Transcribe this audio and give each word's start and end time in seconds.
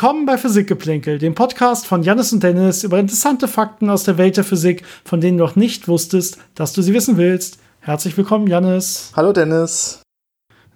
Willkommen 0.00 0.26
bei 0.26 0.38
Physikgeplänkel, 0.38 1.18
dem 1.18 1.34
Podcast 1.34 1.84
von 1.84 2.04
Jannis 2.04 2.32
und 2.32 2.44
Dennis 2.44 2.84
über 2.84 3.00
interessante 3.00 3.48
Fakten 3.48 3.90
aus 3.90 4.04
der 4.04 4.16
Welt 4.16 4.36
der 4.36 4.44
Physik, 4.44 4.84
von 5.04 5.20
denen 5.20 5.38
du 5.38 5.42
noch 5.42 5.56
nicht 5.56 5.88
wusstest, 5.88 6.38
dass 6.54 6.72
du 6.72 6.82
sie 6.82 6.94
wissen 6.94 7.16
willst. 7.16 7.58
Herzlich 7.80 8.16
willkommen, 8.16 8.46
Jannis. 8.46 9.10
Hallo, 9.16 9.32
Dennis. 9.32 10.00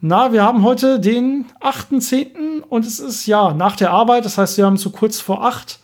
Na, 0.00 0.32
wir 0.32 0.42
haben 0.42 0.64
heute 0.64 0.98
den 0.98 1.44
8.10. 1.60 2.62
und 2.68 2.84
es 2.84 2.98
ist 2.98 3.26
ja 3.26 3.54
nach 3.54 3.76
der 3.76 3.92
Arbeit, 3.92 4.24
das 4.24 4.38
heißt, 4.38 4.58
wir 4.58 4.66
haben 4.66 4.76
so 4.76 4.90
kurz 4.90 5.20
vor 5.20 5.44
8. 5.44 5.78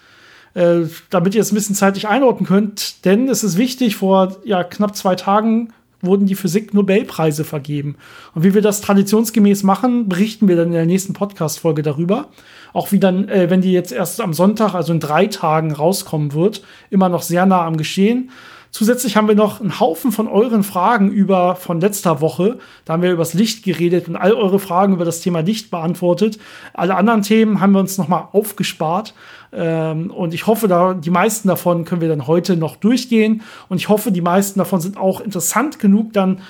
Äh, 0.55 0.87
damit 1.09 1.37
ihr 1.37 1.41
es 1.41 1.53
ein 1.53 1.55
bisschen 1.55 1.77
zeitlich 1.77 2.09
einordnen 2.09 2.49
könnt, 2.49 3.05
denn 3.05 3.29
es 3.29 3.45
ist 3.45 3.57
wichtig, 3.57 3.95
vor 3.95 4.39
ja, 4.47 4.65
knapp 4.65 4.97
zwei 4.97 5.15
Tagen 5.15 5.73
wurden 6.01 6.27
die 6.27 6.35
Physik-Nobelpreise 6.35 7.45
vergeben. 7.45 7.99
Und 8.35 8.43
wie 8.43 8.55
wir 8.55 8.63
das 8.63 8.81
traditionsgemäß 8.81 9.63
machen, 9.63 10.09
berichten 10.09 10.49
wir 10.49 10.57
dann 10.57 10.69
in 10.69 10.73
der 10.73 10.87
nächsten 10.87 11.13
Podcast-Folge 11.13 11.83
darüber. 11.83 12.31
Auch 12.73 12.93
wie 12.93 12.99
dann, 12.99 13.29
äh, 13.29 13.51
wenn 13.51 13.61
die 13.61 13.73
jetzt 13.73 13.93
erst 13.93 14.21
am 14.21 14.33
Sonntag, 14.33 14.75
also 14.75 14.93
in 14.93 15.01
drei 15.01 15.27
Tagen 15.27 15.73
rauskommen 15.73 16.33
wird, 16.33 16.63
immer 16.91 17.09
noch 17.09 17.23
sehr 17.23 17.47
nah 17.47 17.65
am 17.65 17.77
Geschehen. 17.77 18.31
Zusätzlich 18.71 19.17
haben 19.17 19.29
wir 19.29 19.35
noch 19.35 19.61
einen 19.61 19.81
Haufen 19.81 20.13
von 20.13 20.29
euren 20.29 20.63
Fragen 20.63 21.11
über 21.11 21.57
von 21.57 21.81
letzter 21.81 22.21
Woche. 22.21 22.59
Da 22.85 22.93
haben 22.93 23.03
wir 23.03 23.13
über 23.13 23.23
das 23.23 23.33
Licht 23.33 23.65
geredet 23.65 24.09
und 24.09 24.17
all 24.17 24.35
eure 24.35 24.59
Fragen 24.59 24.93
über 24.93 25.07
das 25.07 25.21
Thema 25.21 25.41
Licht 25.41 25.71
beantwortet. 25.71 26.39
Alle 26.75 26.95
anderen 26.95 27.23
Themen 27.23 27.61
haben 27.61 27.73
wir 27.73 27.81
uns 27.81 27.97
noch 27.97 28.09
mal 28.09 28.29
aufgespart. 28.33 29.15
Ähm, 29.53 30.11
und 30.11 30.35
ich 30.35 30.47
hoffe, 30.47 30.69
da 30.69 30.93
die 30.93 31.11
meisten 31.11 31.49
davon 31.49 31.87
können 31.87 32.03
wir 32.03 32.09
dann 32.09 32.27
heute 32.27 32.57
noch 32.57 32.77
durchgehen. 32.77 33.43
Und 33.71 33.79
ich 33.79 33.89
hoffe, 33.89 34.13
die 34.13 34.21
meisten 34.21 34.59
davon 34.59 34.81
sind 34.81 34.99
auch 34.99 35.23
interessant 35.23 35.79
genug, 35.79 36.13
dann 36.13 36.41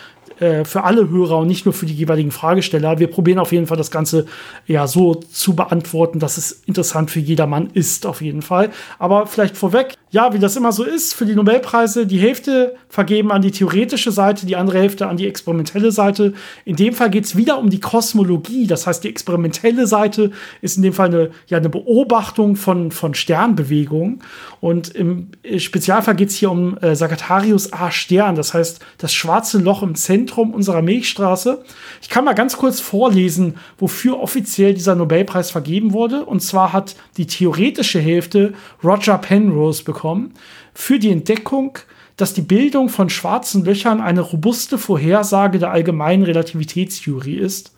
äh, 0.40 0.64
für 0.64 0.84
alle 0.84 1.10
Hörer 1.10 1.38
und 1.38 1.48
nicht 1.48 1.64
nur 1.64 1.72
für 1.72 1.86
die 1.86 1.94
jeweiligen 1.94 2.30
Fragesteller. 2.30 2.98
Wir 2.98 3.08
probieren 3.08 3.40
auf 3.40 3.50
jeden 3.50 3.66
Fall 3.66 3.76
das 3.76 3.90
Ganze 3.90 4.26
ja 4.66 4.86
so 4.86 5.16
zu 5.16 5.56
beantworten, 5.56 6.20
dass 6.20 6.36
es 6.36 6.62
interessant 6.66 7.10
für 7.10 7.18
jedermann 7.18 7.70
ist, 7.74 8.06
auf 8.06 8.22
jeden 8.22 8.42
Fall. 8.42 8.70
Aber 9.00 9.26
vielleicht 9.26 9.56
vorweg, 9.56 9.94
ja, 10.10 10.32
wie 10.32 10.38
das 10.38 10.56
immer 10.56 10.72
so 10.72 10.84
ist, 10.84 11.14
für 11.14 11.26
die 11.26 11.34
Nobelpreise 11.34 12.06
die 12.06 12.20
Hälfte 12.20 12.76
vergeben 12.88 13.32
an 13.32 13.42
die 13.42 13.50
theoretische 13.50 14.12
Seite, 14.12 14.46
die 14.46 14.56
andere 14.56 14.78
Hälfte 14.78 15.08
an 15.08 15.16
die 15.16 15.26
experimentelle 15.26 15.90
Seite. 15.90 16.34
In 16.64 16.76
dem 16.76 16.94
Fall 16.94 17.10
geht 17.10 17.24
es 17.24 17.36
wieder 17.36 17.58
um 17.58 17.68
die 17.68 17.80
Kosmologie. 17.80 18.66
Das 18.66 18.86
heißt, 18.86 19.02
die 19.02 19.08
experimentelle 19.08 19.86
Seite 19.86 20.30
ist 20.62 20.76
in 20.76 20.84
dem 20.84 20.92
Fall 20.92 21.08
eine, 21.08 21.30
ja, 21.48 21.58
eine 21.58 21.68
Beobachtung 21.68 22.54
von, 22.56 22.92
von 22.92 23.14
Sternbewegungen. 23.14 24.22
Und 24.60 24.88
im 24.94 25.30
Spezialfall 25.58 26.14
geht 26.14 26.30
es 26.30 26.36
hier 26.36 26.50
um 26.50 26.78
äh, 26.78 26.94
Sagittarius 26.94 27.72
A 27.72 27.90
Stern, 27.90 28.34
das 28.34 28.54
heißt 28.54 28.80
das 28.98 29.12
schwarze 29.12 29.58
Loch 29.58 29.82
im 29.82 29.94
Zentrum 29.94 30.27
unserer 30.36 30.82
Milchstraße. 30.82 31.62
Ich 32.02 32.08
kann 32.08 32.24
mal 32.24 32.34
ganz 32.34 32.56
kurz 32.56 32.80
vorlesen, 32.80 33.56
wofür 33.78 34.20
offiziell 34.20 34.74
dieser 34.74 34.94
Nobelpreis 34.94 35.50
vergeben 35.50 35.92
wurde. 35.92 36.24
Und 36.24 36.40
zwar 36.40 36.72
hat 36.72 36.96
die 37.16 37.26
theoretische 37.26 38.00
Hälfte 38.00 38.54
Roger 38.84 39.18
Penrose 39.18 39.84
bekommen 39.84 40.34
für 40.74 40.98
die 40.98 41.10
Entdeckung, 41.10 41.78
dass 42.16 42.34
die 42.34 42.42
Bildung 42.42 42.88
von 42.88 43.10
schwarzen 43.10 43.64
Löchern 43.64 44.00
eine 44.00 44.20
robuste 44.20 44.76
Vorhersage 44.76 45.58
der 45.58 45.70
allgemeinen 45.70 46.24
Relativitätstheorie 46.24 47.36
ist. 47.36 47.72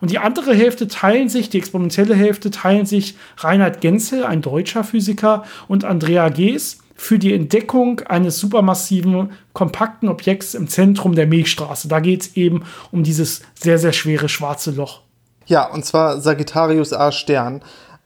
Und 0.00 0.10
die 0.10 0.18
andere 0.18 0.54
Hälfte 0.54 0.88
teilen 0.88 1.28
sich, 1.28 1.50
die 1.50 1.58
experimentelle 1.58 2.14
Hälfte 2.14 2.50
teilen 2.50 2.86
sich 2.86 3.14
Reinhard 3.38 3.80
Genzel, 3.80 4.24
ein 4.24 4.42
deutscher 4.42 4.84
Physiker, 4.84 5.44
und 5.68 5.84
Andrea 5.84 6.28
Gees 6.28 6.78
für 6.94 7.18
die 7.18 7.34
Entdeckung 7.34 8.00
eines 8.00 8.38
supermassiven, 8.38 9.32
kompakten 9.52 10.08
Objekts 10.08 10.54
im 10.54 10.68
Zentrum 10.68 11.14
der 11.14 11.26
Milchstraße. 11.26 11.88
Da 11.88 12.00
geht 12.00 12.22
es 12.22 12.36
eben 12.36 12.64
um 12.92 13.02
dieses 13.02 13.42
sehr, 13.54 13.78
sehr 13.78 13.92
schwere 13.92 14.28
schwarze 14.28 14.70
Loch. 14.70 15.00
Ja, 15.46 15.70
und 15.70 15.84
zwar 15.84 16.20
Sagittarius 16.20 16.92
A 16.92 17.12
Stern 17.12 17.62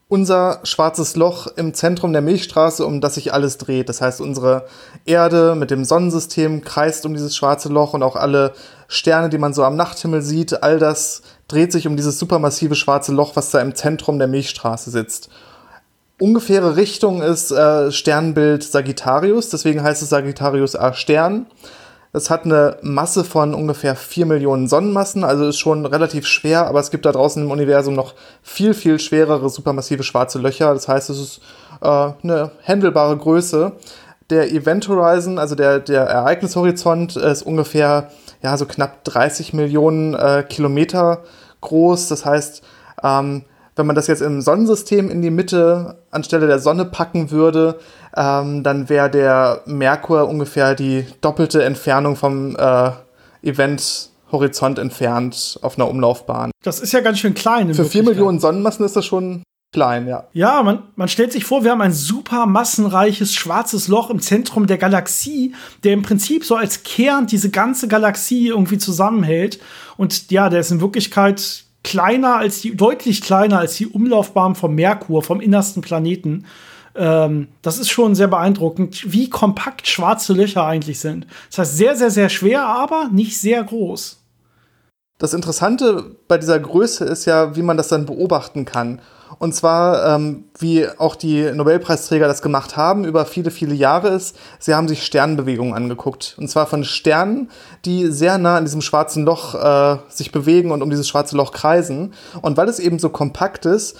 unser 0.08 0.60
schwarzes 0.62 1.16
Loch 1.16 1.46
im 1.56 1.74
Zentrum 1.74 2.12
der 2.14 2.22
Milchstraße, 2.22 2.84
um 2.84 3.02
das 3.02 3.16
sich 3.16 3.34
alles 3.34 3.58
dreht. 3.58 3.90
Das 3.90 4.00
heißt, 4.00 4.22
unsere 4.22 4.66
Erde 5.04 5.54
mit 5.54 5.70
dem 5.70 5.84
Sonnensystem 5.84 6.64
kreist 6.64 7.04
um 7.04 7.12
dieses 7.12 7.36
schwarze 7.36 7.68
Loch 7.68 7.92
und 7.92 8.02
auch 8.02 8.16
alle 8.16 8.54
Sterne, 8.88 9.28
die 9.28 9.36
man 9.36 9.52
so 9.52 9.64
am 9.64 9.76
Nachthimmel 9.76 10.22
sieht, 10.22 10.62
all 10.62 10.78
das 10.78 11.22
dreht 11.46 11.72
sich 11.72 11.86
um 11.86 11.96
dieses 11.96 12.18
supermassive 12.18 12.74
schwarze 12.74 13.12
Loch, 13.12 13.36
was 13.36 13.50
da 13.50 13.60
im 13.60 13.74
Zentrum 13.74 14.18
der 14.18 14.28
Milchstraße 14.28 14.90
sitzt. 14.90 15.28
Ungefähre 16.20 16.76
Richtung 16.76 17.22
ist 17.22 17.52
äh, 17.52 17.92
Sternbild 17.92 18.64
Sagittarius, 18.64 19.50
deswegen 19.50 19.82
heißt 19.82 20.02
es 20.02 20.08
Sagittarius 20.08 20.74
A 20.74 20.92
Stern. 20.92 21.46
Es 22.12 22.28
hat 22.28 22.44
eine 22.44 22.78
Masse 22.82 23.22
von 23.22 23.54
ungefähr 23.54 23.94
4 23.94 24.26
Millionen 24.26 24.66
Sonnenmassen, 24.66 25.22
also 25.22 25.46
ist 25.46 25.58
schon 25.58 25.86
relativ 25.86 26.26
schwer, 26.26 26.66
aber 26.66 26.80
es 26.80 26.90
gibt 26.90 27.06
da 27.06 27.12
draußen 27.12 27.40
im 27.40 27.50
Universum 27.52 27.94
noch 27.94 28.14
viel, 28.42 28.74
viel 28.74 28.98
schwerere 28.98 29.48
supermassive 29.48 30.02
schwarze 30.02 30.40
Löcher. 30.40 30.74
Das 30.74 30.88
heißt, 30.88 31.10
es 31.10 31.20
ist 31.20 31.40
äh, 31.82 31.86
eine 31.86 32.50
handelbare 32.66 33.16
Größe. 33.16 33.72
Der 34.30 34.50
Event 34.50 34.88
Horizon, 34.88 35.38
also 35.38 35.54
der, 35.54 35.78
der 35.78 36.02
Ereignishorizont, 36.02 37.16
ist 37.16 37.42
ungefähr 37.42 38.10
ja, 38.42 38.56
so 38.56 38.66
knapp 38.66 39.04
30 39.04 39.52
Millionen 39.52 40.14
äh, 40.14 40.44
Kilometer 40.48 41.22
groß. 41.60 42.08
Das 42.08 42.24
heißt, 42.24 42.62
ähm, 43.04 43.44
wenn 43.78 43.86
man 43.86 43.96
das 43.96 44.08
jetzt 44.08 44.22
im 44.22 44.40
Sonnensystem 44.40 45.08
in 45.10 45.22
die 45.22 45.30
Mitte 45.30 46.02
anstelle 46.10 46.46
der 46.46 46.58
Sonne 46.58 46.84
packen 46.84 47.30
würde, 47.30 47.78
ähm, 48.16 48.62
dann 48.62 48.88
wäre 48.88 49.08
der 49.08 49.62
Merkur 49.66 50.28
ungefähr 50.28 50.74
die 50.74 51.06
doppelte 51.20 51.62
Entfernung 51.62 52.16
vom 52.16 52.56
äh, 52.56 52.90
Event-Horizont 53.42 54.78
entfernt 54.78 55.58
auf 55.62 55.78
einer 55.78 55.88
Umlaufbahn. 55.88 56.50
Das 56.64 56.80
ist 56.80 56.92
ja 56.92 57.00
ganz 57.00 57.20
schön 57.20 57.34
klein. 57.34 57.72
Für 57.72 57.84
vier 57.84 58.02
Millionen 58.02 58.40
Sonnenmassen 58.40 58.84
ist 58.84 58.96
das 58.96 59.06
schon 59.06 59.44
klein, 59.72 60.08
ja. 60.08 60.26
Ja, 60.32 60.62
man, 60.62 60.82
man 60.96 61.08
stellt 61.08 61.32
sich 61.32 61.44
vor, 61.44 61.62
wir 61.62 61.70
haben 61.70 61.82
ein 61.82 61.92
super 61.92 62.46
massenreiches 62.46 63.34
schwarzes 63.34 63.86
Loch 63.86 64.10
im 64.10 64.20
Zentrum 64.20 64.66
der 64.66 64.78
Galaxie, 64.78 65.54
der 65.84 65.92
im 65.92 66.02
Prinzip 66.02 66.44
so 66.44 66.56
als 66.56 66.82
Kern 66.82 67.26
diese 67.26 67.50
ganze 67.50 67.86
Galaxie 67.86 68.48
irgendwie 68.48 68.78
zusammenhält. 68.78 69.60
Und 69.96 70.30
ja, 70.30 70.48
der 70.48 70.60
ist 70.60 70.70
in 70.70 70.80
Wirklichkeit 70.80 71.64
kleiner 71.88 72.36
als 72.36 72.60
die, 72.60 72.76
deutlich 72.76 73.22
kleiner 73.22 73.58
als 73.60 73.76
die 73.76 73.86
Umlaufbahn 73.86 74.54
vom 74.54 74.74
Merkur, 74.74 75.22
vom 75.22 75.40
innersten 75.40 75.80
Planeten. 75.80 76.44
Ähm, 76.94 77.48
das 77.62 77.78
ist 77.78 77.88
schon 77.88 78.14
sehr 78.14 78.28
beeindruckend, 78.28 79.10
wie 79.10 79.30
kompakt 79.30 79.86
schwarze 79.86 80.34
Löcher 80.34 80.66
eigentlich 80.66 81.00
sind. 81.00 81.26
Das 81.48 81.58
heißt, 81.58 81.76
sehr, 81.78 81.96
sehr, 81.96 82.10
sehr 82.10 82.28
schwer, 82.28 82.66
aber 82.66 83.08
nicht 83.10 83.38
sehr 83.38 83.64
groß. 83.64 84.22
Das 85.16 85.32
Interessante 85.32 86.16
bei 86.28 86.36
dieser 86.36 86.60
Größe 86.60 87.06
ist 87.06 87.24
ja, 87.24 87.56
wie 87.56 87.62
man 87.62 87.78
das 87.78 87.88
dann 87.88 88.04
beobachten 88.04 88.66
kann. 88.66 89.00
Und 89.38 89.54
zwar, 89.54 90.16
ähm, 90.16 90.44
wie 90.58 90.88
auch 90.98 91.14
die 91.14 91.50
Nobelpreisträger 91.52 92.26
das 92.26 92.42
gemacht 92.42 92.76
haben 92.76 93.04
über 93.04 93.24
viele, 93.24 93.50
viele 93.50 93.74
Jahre 93.74 94.08
ist, 94.08 94.36
sie 94.58 94.74
haben 94.74 94.88
sich 94.88 95.04
Sternbewegungen 95.04 95.74
angeguckt. 95.74 96.34
Und 96.38 96.48
zwar 96.48 96.66
von 96.66 96.84
Sternen, 96.84 97.50
die 97.84 98.10
sehr 98.10 98.38
nah 98.38 98.56
an 98.56 98.64
diesem 98.64 98.80
schwarzen 98.80 99.24
Loch 99.24 99.54
äh, 99.54 99.98
sich 100.08 100.32
bewegen 100.32 100.72
und 100.72 100.82
um 100.82 100.90
dieses 100.90 101.08
schwarze 101.08 101.36
Loch 101.36 101.52
kreisen. 101.52 102.14
Und 102.42 102.56
weil 102.56 102.68
es 102.68 102.80
eben 102.80 102.98
so 102.98 103.10
kompakt 103.10 103.64
ist, 103.64 103.96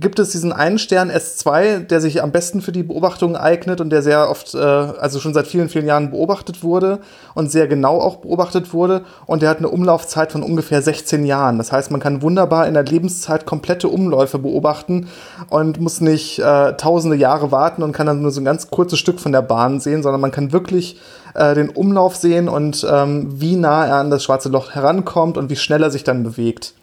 gibt 0.00 0.18
es 0.18 0.30
diesen 0.30 0.52
einen 0.52 0.78
Stern 0.78 1.10
S2, 1.10 1.80
der 1.80 2.00
sich 2.00 2.22
am 2.22 2.32
besten 2.32 2.60
für 2.60 2.72
die 2.72 2.82
Beobachtung 2.82 3.36
eignet 3.36 3.80
und 3.80 3.90
der 3.90 4.02
sehr 4.02 4.30
oft, 4.30 4.54
äh, 4.54 4.58
also 4.58 5.20
schon 5.20 5.34
seit 5.34 5.46
vielen, 5.46 5.68
vielen 5.68 5.86
Jahren 5.86 6.10
beobachtet 6.10 6.62
wurde 6.62 7.00
und 7.34 7.50
sehr 7.50 7.66
genau 7.66 8.00
auch 8.00 8.16
beobachtet 8.16 8.72
wurde. 8.72 9.02
Und 9.26 9.42
der 9.42 9.50
hat 9.50 9.58
eine 9.58 9.68
Umlaufzeit 9.68 10.32
von 10.32 10.42
ungefähr 10.42 10.82
16 10.82 11.24
Jahren. 11.24 11.58
Das 11.58 11.72
heißt, 11.72 11.90
man 11.90 12.00
kann 12.00 12.22
wunderbar 12.22 12.66
in 12.66 12.74
der 12.74 12.84
Lebenszeit 12.84 13.46
komplette 13.46 13.88
Umläufe 13.88 14.38
beobachten 14.38 15.08
und 15.48 15.80
muss 15.80 16.00
nicht 16.00 16.38
äh, 16.38 16.74
tausende 16.74 17.16
Jahre 17.16 17.50
warten 17.50 17.82
und 17.82 17.92
kann 17.92 18.06
dann 18.06 18.22
nur 18.22 18.30
so 18.30 18.40
ein 18.40 18.44
ganz 18.44 18.70
kurzes 18.70 18.98
Stück 18.98 19.20
von 19.20 19.32
der 19.32 19.42
Bahn 19.42 19.80
sehen, 19.80 20.02
sondern 20.02 20.20
man 20.20 20.30
kann 20.30 20.52
wirklich 20.52 21.00
äh, 21.34 21.54
den 21.54 21.70
Umlauf 21.70 22.16
sehen 22.16 22.48
und 22.48 22.86
ähm, 22.90 23.40
wie 23.40 23.56
nah 23.56 23.86
er 23.86 23.96
an 23.96 24.10
das 24.10 24.24
schwarze 24.24 24.48
Loch 24.48 24.72
herankommt 24.72 25.36
und 25.36 25.50
wie 25.50 25.56
schnell 25.56 25.82
er 25.82 25.90
sich 25.90 26.04
dann 26.04 26.22
bewegt. 26.22 26.74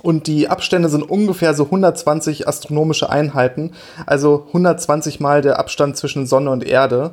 Und 0.00 0.26
die 0.26 0.48
Abstände 0.48 0.88
sind 0.88 1.02
ungefähr 1.02 1.54
so 1.54 1.64
120 1.64 2.46
astronomische 2.46 3.10
Einheiten, 3.10 3.72
also 4.06 4.44
120 4.48 5.20
mal 5.20 5.42
der 5.42 5.58
Abstand 5.58 5.96
zwischen 5.96 6.26
Sonne 6.26 6.50
und 6.50 6.64
Erde. 6.64 7.12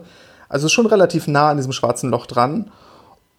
Also 0.49 0.69
schon 0.69 0.85
relativ 0.85 1.27
nah 1.27 1.49
an 1.49 1.57
diesem 1.57 1.71
schwarzen 1.71 2.09
Loch 2.09 2.25
dran. 2.27 2.71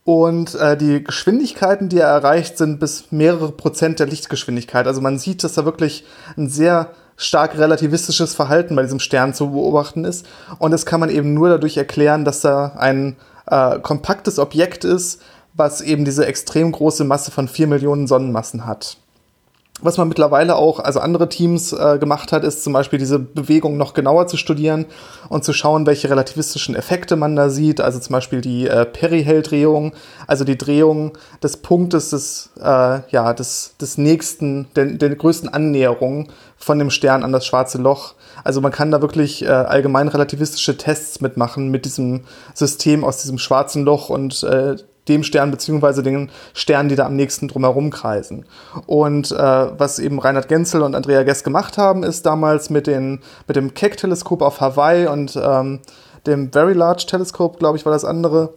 Und 0.04 0.54
äh, 0.54 0.76
die 0.76 1.02
Geschwindigkeiten, 1.02 1.88
die 1.88 1.98
er 1.98 2.08
erreicht, 2.08 2.58
sind 2.58 2.78
bis 2.78 3.10
mehrere 3.10 3.50
Prozent 3.50 3.98
der 3.98 4.06
Lichtgeschwindigkeit. 4.06 4.86
Also 4.86 5.00
man 5.00 5.18
sieht, 5.18 5.42
dass 5.42 5.54
da 5.54 5.64
wirklich 5.64 6.04
ein 6.36 6.48
sehr 6.48 6.90
stark 7.16 7.58
relativistisches 7.58 8.34
Verhalten 8.34 8.76
bei 8.76 8.82
diesem 8.82 9.00
Stern 9.00 9.34
zu 9.34 9.50
beobachten 9.50 10.04
ist. 10.04 10.26
Und 10.58 10.70
das 10.70 10.86
kann 10.86 11.00
man 11.00 11.10
eben 11.10 11.34
nur 11.34 11.48
dadurch 11.48 11.76
erklären, 11.76 12.24
dass 12.24 12.40
da 12.40 12.74
ein 12.76 13.16
äh, 13.46 13.80
kompaktes 13.80 14.38
Objekt 14.38 14.84
ist, 14.84 15.22
was 15.54 15.80
eben 15.80 16.04
diese 16.04 16.26
extrem 16.26 16.70
große 16.70 17.04
Masse 17.04 17.30
von 17.30 17.48
vier 17.48 17.66
Millionen 17.66 18.06
Sonnenmassen 18.06 18.66
hat. 18.66 18.98
Was 19.82 19.98
man 19.98 20.08
mittlerweile 20.08 20.56
auch, 20.56 20.80
also 20.80 21.00
andere 21.00 21.28
Teams 21.28 21.72
äh, 21.72 21.98
gemacht 21.98 22.32
hat, 22.32 22.44
ist 22.44 22.64
zum 22.64 22.72
Beispiel 22.72 22.98
diese 22.98 23.18
Bewegung 23.18 23.76
noch 23.76 23.92
genauer 23.92 24.26
zu 24.26 24.38
studieren 24.38 24.86
und 25.28 25.44
zu 25.44 25.52
schauen, 25.52 25.84
welche 25.84 26.08
relativistischen 26.08 26.74
Effekte 26.74 27.16
man 27.16 27.36
da 27.36 27.50
sieht. 27.50 27.82
Also 27.82 27.98
zum 27.98 28.14
Beispiel 28.14 28.40
die 28.40 28.66
äh, 28.66 28.86
Perihel-Drehung, 28.86 29.92
also 30.26 30.44
die 30.44 30.56
Drehung 30.56 31.12
des 31.42 31.58
Punktes 31.58 32.10
des, 32.10 32.50
äh, 32.58 33.00
ja, 33.10 33.34
des, 33.34 33.74
des 33.78 33.98
nächsten, 33.98 34.68
der, 34.76 34.86
der 34.86 35.14
größten 35.14 35.50
Annäherung 35.50 36.28
von 36.56 36.78
dem 36.78 36.90
Stern 36.90 37.22
an 37.22 37.32
das 37.32 37.44
schwarze 37.44 37.76
Loch. 37.76 38.14
Also 38.44 38.62
man 38.62 38.72
kann 38.72 38.90
da 38.90 39.02
wirklich 39.02 39.44
äh, 39.44 39.48
allgemein 39.48 40.08
relativistische 40.08 40.78
Tests 40.78 41.20
mitmachen 41.20 41.70
mit 41.70 41.84
diesem 41.84 42.22
System 42.54 43.04
aus 43.04 43.20
diesem 43.20 43.38
schwarzen 43.38 43.84
Loch 43.84 44.08
und 44.08 44.42
äh, 44.42 44.76
dem 45.08 45.22
Stern 45.22 45.50
beziehungsweise 45.50 46.02
den 46.02 46.30
Sternen, 46.54 46.88
die 46.88 46.96
da 46.96 47.06
am 47.06 47.16
nächsten 47.16 47.48
drumherum 47.48 47.90
kreisen. 47.90 48.44
Und 48.86 49.30
äh, 49.30 49.36
was 49.36 49.98
eben 49.98 50.18
Reinhard 50.18 50.48
Genzel 50.48 50.82
und 50.82 50.94
Andrea 50.94 51.22
Guess 51.22 51.44
gemacht 51.44 51.78
haben, 51.78 52.02
ist 52.02 52.26
damals 52.26 52.70
mit, 52.70 52.86
den, 52.86 53.20
mit 53.46 53.56
dem 53.56 53.74
Keck-Teleskop 53.74 54.42
auf 54.42 54.60
Hawaii 54.60 55.06
und 55.06 55.36
ähm, 55.36 55.80
dem 56.26 56.52
Very 56.52 56.72
Large 56.72 57.06
Telescope, 57.06 57.58
glaube 57.58 57.78
ich, 57.78 57.84
war 57.84 57.92
das 57.92 58.04
andere, 58.04 58.54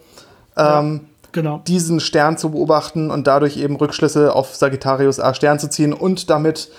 ähm, 0.57 1.01
ja, 1.03 1.29
genau. 1.31 1.61
diesen 1.67 1.99
Stern 1.99 2.37
zu 2.37 2.51
beobachten 2.51 3.11
und 3.11 3.27
dadurch 3.27 3.57
eben 3.57 3.75
Rückschlüsse 3.75 4.33
auf 4.33 4.55
Sagittarius 4.55 5.19
A 5.19 5.33
Stern 5.33 5.59
zu 5.59 5.69
ziehen 5.69 5.93
und 5.93 6.29
damit 6.29 6.69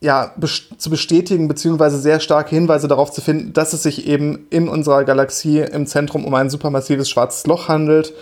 ja, 0.00 0.32
zu 0.78 0.90
bestätigen, 0.90 1.46
beziehungsweise 1.46 1.96
sehr 1.96 2.18
starke 2.18 2.56
Hinweise 2.56 2.88
darauf 2.88 3.12
zu 3.12 3.20
finden, 3.20 3.52
dass 3.52 3.72
es 3.72 3.84
sich 3.84 4.08
eben 4.08 4.48
in 4.50 4.68
unserer 4.68 5.04
Galaxie 5.04 5.60
im 5.60 5.86
Zentrum 5.86 6.24
um 6.24 6.34
ein 6.34 6.50
supermassives 6.50 7.08
schwarzes 7.08 7.46
Loch 7.46 7.68
handelt 7.68 8.12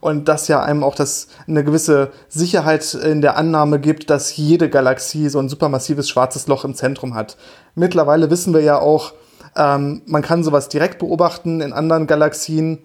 und 0.00 0.28
das 0.28 0.48
ja 0.48 0.62
einem 0.62 0.82
auch 0.84 0.94
das, 0.94 1.28
eine 1.46 1.64
gewisse 1.64 2.10
Sicherheit 2.28 2.94
in 2.94 3.20
der 3.20 3.36
Annahme 3.36 3.78
gibt, 3.80 4.10
dass 4.10 4.36
jede 4.36 4.68
Galaxie 4.68 5.28
so 5.28 5.38
ein 5.38 5.48
supermassives 5.48 6.08
schwarzes 6.08 6.46
Loch 6.46 6.64
im 6.64 6.74
Zentrum 6.74 7.14
hat. 7.14 7.36
Mittlerweile 7.74 8.30
wissen 8.30 8.54
wir 8.54 8.62
ja 8.62 8.78
auch, 8.78 9.12
ähm, 9.56 10.02
man 10.06 10.22
kann 10.22 10.44
sowas 10.44 10.68
direkt 10.68 10.98
beobachten 10.98 11.60
in 11.60 11.72
anderen 11.72 12.06
Galaxien, 12.06 12.78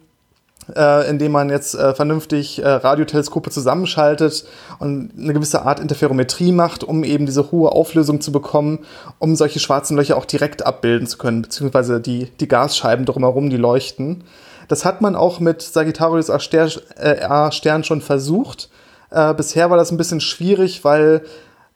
äh, 0.75 1.09
indem 1.09 1.31
man 1.31 1.49
jetzt 1.49 1.75
äh, 1.75 1.93
vernünftig 1.93 2.61
äh, 2.61 2.67
Radioteleskope 2.67 3.49
zusammenschaltet 3.49 4.45
und 4.79 5.11
eine 5.17 5.33
gewisse 5.33 5.63
Art 5.63 5.79
Interferometrie 5.79 6.51
macht, 6.51 6.83
um 6.83 7.03
eben 7.03 7.25
diese 7.25 7.51
hohe 7.51 7.71
Auflösung 7.71 8.21
zu 8.21 8.31
bekommen, 8.31 8.79
um 9.19 9.35
solche 9.35 9.59
schwarzen 9.59 9.97
Löcher 9.97 10.17
auch 10.17 10.25
direkt 10.25 10.65
abbilden 10.65 11.07
zu 11.07 11.17
können, 11.17 11.41
beziehungsweise 11.41 11.99
die, 11.99 12.31
die 12.39 12.47
Gasscheiben 12.47 13.05
drumherum, 13.05 13.49
die 13.49 13.57
leuchten. 13.57 14.23
Das 14.71 14.85
hat 14.85 15.01
man 15.01 15.17
auch 15.17 15.41
mit 15.41 15.61
Sagittarius 15.61 16.29
äh, 16.29 17.21
A 17.23 17.51
Stern 17.51 17.83
schon 17.83 17.99
versucht. 17.99 18.69
Äh, 19.09 19.33
bisher 19.33 19.69
war 19.69 19.75
das 19.75 19.91
ein 19.91 19.97
bisschen 19.97 20.21
schwierig, 20.21 20.85
weil 20.85 21.23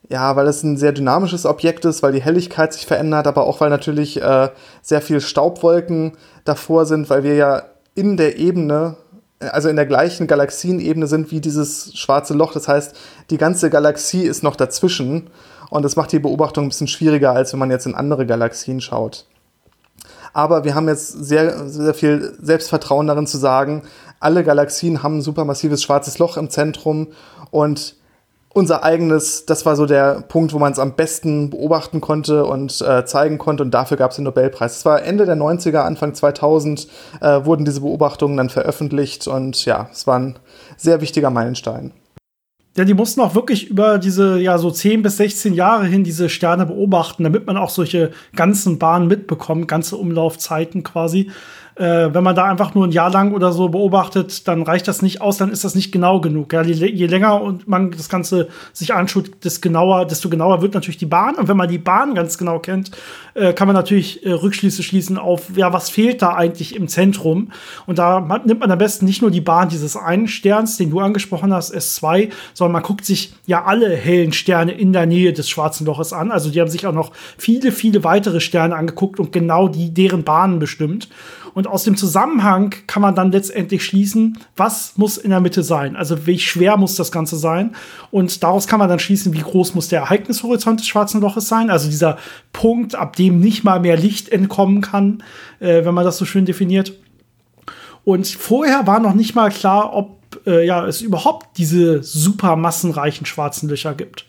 ja, 0.08 0.34
weil 0.34 0.46
es 0.46 0.62
ein 0.62 0.78
sehr 0.78 0.92
dynamisches 0.92 1.44
Objekt 1.44 1.84
ist, 1.84 2.02
weil 2.02 2.12
die 2.12 2.22
Helligkeit 2.22 2.72
sich 2.72 2.86
verändert, 2.86 3.26
aber 3.26 3.46
auch 3.46 3.60
weil 3.60 3.68
natürlich 3.68 4.22
äh, 4.22 4.48
sehr 4.80 5.02
viel 5.02 5.20
Staubwolken 5.20 6.16
davor 6.44 6.86
sind, 6.86 7.10
weil 7.10 7.22
wir 7.22 7.34
ja 7.34 7.64
in 7.94 8.16
der 8.16 8.38
Ebene, 8.38 8.96
also 9.40 9.68
in 9.68 9.76
der 9.76 9.84
gleichen 9.84 10.26
Galaxienebene 10.26 11.06
sind 11.06 11.30
wie 11.30 11.42
dieses 11.42 11.92
schwarze 11.98 12.32
Loch. 12.32 12.54
Das 12.54 12.66
heißt, 12.66 12.96
die 13.28 13.36
ganze 13.36 13.68
Galaxie 13.68 14.22
ist 14.22 14.42
noch 14.42 14.56
dazwischen 14.56 15.28
und 15.68 15.82
das 15.82 15.96
macht 15.96 16.12
die 16.12 16.18
Beobachtung 16.18 16.64
ein 16.64 16.68
bisschen 16.68 16.88
schwieriger, 16.88 17.32
als 17.32 17.52
wenn 17.52 17.60
man 17.60 17.70
jetzt 17.70 17.84
in 17.84 17.94
andere 17.94 18.24
Galaxien 18.24 18.80
schaut. 18.80 19.26
Aber 20.36 20.64
wir 20.64 20.74
haben 20.74 20.86
jetzt 20.86 21.24
sehr, 21.24 21.66
sehr 21.66 21.94
viel 21.94 22.36
Selbstvertrauen 22.42 23.06
darin 23.06 23.26
zu 23.26 23.38
sagen, 23.38 23.84
alle 24.20 24.44
Galaxien 24.44 25.02
haben 25.02 25.16
ein 25.16 25.22
supermassives 25.22 25.82
schwarzes 25.82 26.18
Loch 26.18 26.36
im 26.36 26.50
Zentrum 26.50 27.06
und 27.50 27.96
unser 28.52 28.84
eigenes, 28.84 29.46
das 29.46 29.64
war 29.64 29.76
so 29.76 29.86
der 29.86 30.20
Punkt, 30.28 30.52
wo 30.52 30.58
man 30.58 30.72
es 30.72 30.78
am 30.78 30.92
besten 30.92 31.48
beobachten 31.48 32.02
konnte 32.02 32.44
und 32.44 32.82
äh, 32.82 33.06
zeigen 33.06 33.38
konnte 33.38 33.62
und 33.62 33.70
dafür 33.70 33.96
gab 33.96 34.10
es 34.10 34.16
den 34.16 34.26
Nobelpreis. 34.26 34.76
Es 34.76 34.84
war 34.84 35.02
Ende 35.02 35.24
der 35.24 35.36
90er, 35.36 35.78
Anfang 35.78 36.12
2000 36.12 36.86
äh, 37.22 37.46
wurden 37.46 37.64
diese 37.64 37.80
Beobachtungen 37.80 38.36
dann 38.36 38.50
veröffentlicht 38.50 39.26
und 39.26 39.64
ja, 39.64 39.88
es 39.90 40.06
war 40.06 40.18
ein 40.18 40.38
sehr 40.76 41.00
wichtiger 41.00 41.30
Meilenstein. 41.30 41.94
Ja, 42.76 42.84
die 42.84 42.94
mussten 42.94 43.22
auch 43.22 43.34
wirklich 43.34 43.70
über 43.70 43.98
diese, 43.98 44.38
ja, 44.38 44.58
so 44.58 44.70
10 44.70 45.02
bis 45.02 45.16
16 45.16 45.54
Jahre 45.54 45.86
hin 45.86 46.04
diese 46.04 46.28
Sterne 46.28 46.66
beobachten, 46.66 47.24
damit 47.24 47.46
man 47.46 47.56
auch 47.56 47.70
solche 47.70 48.10
ganzen 48.34 48.78
Bahnen 48.78 49.08
mitbekommt, 49.08 49.66
ganze 49.66 49.96
Umlaufzeiten 49.96 50.82
quasi. 50.82 51.30
Äh, 51.76 52.14
wenn 52.14 52.24
man 52.24 52.34
da 52.34 52.44
einfach 52.44 52.74
nur 52.74 52.86
ein 52.86 52.90
Jahr 52.90 53.10
lang 53.10 53.34
oder 53.34 53.52
so 53.52 53.68
beobachtet, 53.68 54.48
dann 54.48 54.62
reicht 54.62 54.88
das 54.88 55.02
nicht 55.02 55.20
aus, 55.20 55.36
dann 55.36 55.50
ist 55.50 55.62
das 55.62 55.74
nicht 55.74 55.92
genau 55.92 56.22
genug. 56.22 56.54
Ja, 56.54 56.62
je, 56.62 56.86
je 56.86 57.06
länger 57.06 57.42
und 57.42 57.68
man 57.68 57.90
das 57.90 58.08
Ganze 58.08 58.48
sich 58.72 58.94
anschaut, 58.94 59.30
desto 59.44 59.60
genauer, 59.60 60.06
desto 60.06 60.30
genauer 60.30 60.62
wird 60.62 60.72
natürlich 60.72 60.96
die 60.96 61.04
Bahn. 61.04 61.34
Und 61.34 61.48
wenn 61.48 61.56
man 61.56 61.68
die 61.68 61.76
Bahn 61.76 62.14
ganz 62.14 62.38
genau 62.38 62.60
kennt, 62.60 62.92
äh, 63.34 63.52
kann 63.52 63.68
man 63.68 63.74
natürlich 63.74 64.24
äh, 64.24 64.32
Rückschlüsse 64.32 64.82
schließen 64.82 65.18
auf, 65.18 65.54
ja, 65.54 65.70
was 65.70 65.90
fehlt 65.90 66.22
da 66.22 66.34
eigentlich 66.34 66.74
im 66.74 66.88
Zentrum? 66.88 67.52
Und 67.84 67.98
da 67.98 68.20
nimmt 68.46 68.60
man 68.60 68.70
am 68.70 68.78
besten 68.78 69.04
nicht 69.04 69.20
nur 69.20 69.30
die 69.30 69.42
Bahn 69.42 69.68
dieses 69.68 69.98
einen 69.98 70.28
Sterns, 70.28 70.78
den 70.78 70.90
du 70.90 71.00
angesprochen 71.00 71.52
hast, 71.52 71.74
S2, 71.74 72.30
sondern 72.54 72.72
man 72.72 72.84
guckt 72.84 73.04
sich 73.04 73.34
ja 73.44 73.64
alle 73.64 73.94
hellen 73.94 74.32
Sterne 74.32 74.72
in 74.72 74.94
der 74.94 75.04
Nähe 75.04 75.34
des 75.34 75.50
Schwarzen 75.50 75.84
Loches 75.84 76.14
an. 76.14 76.32
Also 76.32 76.48
die 76.48 76.58
haben 76.58 76.70
sich 76.70 76.86
auch 76.86 76.94
noch 76.94 77.12
viele, 77.36 77.70
viele 77.70 78.02
weitere 78.02 78.40
Sterne 78.40 78.76
angeguckt 78.76 79.20
und 79.20 79.30
genau 79.30 79.68
die, 79.68 79.92
deren 79.92 80.24
Bahnen 80.24 80.58
bestimmt. 80.58 81.08
Und 81.56 81.66
aus 81.66 81.84
dem 81.84 81.96
Zusammenhang 81.96 82.74
kann 82.86 83.00
man 83.00 83.14
dann 83.14 83.32
letztendlich 83.32 83.82
schließen, 83.82 84.36
was 84.56 84.98
muss 84.98 85.16
in 85.16 85.30
der 85.30 85.40
Mitte 85.40 85.62
sein. 85.62 85.96
Also 85.96 86.26
wie 86.26 86.38
schwer 86.38 86.76
muss 86.76 86.96
das 86.96 87.10
Ganze 87.10 87.38
sein. 87.38 87.74
Und 88.10 88.42
daraus 88.42 88.66
kann 88.66 88.78
man 88.78 88.90
dann 88.90 88.98
schließen, 88.98 89.32
wie 89.32 89.40
groß 89.40 89.74
muss 89.74 89.88
der 89.88 90.00
Ereignishorizont 90.00 90.80
des 90.80 90.86
Schwarzen 90.86 91.22
Loches 91.22 91.48
sein. 91.48 91.70
Also 91.70 91.88
dieser 91.88 92.18
Punkt, 92.52 92.94
ab 92.94 93.16
dem 93.16 93.40
nicht 93.40 93.64
mal 93.64 93.80
mehr 93.80 93.96
Licht 93.96 94.28
entkommen 94.28 94.82
kann, 94.82 95.22
äh, 95.58 95.82
wenn 95.86 95.94
man 95.94 96.04
das 96.04 96.18
so 96.18 96.26
schön 96.26 96.44
definiert. 96.44 96.92
Und 98.04 98.26
vorher 98.26 98.86
war 98.86 99.00
noch 99.00 99.14
nicht 99.14 99.34
mal 99.34 99.48
klar, 99.48 99.94
ob 99.94 100.38
äh, 100.46 100.66
ja, 100.66 100.86
es 100.86 101.00
überhaupt 101.00 101.56
diese 101.56 102.02
super 102.02 102.56
massenreichen 102.56 103.24
schwarzen 103.24 103.70
Löcher 103.70 103.94
gibt. 103.94 104.26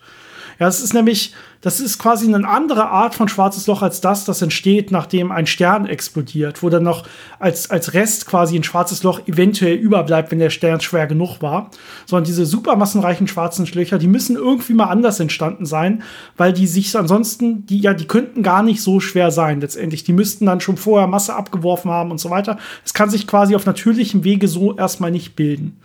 Ja, 0.60 0.68
es 0.68 0.82
ist 0.82 0.94
nämlich, 0.94 1.34
das 1.62 1.80
ist 1.80 2.00
quasi 2.00 2.34
eine 2.34 2.48
andere 2.48 2.90
Art 2.90 3.14
von 3.14 3.28
schwarzes 3.28 3.68
Loch 3.68 3.82
als 3.82 4.02
das, 4.02 4.26
das 4.26 4.42
entsteht, 4.42 4.92
nachdem 4.92 5.32
ein 5.32 5.46
Stern 5.46 5.86
explodiert, 5.86 6.64
wo 6.64 6.70
dann 6.70 6.84
noch 6.84 7.06
als, 7.40 7.70
als 7.70 7.94
Rest 7.94 8.26
quasi 8.26 8.56
ein 8.56 8.64
schwarzes 8.64 9.04
Loch 9.04 9.28
eventuell 9.28 9.76
überbleibt, 9.76 10.32
wenn 10.32 10.40
der 10.40 10.50
Stern 10.50 10.82
schwer 10.82 11.06
genug 11.06 11.42
war. 11.42 11.70
Sondern 12.06 12.26
diese 12.26 12.46
supermassenreichen 12.46 13.28
schwarzen 13.28 13.68
Löcher, 13.68 14.00
die 14.00 14.08
müssen 14.08 14.36
irgendwie 14.36 14.74
mal 14.74 14.86
anders 14.86 15.20
entstanden 15.20 15.66
sein, 15.66 16.04
weil 16.38 16.54
die 16.54 16.68
sich 16.68 16.98
ansonsten, 16.98 17.66
die 17.68 17.80
ja, 17.80 17.94
die 17.94 18.08
könnten 18.08 18.42
gar 18.42 18.64
nicht 18.64 18.82
so 18.82 19.00
schwer 19.00 19.30
sein 19.30 19.62
letztendlich. 19.62 20.04
Die 20.04 20.14
müssten 20.14 20.46
dann 20.46 20.62
schon 20.62 20.78
vorher 20.78 21.08
Masse 21.08 21.36
abgeworfen 21.36 21.92
haben 21.92 22.12
und 22.12 22.20
so 22.20 22.30
weiter. 22.30 22.58
Es 22.84 22.94
kann 22.94 23.10
sich 23.10 23.28
quasi 23.28 23.56
auf 23.56 23.66
natürlichem 23.66 24.24
Wege 24.24 24.48
so 24.48 24.76
erstmal 24.76 25.12
nicht 25.12 25.36
bilden. 25.36 25.80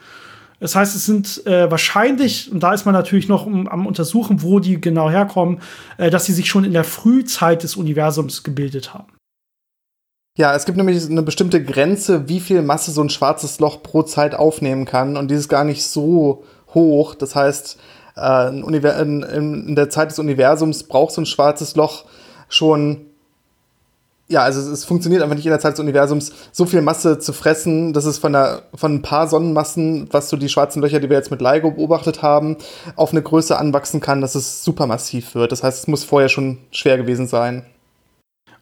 Das 0.62 0.76
heißt, 0.76 0.94
es 0.94 1.06
sind 1.06 1.44
äh, 1.44 1.68
wahrscheinlich, 1.72 2.52
und 2.52 2.62
da 2.62 2.72
ist 2.72 2.84
man 2.84 2.94
natürlich 2.94 3.26
noch 3.26 3.46
um, 3.46 3.66
am 3.66 3.84
Untersuchen, 3.84 4.42
wo 4.42 4.60
die 4.60 4.80
genau 4.80 5.10
herkommen, 5.10 5.60
äh, 5.98 6.08
dass 6.08 6.24
sie 6.24 6.32
sich 6.32 6.48
schon 6.48 6.62
in 6.62 6.72
der 6.72 6.84
Frühzeit 6.84 7.64
des 7.64 7.74
Universums 7.74 8.44
gebildet 8.44 8.94
haben. 8.94 9.12
Ja, 10.38 10.54
es 10.54 10.64
gibt 10.64 10.78
nämlich 10.78 11.04
eine 11.04 11.24
bestimmte 11.24 11.64
Grenze, 11.64 12.28
wie 12.28 12.38
viel 12.38 12.62
Masse 12.62 12.92
so 12.92 13.02
ein 13.02 13.10
schwarzes 13.10 13.58
Loch 13.58 13.82
pro 13.82 14.04
Zeit 14.04 14.36
aufnehmen 14.36 14.84
kann. 14.84 15.16
Und 15.16 15.32
die 15.32 15.34
ist 15.34 15.48
gar 15.48 15.64
nicht 15.64 15.82
so 15.82 16.44
hoch. 16.72 17.16
Das 17.16 17.34
heißt, 17.34 17.80
äh, 18.16 18.48
in, 18.48 19.22
in, 19.24 19.74
der 19.74 19.90
Zeit 19.90 20.12
des 20.12 20.20
Universums 20.20 20.84
braucht 20.84 21.12
so 21.12 21.22
ein 21.22 21.26
schwarzes 21.26 21.74
Loch 21.74 22.04
schon 22.48 23.06
ja, 24.32 24.42
also 24.42 24.72
es, 24.72 24.84
funktioniert 24.84 25.22
einfach 25.22 25.36
nicht 25.36 25.46
in 25.46 25.50
der 25.50 25.60
Zeit 25.60 25.74
des 25.74 25.80
Universums, 25.80 26.32
so 26.50 26.64
viel 26.64 26.80
Masse 26.80 27.18
zu 27.18 27.32
fressen, 27.32 27.92
dass 27.92 28.06
es 28.06 28.18
von, 28.18 28.34
einer, 28.34 28.62
von 28.74 28.94
ein 28.94 29.02
paar 29.02 29.28
Sonnenmassen, 29.28 30.08
was 30.10 30.30
so 30.30 30.36
die 30.36 30.48
schwarzen 30.48 30.82
Löcher, 30.82 30.98
die 30.98 31.10
wir 31.10 31.16
jetzt 31.16 31.30
mit 31.30 31.42
LIGO 31.42 31.72
beobachtet 31.72 32.22
haben, 32.22 32.56
auf 32.96 33.12
eine 33.12 33.22
Größe 33.22 33.56
anwachsen 33.56 34.00
kann, 34.00 34.20
dass 34.20 34.34
es 34.34 34.64
supermassiv 34.64 35.34
wird. 35.34 35.52
Das 35.52 35.62
heißt, 35.62 35.80
es 35.80 35.86
muss 35.86 36.04
vorher 36.04 36.28
schon 36.28 36.58
schwer 36.72 36.96
gewesen 36.96 37.28
sein. 37.28 37.66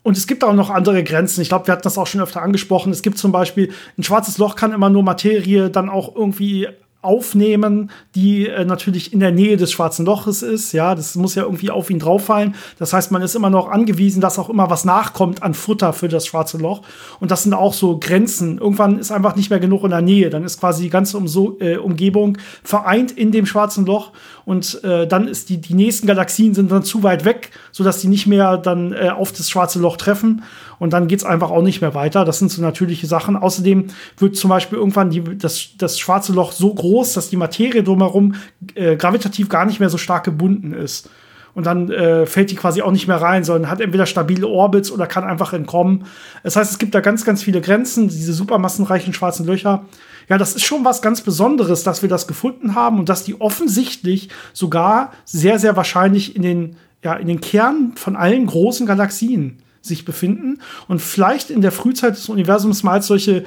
Und 0.03 0.17
es 0.17 0.27
gibt 0.27 0.45
auch 0.45 0.55
noch 0.55 0.71
andere 0.71 1.05
Grenzen. 1.05 1.43
Ich 1.43 1.51
glaube, 1.51 1.67
wir 1.67 1.73
hatten 1.73 1.83
das 1.83 1.99
auch 1.99 2.07
schon 2.07 2.23
öfter 2.23 2.43
angesprochen. 2.43 2.91
Es 2.91 3.03
gibt 3.03 3.19
zum 3.19 3.33
Beispiel, 3.33 3.73
ein 3.99 4.03
schwarzes 4.03 4.39
Loch 4.39 4.57
kann 4.57 4.73
immer 4.73 4.91
nur 4.91 5.03
Materie 5.03 5.71
dann 5.71 5.89
auch 5.89 6.17
irgendwie 6.17 6.69
aufnehmen, 7.03 7.91
die 8.15 8.47
äh, 8.47 8.65
natürlich 8.65 9.13
in 9.13 9.21
der 9.21 9.33
Nähe 9.33 9.57
des 9.57 9.73
schwarzen 9.73 10.05
Loches 10.05 10.43
ist. 10.43 10.73
Ja, 10.73 10.95
das 10.95 11.15
muss 11.15 11.35
ja 11.35 11.45
irgendwie 11.45 11.71
auf 11.71 11.89
ihn 11.89 11.99
drauffallen. 11.99 12.55
Das 12.79 12.93
heißt, 12.93 13.11
man 13.11 13.23
ist 13.23 13.35
immer 13.35 13.49
noch 13.49 13.69
angewiesen, 13.69 14.21
dass 14.21 14.39
auch 14.39 14.51
immer 14.51 14.69
was 14.69 14.85
nachkommt 14.85 15.43
an 15.43 15.55
Futter 15.55 15.93
für 15.93 16.09
das 16.09 16.27
schwarze 16.27 16.59
Loch. 16.59 16.83
Und 17.19 17.31
das 17.31 17.45
sind 17.45 17.55
auch 17.55 17.73
so 17.73 17.99
Grenzen. 17.99 18.59
Irgendwann 18.59 18.99
ist 18.99 19.11
einfach 19.11 19.35
nicht 19.35 19.49
mehr 19.49 19.61
genug 19.61 19.85
in 19.85 19.91
der 19.91 20.03
Nähe. 20.03 20.29
Dann 20.29 20.45
ist 20.45 20.61
quasi 20.61 20.83
die 20.83 20.91
ganze 20.91 21.17
Umso 21.17 21.57
äh, 21.61 21.77
Umgebung 21.77 22.37
vereint 22.63 23.13
in 23.13 23.33
dem 23.33 23.47
schwarzen 23.47 23.87
Loch. 23.87 24.13
Und 24.45 24.83
äh, 24.85 25.07
dann 25.07 25.27
ist 25.27 25.49
die, 25.49 25.59
die 25.59 25.75
nächsten 25.75 26.07
Galaxien 26.07 26.55
sind 26.55 26.71
dann 26.71 26.83
zu 26.83 27.03
weit 27.03 27.25
weg, 27.25 27.51
sodass 27.73 28.01
die 28.01 28.09
nicht 28.09 28.27
mehr 28.27 28.59
dann 28.59 28.93
äh, 28.93 29.11
auf 29.11 29.33
das 29.33 29.49
schwarze 29.49 29.79
Loch 29.79 29.97
treffen 29.97 30.43
und 30.81 30.95
dann 30.95 31.07
geht 31.07 31.21
es 31.21 31.25
einfach 31.25 31.51
auch 31.51 31.63
nicht 31.63 31.83
mehr 31.83 31.95
weiter. 31.95 32.25
Das 32.25 32.41
sind 32.41 32.51
so 32.51 32.61
natürliche 32.63 33.07
Sachen. 33.07 33.37
Außerdem 33.37 33.89
wird 34.17 34.35
zum 34.35 34.49
Beispiel 34.49 34.79
irgendwann 34.79 35.11
die, 35.11 35.23
das, 35.39 35.69
das 35.79 36.01
schwarze 36.01 36.33
Loch 36.33 36.53
so 36.53 36.75
groß, 36.75 37.13
dass 37.13 37.29
die 37.29 37.37
Materie 37.37 37.85
drumherum 37.85 38.35
äh, 38.75 38.97
gravitativ 38.97 39.51
gar 39.51 39.67
nicht 39.67 39.79
mehr 39.79 39.91
so 39.91 39.99
stark 39.99 40.25
gebunden 40.25 40.73
ist. 40.73 41.11
Und 41.53 41.67
dann 41.67 41.91
äh, 41.91 42.25
fällt 42.25 42.51
die 42.51 42.55
quasi 42.55 42.81
auch 42.81 42.93
nicht 42.93 43.09
mehr 43.09 43.21
rein, 43.21 43.45
sondern 43.45 43.71
hat 43.71 43.83
entweder 43.83 44.07
stabile 44.07 44.47
Orbits 44.47 44.91
oder 44.91 45.07
kann 45.07 45.25
einfach 45.25 45.53
entkommen. 45.53 46.07
Das 46.45 46.57
heißt, 46.57 46.71
es 46.71 46.79
gibt 46.79 46.95
da 46.95 47.01
ganz, 47.01 47.27
ganz 47.27 47.43
viele 47.43 47.61
Grenzen, 47.61 48.09
diese 48.09 48.33
supermassenreichen 48.33 49.13
schwarzen 49.13 49.45
Löcher. 49.45 49.85
Ja, 50.31 50.39
das 50.39 50.55
ist 50.55 50.65
schon 50.65 50.85
was 50.85 51.03
ganz 51.03 51.21
Besonderes, 51.21 51.83
dass 51.83 52.01
wir 52.01 52.09
das 52.09 52.27
gefunden 52.27 52.75
haben 52.75 52.99
und 52.99 53.11
dass 53.11 53.25
die 53.25 53.39
offensichtlich 53.39 54.31
sogar 54.55 55.13
sehr, 55.27 55.59
sehr 55.59 55.77
wahrscheinlich 55.77 56.37
in 56.37 56.43
den, 56.43 56.77
ja, 57.05 57.15
in 57.15 57.27
den 57.27 57.43
Kern 57.43 57.93
von 57.97 58.17
allen 58.17 58.47
großen 58.47 58.87
Galaxien 58.87 59.59
sich 59.83 60.05
befinden 60.05 60.61
und 60.89 61.01
vielleicht 61.01 61.51
in 61.51 61.61
der 61.63 61.73
Frühzeit 61.73 62.17
des 62.17 62.29
Universums 62.29 62.83
mal 62.83 63.03
solche 63.03 63.45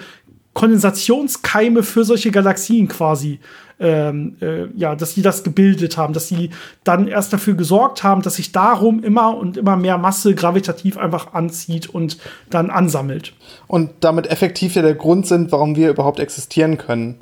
Kondensationskeime 0.54 1.82
für 1.84 2.04
solche 2.04 2.32
Galaxien 2.32 2.88
quasi, 2.88 3.40
ähm, 3.80 4.38
äh, 4.40 4.68
ja, 4.76 4.96
dass 4.96 5.16
die 5.16 5.24
das 5.24 5.44
gebildet 5.44 5.98
haben, 5.98 6.14
dass 6.14 6.28
sie 6.28 6.52
dann 6.84 7.08
erst 7.08 7.34
dafür 7.34 7.56
gesorgt 7.56 8.04
haben, 8.04 8.22
dass 8.22 8.36
sich 8.36 8.52
darum 8.52 9.04
immer 9.04 9.36
und 9.36 9.58
immer 9.58 9.76
mehr 9.76 9.98
Masse 9.98 10.36
gravitativ 10.36 10.98
einfach 10.98 11.34
anzieht 11.34 11.90
und 11.90 12.18
dann 12.52 12.70
ansammelt. 12.70 13.34
Und 13.68 13.90
damit 14.02 14.28
effektiv 14.28 14.76
ja 14.76 14.84
der 14.84 14.94
Grund 14.94 15.26
sind, 15.26 15.52
warum 15.52 15.76
wir 15.76 15.90
überhaupt 15.90 16.20
existieren 16.20 16.78
können. 16.78 17.20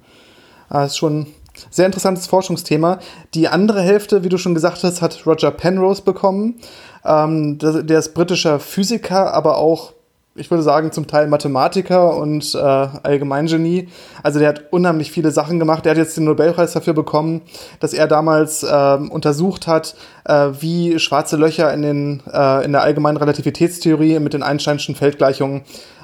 Das 0.70 0.92
ist 0.92 0.98
schon 0.98 1.22
ein 1.22 1.28
sehr 1.70 1.86
interessantes 1.86 2.28
Forschungsthema. 2.28 3.00
Die 3.34 3.48
andere 3.48 3.82
Hälfte, 3.82 4.24
wie 4.24 4.30
du 4.30 4.38
schon 4.38 4.54
gesagt 4.54 4.84
hast, 4.84 5.02
hat 5.02 5.26
Roger 5.26 5.52
Penrose 5.52 6.02
bekommen. 6.02 6.56
Ähm, 7.06 7.58
der 7.60 8.00
ist 8.00 8.14
britischer 8.14 8.60
Physiker, 8.60 9.34
aber 9.34 9.58
auch 9.58 9.94
ich 10.34 10.50
würde 10.50 10.64
sagen, 10.64 10.94
zum 10.94 11.08
Teil 11.08 11.28
Mathematiker 11.28 12.16
und 12.16 12.56
äh, 12.56 12.58
Allgemeingenie. 12.58 13.90
Also 14.24 14.40
der 14.40 14.50
hat 14.50 14.64
unheimlich 14.72 15.12
viele 15.12 15.32
Sachen 15.32 15.60
gemacht. 15.60 15.84
Der 15.84 15.92
hat 15.92 15.98
jetzt 15.98 16.16
den 16.16 16.24
Nobelpreis 16.24 16.72
dafür 16.72 16.94
bekommen, 16.94 17.42
dass 17.82 17.94
er 17.94 18.08
damals 18.08 18.64
äh, 18.64 18.98
untersucht 19.10 19.68
hat, 19.68 19.96
äh, 20.24 20.50
wie 20.60 21.00
schwarze 21.00 21.36
Löcher 21.36 21.74
in, 21.74 21.82
den, 21.82 22.24
äh, 22.32 22.64
in 22.64 22.72
der 22.72 22.82
allgemeinen 22.82 23.18
Relativitätstheorie 23.18 24.20
mit 24.20 24.34
den 24.34 24.42
Einsteinschen 24.42 24.96
Feldgleichungen 24.96 25.64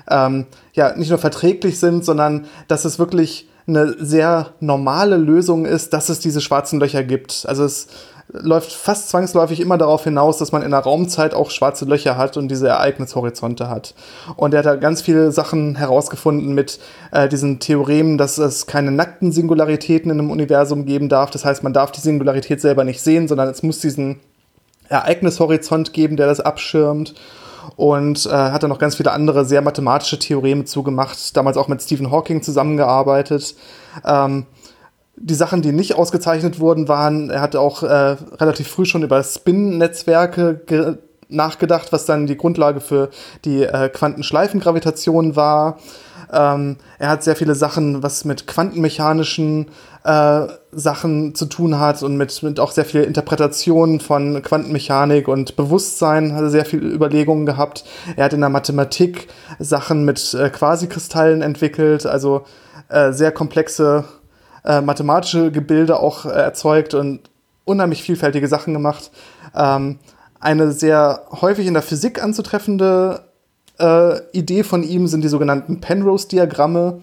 ähm, 0.10 0.46
ja 0.74 0.96
nicht 0.96 1.10
nur 1.10 1.20
verträglich 1.20 1.80
sind, 1.80 2.04
sondern 2.04 2.48
dass 2.68 2.84
es 2.84 3.00
wirklich 3.00 3.48
eine 3.66 3.96
sehr 3.98 4.48
normale 4.60 5.18
Lösung 5.18 5.66
ist, 5.66 5.94
dass 5.94 6.10
es 6.10 6.20
diese 6.20 6.42
schwarzen 6.42 6.80
Löcher 6.80 7.04
gibt. 7.04 7.46
Also 7.48 7.64
es 7.64 7.88
läuft 8.30 8.74
fast 8.74 9.10
zwangsläufig 9.10 9.60
immer 9.60 9.78
darauf 9.78 10.04
hinaus, 10.04 10.38
dass 10.38 10.52
man 10.52 10.62
in 10.62 10.72
der 10.72 10.82
Raumzeit 10.82 11.34
auch 11.34 11.50
schwarze 11.50 11.86
Löcher 11.86 12.18
hat 12.18 12.36
und 12.36 12.50
diese 12.50 12.68
Ereignishorizonte 12.68 13.70
hat. 13.70 13.94
Und 14.36 14.54
er 14.54 14.60
hat 14.60 14.66
da 14.66 14.76
ganz 14.76 15.02
viele 15.02 15.32
Sachen 15.32 15.76
herausgefunden 15.76 16.54
mit 16.54 16.80
äh, 17.12 17.30
diesen 17.30 17.60
Theoremen, 17.60 18.18
dass 18.18 18.38
es 18.38 18.68
keine 18.68 18.92
nackten 18.92 19.32
Singularitäten 19.32 20.12
in 20.12 20.20
einem 20.20 20.32
Universum 20.32 20.86
geben 20.86 21.08
darf. 21.08 21.32
Das 21.32 21.46
heißt, 21.46 21.64
man 21.64 21.74
darf 21.74 21.92
die 21.92 22.02
Singularität 22.02 22.60
selber 22.60 22.84
nicht 22.84 23.02
sehen, 23.02 23.28
sondern 23.28 23.48
es 23.48 23.64
muss 23.64 23.80
diesen 23.80 24.20
Ereignishorizont 24.90 25.94
geben, 25.94 26.18
der 26.18 26.28
das 26.28 26.40
abschirmt 26.40 27.14
und 27.76 28.26
äh, 28.26 28.30
hat 28.30 28.64
dann 28.64 28.70
noch 28.70 28.80
ganz 28.80 28.96
viele 28.96 29.12
andere 29.12 29.46
sehr 29.46 29.62
mathematische 29.62 30.20
Theoreme 30.20 30.66
zugemacht, 30.66 31.36
damals 31.36 31.58
auch 31.58 31.68
mit 31.68 31.82
Stephen 31.82 32.12
Hawking 32.12 32.42
zusammengearbeitet. 32.42 33.56
Ähm, 34.06 34.46
die 35.20 35.34
Sachen, 35.34 35.62
die 35.62 35.72
nicht 35.72 35.96
ausgezeichnet 35.96 36.60
wurden, 36.60 36.88
waren, 36.88 37.30
er 37.30 37.42
hat 37.42 37.56
auch 37.56 37.84
äh, 37.84 38.18
relativ 38.40 38.68
früh 38.68 38.86
schon 38.86 39.04
über 39.04 39.24
Spin-Netzwerke 39.24 41.00
nachgedacht, 41.30 41.92
was 41.92 42.06
dann 42.06 42.28
die 42.28 42.38
Grundlage 42.38 42.80
für 42.80 43.10
die 43.44 43.64
äh, 43.64 43.90
Quantenschleifengravitation 43.90 45.36
war. 45.36 45.80
Ähm, 46.32 46.78
er 47.00 47.10
hat 47.10 47.24
sehr 47.24 47.36
viele 47.36 47.56
Sachen, 47.56 48.04
was 48.04 48.26
mit 48.26 48.48
quantenmechanischen 48.48 49.68
äh, 50.04 50.48
Sachen 50.72 51.36
zu 51.36 51.46
tun 51.46 51.80
hat 51.80 52.04
und 52.04 52.18
mit, 52.18 52.44
mit 52.44 52.60
auch 52.60 52.72
sehr 52.72 52.86
viel 52.86 53.04
Interpretation 53.04 54.00
von 54.00 54.42
Quantenmechanik 54.42 55.28
und 55.28 55.56
Bewusstsein, 55.56 56.34
hat 56.34 56.44
er 56.44 56.50
sehr 56.50 56.66
viele 56.66 56.88
Überlegungen 56.88 57.46
gehabt. 57.46 57.86
Er 58.16 58.26
hat 58.26 58.34
in 58.34 58.42
der 58.42 58.50
Mathematik 58.50 59.28
Sachen 59.60 60.06
mit 60.06 60.34
äh, 60.34 60.50
Quasikristallen 60.50 61.42
entwickelt, 61.42 62.06
also 62.06 62.46
äh, 62.90 63.12
sehr 63.12 63.32
komplexe 63.32 64.06
äh, 64.68 64.82
mathematische 64.82 65.52
Gebilde 65.52 66.00
auch 66.00 66.26
äh, 66.26 66.30
erzeugt 66.30 66.94
und 66.94 67.22
unheimlich 67.66 68.04
vielfältige 68.04 68.48
Sachen 68.48 68.74
gemacht. 68.74 69.12
Ähm, 69.56 70.00
eine 70.40 70.72
sehr 70.72 71.22
häufig 71.32 71.68
in 71.68 71.74
der 71.74 71.84
Physik 71.84 72.22
anzutreffende 72.22 73.22
äh, 73.80 74.20
Idee 74.32 74.64
von 74.64 74.84
ihm 74.84 75.08
sind 75.08 75.24
die 75.24 75.30
sogenannten 75.30 75.80
Penrose-Diagramme. 75.80 77.02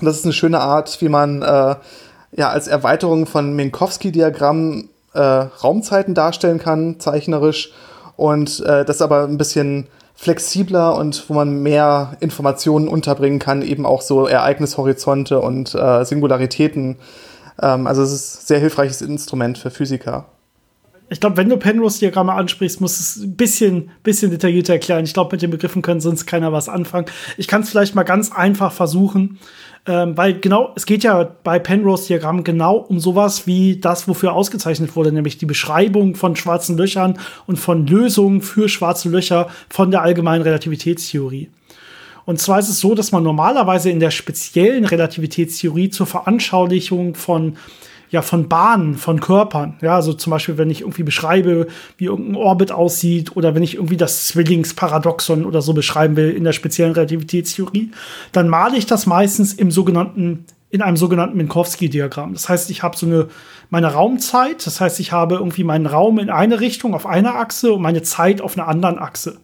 Das 0.00 0.18
ist 0.18 0.24
eine 0.24 0.32
schöne 0.32 0.60
Art, 0.60 1.00
wie 1.00 1.08
man 1.08 1.42
äh, 1.42 1.76
ja 2.32 2.50
als 2.50 2.68
Erweiterung 2.68 3.26
von 3.26 3.54
Minkowski-Diagrammen 3.56 4.90
äh, 5.14 5.18
Raumzeiten 5.18 6.14
darstellen 6.14 6.58
kann, 6.58 7.00
zeichnerisch. 7.00 7.72
Und 8.14 8.60
das 8.60 9.00
aber 9.00 9.24
ein 9.24 9.38
bisschen 9.38 9.88
flexibler 10.22 10.96
und 10.96 11.28
wo 11.28 11.34
man 11.34 11.64
mehr 11.64 12.16
Informationen 12.20 12.86
unterbringen 12.86 13.40
kann, 13.40 13.60
eben 13.60 13.84
auch 13.84 14.02
so 14.02 14.28
Ereignishorizonte 14.28 15.40
und 15.40 15.74
äh, 15.74 16.04
Singularitäten. 16.04 16.98
Ähm, 17.60 17.88
also 17.88 18.02
es 18.02 18.12
ist 18.12 18.42
ein 18.42 18.46
sehr 18.46 18.58
hilfreiches 18.60 19.02
Instrument 19.02 19.58
für 19.58 19.72
Physiker. 19.72 20.26
Ich 21.08 21.18
glaube, 21.18 21.38
wenn 21.38 21.48
du 21.48 21.56
Penrose-Diagramme 21.56 22.34
ansprichst, 22.34 22.80
musst 22.80 23.00
du 23.00 23.02
es 23.02 23.26
ein 23.26 23.36
bisschen, 23.36 23.90
bisschen 24.04 24.30
detaillierter 24.30 24.74
erklären. 24.74 25.02
Ich 25.02 25.12
glaube, 25.12 25.34
mit 25.34 25.42
den 25.42 25.50
Begriffen 25.50 25.82
können 25.82 26.00
sonst 26.00 26.24
keiner 26.24 26.52
was 26.52 26.68
anfangen. 26.68 27.06
Ich 27.36 27.48
kann 27.48 27.62
es 27.62 27.70
vielleicht 27.70 27.96
mal 27.96 28.04
ganz 28.04 28.30
einfach 28.30 28.70
versuchen. 28.70 29.40
Ähm, 29.84 30.16
weil 30.16 30.38
genau, 30.38 30.72
es 30.76 30.86
geht 30.86 31.02
ja 31.02 31.28
bei 31.42 31.58
Penrose-Diagrammen 31.58 32.44
genau 32.44 32.76
um 32.76 33.00
sowas 33.00 33.48
wie 33.48 33.80
das, 33.80 34.06
wofür 34.06 34.32
ausgezeichnet 34.32 34.94
wurde, 34.94 35.10
nämlich 35.10 35.38
die 35.38 35.46
Beschreibung 35.46 36.14
von 36.14 36.36
schwarzen 36.36 36.76
Löchern 36.76 37.18
und 37.46 37.56
von 37.56 37.86
Lösungen 37.86 38.42
für 38.42 38.68
schwarze 38.68 39.08
Löcher 39.08 39.48
von 39.68 39.90
der 39.90 40.02
allgemeinen 40.02 40.42
Relativitätstheorie. 40.42 41.50
Und 42.24 42.38
zwar 42.38 42.60
ist 42.60 42.68
es 42.68 42.78
so, 42.78 42.94
dass 42.94 43.10
man 43.10 43.24
normalerweise 43.24 43.90
in 43.90 43.98
der 43.98 44.12
speziellen 44.12 44.84
Relativitätstheorie 44.84 45.90
zur 45.90 46.06
Veranschaulichung 46.06 47.16
von 47.16 47.56
ja, 48.12 48.20
von 48.20 48.46
Bahnen, 48.46 48.96
von 48.96 49.20
Körpern. 49.20 49.78
Ja, 49.80 49.96
also 49.96 50.12
zum 50.12 50.30
Beispiel, 50.30 50.58
wenn 50.58 50.70
ich 50.70 50.82
irgendwie 50.82 51.02
beschreibe, 51.02 51.66
wie 51.96 52.04
irgendein 52.04 52.36
Orbit 52.36 52.70
aussieht 52.70 53.34
oder 53.36 53.54
wenn 53.54 53.62
ich 53.62 53.76
irgendwie 53.76 53.96
das 53.96 54.26
Zwillingsparadoxon 54.26 55.46
oder 55.46 55.62
so 55.62 55.72
beschreiben 55.72 56.14
will 56.14 56.30
in 56.30 56.44
der 56.44 56.52
speziellen 56.52 56.92
Relativitätstheorie, 56.92 57.90
dann 58.30 58.48
male 58.48 58.76
ich 58.76 58.84
das 58.84 59.06
meistens 59.06 59.54
im 59.54 59.70
sogenannten 59.70 60.44
in 60.68 60.80
einem 60.80 60.96
sogenannten 60.96 61.36
Minkowski-Diagramm. 61.36 62.32
Das 62.32 62.48
heißt, 62.48 62.70
ich 62.70 62.82
habe 62.82 62.96
so 62.96 63.04
eine 63.04 63.28
meine 63.68 63.92
Raumzeit, 63.92 64.66
das 64.66 64.80
heißt, 64.80 65.00
ich 65.00 65.12
habe 65.12 65.34
irgendwie 65.34 65.64
meinen 65.64 65.84
Raum 65.84 66.18
in 66.18 66.30
eine 66.30 66.60
Richtung 66.60 66.94
auf 66.94 67.04
einer 67.04 67.34
Achse 67.34 67.74
und 67.74 67.82
meine 67.82 68.02
Zeit 68.02 68.40
auf 68.40 68.56
einer 68.56 68.68
anderen 68.68 68.98
Achse 68.98 69.38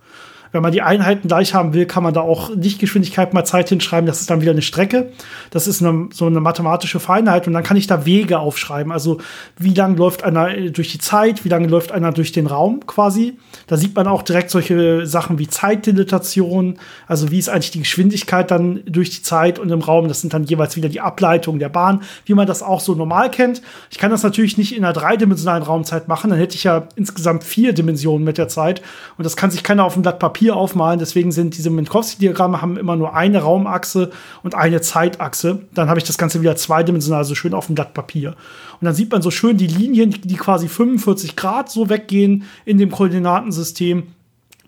wenn 0.53 0.63
man 0.63 0.73
die 0.73 0.83
Einheiten 0.83 1.29
gleich 1.29 1.55
haben 1.55 1.75
will, 1.75 1.87
kann 1.87 2.03
man 2.03 2.15
da 2.15 2.21
auch 2.21 2.51
Lichtgeschwindigkeit 2.51 3.35
mal 3.35 3.45
Zeit 3.45 3.69
hinschreiben. 3.69 4.07
Das 4.07 4.21
ist 4.21 4.31
dann 4.31 4.41
wieder 4.41 4.53
eine 4.53 4.63
Strecke. 4.63 5.13
Das 5.51 5.67
ist 5.67 5.83
eine, 5.83 6.09
so 6.13 6.27
eine 6.27 6.41
mathematische 6.41 7.01
Feinheit. 7.01 7.47
Und 7.47 7.53
dann 7.53 7.63
kann 7.63 7.77
ich 7.77 7.87
da 7.87 8.07
Wege 8.07 8.39
aufschreiben. 8.39 8.93
Also 8.93 9.19
wie 9.59 9.75
lang 9.75 9.97
läuft 9.97 10.25
einer 10.25 10.71
durch 10.71 10.93
die 10.93 10.99
Zeit, 10.99 11.45
wie 11.45 11.49
lange 11.49 11.69
läuft 11.69 11.93
einer 11.93 12.13
durch 12.13 12.33
den 12.33 12.47
Raum 12.47 12.87
quasi. 12.87 13.39
Da 13.67 13.77
sieht 13.77 13.95
man 13.95 14.07
auch 14.07 14.23
direkt 14.23 14.51
solche 14.51 15.07
Sachen 15.07 15.39
wie 15.39 15.49
Zeitdilatation. 15.49 16.79
Also 17.07 17.31
wie 17.31 17.39
ist 17.39 17.49
eigentlich 17.49 17.71
die 17.71 17.81
Geschwindigkeit 17.81 18.51
dann 18.51 18.81
durch 18.87 19.11
die 19.11 19.23
Zeit 19.23 19.59
und 19.59 19.71
im 19.71 19.81
Raum. 19.81 20.09
Das 20.09 20.21
sind 20.21 20.33
dann 20.33 20.45
jeweils 20.45 20.77
wieder 20.77 20.89
die 20.89 21.01
Ableitungen 21.01 21.61
der 21.61 21.69
Bahn, 21.69 22.03
wie 22.25 22.35
man 22.35 22.47
das 22.47 22.63
auch 22.63 22.81
so 22.81 22.95
normal 22.95 23.31
kennt. 23.31 23.63
Ich 23.91 23.99
kann 23.99 24.11
das 24.11 24.23
natürlich 24.23 24.57
nicht 24.57 24.75
in 24.77 24.85
einer 24.85 24.95
dreidimensionalen 24.95 25.63
Raumzeit 25.63 26.09
machen. 26.09 26.31
Dann 26.31 26.39
hätte 26.39 26.55
ich 26.55 26.65
ja 26.65 26.89
insgesamt 26.97 27.45
vier 27.45 27.73
Dimensionen 27.73 28.25
mit 28.25 28.39
der 28.39 28.49
Zeit. 28.49 28.83
Und 29.19 29.25
das 29.25 29.37
kann 29.37 29.51
sich 29.51 29.63
keiner 29.63 29.85
auf 29.85 29.95
dem 29.95 30.03
Blatt 30.03 30.19
Papier 30.19 30.38
Papier 30.39 30.57
aufmalen. 30.57 31.01
Deswegen 31.01 31.33
sind 31.33 31.59
diese 31.59 31.69
Minkowski-Diagramme 31.69 32.63
haben 32.63 32.77
immer 32.77 32.95
nur 32.95 33.13
eine 33.13 33.41
Raumachse 33.41 34.13
und 34.45 34.55
eine 34.55 34.81
Zeitachse. 34.81 35.63
Dann 35.75 35.89
habe 35.89 35.99
ich 35.99 36.05
das 36.05 36.17
Ganze 36.17 36.41
wieder 36.41 36.55
zweidimensional, 36.55 37.25
so 37.25 37.35
schön 37.35 37.55
auf 37.55 37.67
dem 37.67 37.75
Blatt 37.75 37.93
Papier. 37.93 38.37
Und 38.81 38.85
dann 38.85 38.95
sieht 38.95 39.11
man 39.11 39.21
so 39.21 39.33
schön 39.33 39.57
die 39.57 39.67
Linien, 39.67 40.13
die 40.13 40.37
quasi 40.37 40.69
45 40.69 41.35
Grad 41.35 41.73
so 41.73 41.89
weggehen 41.89 42.45
in 42.65 42.79
dem 42.79 42.93
Koordinatensystem. 42.93 44.05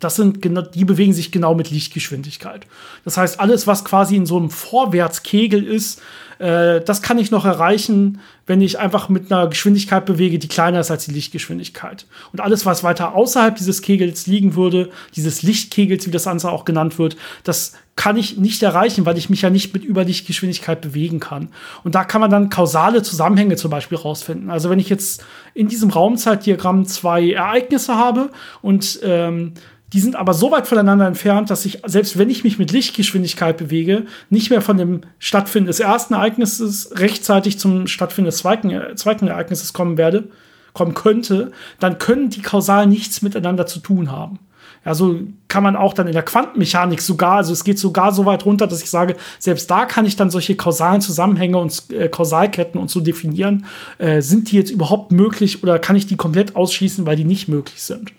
Das 0.00 0.16
sind 0.16 0.44
die 0.74 0.84
bewegen 0.84 1.12
sich 1.12 1.30
genau 1.30 1.54
mit 1.54 1.70
Lichtgeschwindigkeit. 1.70 2.66
Das 3.04 3.16
heißt, 3.16 3.38
alles, 3.38 3.66
was 3.66 3.84
quasi 3.84 4.16
in 4.16 4.26
so 4.26 4.36
einem 4.36 4.50
Vorwärtskegel 4.50 5.62
ist, 5.64 6.00
äh, 6.40 6.80
das 6.80 7.02
kann 7.02 7.18
ich 7.18 7.30
noch 7.30 7.44
erreichen, 7.44 8.20
wenn 8.46 8.62
ich 8.62 8.78
einfach 8.78 9.08
mit 9.10 9.30
einer 9.30 9.46
Geschwindigkeit 9.46 10.06
bewege, 10.06 10.38
die 10.38 10.48
kleiner 10.48 10.80
ist 10.80 10.90
als 10.90 11.04
die 11.04 11.12
Lichtgeschwindigkeit. 11.12 12.06
Und 12.32 12.40
alles, 12.40 12.64
was 12.64 12.82
weiter 12.82 13.14
außerhalb 13.14 13.54
dieses 13.54 13.82
Kegels 13.82 14.26
liegen 14.26 14.56
würde, 14.56 14.90
dieses 15.14 15.42
Lichtkegels, 15.42 16.06
wie 16.06 16.10
das 16.10 16.24
Ganze 16.24 16.50
auch 16.50 16.64
genannt 16.64 16.98
wird, 16.98 17.16
das 17.44 17.74
kann 17.94 18.16
ich 18.16 18.38
nicht 18.38 18.62
erreichen, 18.62 19.04
weil 19.04 19.18
ich 19.18 19.28
mich 19.28 19.42
ja 19.42 19.50
nicht 19.50 19.74
mit 19.74 19.84
Überlichtgeschwindigkeit 19.84 20.80
bewegen 20.80 21.20
kann. 21.20 21.50
Und 21.84 21.94
da 21.94 22.04
kann 22.04 22.22
man 22.22 22.30
dann 22.30 22.48
kausale 22.48 23.02
Zusammenhänge 23.02 23.56
zum 23.56 23.70
Beispiel 23.70 23.98
rausfinden. 23.98 24.48
Also 24.48 24.70
wenn 24.70 24.78
ich 24.78 24.88
jetzt 24.88 25.22
in 25.52 25.68
diesem 25.68 25.90
Raumzeitdiagramm 25.90 26.86
zwei 26.86 27.32
Ereignisse 27.32 27.96
habe 27.96 28.30
und 28.62 29.00
ähm, 29.02 29.52
die 29.92 30.00
sind 30.00 30.14
aber 30.16 30.34
so 30.34 30.50
weit 30.50 30.68
voneinander 30.68 31.06
entfernt, 31.06 31.50
dass 31.50 31.64
ich, 31.64 31.80
selbst 31.84 32.16
wenn 32.16 32.30
ich 32.30 32.44
mich 32.44 32.58
mit 32.58 32.70
Lichtgeschwindigkeit 32.70 33.56
bewege, 33.56 34.06
nicht 34.28 34.50
mehr 34.50 34.62
von 34.62 34.78
dem 34.78 35.00
Stattfinden 35.18 35.66
des 35.66 35.80
ersten 35.80 36.14
Ereignisses 36.14 36.92
rechtzeitig 36.94 37.58
zum 37.58 37.86
Stattfinden 37.86 38.26
des 38.26 38.38
zweiten, 38.38 38.70
äh, 38.70 38.94
zweiten 38.94 39.28
Ereignisses 39.28 39.72
kommen 39.72 39.96
werde. 39.98 40.28
kommen 40.72 40.94
könnte, 40.94 41.50
dann 41.80 41.98
können 41.98 42.30
die 42.30 42.42
kausal 42.42 42.86
nichts 42.86 43.22
miteinander 43.22 43.66
zu 43.66 43.80
tun 43.80 44.12
haben. 44.12 44.38
Also 44.84 45.20
kann 45.48 45.62
man 45.62 45.76
auch 45.76 45.92
dann 45.92 46.06
in 46.06 46.12
der 46.14 46.22
Quantenmechanik 46.22 47.02
sogar, 47.02 47.38
also 47.38 47.52
es 47.52 47.64
geht 47.64 47.78
sogar 47.78 48.12
so 48.12 48.24
weit 48.24 48.46
runter, 48.46 48.66
dass 48.66 48.82
ich 48.82 48.88
sage, 48.88 49.16
selbst 49.38 49.70
da 49.70 49.84
kann 49.84 50.06
ich 50.06 50.16
dann 50.16 50.30
solche 50.30 50.54
kausalen 50.54 51.00
Zusammenhänge 51.00 51.58
und 51.58 51.90
äh, 51.90 52.08
Kausalketten 52.08 52.80
und 52.80 52.88
so 52.88 53.00
definieren. 53.00 53.66
Äh, 53.98 54.22
sind 54.22 54.50
die 54.50 54.56
jetzt 54.56 54.70
überhaupt 54.70 55.12
möglich 55.12 55.62
oder 55.62 55.78
kann 55.78 55.96
ich 55.96 56.06
die 56.06 56.16
komplett 56.16 56.56
ausschließen, 56.56 57.04
weil 57.04 57.16
die 57.16 57.24
nicht 57.24 57.48
möglich 57.48 57.82
sind? 57.82 58.12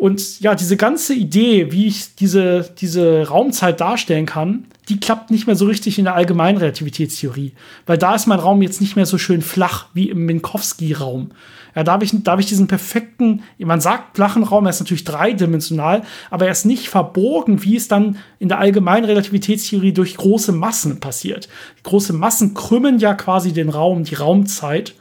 Und 0.00 0.40
ja, 0.40 0.54
diese 0.54 0.78
ganze 0.78 1.12
Idee, 1.12 1.72
wie 1.72 1.86
ich 1.86 2.14
diese, 2.14 2.70
diese 2.78 3.28
Raumzeit 3.28 3.82
darstellen 3.82 4.24
kann, 4.24 4.64
die 4.88 4.98
klappt 4.98 5.30
nicht 5.30 5.46
mehr 5.46 5.56
so 5.56 5.66
richtig 5.66 5.98
in 5.98 6.06
der 6.06 6.14
allgemeinen 6.14 6.56
Relativitätstheorie. 6.56 7.52
Weil 7.84 7.98
da 7.98 8.14
ist 8.14 8.26
mein 8.26 8.38
Raum 8.38 8.62
jetzt 8.62 8.80
nicht 8.80 8.96
mehr 8.96 9.04
so 9.04 9.18
schön 9.18 9.42
flach 9.42 9.88
wie 9.92 10.08
im 10.08 10.24
Minkowski-Raum. 10.24 11.32
Ja, 11.74 11.84
da 11.84 11.92
habe 11.92 12.06
ich, 12.06 12.14
hab 12.14 12.40
ich 12.40 12.46
diesen 12.46 12.66
perfekten, 12.66 13.42
man 13.58 13.82
sagt 13.82 14.16
flachen 14.16 14.42
Raum, 14.42 14.64
er 14.64 14.70
ist 14.70 14.80
natürlich 14.80 15.04
dreidimensional, 15.04 16.00
aber 16.30 16.46
er 16.46 16.52
ist 16.52 16.64
nicht 16.64 16.88
verbogen, 16.88 17.62
wie 17.62 17.76
es 17.76 17.86
dann 17.86 18.16
in 18.38 18.48
der 18.48 18.58
allgemeinen 18.58 19.04
Relativitätstheorie 19.04 19.92
durch 19.92 20.16
große 20.16 20.52
Massen 20.52 21.00
passiert. 21.00 21.50
Große 21.82 22.14
Massen 22.14 22.54
krümmen 22.54 23.00
ja 23.00 23.12
quasi 23.12 23.52
den 23.52 23.68
Raum, 23.68 24.04
die 24.04 24.14
Raumzeit. 24.14 24.94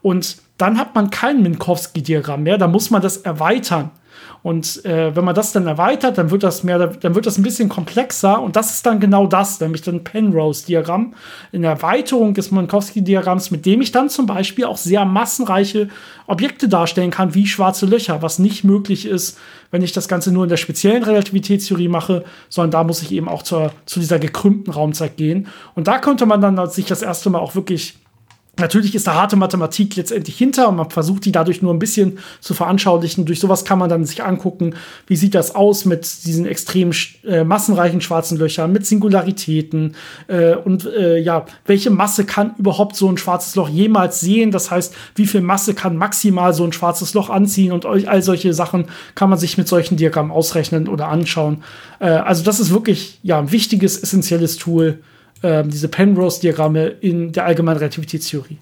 Und 0.00 0.38
dann 0.56 0.78
hat 0.78 0.94
man 0.94 1.10
kein 1.10 1.42
Minkowski-Diagramm 1.42 2.44
mehr, 2.44 2.56
da 2.56 2.66
muss 2.66 2.88
man 2.90 3.02
das 3.02 3.18
erweitern. 3.18 3.90
Und 4.48 4.82
äh, 4.86 5.14
wenn 5.14 5.26
man 5.26 5.34
das 5.34 5.52
dann 5.52 5.66
erweitert, 5.66 6.16
dann 6.16 6.30
wird 6.30 6.42
das 6.42 6.64
mehr, 6.64 6.78
dann 6.78 7.14
wird 7.14 7.26
das 7.26 7.36
ein 7.36 7.42
bisschen 7.42 7.68
komplexer. 7.68 8.40
Und 8.40 8.56
das 8.56 8.72
ist 8.72 8.86
dann 8.86 8.98
genau 8.98 9.26
das, 9.26 9.60
nämlich 9.60 9.82
dann 9.82 10.04
Penrose-Diagramm. 10.04 11.12
In 11.52 11.64
Erweiterung 11.64 12.32
des 12.32 12.50
Minkowski-Diagramms, 12.50 13.50
mit 13.50 13.66
dem 13.66 13.82
ich 13.82 13.92
dann 13.92 14.08
zum 14.08 14.24
Beispiel 14.24 14.64
auch 14.64 14.78
sehr 14.78 15.04
massenreiche 15.04 15.88
Objekte 16.26 16.66
darstellen 16.66 17.10
kann, 17.10 17.34
wie 17.34 17.46
schwarze 17.46 17.84
Löcher, 17.84 18.22
was 18.22 18.38
nicht 18.38 18.64
möglich 18.64 19.04
ist, 19.04 19.36
wenn 19.70 19.82
ich 19.82 19.92
das 19.92 20.08
Ganze 20.08 20.32
nur 20.32 20.44
in 20.44 20.48
der 20.48 20.56
speziellen 20.56 21.02
Relativitätstheorie 21.02 21.88
mache, 21.88 22.24
sondern 22.48 22.70
da 22.70 22.84
muss 22.84 23.02
ich 23.02 23.12
eben 23.12 23.28
auch 23.28 23.42
zur, 23.42 23.72
zu 23.84 24.00
dieser 24.00 24.18
gekrümmten 24.18 24.72
Raumzeit 24.72 25.18
gehen. 25.18 25.48
Und 25.74 25.88
da 25.88 25.98
könnte 25.98 26.24
man 26.24 26.40
dann 26.40 26.70
sich 26.70 26.86
das 26.86 27.02
erste 27.02 27.28
Mal 27.28 27.40
auch 27.40 27.54
wirklich 27.54 27.98
Natürlich 28.58 28.94
ist 28.94 29.06
da 29.06 29.14
harte 29.14 29.36
Mathematik 29.36 29.96
letztendlich 29.96 30.36
hinter 30.36 30.68
und 30.68 30.76
man 30.76 30.90
versucht 30.90 31.24
die 31.24 31.32
dadurch 31.32 31.62
nur 31.62 31.72
ein 31.72 31.78
bisschen 31.78 32.18
zu 32.40 32.54
veranschaulichen. 32.54 33.24
Durch 33.24 33.40
sowas 33.40 33.64
kann 33.64 33.78
man 33.78 33.88
dann 33.88 34.04
sich 34.04 34.24
angucken, 34.24 34.74
wie 35.06 35.16
sieht 35.16 35.34
das 35.34 35.54
aus 35.54 35.84
mit 35.84 36.24
diesen 36.24 36.44
extrem 36.46 36.90
äh, 37.24 37.44
massenreichen 37.44 38.00
schwarzen 38.00 38.38
Löchern, 38.38 38.72
mit 38.72 38.84
Singularitäten 38.86 39.94
äh, 40.26 40.54
und 40.54 40.86
äh, 40.86 41.18
ja, 41.18 41.46
welche 41.66 41.90
Masse 41.90 42.24
kann 42.24 42.54
überhaupt 42.58 42.96
so 42.96 43.08
ein 43.08 43.18
schwarzes 43.18 43.54
Loch 43.54 43.68
jemals 43.68 44.20
sehen? 44.20 44.50
Das 44.50 44.70
heißt, 44.70 44.94
wie 45.14 45.26
viel 45.26 45.40
Masse 45.40 45.74
kann 45.74 45.96
maximal 45.96 46.52
so 46.52 46.64
ein 46.64 46.72
schwarzes 46.72 47.14
Loch 47.14 47.30
anziehen 47.30 47.72
und 47.72 47.86
all 47.86 48.22
solche 48.22 48.52
Sachen 48.54 48.86
kann 49.14 49.30
man 49.30 49.38
sich 49.38 49.56
mit 49.56 49.68
solchen 49.68 49.96
Diagrammen 49.96 50.32
ausrechnen 50.32 50.88
oder 50.88 51.08
anschauen. 51.08 51.62
Äh, 52.00 52.06
also 52.06 52.42
das 52.42 52.60
ist 52.60 52.72
wirklich 52.72 53.20
ja 53.22 53.38
ein 53.38 53.52
wichtiges, 53.52 54.02
essentielles 54.02 54.56
Tool 54.56 54.98
ähm, 55.42 55.70
diese 55.70 55.88
Penrose-Diagramme 55.88 56.86
in 56.86 57.32
der 57.32 57.46
allgemeinen 57.46 57.78
Relativitätstheorie. 57.78 58.58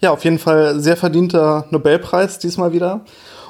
Ja, 0.00 0.10
auf 0.10 0.24
jeden 0.24 0.38
Fall 0.38 0.80
sehr 0.80 0.96
verdienter 0.96 1.66
Nobelpreis 1.70 2.38
diesmal 2.38 2.72
wieder. 2.72 3.04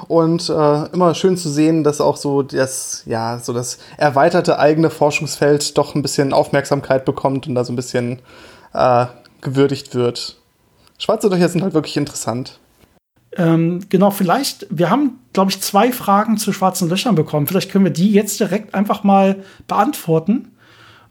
Und 0.07 0.49
äh, 0.49 0.85
immer 0.93 1.13
schön 1.15 1.35
zu 1.37 1.49
sehen, 1.49 1.83
dass 1.83 1.99
auch 1.99 2.17
so 2.17 2.41
das, 2.41 3.03
ja, 3.05 3.39
so 3.39 3.51
das 3.51 3.79
erweiterte 3.97 4.59
eigene 4.59 4.89
Forschungsfeld 4.89 5.77
doch 5.77 5.95
ein 5.95 6.01
bisschen 6.01 6.31
Aufmerksamkeit 6.31 7.03
bekommt 7.03 7.47
und 7.47 7.55
da 7.55 7.63
so 7.63 7.73
ein 7.73 7.75
bisschen 7.75 8.19
äh, 8.73 9.07
gewürdigt 9.41 9.95
wird. 9.95 10.37
Schwarze 10.97 11.27
Löcher 11.27 11.49
sind 11.49 11.63
halt 11.63 11.73
wirklich 11.73 11.97
interessant. 11.97 12.59
Ähm, 13.37 13.81
genau, 13.89 14.11
vielleicht, 14.11 14.67
wir 14.69 14.89
haben, 14.89 15.19
glaube 15.33 15.51
ich, 15.51 15.61
zwei 15.61 15.91
Fragen 15.91 16.37
zu 16.37 16.51
schwarzen 16.51 16.89
Löchern 16.89 17.15
bekommen. 17.15 17.47
Vielleicht 17.47 17.71
können 17.71 17.85
wir 17.85 17.91
die 17.91 18.11
jetzt 18.11 18.39
direkt 18.39 18.73
einfach 18.73 19.03
mal 19.03 19.43
beantworten. 19.67 20.51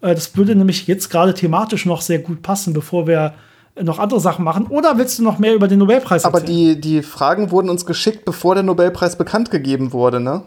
Äh, 0.00 0.14
das 0.14 0.36
würde 0.36 0.54
nämlich 0.54 0.86
jetzt 0.86 1.10
gerade 1.10 1.34
thematisch 1.34 1.86
noch 1.86 2.00
sehr 2.00 2.18
gut 2.18 2.42
passen, 2.42 2.72
bevor 2.72 3.06
wir 3.06 3.34
noch 3.82 3.98
andere 3.98 4.20
Sachen 4.20 4.44
machen. 4.44 4.66
Oder 4.66 4.98
willst 4.98 5.18
du 5.18 5.22
noch 5.22 5.38
mehr 5.38 5.54
über 5.54 5.68
den 5.68 5.78
Nobelpreis 5.78 6.24
erzählen? 6.24 6.42
Aber 6.42 6.46
die, 6.46 6.80
die 6.80 7.02
Fragen 7.02 7.50
wurden 7.50 7.70
uns 7.70 7.86
geschickt, 7.86 8.24
bevor 8.24 8.54
der 8.54 8.64
Nobelpreis 8.64 9.16
bekannt 9.16 9.50
gegeben 9.50 9.92
wurde, 9.92 10.20
ne? 10.20 10.42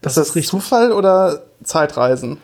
Das 0.00 0.16
ist 0.16 0.28
das 0.28 0.36
richtig. 0.36 0.50
Zufall 0.50 0.92
oder 0.92 1.44
Zeitreisen? 1.62 2.38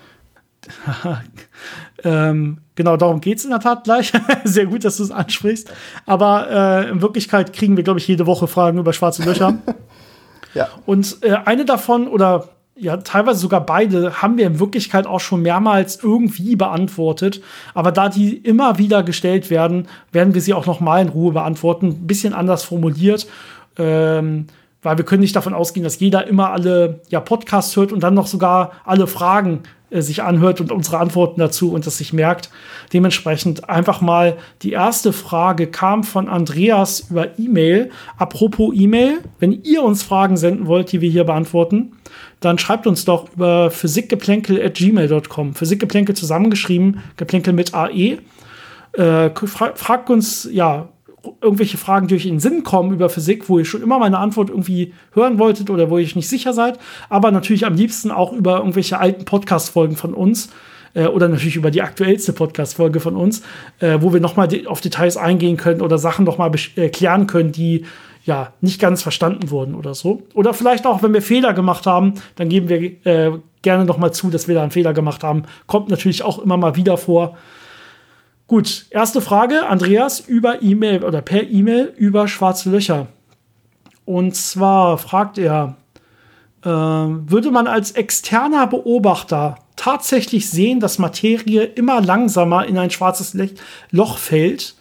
ähm, 2.04 2.58
genau, 2.74 2.96
darum 2.96 3.20
geht 3.20 3.38
es 3.38 3.44
in 3.44 3.50
der 3.50 3.60
Tat 3.60 3.84
gleich. 3.84 4.12
Sehr 4.44 4.66
gut, 4.66 4.84
dass 4.84 4.96
du 4.96 5.02
es 5.02 5.10
ansprichst. 5.10 5.70
Aber 6.06 6.50
äh, 6.50 6.90
in 6.90 7.02
Wirklichkeit 7.02 7.52
kriegen 7.52 7.76
wir, 7.76 7.84
glaube 7.84 7.98
ich, 7.98 8.08
jede 8.08 8.26
Woche 8.26 8.46
Fragen 8.46 8.78
über 8.78 8.92
schwarze 8.92 9.22
Löcher. 9.24 9.58
ja. 10.54 10.68
Und 10.86 11.18
äh, 11.22 11.36
eine 11.44 11.64
davon, 11.64 12.08
oder 12.08 12.48
ja, 12.80 12.96
teilweise 12.96 13.38
sogar 13.40 13.64
beide 13.64 14.22
haben 14.22 14.38
wir 14.38 14.46
in 14.46 14.58
Wirklichkeit 14.58 15.06
auch 15.06 15.20
schon 15.20 15.42
mehrmals 15.42 16.02
irgendwie 16.02 16.56
beantwortet. 16.56 17.42
Aber 17.74 17.92
da 17.92 18.08
die 18.08 18.36
immer 18.36 18.78
wieder 18.78 19.02
gestellt 19.02 19.50
werden, 19.50 19.86
werden 20.12 20.34
wir 20.34 20.40
sie 20.40 20.54
auch 20.54 20.66
noch 20.66 20.80
mal 20.80 21.02
in 21.02 21.08
Ruhe 21.08 21.32
beantworten. 21.32 21.88
Ein 21.88 22.06
bisschen 22.06 22.32
anders 22.32 22.64
formuliert. 22.64 23.26
Ähm, 23.78 24.46
weil 24.82 24.96
wir 24.96 25.04
können 25.04 25.20
nicht 25.20 25.36
davon 25.36 25.52
ausgehen, 25.52 25.84
dass 25.84 26.00
jeder 26.00 26.26
immer 26.26 26.50
alle 26.50 27.00
ja, 27.10 27.20
Podcasts 27.20 27.76
hört 27.76 27.92
und 27.92 28.00
dann 28.00 28.14
noch 28.14 28.26
sogar 28.26 28.72
alle 28.84 29.06
Fragen 29.06 29.62
äh, 29.90 30.02
sich 30.02 30.22
anhört 30.22 30.60
und 30.60 30.72
unsere 30.72 30.98
Antworten 30.98 31.40
dazu 31.40 31.72
und 31.72 31.86
das 31.86 31.98
sich 31.98 32.12
merkt. 32.12 32.50
Dementsprechend 32.92 33.68
einfach 33.68 34.00
mal 34.00 34.36
die 34.62 34.72
erste 34.72 35.12
Frage 35.12 35.66
kam 35.66 36.04
von 36.04 36.28
Andreas 36.28 37.10
über 37.10 37.38
E-Mail. 37.38 37.90
Apropos 38.16 38.72
E-Mail, 38.74 39.20
wenn 39.38 39.52
ihr 39.62 39.82
uns 39.82 40.02
Fragen 40.02 40.36
senden 40.36 40.66
wollt, 40.66 40.92
die 40.92 41.00
wir 41.00 41.10
hier 41.10 41.24
beantworten, 41.24 41.92
dann 42.40 42.58
schreibt 42.58 42.86
uns 42.86 43.04
doch 43.04 43.32
über 43.34 43.70
physikgeplänkel.gmail.com. 43.70 45.54
Physikgeplänkel 45.54 46.16
zusammengeschrieben, 46.16 47.02
Geplänkel 47.16 47.52
mit 47.52 47.74
AE. 47.74 48.18
Äh, 48.92 49.30
fra 49.34 49.72
fragt 49.74 50.10
uns, 50.10 50.48
ja, 50.50 50.88
irgendwelche 51.40 51.78
Fragen, 51.78 52.06
die 52.06 52.14
euch 52.14 52.26
in 52.26 52.34
den 52.34 52.40
Sinn 52.40 52.64
kommen 52.64 52.92
über 52.92 53.08
Physik, 53.08 53.48
wo 53.48 53.58
ihr 53.58 53.64
schon 53.64 53.82
immer 53.82 53.98
meine 53.98 54.18
Antwort 54.18 54.50
irgendwie 54.50 54.94
hören 55.12 55.38
wolltet 55.38 55.70
oder 55.70 55.90
wo 55.90 55.98
ihr 55.98 56.04
euch 56.04 56.16
nicht 56.16 56.28
sicher 56.28 56.52
seid, 56.52 56.78
aber 57.08 57.30
natürlich 57.30 57.66
am 57.66 57.74
liebsten 57.74 58.10
auch 58.10 58.32
über 58.32 58.58
irgendwelche 58.58 58.98
alten 58.98 59.24
Podcast-Folgen 59.24 59.96
von 59.96 60.14
uns 60.14 60.50
äh, 60.94 61.06
oder 61.06 61.28
natürlich 61.28 61.56
über 61.56 61.70
die 61.70 61.82
aktuellste 61.82 62.32
Podcast-Folge 62.32 63.00
von 63.00 63.16
uns, 63.16 63.42
äh, 63.80 63.98
wo 64.00 64.12
wir 64.12 64.20
nochmal 64.20 64.48
auf 64.66 64.80
Details 64.80 65.16
eingehen 65.16 65.56
können 65.56 65.80
oder 65.80 65.98
Sachen 65.98 66.24
nochmal 66.24 66.50
erklären 66.76 67.26
können, 67.26 67.52
die 67.52 67.84
ja, 68.24 68.52
nicht 68.60 68.80
ganz 68.80 69.02
verstanden 69.02 69.50
wurden 69.50 69.74
oder 69.74 69.94
so. 69.94 70.22
Oder 70.34 70.52
vielleicht 70.52 70.86
auch, 70.86 71.02
wenn 71.02 71.14
wir 71.14 71.22
Fehler 71.22 71.54
gemacht 71.54 71.86
haben, 71.86 72.14
dann 72.36 72.48
geben 72.48 72.68
wir 72.68 73.06
äh, 73.06 73.38
gerne 73.62 73.84
noch 73.84 73.98
mal 73.98 74.12
zu, 74.12 74.30
dass 74.30 74.46
wir 74.46 74.54
da 74.54 74.62
einen 74.62 74.70
Fehler 74.70 74.92
gemacht 74.92 75.24
haben. 75.24 75.44
Kommt 75.66 75.88
natürlich 75.88 76.22
auch 76.22 76.38
immer 76.38 76.56
mal 76.56 76.76
wieder 76.76 76.98
vor. 76.98 77.36
Gut, 78.50 78.86
erste 78.90 79.20
Frage, 79.20 79.68
Andreas, 79.68 80.18
über 80.18 80.60
E-Mail 80.60 81.04
oder 81.04 81.22
per 81.22 81.48
E-Mail 81.48 81.94
über 81.96 82.26
schwarze 82.26 82.68
Löcher. 82.68 83.06
Und 84.04 84.34
zwar 84.34 84.98
fragt 84.98 85.38
er, 85.38 85.76
äh, 86.64 86.68
würde 86.68 87.52
man 87.52 87.68
als 87.68 87.92
externer 87.92 88.66
Beobachter 88.66 89.54
tatsächlich 89.76 90.50
sehen, 90.50 90.80
dass 90.80 90.98
Materie 90.98 91.62
immer 91.62 92.00
langsamer 92.00 92.66
in 92.66 92.76
ein 92.76 92.90
schwarzes 92.90 93.36
Loch 93.92 94.18
fällt 94.18 94.74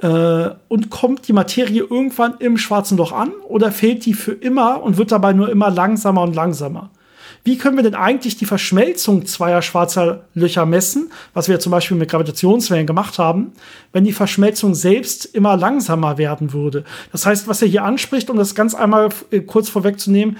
äh, 0.00 0.48
und 0.68 0.88
kommt 0.88 1.28
die 1.28 1.34
Materie 1.34 1.82
irgendwann 1.82 2.38
im 2.38 2.56
schwarzen 2.56 2.96
Loch 2.96 3.12
an 3.12 3.30
oder 3.46 3.72
fehlt 3.72 4.06
die 4.06 4.14
für 4.14 4.32
immer 4.32 4.82
und 4.82 4.96
wird 4.96 5.12
dabei 5.12 5.34
nur 5.34 5.50
immer 5.50 5.68
langsamer 5.70 6.22
und 6.22 6.34
langsamer? 6.34 6.88
Wie 7.46 7.58
können 7.58 7.76
wir 7.76 7.84
denn 7.84 7.94
eigentlich 7.94 8.36
die 8.36 8.44
Verschmelzung 8.44 9.24
zweier 9.24 9.62
schwarzer 9.62 10.24
Löcher 10.34 10.66
messen, 10.66 11.12
was 11.32 11.48
wir 11.48 11.60
zum 11.60 11.70
Beispiel 11.70 11.96
mit 11.96 12.10
Gravitationswellen 12.10 12.88
gemacht 12.88 13.20
haben, 13.20 13.52
wenn 13.92 14.02
die 14.02 14.12
Verschmelzung 14.12 14.74
selbst 14.74 15.26
immer 15.26 15.56
langsamer 15.56 16.18
werden 16.18 16.52
würde? 16.52 16.82
Das 17.12 17.24
heißt, 17.24 17.46
was 17.46 17.62
er 17.62 17.68
hier 17.68 17.84
anspricht, 17.84 18.30
um 18.30 18.36
das 18.36 18.56
ganz 18.56 18.74
einmal 18.74 19.10
äh, 19.30 19.42
kurz 19.42 19.68
vorwegzunehmen, 19.68 20.38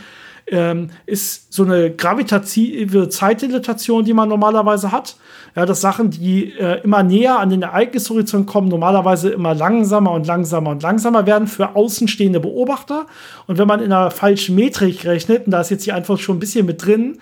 ähm, 0.49 0.91
ist 1.07 1.53
so 1.53 1.65
eine 1.65 1.91
gravitative 1.91 3.09
Zeitdilatation, 3.09 4.05
die 4.05 4.13
man 4.13 4.29
normalerweise 4.29 4.93
hat. 4.93 5.17
Ja, 5.55 5.65
dass 5.65 5.81
Sachen, 5.81 6.11
die 6.11 6.53
äh, 6.53 6.83
immer 6.83 7.03
näher 7.03 7.39
an 7.39 7.51
den 7.51 7.63
Ereignishorizont 7.63 8.47
kommen, 8.47 8.69
normalerweise 8.69 9.31
immer 9.31 9.55
langsamer 9.55 10.13
und 10.13 10.27
langsamer 10.27 10.71
und 10.71 10.83
langsamer 10.83 11.27
werden 11.27 11.49
für 11.49 11.75
außenstehende 11.75 12.41
Beobachter. 12.41 13.07
Und 13.47 13.59
wenn 13.59 13.67
man 13.67 13.81
in 13.81 13.93
einer 13.93 14.11
falschen 14.11 14.55
Metrik 14.55 15.07
rechnet, 15.07 15.47
und 15.47 15.53
da 15.53 15.63
ist 15.63 15.71
jetzt 15.71 15.87
die 15.87 15.93
Antwort 15.93 16.21
schon 16.21 16.37
ein 16.37 16.41
bisschen 16.41 16.67
mit 16.67 16.85
drin, 16.85 17.19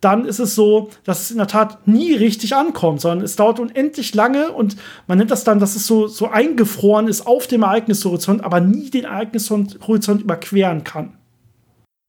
dann 0.00 0.26
ist 0.26 0.40
es 0.40 0.54
so, 0.54 0.90
dass 1.04 1.22
es 1.22 1.30
in 1.30 1.38
der 1.38 1.46
Tat 1.46 1.86
nie 1.86 2.14
richtig 2.14 2.54
ankommt, 2.54 3.00
sondern 3.00 3.24
es 3.24 3.36
dauert 3.36 3.60
unendlich 3.60 4.14
lange 4.14 4.52
und 4.52 4.76
man 5.06 5.18
nennt 5.18 5.30
das 5.30 5.44
dann, 5.44 5.58
dass 5.58 5.74
es 5.74 5.86
so, 5.86 6.06
so 6.06 6.28
eingefroren 6.28 7.08
ist 7.08 7.26
auf 7.26 7.46
dem 7.46 7.62
Ereignishorizont, 7.62 8.44
aber 8.44 8.60
nie 8.60 8.90
den 8.90 9.04
Ereignishorizont 9.04 10.20
überqueren 10.20 10.84
kann. 10.84 11.14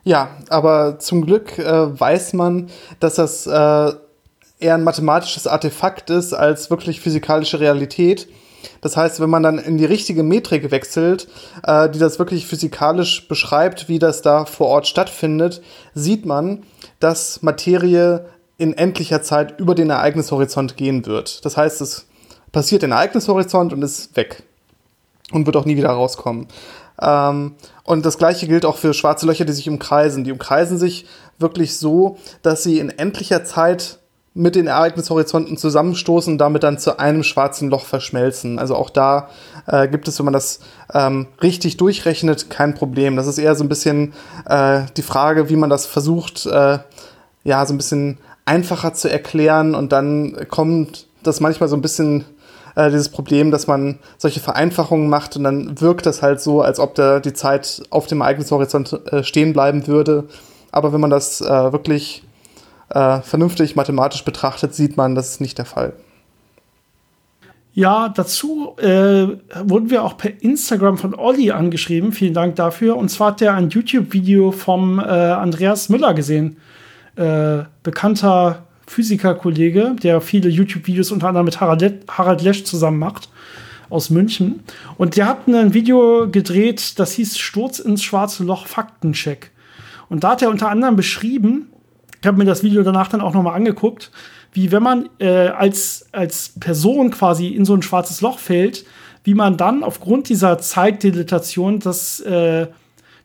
Ja, 0.08 0.30
aber 0.48 1.00
zum 1.00 1.26
Glück 1.26 1.60
äh, 1.60 2.00
weiß 2.00 2.32
man, 2.32 2.70
dass 3.02 3.16
das 3.16 3.46
äh, 3.46 3.52
eher 3.52 4.74
ein 4.74 4.86
mathematisches 4.86 5.48
Artefakt 5.48 6.10
ist 6.10 6.34
als 6.34 6.70
wirklich 6.70 7.02
physikalische 7.02 7.60
Realität. 7.60 8.30
Das 8.80 8.96
heißt, 8.96 9.20
wenn 9.20 9.30
man 9.30 9.44
dann 9.44 9.58
in 9.58 9.78
die 9.78 9.84
richtige 9.84 10.24
Metrik 10.24 10.72
wechselt, 10.72 11.28
äh, 11.64 11.90
die 11.90 12.00
das 12.00 12.20
wirklich 12.20 12.48
physikalisch 12.48 13.28
beschreibt, 13.28 13.90
wie 13.90 14.00
das 14.00 14.22
da 14.22 14.46
vor 14.46 14.68
Ort 14.68 14.88
stattfindet, 14.88 15.62
sieht 15.94 16.26
man, 16.26 16.64
dass 17.02 17.44
Materie 17.44 18.28
in 18.58 18.72
endlicher 18.72 19.22
Zeit 19.22 19.60
über 19.60 19.76
den 19.76 19.90
Ereignishorizont 19.90 20.78
gehen 20.78 21.06
wird. 21.06 21.44
Das 21.44 21.58
heißt, 21.58 21.82
es 21.82 22.08
passiert 22.54 22.82
den 22.82 22.94
Ereignishorizont 22.94 23.74
und 23.74 23.82
ist 23.82 24.16
weg 24.16 24.44
und 25.34 25.46
wird 25.46 25.58
auch 25.58 25.66
nie 25.66 25.76
wieder 25.76 25.90
rauskommen. 25.90 26.48
Ähm, 27.02 27.56
und 27.84 28.06
das 28.06 28.18
gleiche 28.18 28.48
gilt 28.48 28.66
auch 28.66 28.78
für 28.78 28.94
schwarze 28.94 29.26
Löcher, 29.26 29.46
die 29.46 29.54
sich 29.54 29.70
umkreisen. 29.70 30.24
Die 30.24 30.32
umkreisen 30.32 30.78
sich 30.78 31.06
wirklich 31.40 31.78
so, 31.78 32.18
dass 32.42 32.64
sie 32.64 32.80
in 32.80 32.90
endlicher 32.90 33.44
Zeit 33.44 34.00
mit 34.38 34.54
den 34.54 34.68
Ereignishorizonten 34.68 35.58
zusammenstoßen 35.58 36.34
und 36.34 36.38
damit 36.38 36.62
dann 36.62 36.78
zu 36.78 37.00
einem 37.00 37.24
schwarzen 37.24 37.70
Loch 37.70 37.86
verschmelzen. 37.86 38.60
Also 38.60 38.76
auch 38.76 38.92
da 38.92 39.30
äh, 39.66 39.88
gibt 39.88 40.08
es, 40.08 40.20
wenn 40.20 40.26
man 40.26 40.34
das 40.34 40.60
ähm, 40.94 41.28
richtig 41.42 41.78
durchrechnet, 41.78 42.52
kein 42.52 42.76
Problem. 42.76 43.16
Das 43.16 43.26
ist 43.26 43.40
eher 43.40 43.56
so 43.56 43.64
ein 43.64 43.70
bisschen 43.70 44.14
äh, 44.48 44.82
die 44.96 45.02
Frage, 45.02 45.50
wie 45.50 45.56
man 45.56 45.72
das 45.72 45.88
versucht, 45.88 46.46
äh, 46.46 46.78
ja, 47.44 47.66
so 47.66 47.74
ein 47.74 47.78
bisschen 47.78 48.20
einfacher 48.46 48.94
zu 48.94 49.10
erklären 49.10 49.74
und 49.74 49.92
dann 49.92 50.38
kommt 50.50 51.08
das 51.24 51.40
manchmal 51.40 51.68
so 51.68 51.76
ein 51.76 51.82
bisschen 51.82 52.26
äh, 52.78 52.92
dieses 52.92 53.10
Problem, 53.10 53.50
dass 53.50 53.66
man 53.66 53.98
solche 54.18 54.40
Vereinfachungen 54.40 55.10
macht 55.10 55.36
und 55.36 55.44
dann 55.44 55.82
wirkt 55.82 56.06
das 56.06 56.22
halt 56.22 56.40
so, 56.40 56.62
als 56.62 56.80
ob 56.80 56.94
da 56.94 57.20
die 57.20 57.34
Zeit 57.34 57.82
auf 57.90 58.06
dem 58.06 58.22
Ereignishorizont 58.22 59.00
äh, 59.12 59.24
stehen 59.24 59.52
bleiben 59.52 59.88
würde. 59.88 60.26
Aber 60.72 60.94
wenn 60.94 61.02
man 61.02 61.10
das 61.10 61.42
äh, 61.42 61.72
wirklich 61.72 62.24
äh, 62.90 63.22
vernünftig 63.22 63.76
mathematisch 63.76 64.24
betrachtet, 64.24 64.76
sieht 64.76 64.96
man, 64.96 65.16
das 65.16 65.30
ist 65.30 65.42
nicht 65.42 65.58
der 65.58 65.66
Fall. 65.66 65.94
Ja, 67.74 68.10
dazu 68.10 68.76
äh, 68.78 69.28
wurden 69.64 69.90
wir 69.90 70.04
auch 70.04 70.18
per 70.18 70.42
Instagram 70.42 71.00
von 71.00 71.16
Olli 71.16 71.52
angeschrieben. 71.52 72.12
Vielen 72.12 72.34
Dank 72.36 72.56
dafür. 72.58 72.96
Und 72.96 73.10
zwar 73.10 73.32
hat 73.32 73.42
er 73.42 73.56
ein 73.56 73.70
YouTube-Video 73.70 74.52
vom 74.52 75.00
äh, 75.00 75.04
Andreas 75.04 75.90
Müller 75.90 76.14
gesehen. 76.14 76.58
Äh, 77.16 77.64
bekannter 77.82 78.67
Physikerkollege, 78.88 79.96
der 80.02 80.22
viele 80.22 80.50
YouTube-Videos 80.50 81.12
unter 81.12 81.28
anderem 81.28 81.46
mit 81.46 81.60
Harald, 81.60 82.42
Lesch 82.42 82.64
zusammen 82.64 82.98
macht 82.98 83.30
aus 83.90 84.10
München. 84.10 84.62
Und 84.98 85.16
der 85.16 85.28
hat 85.28 85.48
ein 85.48 85.74
Video 85.74 86.30
gedreht, 86.30 87.00
das 87.00 87.14
hieß 87.14 87.38
Sturz 87.38 87.80
ins 87.80 88.04
schwarze 88.04 88.44
Loch 88.44 88.66
Faktencheck. 88.68 89.52
Und 90.10 90.24
da 90.24 90.32
hat 90.32 90.42
er 90.42 90.50
unter 90.50 90.70
anderem 90.70 90.96
beschrieben, 90.96 91.68
ich 92.20 92.28
habe 92.28 92.38
mir 92.38 92.46
das 92.46 92.64
Video 92.64 92.82
danach 92.84 93.10
dann 93.10 93.22
auch 93.22 93.34
nochmal 93.34 93.56
angeguckt, 93.56 94.12
wie 94.54 94.72
wenn 94.72 94.82
man 94.82 95.10
äh, 95.20 95.50
als, 95.50 96.08
als 96.12 96.54
Person 96.60 97.12
quasi 97.12 97.50
in 97.50 97.66
so 97.66 97.76
ein 97.76 97.84
schwarzes 97.84 98.22
Loch 98.22 98.40
fällt, 98.40 98.86
wie 99.24 99.34
man 99.34 99.58
dann 99.58 99.84
aufgrund 99.84 100.30
dieser 100.30 100.58
Zeitdilatation 100.58 101.80
das 101.80 102.22
äh, 102.22 102.68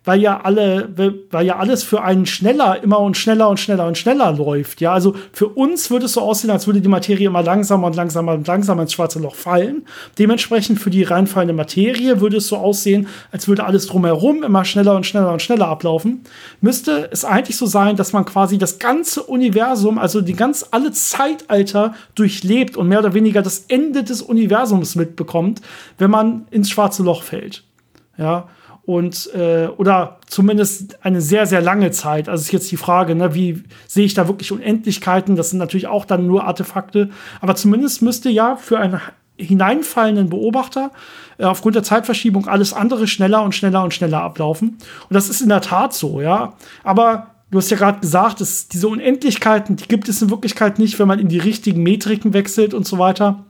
weil 0.05 0.21
ja 0.21 0.41
alle, 0.41 0.88
weil 1.31 1.47
ja 1.47 1.57
alles 1.57 1.85
für 1.85 2.03
einen 2.03 2.27
schneller, 2.27 2.83
immer 2.83 2.99
und 3.01 3.17
schneller 3.17 3.49
und 3.49 3.61
schneller 3.61 3.87
und 3.87 3.97
schneller 3.97 4.33
läuft. 4.33 4.81
Ja, 4.81 4.93
also 4.93 5.15
für 5.33 5.49
uns 5.49 5.91
würde 5.91 6.07
es 6.07 6.15
so 6.15 6.21
aussehen, 6.21 6.51
als 6.51 6.67
würde 6.67 6.81
die 6.81 6.88
Materie 6.88 7.27
immer 7.27 7.43
langsamer 7.43 7.87
und 7.87 7.95
langsamer 7.95 8.33
und 8.33 8.47
langsamer 8.47 8.83
ins 8.83 8.93
schwarze 8.93 9.21
Loch 9.21 9.37
fallen. 9.37 9.87
Dementsprechend 10.19 10.81
für 10.81 10.91
die 10.91 11.05
reinfallende 11.05 11.55
Materie 11.55 12.21
würde 12.21 12.38
es 12.38 12.49
so 12.49 12.57
aussehen, 12.57 13.07
als 13.31 13.47
würde 13.47 13.65
alles 13.65 13.87
drumherum 13.87 14.43
immer 14.43 14.65
schneller 14.65 14.97
und 14.97 15.07
schneller 15.07 15.33
und 15.33 15.43
schneller 15.43 15.69
ablaufen. 15.69 16.23
Müsste 16.61 17.09
es 17.12 17.25
eigentlich 17.25 17.57
so 17.57 17.67
sein, 17.67 17.97
dass 17.97 18.12
man 18.12 18.25
quasi 18.25 18.59
das 18.59 18.79
ganze 18.79 19.23
Universum, 19.23 19.99
also 19.99 20.21
die 20.21 20.35
ganz 20.35 20.67
alle 20.73 20.93
Zeitalter 20.93 21.95
durchlebt 22.15 22.77
und 22.77 22.88
mehr 22.88 22.99
oder 22.99 23.15
weniger 23.15 23.43
das 23.43 23.67
Ende 23.69 24.03
des 24.03 24.21
Universums 24.23 24.97
mitbekommt, 24.97 25.61
wenn 25.99 26.11
man 26.11 26.47
ins 26.51 26.71
schwarze 26.71 27.03
Loch 27.03 27.23
fällt. 27.23 27.65
Ja, 28.19 28.49
und 28.85 29.31
äh, 29.35 29.68
oder 29.77 30.18
zumindest 30.27 31.05
eine 31.05 31.21
sehr, 31.21 31.47
sehr 31.47 31.61
lange 31.61 31.90
Zeit. 31.92 32.29
Also 32.29 32.42
ist 32.42 32.53
jetzt 32.53 32.71
die 32.73 32.77
Frage, 32.77 33.14
ne, 33.14 33.35
wie 33.35 33.62
sehe 33.87 34.05
ich 34.05 34.14
da 34.14 34.27
wirklich 34.27 34.51
Unendlichkeiten? 34.51 35.37
Das 35.37 35.51
sind 35.51 35.59
natürlich 35.59 35.87
auch 35.87 36.05
dann 36.05 36.27
nur 36.27 36.45
Artefakte, 36.45 37.11
aber 37.40 37.55
zumindest 37.55 38.03
müsste 38.03 38.29
ja 38.29 38.57
für 38.57 38.79
einen 38.79 39.01
hineinfallenden 39.37 40.29
Beobachter 40.29 40.90
äh, 41.38 41.45
aufgrund 41.45 41.77
der 41.77 41.83
Zeitverschiebung 41.83 42.49
alles 42.49 42.73
andere 42.73 43.07
schneller 43.07 43.42
und 43.42 43.55
schneller 43.55 43.83
und 43.85 43.95
schneller 43.95 44.23
ablaufen. 44.23 44.79
Und 45.09 45.14
das 45.14 45.29
ist 45.29 45.40
in 45.40 45.49
der 45.49 45.61
Tat 45.61 45.95
so, 45.95 46.21
ja. 46.21 46.55
Aber 46.83 47.29
du 47.51 47.59
hast 47.59 47.71
ja 47.71 47.77
gerade 47.77 48.01
gesagt, 48.01 48.40
dass 48.40 48.68
diese 48.68 48.88
Unendlichkeiten, 48.88 49.77
die 49.77 49.88
gibt 49.88 50.09
es 50.09 50.23
in 50.23 50.31
Wirklichkeit 50.31 50.79
nicht, 50.79 50.99
wenn 50.99 51.09
man 51.09 51.18
in 51.18 51.29
die 51.29 51.38
richtigen 51.38 51.83
Metriken 51.83 52.33
wechselt 52.33 52.75
und 52.75 52.87
so 52.87 52.99
weiter. 52.99 53.45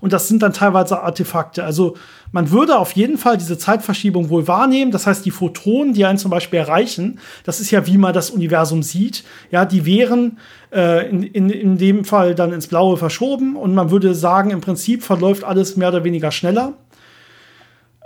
Und 0.00 0.12
das 0.12 0.28
sind 0.28 0.42
dann 0.42 0.52
teilweise 0.52 1.00
Artefakte. 1.02 1.64
Also 1.64 1.96
man 2.32 2.50
würde 2.50 2.78
auf 2.78 2.92
jeden 2.92 3.16
Fall 3.16 3.36
diese 3.36 3.58
Zeitverschiebung 3.58 4.28
wohl 4.28 4.48
wahrnehmen. 4.48 4.90
Das 4.90 5.06
heißt, 5.06 5.24
die 5.24 5.30
Photonen, 5.30 5.94
die 5.94 6.04
einen 6.04 6.18
zum 6.18 6.30
Beispiel 6.30 6.58
erreichen, 6.58 7.20
das 7.44 7.60
ist 7.60 7.70
ja, 7.70 7.86
wie 7.86 7.98
man 7.98 8.12
das 8.12 8.30
Universum 8.30 8.82
sieht, 8.82 9.24
ja, 9.50 9.64
die 9.64 9.86
wären 9.86 10.38
äh, 10.72 11.08
in, 11.08 11.22
in, 11.22 11.50
in 11.50 11.78
dem 11.78 12.04
Fall 12.04 12.34
dann 12.34 12.52
ins 12.52 12.66
Blaue 12.66 12.96
verschoben 12.96 13.56
und 13.56 13.74
man 13.74 13.90
würde 13.90 14.14
sagen, 14.14 14.50
im 14.50 14.60
Prinzip 14.60 15.02
verläuft 15.02 15.44
alles 15.44 15.76
mehr 15.76 15.88
oder 15.88 16.04
weniger 16.04 16.30
schneller. 16.30 16.74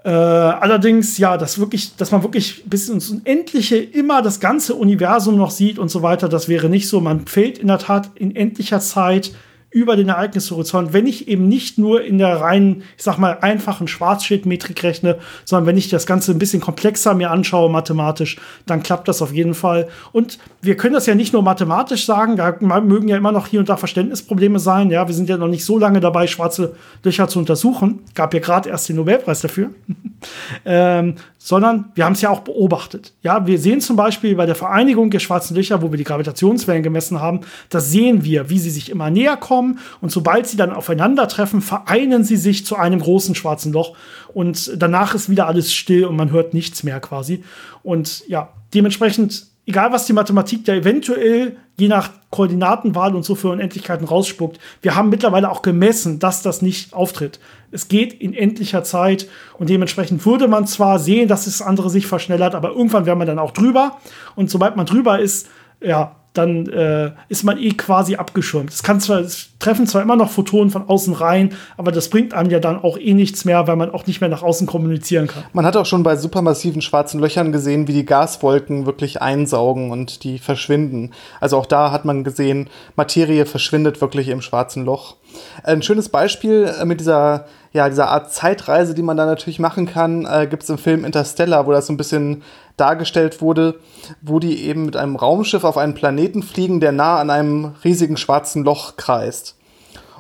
Äh, 0.05 0.11
allerdings, 0.11 1.18
ja, 1.18 1.37
dass 1.37 1.59
wirklich, 1.59 1.96
dass 1.96 2.12
man 2.12 2.22
wirklich 2.22 2.64
bis 2.66 2.88
ins 2.88 3.11
Unendliche 3.11 3.77
immer 3.77 4.22
das 4.22 4.40
ganze 4.40 4.74
Universum 4.74 5.37
noch 5.37 5.51
sieht 5.51 5.79
und 5.79 5.90
so 5.90 6.03
weiter, 6.03 6.29
das 6.29 6.48
wäre 6.48 6.68
nicht 6.68 6.88
so. 6.88 7.01
Man 7.01 7.27
fällt 7.27 7.59
in 7.59 7.66
der 7.66 7.79
Tat 7.79 8.11
in 8.14 8.35
endlicher 8.37 8.81
Zeit 8.81 9.33
über 9.70 9.96
den 9.96 10.09
Ereignishorizont, 10.09 10.94
wenn 10.94 11.07
ich 11.07 11.28
eben 11.28 11.46
nicht 11.46 11.76
nur 11.76 12.02
in 12.02 12.16
der 12.16 12.40
reinen, 12.40 12.85
ich 12.96 13.02
sag 13.02 13.18
mal, 13.18 13.38
einfachen 13.42 13.87
Schwarzschild-Metrik 13.87 14.83
rechne, 14.83 15.18
sondern 15.44 15.66
wenn 15.66 15.76
ich 15.76 15.90
das 15.90 16.07
Ganze 16.07 16.33
ein 16.33 16.38
bisschen 16.38 16.62
komplexer 16.62 17.14
mir 17.14 17.31
anschaue, 17.31 17.70
mathematisch, 17.70 18.38
dann 18.64 18.83
klappt 18.83 19.09
das 19.09 19.20
auf 19.20 19.33
jeden 19.33 19.52
Fall. 19.52 19.88
Und 20.12 20.38
wir 20.62 20.76
können 20.78 20.94
das 20.94 21.04
ja 21.04 21.14
nicht 21.14 21.35
nur 21.35 21.42
mathematisch 21.42 22.07
sagen, 22.07 22.37
da 22.37 22.57
mögen 22.61 23.09
ja 23.09 23.18
immer 23.18 23.33
noch 23.33 23.46
hier 23.46 23.61
und 23.61 23.68
da 23.68 23.76
Verständnisprobleme 23.76 24.59
sein. 24.59 24.90
Ja, 24.90 25.07
wir 25.07 25.14
sind 25.14 25.28
ja 25.28 25.37
noch 25.37 25.48
nicht 25.48 25.66
so 25.66 25.78
lange 25.78 26.00
dabei, 26.00 26.26
schwarze 26.26 26.74
Löcher 27.02 27.28
zu 27.28 27.38
untersuchen. 27.38 28.00
Gab 28.14 28.33
ja 28.33 28.40
gerade 28.40 28.70
erst 28.70 28.88
den 28.88 28.96
Nobelpreis 28.96 29.42
dafür. 29.42 29.68
ähm, 30.64 31.16
sondern 31.37 31.92
wir 31.94 32.04
haben 32.04 32.14
es 32.14 32.20
ja 32.20 32.31
auch 32.31 32.40
beobachtet. 32.40 33.12
Ja, 33.22 33.46
wir 33.46 33.59
sehen 33.59 33.81
zum 33.81 33.96
Beispiel 33.96 34.35
bei 34.35 34.44
der 34.44 34.54
Vereinigung 34.54 35.11
der 35.11 35.20
schwarzen 35.20 35.54
Löcher, 35.54 35.83
wo 35.83 35.90
wir 35.90 35.96
die 35.96 36.04
Gravitationswellen 36.04 36.83
gemessen 36.83 37.20
haben, 37.20 37.40
da 37.70 37.81
sehen 37.81 38.24
wir, 38.24 38.50
wie 38.50 38.59
sie 38.59 38.70
sich 38.70 38.90
immer 38.90 39.09
näher 39.11 39.37
kommen 39.37 39.58
und 40.01 40.11
sobald 40.11 40.47
sie 40.47 40.57
dann 40.57 40.73
aufeinandertreffen, 40.73 41.61
vereinen 41.61 42.25
sie 42.25 42.37
sich 42.37 42.64
zu 42.66 42.77
einem 42.77 43.01
großen 43.01 43.35
schwarzen 43.35 43.73
Loch 43.73 43.97
und 44.33 44.73
danach 44.77 45.14
ist 45.14 45.29
wieder 45.29 45.47
alles 45.47 45.73
still 45.75 46.05
und 46.05 46.16
man 46.16 46.31
hört 46.31 46.55
nichts 46.55 46.83
mehr 46.83 47.01
quasi. 47.01 47.44
Und 47.83 48.23
ja, 48.29 48.53
dementsprechend 48.75 49.49
egal 49.68 49.92
was 49.92 50.07
die 50.07 50.14
Mathematik 50.14 50.64
da 50.64 50.75
eventuell 50.75 51.57
je 51.77 51.88
nach 51.88 52.11
Koordinatenwahl 52.31 53.14
und 53.14 53.25
so 53.25 53.35
für 53.35 53.51
Unendlichkeiten 53.51 54.07
rausspuckt, 54.07 54.59
wir 54.83 54.97
haben 54.97 55.11
mittlerweile 55.11 55.51
auch 55.51 55.62
gemessen, 55.62 56.18
dass 56.18 56.42
das 56.42 56.62
nicht 56.62 56.94
auftritt. 56.94 57.38
Es 57.71 57.87
geht 57.87 58.14
in 58.14 58.35
endlicher 58.35 58.83
Zeit 58.83 59.29
und 59.59 59.68
dementsprechend 59.68 60.25
würde 60.25 60.49
man 60.49 60.66
zwar 60.66 60.99
sehen, 60.99 61.29
dass 61.29 61.44
das 61.44 61.62
andere 61.62 61.90
sich 61.90 62.07
verschnellert, 62.07 62.55
aber 62.55 62.71
irgendwann 62.71 63.07
wäre 63.07 63.16
man 63.16 63.27
dann 63.27 63.38
auch 63.38 63.53
drüber 63.53 63.99
und 64.35 64.51
sobald 64.51 64.75
man 64.75 64.87
drüber 64.87 65.21
ist, 65.21 65.49
ja, 65.81 66.16
dann 66.38 66.66
äh, 66.68 67.11
ist 67.29 67.44
man 67.44 67.59
eh 67.59 67.72
quasi 67.72 68.16
abgeschirmt. 68.16 68.70
Es 68.70 68.83
kann 68.83 69.01
zwar, 69.01 69.18
es 69.20 69.51
treffen 69.59 69.87
zwar 69.87 70.03
immer 70.03 70.16
noch 70.16 70.31
Photonen 70.31 70.70
von 70.70 70.88
außen 70.88 71.14
rein, 71.14 71.55
aber 71.77 71.92
das 71.92 72.09
bringt 72.09 72.33
einem 72.33 72.51
ja 72.51 72.61
dann 72.61 72.83
auch 72.83 72.96
eh 72.96 73.12
nichts 73.12 73.44
mehr, 73.44 73.66
weil 73.66 73.77
man 73.77 73.90
auch 73.90 74.07
nicht 74.07 74.20
mehr 74.20 74.31
nach 74.31 74.42
außen 74.42 74.66
kommunizieren 74.66 75.27
kann. 75.27 75.42
Man 75.53 75.66
hat 75.66 75.77
auch 75.77 75.87
schon 75.87 76.03
bei 76.03 76.16
supermassiven 76.16 76.81
schwarzen 76.81 77.20
Löchern 77.20 77.53
gesehen, 77.53 77.88
wie 77.88 77.92
die 77.92 78.07
Gaswolken 78.07 78.87
wirklich 78.87 79.20
einsaugen 79.20 79.90
und 79.90 80.24
die 80.24 80.38
verschwinden. 80.38 81.12
Also 81.40 81.59
auch 81.59 81.66
da 81.66 81.90
hat 81.90 82.05
man 82.05 82.24
gesehen, 82.24 82.70
Materie 82.96 83.44
verschwindet 83.44 84.01
wirklich 84.01 84.29
im 84.29 84.40
schwarzen 84.40 84.85
Loch. 84.85 85.16
Ein 85.62 85.83
schönes 85.83 86.09
Beispiel 86.09 86.72
äh, 86.81 86.85
mit 86.85 87.01
dieser, 87.01 87.46
ja, 87.72 87.88
dieser 87.88 88.09
Art 88.09 88.33
Zeitreise, 88.33 88.94
die 88.94 89.03
man 89.03 89.16
da 89.16 89.27
natürlich 89.27 89.59
machen 89.59 89.87
kann, 89.87 90.24
äh, 90.24 90.46
gibt 90.48 90.62
es 90.62 90.70
im 90.70 90.79
Film 90.79 91.05
Interstellar, 91.05 91.66
wo 91.66 91.72
das 91.72 91.87
so 91.87 91.92
ein 91.92 91.96
bisschen 91.96 92.42
dargestellt 92.81 93.41
wurde, 93.41 93.81
wo 94.23 94.38
die 94.38 94.64
eben 94.64 94.87
mit 94.87 94.97
einem 94.97 95.17
Raumschiff 95.17 95.64
auf 95.64 95.77
einen 95.77 95.95
Planeten 95.95 96.43
fliegen, 96.43 96.81
der 96.81 96.93
nah 96.93 97.19
an 97.19 97.31
einem 97.31 97.73
riesigen 97.85 98.17
schwarzen 98.17 98.64
Loch 98.64 98.97
kreist. 98.97 99.57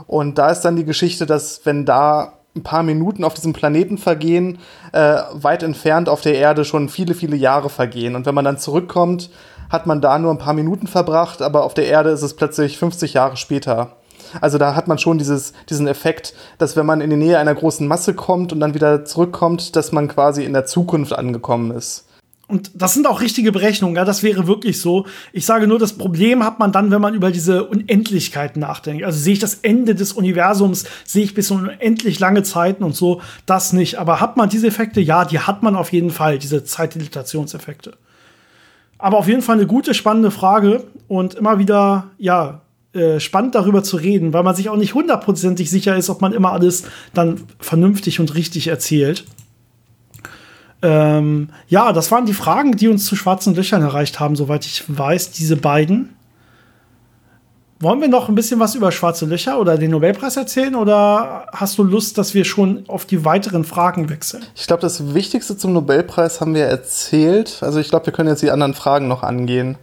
Und 0.06 0.38
da 0.38 0.50
ist 0.50 0.60
dann 0.60 0.76
die 0.76 0.84
Geschichte, 0.84 1.26
dass 1.26 1.64
wenn 1.64 1.84
da 1.84 2.34
ein 2.56 2.62
paar 2.62 2.82
Minuten 2.82 3.24
auf 3.24 3.34
diesem 3.34 3.52
Planeten 3.52 3.98
vergehen, 3.98 4.58
äh, 4.92 5.18
weit 5.32 5.62
entfernt 5.62 6.08
auf 6.08 6.20
der 6.20 6.34
Erde 6.34 6.64
schon 6.64 6.88
viele, 6.88 7.14
viele 7.14 7.36
Jahre 7.36 7.70
vergehen. 7.70 8.16
Und 8.16 8.26
wenn 8.26 8.34
man 8.34 8.44
dann 8.44 8.58
zurückkommt, 8.58 9.30
hat 9.70 9.86
man 9.86 10.00
da 10.00 10.18
nur 10.18 10.32
ein 10.32 10.38
paar 10.38 10.54
Minuten 10.54 10.86
verbracht, 10.86 11.42
aber 11.42 11.64
auf 11.64 11.74
der 11.74 11.86
Erde 11.86 12.10
ist 12.10 12.22
es 12.22 12.34
plötzlich 12.34 12.78
50 12.78 13.14
Jahre 13.14 13.36
später. 13.36 13.96
Also 14.40 14.58
da 14.58 14.74
hat 14.74 14.88
man 14.88 14.98
schon 14.98 15.18
dieses, 15.18 15.52
diesen 15.70 15.86
Effekt, 15.86 16.34
dass 16.58 16.76
wenn 16.76 16.86
man 16.86 17.00
in 17.00 17.10
die 17.10 17.16
Nähe 17.16 17.38
einer 17.38 17.54
großen 17.54 17.86
Masse 17.86 18.14
kommt 18.14 18.52
und 18.52 18.60
dann 18.60 18.74
wieder 18.74 19.04
zurückkommt, 19.04 19.76
dass 19.76 19.92
man 19.92 20.08
quasi 20.08 20.44
in 20.44 20.52
der 20.52 20.66
Zukunft 20.66 21.12
angekommen 21.12 21.70
ist. 21.70 22.07
Und 22.48 22.70
das 22.74 22.94
sind 22.94 23.06
auch 23.06 23.20
richtige 23.20 23.52
Berechnungen, 23.52 23.94
ja, 23.94 24.06
das 24.06 24.22
wäre 24.22 24.46
wirklich 24.46 24.80
so. 24.80 25.04
Ich 25.34 25.44
sage 25.44 25.66
nur, 25.66 25.78
das 25.78 25.92
Problem 25.92 26.42
hat 26.42 26.58
man 26.58 26.72
dann, 26.72 26.90
wenn 26.90 27.00
man 27.02 27.12
über 27.14 27.30
diese 27.30 27.64
Unendlichkeit 27.64 28.56
nachdenkt. 28.56 29.04
Also 29.04 29.18
sehe 29.18 29.34
ich 29.34 29.38
das 29.38 29.56
Ende 29.56 29.94
des 29.94 30.14
Universums, 30.14 30.84
sehe 31.04 31.24
ich 31.24 31.34
bis 31.34 31.50
unendlich 31.50 32.18
lange 32.20 32.42
Zeiten 32.42 32.84
und 32.84 32.96
so, 32.96 33.20
das 33.44 33.74
nicht. 33.74 33.98
Aber 33.98 34.20
hat 34.20 34.38
man 34.38 34.48
diese 34.48 34.66
Effekte? 34.66 35.02
Ja, 35.02 35.26
die 35.26 35.40
hat 35.40 35.62
man 35.62 35.76
auf 35.76 35.92
jeden 35.92 36.10
Fall, 36.10 36.38
diese 36.38 36.64
Zeitdilatationseffekte. 36.64 37.98
Aber 38.96 39.18
auf 39.18 39.28
jeden 39.28 39.42
Fall 39.42 39.56
eine 39.56 39.66
gute, 39.66 39.92
spannende 39.92 40.30
Frage 40.30 40.84
und 41.06 41.34
immer 41.34 41.58
wieder, 41.58 42.06
ja, 42.16 42.62
äh, 42.94 43.20
spannend 43.20 43.54
darüber 43.54 43.82
zu 43.82 43.98
reden, 43.98 44.32
weil 44.32 44.42
man 44.42 44.56
sich 44.56 44.70
auch 44.70 44.76
nicht 44.76 44.94
hundertprozentig 44.94 45.68
sicher 45.68 45.96
ist, 45.98 46.08
ob 46.08 46.22
man 46.22 46.32
immer 46.32 46.52
alles 46.52 46.84
dann 47.12 47.42
vernünftig 47.60 48.20
und 48.20 48.34
richtig 48.34 48.68
erzählt. 48.68 49.26
Ähm, 50.80 51.50
ja, 51.68 51.92
das 51.92 52.10
waren 52.10 52.26
die 52.26 52.34
Fragen, 52.34 52.72
die 52.72 52.88
uns 52.88 53.04
zu 53.04 53.16
schwarzen 53.16 53.54
Löchern 53.54 53.82
erreicht 53.82 54.20
haben, 54.20 54.36
soweit 54.36 54.64
ich 54.64 54.84
weiß, 54.86 55.32
diese 55.32 55.56
beiden. 55.56 56.14
Wollen 57.80 58.00
wir 58.00 58.08
noch 58.08 58.28
ein 58.28 58.34
bisschen 58.34 58.58
was 58.58 58.74
über 58.74 58.90
schwarze 58.90 59.24
Löcher 59.24 59.60
oder 59.60 59.78
den 59.78 59.92
Nobelpreis 59.92 60.36
erzählen 60.36 60.74
oder 60.74 61.46
hast 61.52 61.78
du 61.78 61.84
Lust, 61.84 62.18
dass 62.18 62.34
wir 62.34 62.44
schon 62.44 62.84
auf 62.88 63.06
die 63.06 63.24
weiteren 63.24 63.62
Fragen 63.62 64.08
wechseln? 64.08 64.42
Ich 64.56 64.66
glaube, 64.66 64.82
das 64.82 65.14
Wichtigste 65.14 65.56
zum 65.56 65.72
Nobelpreis 65.74 66.40
haben 66.40 66.54
wir 66.54 66.64
erzählt. 66.64 67.58
Also 67.60 67.78
ich 67.78 67.88
glaube, 67.88 68.06
wir 68.06 68.12
können 68.12 68.30
jetzt 68.30 68.42
die 68.42 68.50
anderen 68.50 68.74
Fragen 68.74 69.06
noch 69.06 69.22
angehen. 69.22 69.78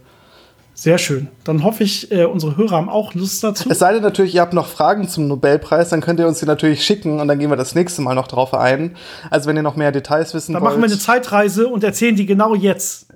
Sehr 0.78 0.98
schön. 0.98 1.28
Dann 1.42 1.64
hoffe 1.64 1.84
ich, 1.84 2.12
äh, 2.12 2.26
unsere 2.26 2.58
Hörer 2.58 2.72
haben 2.76 2.90
auch 2.90 3.14
Lust 3.14 3.42
dazu. 3.42 3.70
Es 3.70 3.78
sei 3.78 3.94
denn 3.94 4.02
natürlich, 4.02 4.34
ihr 4.34 4.42
habt 4.42 4.52
noch 4.52 4.66
Fragen 4.66 5.08
zum 5.08 5.26
Nobelpreis, 5.26 5.88
dann 5.88 6.02
könnt 6.02 6.20
ihr 6.20 6.28
uns 6.28 6.38
die 6.40 6.44
natürlich 6.44 6.84
schicken 6.84 7.18
und 7.18 7.28
dann 7.28 7.38
gehen 7.38 7.48
wir 7.48 7.56
das 7.56 7.74
nächste 7.74 8.02
Mal 8.02 8.14
noch 8.14 8.28
drauf 8.28 8.52
ein. 8.52 8.94
Also 9.30 9.48
wenn 9.48 9.56
ihr 9.56 9.62
noch 9.62 9.76
mehr 9.76 9.90
Details 9.90 10.34
wissen 10.34 10.52
dann 10.52 10.60
wollt. 10.60 10.74
Dann 10.74 10.80
machen 10.80 10.90
wir 10.90 10.92
eine 10.92 11.00
Zeitreise 11.00 11.66
und 11.68 11.82
erzählen 11.82 12.14
die 12.14 12.26
genau 12.26 12.54
jetzt. 12.54 13.06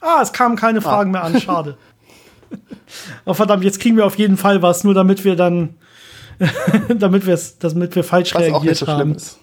Ah, 0.00 0.20
es 0.22 0.32
kamen 0.32 0.54
keine 0.54 0.78
ah. 0.78 0.82
Fragen 0.82 1.10
mehr 1.10 1.24
an. 1.24 1.40
Schade. 1.40 1.76
oh, 3.24 3.34
verdammt, 3.34 3.64
jetzt 3.64 3.80
kriegen 3.80 3.96
wir 3.96 4.06
auf 4.06 4.16
jeden 4.16 4.36
Fall 4.36 4.62
was, 4.62 4.84
nur 4.84 4.94
damit 4.94 5.24
wir 5.24 5.34
dann, 5.34 5.74
damit, 6.96 7.24
damit 7.58 7.96
wir 7.96 8.04
falsch 8.04 8.32
was 8.32 8.42
reagiert 8.42 8.54
auch 8.54 8.62
nicht 8.62 8.78
so 8.78 8.86
haben. 8.86 9.00
Schlimm 9.00 9.16
ist. 9.16 9.38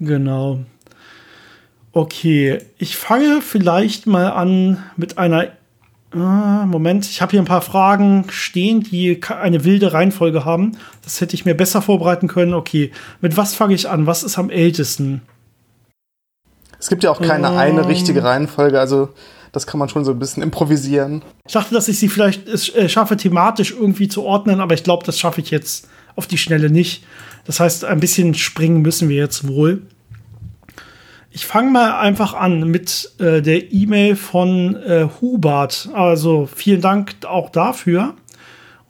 Genau. 0.00 0.58
Okay, 1.92 2.58
ich 2.78 2.96
fange 2.96 3.42
vielleicht 3.42 4.08
mal 4.08 4.30
an 4.30 4.82
mit 4.96 5.18
einer 5.18 5.44
Ah, 5.44 5.52
Moment, 6.16 7.06
ich 7.06 7.20
habe 7.20 7.32
hier 7.32 7.40
ein 7.42 7.46
paar 7.46 7.62
Fragen 7.62 8.24
stehen, 8.30 8.82
die 8.82 9.20
eine 9.28 9.64
wilde 9.64 9.92
Reihenfolge 9.92 10.44
haben. 10.44 10.76
Das 11.02 11.20
hätte 11.20 11.34
ich 11.34 11.44
mir 11.44 11.54
besser 11.54 11.82
vorbereiten 11.82 12.28
können. 12.28 12.54
Okay, 12.54 12.90
mit 13.20 13.36
was 13.36 13.54
fange 13.54 13.74
ich 13.74 13.88
an? 13.88 14.06
Was 14.06 14.22
ist 14.22 14.38
am 14.38 14.50
ältesten? 14.50 15.22
Es 16.78 16.88
gibt 16.88 17.04
ja 17.04 17.10
auch 17.10 17.20
keine 17.20 17.48
ähm, 17.48 17.56
eine 17.56 17.88
richtige 17.88 18.22
Reihenfolge, 18.22 18.78
also 18.78 19.10
das 19.52 19.66
kann 19.66 19.78
man 19.78 19.88
schon 19.88 20.04
so 20.04 20.12
ein 20.12 20.18
bisschen 20.18 20.42
improvisieren. 20.42 21.22
Ich 21.46 21.54
dachte, 21.54 21.74
dass 21.74 21.88
ich 21.88 21.98
sie 21.98 22.08
vielleicht 22.08 22.46
äh, 22.48 22.88
schaffe, 22.88 23.16
thematisch 23.16 23.72
irgendwie 23.72 24.08
zu 24.08 24.22
ordnen, 24.22 24.60
aber 24.60 24.74
ich 24.74 24.84
glaube, 24.84 25.04
das 25.04 25.18
schaffe 25.18 25.40
ich 25.40 25.50
jetzt 25.50 25.88
auf 26.14 26.26
die 26.26 26.38
Schnelle 26.38 26.70
nicht. 26.70 27.04
Das 27.46 27.60
heißt, 27.60 27.84
ein 27.84 28.00
bisschen 28.00 28.34
springen 28.34 28.82
müssen 28.82 29.08
wir 29.08 29.16
jetzt 29.16 29.48
wohl. 29.48 29.82
Ich 31.36 31.44
fange 31.44 31.70
mal 31.70 31.98
einfach 31.98 32.32
an 32.32 32.70
mit 32.70 33.12
äh, 33.18 33.42
der 33.42 33.70
E-Mail 33.70 34.16
von 34.16 34.74
äh, 34.76 35.06
Hubert. 35.20 35.90
Also 35.92 36.48
vielen 36.50 36.80
Dank 36.80 37.14
auch 37.28 37.50
dafür. 37.50 38.14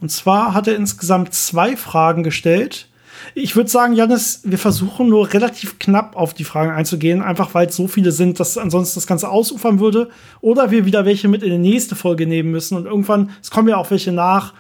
Und 0.01 0.13
zwar 0.13 0.55
hat 0.55 0.69
er 0.69 0.77
insgesamt 0.77 1.35
zwei 1.35 1.77
Fragen 1.77 2.23
gestellt. 2.23 2.87
Ich 3.35 3.57
würde 3.57 3.69
sagen, 3.69 3.95
Janis, 3.95 4.43
wir 4.45 4.59
versuchen 4.59 5.09
nur 5.09 5.33
relativ 5.33 5.81
knapp 5.81 6.15
auf 6.15 6.35
die 6.35 6.45
Fragen 6.45 6.71
einzugehen, 6.71 7.21
einfach 7.21 7.53
weil 7.53 7.67
es 7.67 7.75
so 7.75 7.89
viele 7.89 8.13
sind, 8.13 8.39
dass 8.39 8.57
ansonsten 8.57 9.01
das 9.01 9.09
Ganze 9.09 9.29
ausufern 9.29 9.81
würde. 9.81 10.09
Oder 10.41 10.71
wir 10.71 10.85
wieder 10.85 11.05
welche 11.05 11.27
mit 11.27 11.43
in 11.43 11.51
die 11.51 11.71
nächste 11.71 11.97
Folge 11.97 12.29
nehmen 12.29 12.53
müssen 12.53 12.77
und 12.77 12.87
irgendwann, 12.87 13.31
es 13.43 13.51
kommen 13.51 13.67
ja 13.67 13.77
auch 13.77 13.91
welche 13.91 14.13
nach. 14.13 14.55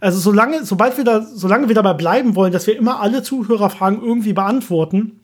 Also 0.00 0.18
solange, 0.18 0.64
sobald 0.64 0.96
wir 0.96 1.04
da, 1.04 1.24
solange 1.24 1.68
wir 1.68 1.76
dabei 1.76 1.94
bleiben 1.94 2.34
wollen, 2.34 2.52
dass 2.52 2.66
wir 2.66 2.76
immer 2.76 2.98
alle 2.98 3.22
Zuhörerfragen 3.22 4.02
irgendwie 4.02 4.32
beantworten, 4.32 5.17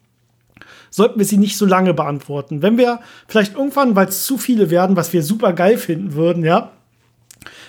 sollten 0.95 1.19
wir 1.19 1.27
sie 1.27 1.39
nicht 1.39 1.57
so 1.57 1.67
lange 1.67 1.93
beantworten. 1.93 2.63
Wenn 2.63 2.79
wir 2.79 3.01
vielleicht 3.27 3.57
irgendwann, 3.57 3.97
weil 3.97 4.07
es 4.07 4.25
zu 4.25 4.39
viele 4.39 4.71
werden, 4.71 4.95
was 4.95 5.13
wir 5.13 5.25
super 5.25 5.53
geil 5.53 5.77
finden 5.77 6.15
würden, 6.15 6.45
ja, 6.45 6.71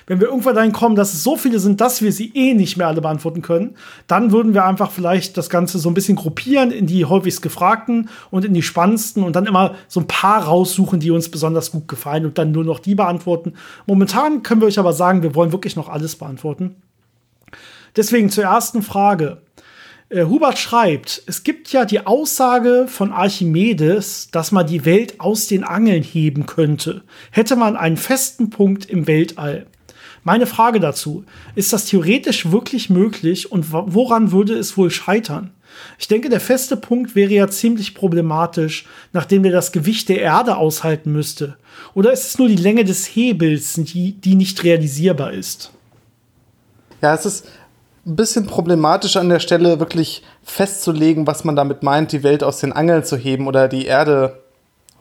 wenn 0.06 0.20
wir 0.20 0.28
irgendwann 0.28 0.54
dahin 0.54 0.72
kommen, 0.72 0.96
dass 0.96 1.12
es 1.12 1.24
so 1.24 1.36
viele 1.36 1.58
sind, 1.58 1.82
dass 1.82 2.04
wir 2.04 2.12
sie 2.12 2.32
eh 2.36 2.54
nicht 2.54 2.78
mehr 2.78 2.86
alle 2.86 3.02
beantworten 3.02 3.42
können, 3.42 3.78
dann 4.06 4.32
würden 4.32 4.54
wir 4.54 4.64
einfach 4.66 4.92
vielleicht 4.92 5.38
das 5.38 5.50
Ganze 5.50 5.80
so 5.80 5.90
ein 5.90 5.96
bisschen 5.96 6.16
gruppieren 6.16 6.70
in 6.70 6.86
die 6.86 7.06
häufigst 7.06 7.42
gefragten 7.42 8.10
und 8.30 8.46
in 8.46 8.54
die 8.54 8.62
spannendsten 8.62 9.24
und 9.24 9.36
dann 9.36 9.48
immer 9.48 9.74
so 9.88 10.02
ein 10.02 10.08
paar 10.08 10.44
raussuchen, 10.44 11.00
die 11.00 11.10
uns 11.10 11.30
besonders 11.30 11.72
gut 11.72 11.88
gefallen 11.88 12.28
und 12.28 12.38
dann 12.38 12.52
nur 12.52 12.64
noch 12.64 12.78
die 12.78 12.94
beantworten. 12.94 13.54
Momentan 13.88 14.44
können 14.44 14.62
wir 14.62 14.68
euch 14.68 14.78
aber 14.78 14.94
sagen, 14.94 15.24
wir 15.24 15.34
wollen 15.34 15.52
wirklich 15.52 15.76
noch 15.76 15.90
alles 15.90 16.16
beantworten. 16.16 16.76
Deswegen 17.96 18.30
zur 18.30 18.44
ersten 18.44 18.84
Frage. 18.84 19.42
Äh, 20.10 20.26
Hubert 20.26 20.60
schreibt, 20.60 21.24
es 21.26 21.44
gibt 21.44 21.72
ja 21.72 21.86
die 21.86 22.06
Aussage 22.06 22.86
von 22.88 23.12
Archimedes, 23.12 24.30
dass 24.32 24.52
man 24.52 24.68
die 24.68 24.86
Welt 24.86 25.20
aus 25.20 25.48
den 25.48 25.64
Angeln 25.64 26.04
heben 26.04 26.46
könnte, 26.46 27.04
hätte 27.32 27.56
man 27.56 27.76
einen 27.76 27.98
festen 27.98 28.50
Punkt 28.50 28.86
im 28.86 29.08
Weltall. 29.08 29.66
Meine 30.24 30.48
Frage 30.48 30.80
dazu, 30.80 31.24
ist 31.56 31.74
das 31.74 31.86
theoretisch 31.86 32.52
wirklich 32.52 32.90
möglich 32.90 33.52
und 33.52 33.72
woran 33.72 34.32
würde 34.32 34.56
es 34.56 34.78
wohl 34.78 34.90
scheitern? 34.90 35.52
Ich 36.00 36.08
denke, 36.08 36.30
der 36.30 36.40
feste 36.40 36.78
Punkt 36.78 37.16
wäre 37.16 37.34
ja 37.34 37.48
ziemlich 37.48 37.96
problematisch, 37.96 38.86
nachdem 39.12 39.44
der 39.44 39.52
das 39.52 39.72
Gewicht 39.72 40.10
der 40.10 40.22
Erde 40.22 40.58
aushalten 40.58 41.12
müsste. 41.12 41.58
Oder 41.94 42.12
ist 42.12 42.26
es 42.26 42.38
nur 42.38 42.48
die 42.48 42.56
Länge 42.56 42.86
des 42.86 43.06
Hebels, 43.08 43.74
die, 43.74 44.14
die 44.14 44.36
nicht 44.36 44.64
realisierbar 44.64 45.34
ist? 45.34 45.72
Ja, 47.02 47.14
es 47.14 47.26
ist 47.26 47.48
ein 48.06 48.16
bisschen 48.16 48.46
problematisch 48.46 49.18
an 49.18 49.30
der 49.30 49.40
Stelle, 49.40 49.80
wirklich 49.80 50.24
festzulegen, 50.44 51.26
was 51.26 51.44
man 51.44 51.56
damit 51.56 51.82
meint, 51.82 52.12
die 52.12 52.24
Welt 52.24 52.44
aus 52.44 52.60
den 52.60 52.72
Angeln 52.72 53.04
zu 53.04 53.18
heben 53.18 53.48
oder 53.48 53.68
die 53.68 53.86
Erde 53.86 54.42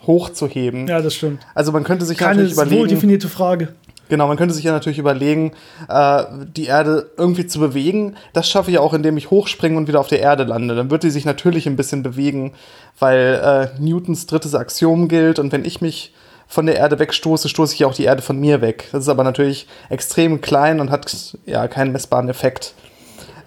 hochzuheben. 0.07 0.87
Ja, 0.87 1.01
das 1.03 1.15
stimmt. 1.15 1.41
Also 1.55 1.73
man 1.73 1.85
könnte 1.85 2.05
sich 2.05 2.19
Keine 2.19 2.37
natürlich 2.37 2.53
überlegen. 2.53 2.81
Wohl 2.81 2.89
definierte 2.89 3.29
Frage. 3.29 3.75
Genau, 4.09 4.27
man 4.27 4.37
könnte 4.37 4.55
sich 4.55 4.65
ja 4.65 4.73
natürlich 4.73 4.99
überlegen, 4.99 5.53
äh, 5.89 6.25
die 6.57 6.67
Erde 6.67 7.11
irgendwie 7.17 7.47
zu 7.47 7.59
bewegen. 7.59 8.17
Das 8.35 8.49
schaffe 8.49 8.71
ich 8.71 8.79
auch, 8.79 8.93
indem 8.93 9.17
ich 9.17 9.31
hochspringe 9.31 9.79
und 9.79 9.89
wieder 9.89 10.01
auf 10.01 10.09
der 10.09 10.21
Erde 10.21 10.45
lande. 10.45 10.75
Dann 10.75 10.91
wird 10.91 11.05
die 11.05 11.11
sich 11.11 11.25
natürlich 11.25 11.67
ein 11.67 11.77
bisschen 11.77 12.03
bewegen, 12.03 12.53
weil 12.99 13.71
äh, 13.79 13.81
Newtons 13.81 14.27
drittes 14.27 14.55
Axiom 14.55 15.09
gilt 15.09 15.39
und 15.39 15.53
wenn 15.53 15.65
ich 15.65 15.81
mich 15.81 16.13
von 16.47 16.67
der 16.67 16.77
Erde 16.77 16.99
wegstoße, 16.99 17.49
stoße 17.49 17.75
ich 17.75 17.85
auch 17.87 17.95
die 17.95 18.05
Erde 18.05 18.21
von 18.21 18.39
mir 18.39 18.61
weg. 18.61 18.89
Das 18.93 19.05
ist 19.05 19.09
aber 19.09 19.25
natürlich 19.25 19.67
extrem 19.89 20.43
klein 20.43 20.81
und 20.81 20.91
hat 20.91 21.37
ja 21.47 21.67
keinen 21.69 21.93
messbaren 21.93 22.29
Effekt. 22.29 22.75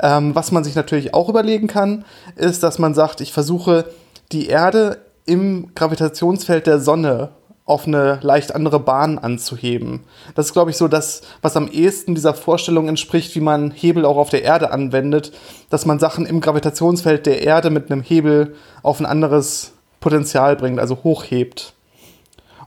Ähm, 0.02 0.36
was 0.36 0.52
man 0.52 0.64
sich 0.64 0.76
natürlich 0.76 1.14
auch 1.14 1.30
überlegen 1.30 1.68
kann, 1.68 2.06
ist, 2.36 2.64
dass 2.64 2.80
man 2.80 2.94
sagt, 2.94 3.22
ich 3.22 3.34
versuche 3.34 3.86
die 4.32 4.48
Erde 4.48 5.00
im 5.26 5.74
Gravitationsfeld 5.76 6.68
der 6.68 6.80
Sonne 6.80 7.30
auf 7.68 7.86
eine 7.86 8.20
leicht 8.22 8.56
andere 8.56 8.80
Bahn 8.80 9.20
anzuheben. 9.20 10.06
Das 10.36 10.48
ist, 10.48 10.54
glaube 10.54 10.72
ich, 10.72 10.78
so 10.78 10.88
das, 10.88 11.22
was 11.42 11.58
am 11.58 11.68
ehesten 11.68 12.16
dieser 12.16 12.34
Vorstellung 12.34 12.88
entspricht, 12.88 13.36
wie 13.36 13.42
man 13.42 13.72
Hebel 13.72 14.06
auch 14.06 14.16
auf 14.16 14.30
der 14.30 14.44
Erde 14.44 14.72
anwendet, 14.72 15.34
dass 15.70 15.86
man 15.86 16.00
Sachen 16.00 16.26
im 16.26 16.40
Gravitationsfeld 16.40 17.26
der 17.26 17.42
Erde 17.42 17.70
mit 17.70 17.92
einem 17.92 18.02
Hebel 18.02 18.56
auf 18.84 19.02
ein 19.02 19.06
anderes 19.06 19.74
Potenzial 20.00 20.56
bringt, 20.56 20.80
also 20.80 21.00
hochhebt. 21.04 21.74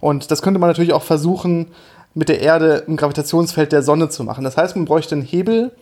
Und 0.00 0.30
das 0.30 0.42
könnte 0.42 0.60
man 0.60 0.68
natürlich 0.68 0.92
auch 0.92 1.02
versuchen, 1.02 1.68
mit 2.12 2.28
der 2.28 2.40
Erde 2.42 2.84
im 2.86 2.96
Gravitationsfeld 2.96 3.72
der 3.72 3.82
Sonne 3.82 4.10
zu 4.10 4.22
machen. 4.22 4.44
Das 4.44 4.58
heißt, 4.58 4.76
man 4.76 4.84
bräuchte 4.84 5.14
einen 5.14 5.24
Hebel, 5.24 5.72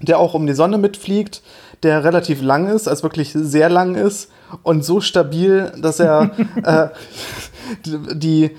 der 0.00 0.18
auch 0.18 0.34
um 0.34 0.46
die 0.46 0.54
Sonne 0.54 0.78
mitfliegt, 0.78 1.42
der 1.82 2.04
relativ 2.04 2.42
lang 2.42 2.68
ist, 2.68 2.88
also 2.88 3.02
wirklich 3.02 3.32
sehr 3.32 3.68
lang 3.68 3.94
ist 3.94 4.30
und 4.62 4.84
so 4.84 5.00
stabil, 5.00 5.72
dass 5.80 6.00
er 6.00 6.30
äh, 6.62 6.88
die, 7.84 8.50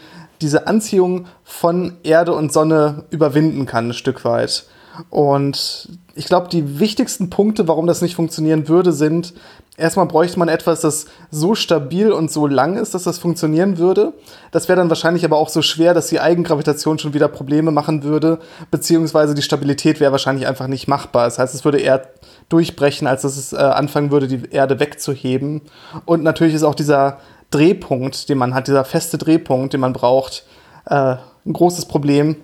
diese 0.41 0.67
Anziehung 0.67 1.27
von 1.43 1.93
Erde 2.03 2.33
und 2.33 2.51
Sonne 2.51 3.05
überwinden 3.11 3.65
kann, 3.65 3.89
ein 3.89 3.93
Stück 3.93 4.25
weit. 4.25 4.65
Und 5.09 5.89
ich 6.15 6.25
glaube, 6.25 6.49
die 6.49 6.79
wichtigsten 6.79 7.29
Punkte, 7.29 7.67
warum 7.67 7.87
das 7.87 8.01
nicht 8.01 8.15
funktionieren 8.15 8.67
würde, 8.67 8.91
sind, 8.91 9.33
erstmal 9.77 10.05
bräuchte 10.05 10.37
man 10.37 10.47
etwas, 10.47 10.81
das 10.81 11.05
so 11.29 11.55
stabil 11.55 12.11
und 12.11 12.31
so 12.31 12.47
lang 12.47 12.77
ist, 12.77 12.93
dass 12.93 13.03
das 13.03 13.19
funktionieren 13.19 13.77
würde. 13.77 14.13
Das 14.51 14.67
wäre 14.67 14.77
dann 14.77 14.89
wahrscheinlich 14.89 15.25
aber 15.25 15.37
auch 15.37 15.49
so 15.49 15.61
schwer, 15.61 15.93
dass 15.93 16.07
die 16.07 16.19
Eigengravitation 16.19 16.99
schon 16.99 17.13
wieder 17.13 17.27
Probleme 17.27 17.71
machen 17.71 18.03
würde, 18.03 18.39
beziehungsweise 18.69 19.33
die 19.33 19.41
Stabilität 19.41 19.99
wäre 19.99 20.11
wahrscheinlich 20.11 20.47
einfach 20.47 20.67
nicht 20.67 20.87
machbar. 20.87 21.25
Das 21.25 21.39
heißt, 21.39 21.55
es 21.55 21.65
würde 21.65 21.79
eher 21.79 22.07
durchbrechen, 22.49 23.07
als 23.07 23.21
dass 23.21 23.37
es 23.37 23.53
äh, 23.53 23.57
anfangen 23.57 24.11
würde, 24.11 24.27
die 24.27 24.49
Erde 24.51 24.79
wegzuheben. 24.79 25.61
Und 26.05 26.23
natürlich 26.23 26.53
ist 26.53 26.63
auch 26.63 26.75
dieser 26.75 27.19
Drehpunkt, 27.49 28.29
den 28.29 28.37
man 28.37 28.53
hat, 28.53 28.67
dieser 28.67 28.85
feste 28.85 29.17
Drehpunkt, 29.17 29.73
den 29.73 29.79
man 29.79 29.93
braucht, 29.93 30.45
äh, 30.85 31.15
ein 31.45 31.53
großes 31.53 31.85
Problem, 31.85 32.35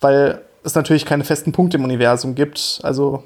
weil 0.00 0.40
es 0.64 0.74
natürlich 0.74 1.06
keine 1.06 1.24
festen 1.24 1.52
Punkte 1.52 1.76
im 1.76 1.84
Universum 1.84 2.34
gibt. 2.34 2.80
Also 2.82 3.22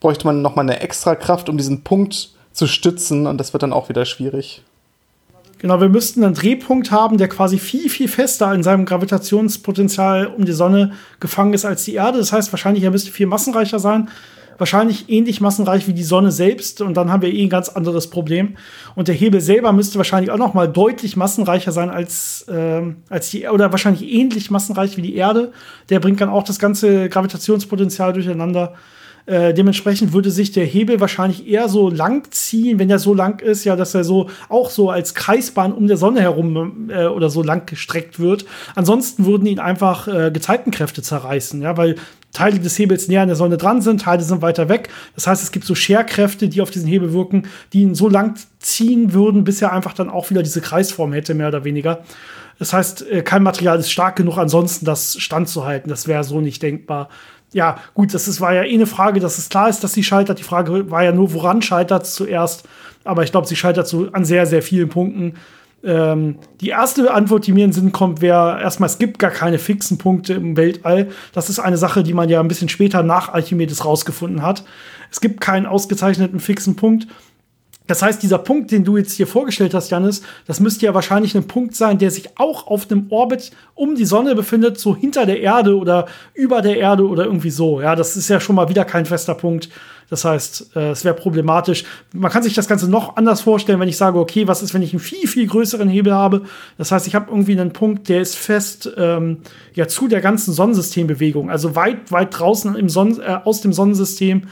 bräuchte 0.00 0.26
man 0.26 0.42
nochmal 0.42 0.64
eine 0.64 0.80
extra 0.80 1.14
Kraft, 1.14 1.48
um 1.48 1.56
diesen 1.56 1.82
Punkt 1.82 2.30
zu 2.52 2.66
stützen 2.66 3.26
und 3.26 3.38
das 3.38 3.52
wird 3.52 3.62
dann 3.62 3.72
auch 3.72 3.88
wieder 3.88 4.04
schwierig. 4.04 4.62
Genau, 5.58 5.80
wir 5.80 5.88
müssten 5.88 6.22
einen 6.22 6.34
Drehpunkt 6.34 6.92
haben, 6.92 7.18
der 7.18 7.28
quasi 7.28 7.58
viel, 7.58 7.90
viel 7.90 8.06
fester 8.08 8.54
in 8.54 8.62
seinem 8.62 8.84
Gravitationspotenzial 8.84 10.28
um 10.28 10.44
die 10.44 10.52
Sonne 10.52 10.92
gefangen 11.18 11.52
ist 11.52 11.64
als 11.64 11.84
die 11.84 11.94
Erde. 11.94 12.18
Das 12.18 12.32
heißt, 12.32 12.52
wahrscheinlich 12.52 12.84
er 12.84 12.92
müsste 12.92 13.10
viel 13.10 13.26
massenreicher 13.26 13.80
sein. 13.80 14.08
Wahrscheinlich 14.56 15.08
ähnlich 15.08 15.40
massenreich 15.40 15.86
wie 15.88 15.94
die 15.94 16.04
Sonne 16.04 16.30
selbst. 16.30 16.80
Und 16.80 16.94
dann 16.96 17.10
haben 17.10 17.22
wir 17.22 17.32
eh 17.32 17.42
ein 17.42 17.48
ganz 17.48 17.68
anderes 17.68 18.08
Problem. 18.08 18.56
Und 18.94 19.08
der 19.08 19.16
Hebel 19.16 19.40
selber 19.40 19.72
müsste 19.72 19.98
wahrscheinlich 19.98 20.30
auch 20.30 20.38
noch 20.38 20.54
mal 20.54 20.68
deutlich 20.68 21.16
massenreicher 21.16 21.72
sein 21.72 21.90
als, 21.90 22.42
äh, 22.48 22.82
als 23.08 23.30
die, 23.30 23.48
oder 23.48 23.72
wahrscheinlich 23.72 24.08
ähnlich 24.08 24.52
massenreich 24.52 24.96
wie 24.96 25.02
die 25.02 25.16
Erde. 25.16 25.52
Der 25.90 25.98
bringt 25.98 26.20
dann 26.20 26.28
auch 26.28 26.44
das 26.44 26.60
ganze 26.60 27.08
Gravitationspotenzial 27.08 28.12
durcheinander. 28.12 28.74
Äh, 29.28 29.52
dementsprechend 29.52 30.14
würde 30.14 30.30
sich 30.30 30.52
der 30.52 30.64
Hebel 30.64 31.00
wahrscheinlich 31.00 31.46
eher 31.46 31.68
so 31.68 31.90
lang 31.90 32.26
ziehen, 32.30 32.78
wenn 32.78 32.88
er 32.88 32.98
so 32.98 33.12
lang 33.12 33.42
ist, 33.42 33.64
ja, 33.64 33.76
dass 33.76 33.94
er 33.94 34.02
so 34.02 34.30
auch 34.48 34.70
so 34.70 34.88
als 34.88 35.14
Kreisbahn 35.14 35.74
um 35.74 35.86
der 35.86 35.98
Sonne 35.98 36.22
herum 36.22 36.88
äh, 36.88 37.04
oder 37.04 37.28
so 37.28 37.42
lang 37.42 37.66
gestreckt 37.66 38.18
wird. 38.18 38.46
Ansonsten 38.74 39.26
würden 39.26 39.46
ihn 39.46 39.58
einfach 39.58 40.08
äh, 40.08 40.30
Gezeitenkräfte 40.30 41.02
zerreißen, 41.02 41.60
ja, 41.60 41.76
weil 41.76 41.96
Teile 42.32 42.58
des 42.58 42.78
Hebels 42.78 43.08
näher 43.08 43.20
an 43.20 43.28
der 43.28 43.36
Sonne 43.36 43.58
dran 43.58 43.82
sind, 43.82 44.00
Teile 44.00 44.22
sind 44.22 44.40
weiter 44.40 44.70
weg. 44.70 44.88
Das 45.14 45.26
heißt, 45.26 45.42
es 45.42 45.52
gibt 45.52 45.66
so 45.66 45.74
Scherkräfte, 45.74 46.48
die 46.48 46.62
auf 46.62 46.70
diesen 46.70 46.88
Hebel 46.88 47.12
wirken, 47.12 47.48
die 47.74 47.82
ihn 47.82 47.94
so 47.94 48.08
lang 48.08 48.38
ziehen 48.60 49.12
würden, 49.12 49.44
bis 49.44 49.60
er 49.60 49.74
einfach 49.74 49.92
dann 49.92 50.08
auch 50.08 50.30
wieder 50.30 50.42
diese 50.42 50.62
Kreisform 50.62 51.12
hätte, 51.12 51.34
mehr 51.34 51.48
oder 51.48 51.64
weniger. 51.64 52.02
Das 52.58 52.72
heißt, 52.72 53.10
äh, 53.10 53.22
kein 53.22 53.42
Material 53.42 53.78
ist 53.78 53.90
stark 53.90 54.16
genug, 54.16 54.38
ansonsten 54.38 54.86
das 54.86 55.18
standzuhalten. 55.20 55.90
Das 55.90 56.08
wäre 56.08 56.24
so 56.24 56.40
nicht 56.40 56.62
denkbar 56.62 57.10
ja, 57.52 57.78
gut, 57.94 58.12
das 58.12 58.28
ist, 58.28 58.40
war 58.40 58.52
ja 58.52 58.64
eh 58.64 58.74
eine 58.74 58.86
Frage, 58.86 59.20
dass 59.20 59.38
es 59.38 59.48
klar 59.48 59.68
ist, 59.68 59.82
dass 59.82 59.94
sie 59.94 60.02
scheitert. 60.02 60.38
Die 60.38 60.44
Frage 60.44 60.90
war 60.90 61.02
ja 61.02 61.12
nur, 61.12 61.32
woran 61.32 61.62
scheitert 61.62 62.04
es 62.04 62.14
zuerst. 62.14 62.68
Aber 63.04 63.22
ich 63.22 63.30
glaube, 63.30 63.46
sie 63.46 63.56
scheitert 63.56 63.88
so 63.88 64.08
an 64.12 64.24
sehr, 64.24 64.46
sehr 64.46 64.62
vielen 64.62 64.88
Punkten. 64.88 65.34
Ähm, 65.84 66.36
die 66.60 66.68
erste 66.70 67.12
Antwort, 67.12 67.46
die 67.46 67.52
mir 67.52 67.64
in 67.64 67.70
den 67.70 67.74
Sinn 67.74 67.92
kommt, 67.92 68.20
wäre 68.20 68.60
erstmal, 68.60 68.88
es 68.88 68.98
gibt 68.98 69.18
gar 69.18 69.30
keine 69.30 69.58
fixen 69.58 69.96
Punkte 69.96 70.34
im 70.34 70.56
Weltall. 70.56 71.08
Das 71.32 71.48
ist 71.48 71.60
eine 71.60 71.76
Sache, 71.76 72.02
die 72.02 72.14
man 72.14 72.28
ja 72.28 72.40
ein 72.40 72.48
bisschen 72.48 72.68
später 72.68 73.02
nach 73.02 73.32
Archimedes 73.32 73.84
rausgefunden 73.84 74.42
hat. 74.42 74.64
Es 75.10 75.20
gibt 75.20 75.40
keinen 75.40 75.66
ausgezeichneten 75.66 76.40
fixen 76.40 76.76
Punkt. 76.76 77.06
Das 77.88 78.02
heißt, 78.02 78.22
dieser 78.22 78.38
Punkt, 78.38 78.70
den 78.70 78.84
du 78.84 78.98
jetzt 78.98 79.12
hier 79.12 79.26
vorgestellt 79.26 79.74
hast, 79.74 79.90
Janis, 79.90 80.22
das 80.46 80.60
müsste 80.60 80.86
ja 80.86 80.94
wahrscheinlich 80.94 81.34
ein 81.34 81.48
Punkt 81.48 81.74
sein, 81.74 81.98
der 81.98 82.10
sich 82.10 82.38
auch 82.38 82.66
auf 82.66 82.88
einem 82.90 83.06
Orbit 83.08 83.50
um 83.74 83.96
die 83.96 84.04
Sonne 84.04 84.34
befindet, 84.34 84.78
so 84.78 84.94
hinter 84.94 85.24
der 85.24 85.40
Erde 85.40 85.76
oder 85.76 86.06
über 86.34 86.60
der 86.60 86.76
Erde 86.76 87.08
oder 87.08 87.24
irgendwie 87.24 87.50
so. 87.50 87.80
Ja, 87.80 87.96
das 87.96 88.16
ist 88.16 88.28
ja 88.28 88.40
schon 88.40 88.56
mal 88.56 88.68
wieder 88.68 88.84
kein 88.84 89.06
fester 89.06 89.34
Punkt. 89.34 89.70
Das 90.10 90.24
heißt, 90.24 90.76
äh, 90.76 90.90
es 90.90 91.04
wäre 91.04 91.14
problematisch. 91.14 91.84
Man 92.12 92.30
kann 92.30 92.42
sich 92.42 92.54
das 92.54 92.68
Ganze 92.68 92.90
noch 92.90 93.16
anders 93.16 93.40
vorstellen, 93.40 93.80
wenn 93.80 93.88
ich 93.88 93.96
sage, 93.96 94.18
okay, 94.18 94.46
was 94.46 94.62
ist, 94.62 94.74
wenn 94.74 94.82
ich 94.82 94.92
einen 94.92 95.00
viel, 95.00 95.26
viel 95.26 95.46
größeren 95.46 95.88
Hebel 95.88 96.12
habe? 96.12 96.42
Das 96.76 96.92
heißt, 96.92 97.06
ich 97.06 97.14
habe 97.14 97.30
irgendwie 97.30 97.58
einen 97.58 97.72
Punkt, 97.72 98.10
der 98.10 98.20
ist 98.20 98.36
fest 98.36 98.90
ähm, 98.98 99.38
ja 99.74 99.88
zu 99.88 100.08
der 100.08 100.20
ganzen 100.20 100.52
Sonnensystembewegung, 100.52 101.50
also 101.50 101.74
weit, 101.74 102.12
weit 102.12 102.38
draußen 102.38 102.76
im 102.76 102.90
Sonnen 102.90 103.20
äh, 103.20 103.38
aus 103.44 103.62
dem 103.62 103.72
Sonnensystem. 103.72 104.42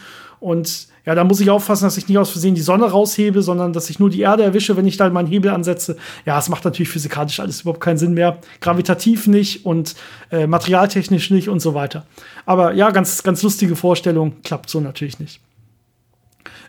Und 0.41 0.89
ja, 1.07 1.15
da 1.15 1.23
muss 1.23 1.39
ich 1.39 1.51
aufpassen, 1.51 1.85
dass 1.85 1.97
ich 1.97 2.09
nicht 2.09 2.19
aus 2.19 2.31
Versehen 2.31 2.57
die 2.57 2.61
Sonne 2.61 2.87
raushebe, 2.87 3.41
sondern 3.41 3.73
dass 3.73 3.89
ich 3.91 4.01
nur 4.01 4.11
die 4.11 4.23
Erde 4.23 4.43
erwische, 4.43 4.77
wenn 4.77 4.89
ich 4.89 4.97
da 4.97 5.09
meinen 5.09 5.29
Hebel 5.29 5.53
ansetze. 5.53 5.97
Ja, 6.25 6.37
es 6.37 6.49
macht 6.49 6.65
natürlich 6.65 6.89
physikalisch 6.89 7.39
alles 7.39 7.61
überhaupt 7.61 7.81
keinen 7.81 7.97
Sinn 7.97 8.15
mehr. 8.15 8.39
Gravitativ 8.61 9.29
nicht 9.29 9.65
und 9.65 9.95
äh, 10.33 10.49
materialtechnisch 10.49 11.31
nicht 11.31 11.49
und 11.49 11.61
so 11.61 11.75
weiter. 11.75 12.07
Aber 12.45 12.75
ja, 12.75 12.91
ganz, 12.91 13.23
ganz 13.23 13.41
lustige 13.45 13.77
Vorstellung. 13.77 14.43
Klappt 14.43 14.69
so 14.69 14.81
natürlich 14.81 15.21
nicht. 15.21 15.41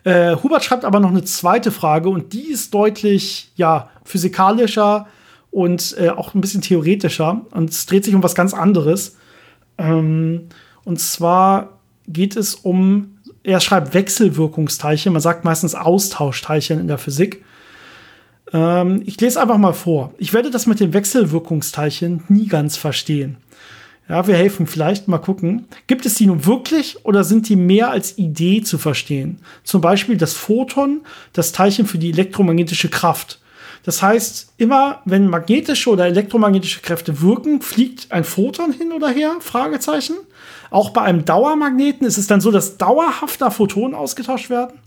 Äh, 0.04 0.36
Hubert 0.36 0.63
schreibt 0.63 0.86
aber 0.86 1.00
noch 1.00 1.10
eine 1.10 1.23
zweite 1.23 1.71
Frage 1.71 2.10
und 2.10 2.32
die 2.32 2.52
ist 2.52 2.76
deutlich, 2.76 3.52
ja, 3.56 3.89
physikalischer 4.06 5.08
und 5.50 5.95
äh, 5.97 6.10
auch 6.10 6.36
ein 6.36 6.41
bisschen 6.41 6.62
theoretischer. 6.62 7.41
Und 7.50 7.71
es 7.71 7.88
dreht 7.88 8.06
sich 8.06 8.13
um 8.13 8.21
was 8.21 8.36
ganz 8.36 8.54
anderes. 8.54 9.17
Ähm, 9.80 10.50
und 10.86 11.00
zwar 11.00 11.80
geht 12.08 12.36
es 12.36 12.54
um 12.54 13.16
er 13.47 13.62
schreibt 13.62 13.93
Wechselwirkungsteilchen, 13.93 15.13
man 15.13 15.21
sagt 15.21 15.45
meistens 15.45 15.73
Austauschteilchen 15.73 16.81
in 16.81 16.88
der 16.88 16.97
Physik. 16.97 17.45
Ähm, 18.51 19.01
ich 19.05 19.19
lese 19.21 19.41
einfach 19.41 19.57
mal 19.57 19.73
vor. 19.73 20.13
Ich 20.17 20.33
werde 20.33 20.51
das 20.51 20.65
mit 20.65 20.81
den 20.81 20.91
Wechselwirkungsteilchen 20.91 22.25
nie 22.27 22.47
ganz 22.47 22.75
verstehen. 22.75 23.38
Ja, 24.10 24.27
wir 24.27 24.36
helfen 24.36 24.67
vielleicht 24.67 25.07
mal 25.07 25.17
gucken. 25.17 25.65
Gibt 25.88 26.05
es 26.05 26.15
die 26.15 26.27
nun 26.27 26.45
wirklich 26.45 27.05
oder 27.05 27.23
sind 27.23 27.47
die 27.47 27.55
mehr 27.55 27.89
als 27.89 28.17
Idee 28.17 28.63
zu 28.63 28.77
verstehen? 28.77 29.39
Zum 29.63 29.79
Beispiel 29.79 30.17
das 30.17 30.33
Photon, 30.33 31.01
das 31.31 31.53
Teilchen 31.53 31.86
für 31.86 31.97
die 31.97 32.10
elektromagnetische 32.10 32.89
Kraft. 32.89 33.39
Das 33.83 34.01
heißt, 34.01 34.53
immer 34.57 35.01
wenn 35.05 35.29
magnetische 35.29 35.89
oder 35.89 36.05
elektromagnetische 36.05 36.81
Kräfte 36.81 37.21
wirken, 37.21 37.62
fliegt 37.62 38.12
ein 38.12 38.25
Photon 38.25 38.73
hin 38.73 38.91
oder 38.91 39.07
her? 39.07 39.38
Fragezeichen. 39.39 40.15
Auch 40.69 40.91
bei 40.91 41.01
einem 41.01 41.25
Dauermagneten 41.25 42.06
ist 42.06 42.17
es 42.17 42.27
dann 42.27 42.41
so, 42.41 42.51
dass 42.51 42.77
dauerhafter 42.77 43.51
Photonen 43.51 43.95
ausgetauscht 43.95 44.49
werden. 44.49 44.80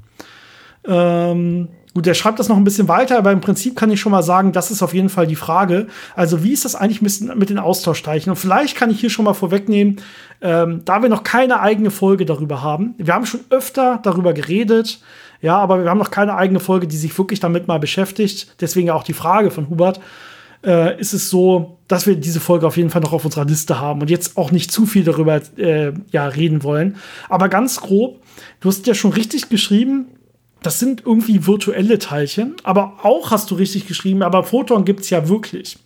Ähm, 0.85 1.69
gut, 1.95 2.07
der 2.07 2.15
schreibt 2.15 2.39
das 2.39 2.49
noch 2.49 2.57
ein 2.57 2.65
bisschen 2.65 2.89
weiter, 2.89 3.19
aber 3.19 3.33
im 3.33 3.41
Prinzip 3.41 3.77
kann 3.77 3.91
ich 3.91 4.01
schon 4.01 4.13
mal 4.13 4.23
sagen, 4.23 4.53
das 4.53 4.71
ist 4.71 4.83
auf 4.83 4.95
jeden 4.95 5.09
Fall 5.09 5.27
die 5.27 5.37
Frage. 5.37 5.89
Also, 6.17 6.43
wie 6.43 6.53
ist 6.53 6.65
das 6.65 6.75
eigentlich 6.75 7.03
mit 7.03 7.51
den 7.51 7.59
Austauschteilchen? 7.59 8.31
Und 8.31 8.37
vielleicht 8.37 8.77
kann 8.77 8.91
ich 8.91 9.01
hier 9.01 9.11
schon 9.11 9.25
mal 9.25 9.35
vorwegnehmen, 9.35 9.97
ähm, 10.41 10.83
da 10.85 11.03
wir 11.03 11.09
noch 11.09 11.23
keine 11.23 11.61
eigene 11.61 11.91
Folge 11.91 12.25
darüber 12.25 12.63
haben. 12.63 12.95
Wir 12.99 13.15
haben 13.15 13.27
schon 13.27 13.41
öfter 13.51 14.01
darüber 14.03 14.33
geredet, 14.33 15.01
ja, 15.43 15.59
aber 15.59 15.83
wir 15.83 15.91
haben 15.91 15.99
noch 15.99 16.11
keine 16.11 16.35
eigene 16.35 16.61
Folge, 16.61 16.87
die 16.87 16.97
sich 16.97 17.17
wirklich 17.17 17.41
damit 17.41 17.67
mal 17.67 17.79
beschäftigt. 17.79 18.55
Deswegen 18.61 18.91
auch 18.91 19.03
die 19.03 19.15
Frage 19.15 19.51
von 19.51 19.69
Hubert 19.69 20.01
äh, 20.65 20.99
ist 21.01 21.13
es 21.13 21.31
so, 21.31 21.79
dass 21.89 22.07
wir 22.07 22.17
diese 22.17 22.41
Folge 22.41 22.67
auf 22.67 22.77
jeden 22.77 22.91
Fall 22.91 23.01
noch 23.01 23.13
auf 23.13 23.25
unserer 23.25 23.45
Liste 23.45 23.81
haben 23.81 24.01
und 24.01 24.11
jetzt 24.11 24.37
auch 24.37 24.51
nicht 24.51 24.71
zu 24.71 24.87
viel 24.87 25.05
darüber 25.05 25.41
äh, 25.57 25.93
ja, 26.13 26.27
reden 26.27 26.63
wollen. 26.63 26.97
Aber 27.29 27.49
ganz 27.49 27.81
grob, 27.81 28.23
du 28.61 28.69
hast 28.69 28.87
ja 28.87 28.95
schon 28.95 29.13
richtig 29.13 29.49
geschrieben, 29.49 30.07
das 30.63 30.79
sind 30.79 31.03
irgendwie 31.07 31.47
virtuelle 31.47 31.99
Teilchen, 31.99 32.57
aber 32.65 32.99
auch 33.03 33.31
hast 33.31 33.51
du 33.51 33.55
richtig 33.55 33.87
geschrieben, 33.87 34.23
aber 34.23 34.45
Photon 34.45 34.85
gibt 34.85 35.01
es 35.01 35.11
ja 35.11 35.29
wirklich. 35.29 35.79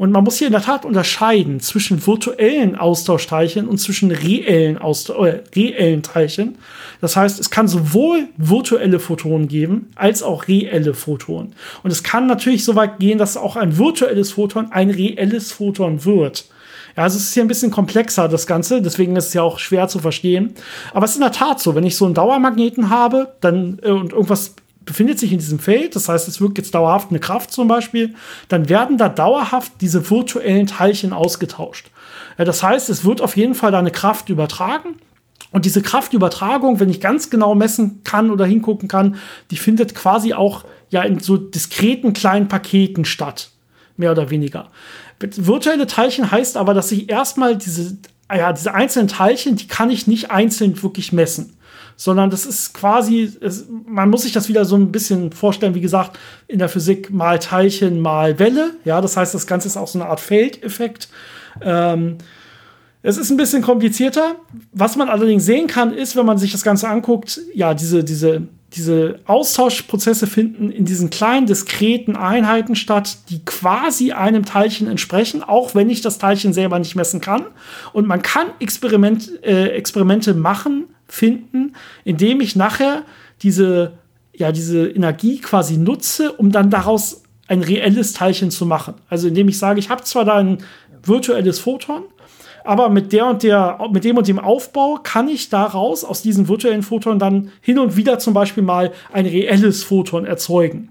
Und 0.00 0.12
man 0.12 0.24
muss 0.24 0.38
hier 0.38 0.46
in 0.46 0.54
der 0.54 0.62
Tat 0.62 0.86
unterscheiden 0.86 1.60
zwischen 1.60 2.06
virtuellen 2.06 2.74
Austauschteilchen 2.74 3.68
und 3.68 3.76
zwischen 3.76 4.10
reellen, 4.10 4.78
Austausch, 4.78 5.28
äh, 5.28 5.42
reellen 5.54 6.02
Teilchen. 6.02 6.56
Das 7.02 7.16
heißt, 7.16 7.38
es 7.38 7.50
kann 7.50 7.68
sowohl 7.68 8.28
virtuelle 8.38 8.98
Photonen 8.98 9.46
geben, 9.46 9.90
als 9.96 10.22
auch 10.22 10.48
reelle 10.48 10.94
Photonen. 10.94 11.52
Und 11.82 11.90
es 11.90 12.02
kann 12.02 12.26
natürlich 12.26 12.64
so 12.64 12.76
weit 12.76 12.98
gehen, 12.98 13.18
dass 13.18 13.36
auch 13.36 13.56
ein 13.56 13.76
virtuelles 13.76 14.32
Photon 14.32 14.72
ein 14.72 14.88
reelles 14.88 15.52
Photon 15.52 16.02
wird. 16.02 16.46
Ja, 16.96 17.02
also 17.02 17.18
es 17.18 17.24
ist 17.24 17.34
hier 17.34 17.44
ein 17.44 17.48
bisschen 17.48 17.70
komplexer, 17.70 18.26
das 18.26 18.46
Ganze, 18.46 18.80
deswegen 18.80 19.14
ist 19.16 19.26
es 19.26 19.34
ja 19.34 19.42
auch 19.42 19.58
schwer 19.58 19.88
zu 19.88 19.98
verstehen. 19.98 20.54
Aber 20.94 21.04
es 21.04 21.10
ist 21.10 21.18
in 21.18 21.24
der 21.24 21.32
Tat 21.32 21.60
so, 21.60 21.74
wenn 21.74 21.84
ich 21.84 21.96
so 21.96 22.06
einen 22.06 22.14
Dauermagneten 22.14 22.88
habe, 22.88 23.34
dann 23.42 23.78
äh, 23.82 23.90
und 23.90 24.14
irgendwas 24.14 24.54
befindet 24.84 25.18
sich 25.18 25.32
in 25.32 25.38
diesem 25.38 25.58
Feld, 25.58 25.94
das 25.94 26.08
heißt, 26.08 26.26
es 26.28 26.40
wirkt 26.40 26.58
jetzt 26.58 26.74
dauerhaft 26.74 27.10
eine 27.10 27.20
Kraft 27.20 27.52
zum 27.52 27.68
Beispiel, 27.68 28.14
dann 28.48 28.68
werden 28.68 28.98
da 28.98 29.08
dauerhaft 29.08 29.72
diese 29.80 30.10
virtuellen 30.10 30.66
Teilchen 30.66 31.12
ausgetauscht. 31.12 31.90
Das 32.36 32.62
heißt, 32.62 32.88
es 32.88 33.04
wird 33.04 33.20
auf 33.20 33.36
jeden 33.36 33.54
Fall 33.54 33.72
da 33.72 33.78
eine 33.78 33.90
Kraft 33.90 34.30
übertragen. 34.30 34.96
Und 35.52 35.64
diese 35.64 35.82
Kraftübertragung, 35.82 36.80
wenn 36.80 36.88
ich 36.88 37.00
ganz 37.00 37.28
genau 37.28 37.54
messen 37.54 38.02
kann 38.04 38.30
oder 38.30 38.46
hingucken 38.46 38.88
kann, 38.88 39.16
die 39.50 39.56
findet 39.56 39.94
quasi 39.94 40.32
auch 40.32 40.64
ja 40.90 41.02
in 41.02 41.18
so 41.18 41.36
diskreten 41.36 42.12
kleinen 42.12 42.48
Paketen 42.48 43.04
statt. 43.04 43.50
Mehr 43.96 44.12
oder 44.12 44.30
weniger. 44.30 44.70
Virtuelle 45.18 45.86
Teilchen 45.86 46.30
heißt 46.30 46.56
aber, 46.56 46.72
dass 46.72 46.92
ich 46.92 47.10
erstmal 47.10 47.56
diese, 47.58 47.98
ja, 48.34 48.52
diese 48.52 48.72
einzelnen 48.72 49.08
Teilchen, 49.08 49.56
die 49.56 49.66
kann 49.66 49.90
ich 49.90 50.06
nicht 50.06 50.30
einzeln 50.30 50.82
wirklich 50.82 51.12
messen 51.12 51.56
sondern 52.00 52.30
das 52.30 52.46
ist 52.46 52.72
quasi, 52.72 53.30
es, 53.42 53.66
man 53.86 54.08
muss 54.08 54.22
sich 54.22 54.32
das 54.32 54.48
wieder 54.48 54.64
so 54.64 54.74
ein 54.74 54.90
bisschen 54.90 55.32
vorstellen, 55.32 55.74
wie 55.74 55.82
gesagt, 55.82 56.18
in 56.48 56.58
der 56.58 56.70
Physik 56.70 57.10
mal 57.10 57.38
Teilchen, 57.38 58.00
mal 58.00 58.38
Welle. 58.38 58.70
Ja, 58.86 59.02
das 59.02 59.18
heißt, 59.18 59.34
das 59.34 59.46
Ganze 59.46 59.68
ist 59.68 59.76
auch 59.76 59.86
so 59.86 60.00
eine 60.00 60.08
Art 60.08 60.18
Feldeffekt. 60.18 61.10
Ähm, 61.60 62.16
es 63.02 63.18
ist 63.18 63.28
ein 63.28 63.36
bisschen 63.36 63.60
komplizierter. 63.60 64.36
Was 64.72 64.96
man 64.96 65.10
allerdings 65.10 65.44
sehen 65.44 65.66
kann, 65.66 65.92
ist, 65.92 66.16
wenn 66.16 66.24
man 66.24 66.38
sich 66.38 66.52
das 66.52 66.62
Ganze 66.62 66.88
anguckt, 66.88 67.38
ja, 67.52 67.74
diese, 67.74 68.02
diese, 68.02 68.48
diese 68.72 69.20
Austauschprozesse 69.26 70.26
finden 70.26 70.70
in 70.70 70.86
diesen 70.86 71.10
kleinen, 71.10 71.44
diskreten 71.44 72.16
Einheiten 72.16 72.76
statt, 72.76 73.18
die 73.28 73.44
quasi 73.44 74.12
einem 74.12 74.46
Teilchen 74.46 74.88
entsprechen, 74.88 75.42
auch 75.42 75.74
wenn 75.74 75.90
ich 75.90 76.00
das 76.00 76.16
Teilchen 76.16 76.54
selber 76.54 76.78
nicht 76.78 76.96
messen 76.96 77.20
kann. 77.20 77.44
Und 77.92 78.06
man 78.06 78.22
kann 78.22 78.46
Experiment, 78.58 79.44
äh, 79.44 79.68
Experimente 79.72 80.32
machen, 80.32 80.86
finden, 81.12 81.74
indem 82.04 82.40
ich 82.40 82.56
nachher 82.56 83.02
diese, 83.42 83.92
ja, 84.34 84.52
diese 84.52 84.88
Energie 84.88 85.40
quasi 85.40 85.76
nutze, 85.76 86.32
um 86.32 86.52
dann 86.52 86.70
daraus 86.70 87.22
ein 87.48 87.62
reelles 87.62 88.12
Teilchen 88.12 88.50
zu 88.50 88.64
machen. 88.64 88.94
Also 89.08 89.28
indem 89.28 89.48
ich 89.48 89.58
sage, 89.58 89.80
ich 89.80 89.90
habe 89.90 90.04
zwar 90.04 90.24
da 90.24 90.36
ein 90.36 90.58
virtuelles 91.02 91.58
Photon, 91.58 92.04
aber 92.64 92.88
mit 92.90 93.12
der 93.12 93.26
und 93.26 93.42
der, 93.42 93.78
mit 93.90 94.04
dem 94.04 94.16
und 94.16 94.28
dem 94.28 94.38
Aufbau 94.38 94.98
kann 95.02 95.28
ich 95.28 95.48
daraus 95.48 96.04
aus 96.04 96.22
diesem 96.22 96.48
virtuellen 96.48 96.82
Photon 96.82 97.18
dann 97.18 97.50
hin 97.60 97.78
und 97.78 97.96
wieder 97.96 98.18
zum 98.18 98.34
Beispiel 98.34 98.62
mal 98.62 98.92
ein 99.12 99.26
reelles 99.26 99.82
Photon 99.82 100.26
erzeugen. 100.26 100.90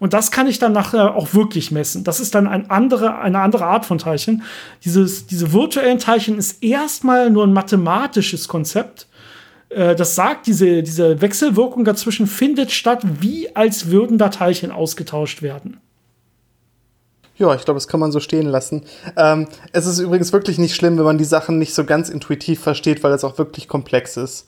Und 0.00 0.12
das 0.12 0.30
kann 0.30 0.46
ich 0.48 0.58
dann 0.58 0.72
nachher 0.72 1.14
auch 1.14 1.34
wirklich 1.34 1.70
messen. 1.70 2.04
Das 2.04 2.20
ist 2.20 2.34
dann 2.34 2.46
ein 2.46 2.68
andere, 2.68 3.18
eine 3.18 3.38
andere 3.38 3.64
Art 3.64 3.86
von 3.86 3.98
Teilchen. 3.98 4.42
Dieses, 4.84 5.26
diese 5.26 5.52
virtuellen 5.52 5.98
Teilchen 5.98 6.36
ist 6.36 6.62
erstmal 6.62 7.30
nur 7.30 7.46
ein 7.46 7.52
mathematisches 7.52 8.48
Konzept. 8.48 9.06
Äh, 9.74 9.96
das 9.96 10.14
sagt, 10.14 10.46
diese, 10.46 10.82
diese 10.82 11.20
Wechselwirkung 11.20 11.84
dazwischen 11.84 12.26
findet 12.26 12.70
statt, 12.70 13.02
wie 13.20 13.54
als 13.54 13.90
würden 13.90 14.18
da 14.18 14.28
Teilchen 14.28 14.70
ausgetauscht 14.70 15.42
werden. 15.42 15.80
Ja, 17.36 17.52
ich 17.54 17.64
glaube, 17.64 17.78
das 17.78 17.88
kann 17.88 17.98
man 17.98 18.12
so 18.12 18.20
stehen 18.20 18.46
lassen. 18.46 18.84
Ähm, 19.16 19.48
es 19.72 19.86
ist 19.86 19.98
übrigens 19.98 20.32
wirklich 20.32 20.58
nicht 20.58 20.76
schlimm, 20.76 20.96
wenn 20.98 21.04
man 21.04 21.18
die 21.18 21.24
Sachen 21.24 21.58
nicht 21.58 21.74
so 21.74 21.84
ganz 21.84 22.08
intuitiv 22.08 22.60
versteht, 22.60 23.02
weil 23.02 23.12
es 23.12 23.24
auch 23.24 23.38
wirklich 23.38 23.66
komplex 23.66 24.16
ist. 24.16 24.46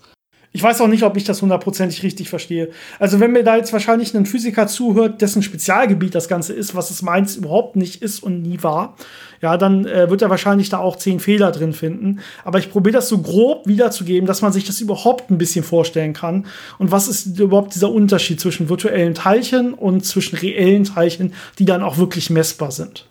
Ich 0.53 0.63
weiß 0.63 0.81
auch 0.81 0.87
nicht, 0.87 1.03
ob 1.03 1.17
ich 1.17 1.25
das 1.25 1.43
hundertprozentig 1.43 2.03
richtig 2.03 2.31
verstehe. 2.31 2.71
Also, 2.99 3.21
wenn 3.21 3.33
mir 3.33 3.43
da 3.43 3.57
jetzt 3.57 3.73
wahrscheinlich 3.73 4.15
ein 4.15 4.25
Physiker 4.25 4.69
zuhört, 4.69 5.21
dessen 5.21 5.43
Spezialgebiet 5.43 6.15
das 6.15 6.29
Ganze 6.29 6.55
ist, 6.55 6.75
was 6.75 6.91
es 6.91 7.03
meins 7.03 7.37
überhaupt 7.37 7.77
nicht 7.77 8.01
ist 8.01 8.23
und 8.23 8.41
nie 8.41 8.63
war, 8.63 8.97
ja, 9.43 9.57
dann 9.57 9.87
äh, 9.87 10.11
wird 10.11 10.23
er 10.23 10.31
wahrscheinlich 10.31 10.69
da 10.69 10.79
auch 10.79 10.97
zehn 10.97 11.21
Fehler 11.21 11.53
drin 11.53 11.73
finden. 11.73 12.21
Aber 12.45 12.59
ich 12.59 12.71
probiere 12.71 12.95
das 12.95 13.09
so 13.09 13.19
grob 13.19 13.67
wiederzugeben, 13.67 14.27
dass 14.27 14.43
man 14.43 14.53
sich 14.53 14.65
das 14.65 14.81
überhaupt 14.81 15.31
ein 15.31 15.39
bisschen 15.39 15.65
vorstellen 15.65 16.13
kann. 16.13 16.47
Und 16.79 16.91
was 16.91 17.09
ist 17.09 17.39
überhaupt 17.39 17.75
dieser 17.75 17.91
Unterschied 17.91 18.41
zwischen 18.41 18.69
virtuellen 18.69 19.15
Teilchen 19.15 19.75
und 19.75 20.05
zwischen 20.05 20.37
reellen 20.37 20.85
Teilchen, 20.85 21.35
die 21.59 21.65
dann 21.65 21.83
auch 21.83 21.99
wirklich 21.99 22.31
messbar 22.31 22.71
sind? 22.71 23.07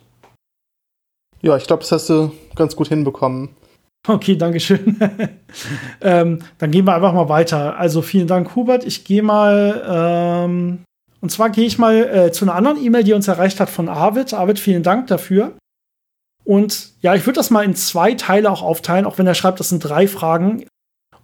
Ja, 1.42 1.56
ich 1.56 1.66
glaube, 1.66 1.82
das 1.82 1.92
hast 1.92 2.08
du 2.08 2.32
ganz 2.54 2.74
gut 2.74 2.88
hinbekommen. 2.88 3.50
Okay, 4.08 4.36
danke 4.36 4.60
schön. 4.60 4.98
ähm, 6.00 6.40
dann 6.58 6.70
gehen 6.70 6.86
wir 6.86 6.94
einfach 6.94 7.12
mal 7.12 7.28
weiter. 7.28 7.76
Also 7.78 8.02
vielen 8.02 8.26
Dank, 8.26 8.54
Hubert. 8.54 8.84
Ich 8.84 9.04
gehe 9.04 9.22
mal, 9.22 9.82
ähm, 9.88 10.78
und 11.20 11.30
zwar 11.30 11.50
gehe 11.50 11.66
ich 11.66 11.78
mal 11.78 11.94
äh, 11.96 12.32
zu 12.32 12.44
einer 12.44 12.54
anderen 12.54 12.82
E-Mail, 12.82 13.04
die 13.04 13.14
uns 13.14 13.26
erreicht 13.26 13.58
hat 13.58 13.68
von 13.68 13.88
Arvid. 13.88 14.32
Arvid, 14.32 14.58
vielen 14.58 14.82
Dank 14.82 15.08
dafür. 15.08 15.52
Und 16.46 16.92
ja, 17.00 17.16
ich 17.16 17.26
würde 17.26 17.38
das 17.38 17.50
mal 17.50 17.64
in 17.64 17.74
zwei 17.74 18.14
Teile 18.14 18.50
auch 18.50 18.62
aufteilen, 18.62 19.04
auch 19.04 19.18
wenn 19.18 19.26
er 19.26 19.34
schreibt, 19.34 19.58
das 19.58 19.68
sind 19.68 19.80
drei 19.80 20.06
Fragen. 20.06 20.64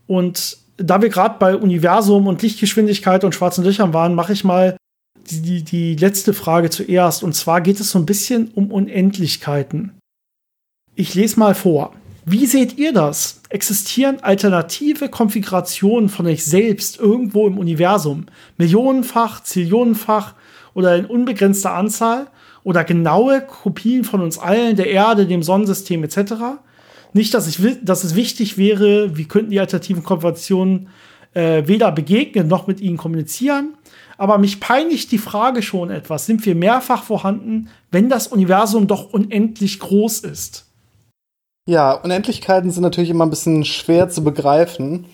Und 0.08 0.58
da 0.76 1.00
wir 1.00 1.10
gerade 1.10 1.36
bei 1.38 1.54
Universum 1.54 2.26
und 2.26 2.42
Lichtgeschwindigkeit 2.42 3.22
und 3.22 3.32
schwarzen 3.32 3.64
Löchern 3.64 3.94
waren, 3.94 4.16
mache 4.16 4.32
ich 4.32 4.42
mal 4.42 4.76
die, 5.30 5.62
die, 5.62 5.94
letzte 5.94 6.34
Frage 6.34 6.70
zuerst. 6.70 7.22
Und 7.22 7.34
zwar 7.34 7.60
geht 7.60 7.78
es 7.78 7.90
so 7.90 8.00
ein 8.00 8.06
bisschen 8.06 8.50
um 8.54 8.72
Unendlichkeiten. 8.72 9.92
Ich 10.96 11.14
lese 11.14 11.38
mal 11.38 11.54
vor. 11.54 11.94
Wie 12.24 12.46
seht 12.46 12.78
ihr 12.78 12.92
das? 12.92 13.40
Existieren 13.48 14.20
alternative 14.24 15.08
Konfigurationen 15.08 16.08
von 16.08 16.26
euch 16.26 16.44
selbst 16.44 16.98
irgendwo 16.98 17.46
im 17.46 17.58
Universum? 17.58 18.26
Millionenfach, 18.58 19.44
Zillionenfach 19.44 20.34
oder 20.74 20.96
in 20.96 21.06
unbegrenzter 21.06 21.74
Anzahl? 21.74 22.26
Oder 22.64 22.84
genaue 22.84 23.40
Kopien 23.40 24.04
von 24.04 24.20
uns 24.20 24.38
allen, 24.38 24.76
der 24.76 24.90
Erde, 24.90 25.26
dem 25.26 25.42
Sonnensystem 25.42 26.04
etc.? 26.04 26.34
Nicht, 27.12 27.34
dass, 27.34 27.46
ich, 27.46 27.58
dass 27.82 28.04
es 28.04 28.14
wichtig 28.14 28.56
wäre, 28.56 29.16
wie 29.16 29.26
könnten 29.26 29.50
die 29.50 29.60
alternativen 29.60 30.02
Konfigurationen 30.02 30.88
äh, 31.34 31.66
weder 31.66 31.92
begegnen 31.92 32.48
noch 32.48 32.66
mit 32.66 32.80
ihnen 32.80 32.96
kommunizieren. 32.96 33.74
Aber 34.18 34.38
mich 34.38 34.60
peinigt 34.60 35.10
die 35.10 35.18
Frage 35.18 35.62
schon 35.62 35.90
etwas. 35.90 36.26
Sind 36.26 36.44
wir 36.46 36.54
mehrfach 36.54 37.02
vorhanden, 37.02 37.68
wenn 37.90 38.08
das 38.08 38.28
Universum 38.28 38.86
doch 38.86 39.12
unendlich 39.12 39.80
groß 39.80 40.20
ist? 40.20 40.66
Ja, 41.66 41.92
Unendlichkeiten 41.92 42.70
sind 42.70 42.82
natürlich 42.82 43.10
immer 43.10 43.26
ein 43.26 43.30
bisschen 43.30 43.64
schwer 43.64 44.08
zu 44.08 44.22
begreifen. 44.24 45.06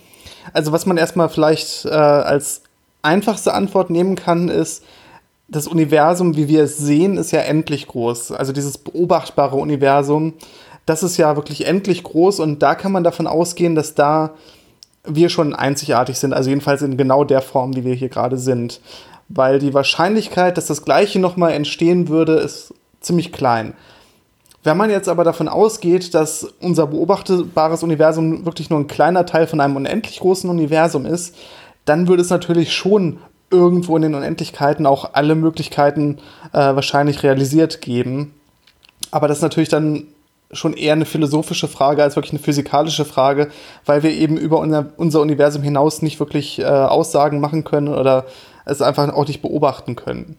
Also 0.53 0.72
was 0.72 0.86
man 0.86 0.96
erstmal 0.96 1.28
vielleicht 1.28 1.84
äh, 1.84 1.90
als 1.90 2.62
einfachste 3.03 3.55
Antwort 3.55 3.90
nehmen 3.90 4.16
kann, 4.16 4.49
ist, 4.49 4.84
das 5.49 5.66
Universum, 5.66 6.36
wie 6.36 6.49
wir 6.49 6.62
es 6.62 6.76
sehen, 6.76 7.16
ist 7.16 7.30
ja 7.30 7.40
endlich 7.40 7.86
groß. 7.86 8.32
Also 8.32 8.53
dieses 8.53 8.76
beobachtbare 8.78 9.57
Universum, 9.57 10.34
das 10.84 11.03
ist 11.03 11.16
ja 11.16 11.36
wirklich 11.36 11.66
endlich 11.66 12.03
groß 12.03 12.40
und 12.40 12.62
da 12.62 12.74
kann 12.74 12.92
man 12.92 13.05
davon 13.05 13.26
ausgehen, 13.26 13.74
dass 13.74 13.94
da 13.94 14.34
wir 15.05 15.30
schon 15.30 15.55
einzigartig 15.55 16.18
sind, 16.18 16.34
also 16.34 16.51
jedenfalls 16.51 16.82
in 16.82 16.99
genau 16.99 17.24
der 17.24 17.40
Form, 17.40 17.74
wie 17.74 17.84
wir 17.84 17.94
hier 17.94 18.11
gerade 18.11 18.36
sind. 18.36 18.80
Weil 19.30 19.59
die 19.59 19.74
Wahrscheinlichkeit, 19.74 20.57
dass 20.57 20.66
das 20.66 20.84
Gleiche 20.84 21.18
nochmal 21.18 21.53
entstehen 21.53 22.09
würde, 22.09 22.34
ist 22.34 22.74
ziemlich 23.01 23.32
klein. 23.32 23.74
Wenn 24.64 24.76
man 24.76 24.90
jetzt 24.90 25.09
aber 25.09 25.24
davon 25.24 25.49
ausgeht, 25.49 26.14
dass 26.14 26.44
unser 26.61 26.88
beobachtbares 26.88 27.82
Universum 27.82 28.44
wirklich 28.44 28.70
nur 28.70 28.80
ein 28.80 28.86
kleiner 28.86 29.24
Teil 29.24 29.46
von 29.46 29.61
einem 29.61 29.76
unendlich 29.76 30.20
großen 30.20 30.51
Universum 30.51 31.07
ist, 31.07 31.34
dann 31.84 32.09
würde 32.09 32.22
es 32.22 32.30
natürlich 32.30 32.74
schon 32.74 33.18
irgendwo 33.51 33.96
in 33.96 34.03
den 34.03 34.14
Unendlichkeiten 34.14 34.86
auch 34.86 35.14
alle 35.14 35.34
Möglichkeiten 35.34 36.18
äh, 36.53 36.59
wahrscheinlich 36.59 37.22
realisiert 37.22 37.80
geben. 37.80 38.34
Aber 39.11 39.28
das 39.28 39.38
ist 39.38 39.42
natürlich 39.42 39.68
dann 39.68 40.05
schon 40.53 40.72
eher 40.72 40.94
eine 40.94 41.05
philosophische 41.05 41.68
Frage 41.68 42.03
als 42.03 42.16
wirklich 42.16 42.32
eine 42.32 42.42
physikalische 42.42 43.05
Frage, 43.05 43.49
weil 43.84 44.03
wir 44.03 44.11
eben 44.11 44.36
über 44.36 44.59
unser, 44.59 44.92
unser 44.96 45.20
Universum 45.20 45.62
hinaus 45.62 46.03
nicht 46.03 46.20
wirklich 46.20 46.59
äh, 46.59 46.64
Aussagen 46.64 47.40
machen 47.40 47.64
können 47.64 47.88
oder 47.88 48.26
es 48.64 48.82
einfach 48.82 49.12
auch 49.12 49.26
nicht 49.26 49.42
beobachten 49.42 49.96
können. 49.96 50.36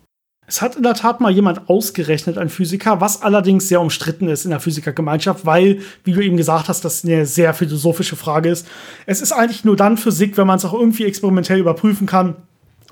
Es 0.47 0.63
hat 0.63 0.75
in 0.75 0.81
der 0.81 0.95
Tat 0.95 1.21
mal 1.21 1.31
jemand 1.31 1.69
ausgerechnet, 1.69 2.39
ein 2.39 2.49
Physiker, 2.49 2.99
was 3.01 3.21
allerdings 3.21 3.67
sehr 3.67 3.81
umstritten 3.81 4.27
ist 4.27 4.45
in 4.45 4.49
der 4.49 4.59
Physikergemeinschaft, 4.59 5.45
weil, 5.45 5.81
wie 6.03 6.11
du 6.11 6.21
eben 6.21 6.37
gesagt 6.37 6.69
hast, 6.69 6.83
das 6.83 7.05
eine 7.05 7.27
sehr 7.27 7.53
philosophische 7.53 8.15
Frage 8.15 8.49
ist. 8.49 8.65
Es 9.05 9.21
ist 9.21 9.31
eigentlich 9.31 9.63
nur 9.63 9.75
dann 9.75 9.95
Physik, 9.95 10.37
wenn 10.37 10.47
man 10.47 10.57
es 10.57 10.65
auch 10.65 10.73
irgendwie 10.73 11.05
experimentell 11.05 11.59
überprüfen 11.59 12.07
kann, 12.07 12.35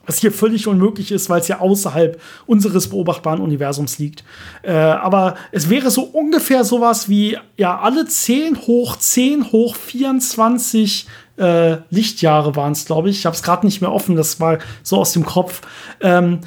was 0.08 0.18
hier 0.20 0.32
völlig 0.32 0.68
unmöglich 0.68 1.12
ist, 1.12 1.30
weil 1.30 1.42
es 1.42 1.48
ja 1.48 1.60
außerhalb 1.60 2.20
unseres 2.48 2.90
beobachtbaren 2.90 3.42
Universums 3.42 4.00
liegt. 4.00 4.24
Äh, 4.64 4.72
aber 4.72 5.36
es 5.52 5.70
wäre 5.70 5.92
so 5.92 6.04
ungefähr 6.04 6.64
sowas 6.64 7.10
wie, 7.10 7.38
ja, 7.58 7.78
alle 7.78 8.06
10 8.06 8.62
hoch 8.68 8.96
10 8.96 9.52
hoch 9.52 9.76
24 9.76 11.08
äh, 11.38 11.78
Lichtjahre 11.90 12.56
waren 12.56 12.72
es, 12.72 12.86
glaube 12.86 13.10
ich. 13.10 13.20
Ich 13.20 13.26
habe 13.26 13.36
es 13.36 13.44
gerade 13.44 13.66
nicht 13.66 13.82
mehr 13.82 13.92
offen, 13.92 14.16
das 14.16 14.40
war 14.40 14.58
so 14.82 14.98
aus 14.98 15.12
dem 15.12 15.26
Kopf. 15.26 15.62
Ähm, 16.02 16.40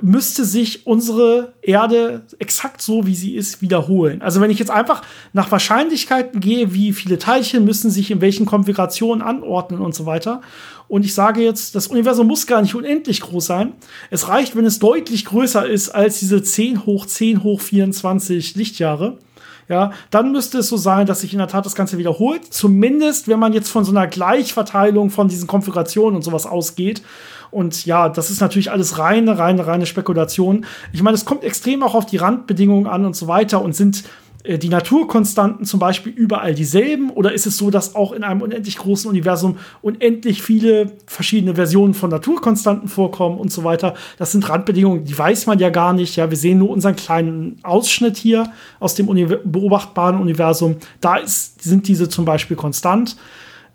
müsste 0.00 0.44
sich 0.44 0.86
unsere 0.86 1.54
Erde 1.62 2.22
exakt 2.38 2.82
so, 2.82 3.06
wie 3.06 3.14
sie 3.14 3.34
ist, 3.34 3.62
wiederholen. 3.62 4.22
Also 4.22 4.40
wenn 4.40 4.50
ich 4.50 4.58
jetzt 4.58 4.70
einfach 4.70 5.02
nach 5.32 5.50
Wahrscheinlichkeiten 5.50 6.40
gehe, 6.40 6.74
wie 6.74 6.92
viele 6.92 7.18
Teilchen 7.18 7.64
müssen 7.64 7.90
sich 7.90 8.10
in 8.10 8.20
welchen 8.20 8.46
Konfigurationen 8.46 9.22
anordnen 9.22 9.80
und 9.80 9.94
so 9.94 10.06
weiter. 10.06 10.40
Und 10.88 11.04
ich 11.04 11.14
sage 11.14 11.42
jetzt, 11.42 11.74
das 11.74 11.86
Universum 11.86 12.26
muss 12.26 12.46
gar 12.46 12.62
nicht 12.62 12.74
unendlich 12.74 13.20
groß 13.20 13.46
sein. 13.46 13.72
Es 14.10 14.28
reicht, 14.28 14.54
wenn 14.54 14.66
es 14.66 14.78
deutlich 14.78 15.24
größer 15.24 15.66
ist 15.66 15.90
als 15.90 16.18
diese 16.20 16.42
10 16.42 16.86
hoch 16.86 17.06
10 17.06 17.42
hoch 17.42 17.60
24 17.60 18.54
Lichtjahre. 18.54 19.18
Ja, 19.66 19.92
dann 20.10 20.30
müsste 20.30 20.58
es 20.58 20.68
so 20.68 20.76
sein, 20.76 21.06
dass 21.06 21.22
sich 21.22 21.32
in 21.32 21.38
der 21.38 21.48
Tat 21.48 21.64
das 21.64 21.74
Ganze 21.74 21.96
wiederholt. 21.96 22.52
Zumindest, 22.52 23.28
wenn 23.28 23.38
man 23.38 23.54
jetzt 23.54 23.70
von 23.70 23.84
so 23.84 23.92
einer 23.92 24.06
Gleichverteilung 24.06 25.08
von 25.08 25.28
diesen 25.28 25.46
Konfigurationen 25.46 26.16
und 26.16 26.22
sowas 26.22 26.44
ausgeht. 26.44 27.02
Und 27.50 27.86
ja, 27.86 28.08
das 28.10 28.30
ist 28.30 28.40
natürlich 28.40 28.70
alles 28.70 28.98
reine, 28.98 29.38
reine, 29.38 29.66
reine 29.66 29.86
Spekulation. 29.86 30.66
Ich 30.92 31.02
meine, 31.02 31.14
es 31.14 31.24
kommt 31.24 31.44
extrem 31.44 31.82
auch 31.82 31.94
auf 31.94 32.04
die 32.04 32.18
Randbedingungen 32.18 32.86
an 32.86 33.06
und 33.06 33.16
so 33.16 33.26
weiter 33.26 33.62
und 33.62 33.74
sind 33.74 34.04
die 34.46 34.68
Naturkonstanten 34.68 35.64
zum 35.64 35.80
Beispiel 35.80 36.12
überall 36.12 36.54
dieselben? 36.54 37.10
Oder 37.10 37.32
ist 37.32 37.46
es 37.46 37.56
so, 37.56 37.70
dass 37.70 37.94
auch 37.94 38.12
in 38.12 38.22
einem 38.22 38.42
unendlich 38.42 38.76
großen 38.76 39.08
Universum 39.08 39.56
unendlich 39.80 40.42
viele 40.42 40.92
verschiedene 41.06 41.54
Versionen 41.54 41.94
von 41.94 42.10
Naturkonstanten 42.10 42.88
vorkommen 42.88 43.38
und 43.38 43.50
so 43.50 43.64
weiter? 43.64 43.94
Das 44.18 44.32
sind 44.32 44.48
Randbedingungen, 44.48 45.04
die 45.04 45.18
weiß 45.18 45.46
man 45.46 45.58
ja 45.58 45.70
gar 45.70 45.94
nicht. 45.94 46.16
Ja, 46.16 46.28
wir 46.28 46.36
sehen 46.36 46.58
nur 46.58 46.70
unseren 46.70 46.94
kleinen 46.96 47.58
Ausschnitt 47.62 48.16
hier 48.18 48.52
aus 48.80 48.94
dem 48.94 49.08
Uni 49.08 49.24
beobachtbaren 49.24 50.20
Universum. 50.20 50.76
Da 51.00 51.16
ist, 51.16 51.62
sind 51.62 51.88
diese 51.88 52.08
zum 52.08 52.26
Beispiel 52.26 52.56
konstant. 52.56 53.16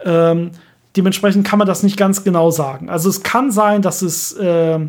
Ähm, 0.05 0.51
Dementsprechend 0.97 1.45
kann 1.45 1.59
man 1.59 1.67
das 1.67 1.84
nicht 1.84 1.97
ganz 1.97 2.24
genau 2.24 2.49
sagen. 2.49 2.89
Also 2.89 3.09
es 3.09 3.22
kann 3.22 3.51
sein, 3.51 3.84
dass 3.84 4.01
es 4.01 4.34
äh, 4.34 4.80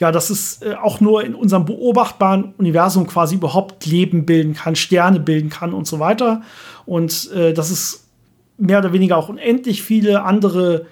ja, 0.00 0.10
dass 0.10 0.30
es 0.30 0.62
äh, 0.62 0.74
auch 0.74 1.00
nur 1.00 1.22
in 1.22 1.34
unserem 1.34 1.66
beobachtbaren 1.66 2.54
Universum 2.56 3.06
quasi 3.06 3.34
überhaupt 3.36 3.84
Leben 3.84 4.24
bilden 4.24 4.54
kann, 4.54 4.74
Sterne 4.74 5.20
bilden 5.20 5.50
kann 5.50 5.74
und 5.74 5.86
so 5.86 6.00
weiter. 6.00 6.40
Und 6.86 7.30
äh, 7.32 7.52
dass 7.52 7.70
es 7.70 8.08
mehr 8.56 8.78
oder 8.78 8.94
weniger 8.94 9.18
auch 9.18 9.28
unendlich 9.28 9.82
viele 9.82 10.22
andere 10.22 10.86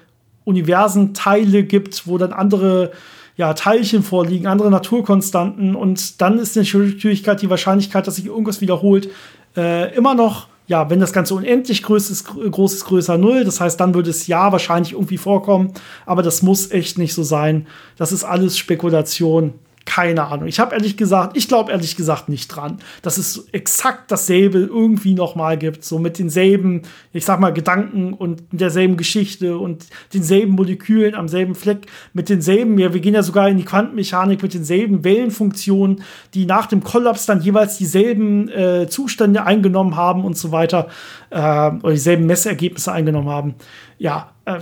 Universenteile 0.45 1.65
gibt, 1.65 2.07
wo 2.07 2.19
dann 2.19 2.35
andere 2.35 2.93
ja, 3.37 3.55
Teilchen 3.55 4.03
vorliegen, 4.03 4.47
andere 4.47 4.71
Naturkonstanten. 4.71 5.75
Und 5.75 6.21
dann 6.21 6.39
ist 6.39 6.57
natürlich 6.57 6.99
die 7.01 7.51
Wahrscheinlichkeit, 7.51 8.07
dass 8.07 8.17
sich 8.17 8.27
irgendwas 8.27 8.61
wiederholt, 8.61 9.09
äh, 9.57 9.95
immer 9.95 10.15
noch 10.15 10.49
ja, 10.69 10.91
wenn 10.91 11.01
das 11.01 11.15
Ganze 11.15 11.35
unendlich 11.35 11.83
groß 11.83 12.11
ist, 12.11 12.27
groß 12.27 12.75
ist, 12.75 12.85
größer 12.85 13.17
Null. 13.17 13.45
Das 13.45 13.61
heißt, 13.61 13.81
dann 13.81 13.95
würde 13.95 14.11
es 14.11 14.27
ja 14.27 14.53
wahrscheinlich 14.53 14.93
irgendwie 14.93 15.17
vorkommen. 15.17 15.73
Aber 16.05 16.23
das 16.23 16.43
muss 16.43 16.71
echt 16.71 16.99
nicht 16.99 17.15
so 17.15 17.23
sein. 17.23 17.67
Das 17.97 18.13
ist 18.13 18.23
alles 18.23 18.59
Spekulation. 18.59 19.55
Keine 19.89 20.27
Ahnung. 20.27 20.49
Ich 20.49 20.61
habe 20.61 20.75
ehrlich 20.75 20.99
gesagt, 20.99 21.35
ich 21.35 21.49
glaube 21.49 21.73
ehrlich 21.73 21.97
gesagt 21.97 22.29
nicht 22.29 22.49
dran, 22.49 22.77
dass 23.01 23.17
es 23.17 23.49
exakt 23.53 24.11
dasselbe 24.11 24.59
irgendwie 24.59 25.15
noch 25.15 25.35
mal 25.35 25.57
gibt, 25.57 25.83
so 25.83 25.99
mit 25.99 26.19
denselben, 26.19 26.83
ich 27.15 27.25
sag 27.25 27.41
mal 27.41 27.55
Gedanken 27.55 28.13
und 28.13 28.43
derselben 28.53 28.99
Geschichte 28.99 29.57
und 29.57 29.87
denselben 30.13 30.53
Molekülen 30.53 31.15
am 31.15 31.27
selben 31.27 31.55
Fleck, 31.55 31.87
mit 32.13 32.29
denselben, 32.29 32.77
ja, 32.79 32.93
wir 32.93 33.01
gehen 33.01 33.15
ja 33.15 33.23
sogar 33.23 33.49
in 33.49 33.57
die 33.57 33.65
Quantenmechanik 33.65 34.43
mit 34.43 34.53
denselben 34.53 35.05
Wellenfunktionen, 35.05 36.03
die 36.35 36.45
nach 36.45 36.67
dem 36.67 36.85
Kollaps 36.85 37.25
dann 37.25 37.41
jeweils 37.41 37.79
dieselben 37.79 38.51
äh, 38.51 38.89
Zustände 38.91 39.47
eingenommen 39.47 39.97
haben 39.97 40.23
und 40.23 40.37
so 40.37 40.53
weiter 40.53 40.89
äh, 41.31 41.39
oder 41.39 41.93
dieselben 41.93 42.27
Messergebnisse 42.27 42.93
eingenommen 42.93 43.31
haben. 43.31 43.55
Ja, 43.97 44.33
äh, 44.45 44.59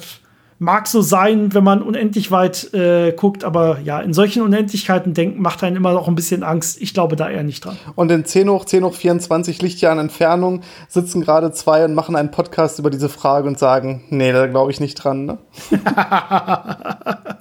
mag 0.58 0.86
so 0.86 1.02
sein, 1.02 1.52
wenn 1.54 1.64
man 1.64 1.82
unendlich 1.82 2.30
weit 2.30 2.72
äh, 2.72 3.12
guckt, 3.12 3.44
aber 3.44 3.80
ja, 3.80 4.00
in 4.00 4.12
solchen 4.12 4.42
Unendlichkeiten 4.42 5.14
denken 5.14 5.42
macht 5.42 5.62
einen 5.62 5.76
immer 5.76 5.92
noch 5.92 6.08
ein 6.08 6.14
bisschen 6.14 6.42
Angst. 6.42 6.80
Ich 6.80 6.94
glaube 6.94 7.16
da 7.16 7.28
eher 7.28 7.42
nicht 7.42 7.64
dran. 7.64 7.76
Und 7.94 8.10
in 8.10 8.24
10 8.24 8.48
hoch, 8.48 8.64
10 8.64 8.84
hoch 8.84 8.94
24 8.94 9.60
Lichtjahren 9.62 9.98
Entfernung 9.98 10.62
sitzen 10.88 11.20
gerade 11.20 11.52
zwei 11.52 11.84
und 11.84 11.94
machen 11.94 12.16
einen 12.16 12.30
Podcast 12.30 12.78
über 12.78 12.90
diese 12.90 13.08
Frage 13.08 13.48
und 13.48 13.58
sagen, 13.58 14.04
nee, 14.08 14.32
da 14.32 14.46
glaube 14.46 14.70
ich 14.70 14.80
nicht 14.80 14.94
dran. 14.94 15.26
Ne? 15.26 15.38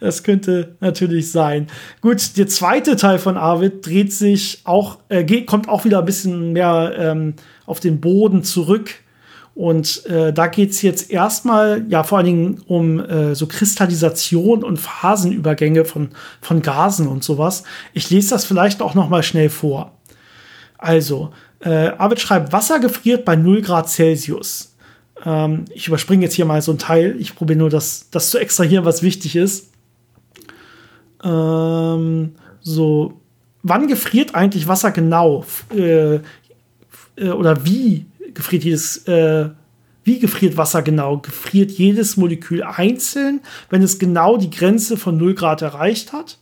Das 0.00 0.22
könnte 0.22 0.76
natürlich 0.80 1.30
sein. 1.30 1.66
Gut, 2.00 2.38
der 2.38 2.48
zweite 2.48 2.96
Teil 2.96 3.18
von 3.18 3.36
Arvid 3.36 3.86
dreht 3.86 4.12
sich 4.12 4.62
auch, 4.64 4.98
äh, 5.10 5.24
geht, 5.24 5.46
kommt 5.46 5.68
auch 5.68 5.84
wieder 5.84 5.98
ein 5.98 6.06
bisschen 6.06 6.52
mehr 6.52 6.94
ähm, 6.96 7.34
auf 7.66 7.78
den 7.78 8.00
Boden 8.00 8.44
zurück 8.44 9.02
und 9.54 10.06
äh, 10.06 10.32
da 10.32 10.46
geht 10.46 10.70
es 10.70 10.82
jetzt 10.82 11.10
erstmal 11.10 11.84
ja 11.88 12.04
vor 12.04 12.18
allen 12.18 12.26
Dingen 12.26 12.62
um 12.66 13.00
äh, 13.00 13.34
so 13.34 13.46
Kristallisation 13.46 14.64
und 14.64 14.78
Phasenübergänge 14.78 15.84
von, 15.84 16.10
von 16.40 16.62
Gasen 16.62 17.06
und 17.06 17.22
sowas. 17.22 17.64
Ich 17.92 18.08
lese 18.08 18.30
das 18.30 18.46
vielleicht 18.46 18.80
auch 18.80 18.94
noch 18.94 19.10
mal 19.10 19.22
schnell 19.22 19.50
vor. 19.50 19.92
Also, 20.78 21.32
äh, 21.60 21.92
Arvid 21.98 22.20
schreibt, 22.20 22.52
Wasser 22.52 22.80
gefriert 22.80 23.24
bei 23.24 23.36
0 23.36 23.60
Grad 23.60 23.88
Celsius. 23.90 24.74
Ähm, 25.24 25.66
ich 25.70 25.86
überspringe 25.86 26.24
jetzt 26.24 26.34
hier 26.34 26.46
mal 26.46 26.62
so 26.62 26.72
ein 26.72 26.78
Teil. 26.78 27.16
Ich 27.18 27.36
probiere 27.36 27.58
nur 27.58 27.70
das, 27.70 28.08
das 28.10 28.30
zu 28.30 28.38
extrahieren, 28.38 28.86
was 28.86 29.02
wichtig 29.02 29.36
ist. 29.36 29.70
Ähm, 31.22 32.34
so, 32.60 33.20
wann 33.62 33.86
gefriert 33.86 34.34
eigentlich 34.34 34.66
Wasser 34.66 34.90
genau? 34.92 35.44
Äh, 35.74 36.20
äh, 37.16 37.30
oder 37.30 37.64
wie 37.64 38.06
gefriert 38.34 38.64
jedes, 38.64 39.06
äh, 39.06 39.50
wie 40.04 40.18
gefriert 40.18 40.56
Wasser 40.56 40.82
genau? 40.82 41.18
Gefriert 41.18 41.70
jedes 41.70 42.16
Molekül 42.16 42.62
einzeln, 42.62 43.40
wenn 43.70 43.82
es 43.82 43.98
genau 43.98 44.36
die 44.36 44.50
Grenze 44.50 44.96
von 44.96 45.16
0 45.16 45.34
Grad 45.34 45.62
erreicht 45.62 46.12
hat? 46.12 46.38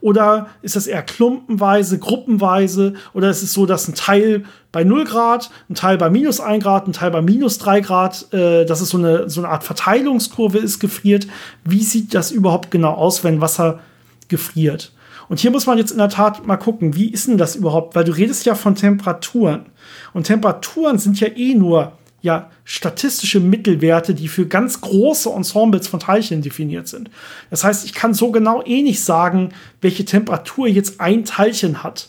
Oder 0.00 0.48
ist 0.60 0.76
das 0.76 0.86
eher 0.86 1.02
klumpenweise, 1.02 1.98
gruppenweise? 1.98 2.92
Oder 3.14 3.30
ist 3.30 3.42
es 3.42 3.54
so, 3.54 3.64
dass 3.64 3.88
ein 3.88 3.94
Teil 3.94 4.44
bei 4.70 4.84
0 4.84 5.04
Grad, 5.04 5.50
ein 5.70 5.74
Teil 5.74 5.96
bei 5.96 6.10
minus 6.10 6.40
1 6.40 6.62
Grad, 6.62 6.86
ein 6.86 6.92
Teil 6.92 7.10
bei 7.10 7.22
minus 7.22 7.56
3 7.58 7.80
Grad, 7.80 8.32
äh, 8.34 8.66
dass 8.66 8.82
es 8.82 8.90
so 8.90 8.98
eine, 8.98 9.30
so 9.30 9.40
eine 9.40 9.48
Art 9.48 9.64
Verteilungskurve 9.64 10.58
ist, 10.58 10.78
gefriert? 10.78 11.26
Wie 11.64 11.82
sieht 11.82 12.12
das 12.12 12.32
überhaupt 12.32 12.70
genau 12.70 12.92
aus, 12.92 13.24
wenn 13.24 13.40
Wasser 13.40 13.80
gefriert? 14.28 14.92
Und 15.28 15.40
hier 15.40 15.50
muss 15.50 15.66
man 15.66 15.78
jetzt 15.78 15.90
in 15.90 15.98
der 15.98 16.08
Tat 16.08 16.46
mal 16.46 16.56
gucken, 16.56 16.94
wie 16.96 17.10
ist 17.10 17.28
denn 17.28 17.38
das 17.38 17.56
überhaupt? 17.56 17.94
Weil 17.94 18.04
du 18.04 18.12
redest 18.12 18.46
ja 18.46 18.54
von 18.54 18.74
Temperaturen. 18.74 19.66
Und 20.12 20.24
Temperaturen 20.24 20.98
sind 20.98 21.20
ja 21.20 21.28
eh 21.28 21.54
nur 21.54 21.92
ja, 22.24 22.50
statistische 22.64 23.38
Mittelwerte, 23.38 24.14
die 24.14 24.28
für 24.28 24.46
ganz 24.46 24.80
große 24.80 25.28
Ensembles 25.28 25.88
von 25.88 26.00
Teilchen 26.00 26.40
definiert 26.40 26.88
sind. 26.88 27.10
Das 27.50 27.64
heißt, 27.64 27.84
ich 27.84 27.92
kann 27.92 28.14
so 28.14 28.30
genau 28.32 28.62
eh 28.64 28.80
nicht 28.80 29.04
sagen, 29.04 29.50
welche 29.82 30.06
Temperatur 30.06 30.66
jetzt 30.66 31.02
ein 31.02 31.26
Teilchen 31.26 31.82
hat. 31.82 32.08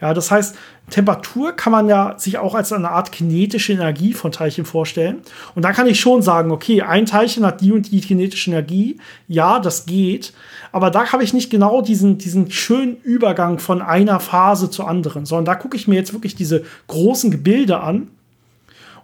Ja, 0.00 0.14
das 0.14 0.30
heißt, 0.30 0.56
Temperatur 0.88 1.52
kann 1.52 1.72
man 1.72 1.88
ja 1.88 2.14
sich 2.18 2.38
auch 2.38 2.54
als 2.54 2.72
eine 2.72 2.90
Art 2.90 3.12
kinetische 3.12 3.74
Energie 3.74 4.14
von 4.14 4.32
Teilchen 4.32 4.64
vorstellen. 4.64 5.18
Und 5.54 5.62
da 5.62 5.72
kann 5.72 5.86
ich 5.86 6.00
schon 6.00 6.22
sagen, 6.22 6.50
okay, 6.50 6.82
ein 6.82 7.06
Teilchen 7.06 7.44
hat 7.44 7.60
die 7.60 7.72
und 7.72 7.90
die 7.90 8.00
kinetische 8.00 8.50
Energie. 8.50 8.98
Ja, 9.28 9.60
das 9.60 9.84
geht. 9.86 10.32
Aber 10.72 10.90
da 10.90 11.12
habe 11.12 11.22
ich 11.22 11.34
nicht 11.34 11.50
genau 11.50 11.82
diesen, 11.82 12.18
diesen 12.18 12.50
schönen 12.50 12.96
Übergang 13.02 13.58
von 13.58 13.82
einer 13.82 14.20
Phase 14.20 14.70
zur 14.70 14.88
anderen, 14.88 15.26
sondern 15.26 15.44
da 15.44 15.54
gucke 15.54 15.76
ich 15.76 15.86
mir 15.86 15.96
jetzt 15.96 16.12
wirklich 16.12 16.34
diese 16.34 16.64
großen 16.86 17.30
Gebilde 17.30 17.80
an. 17.80 18.08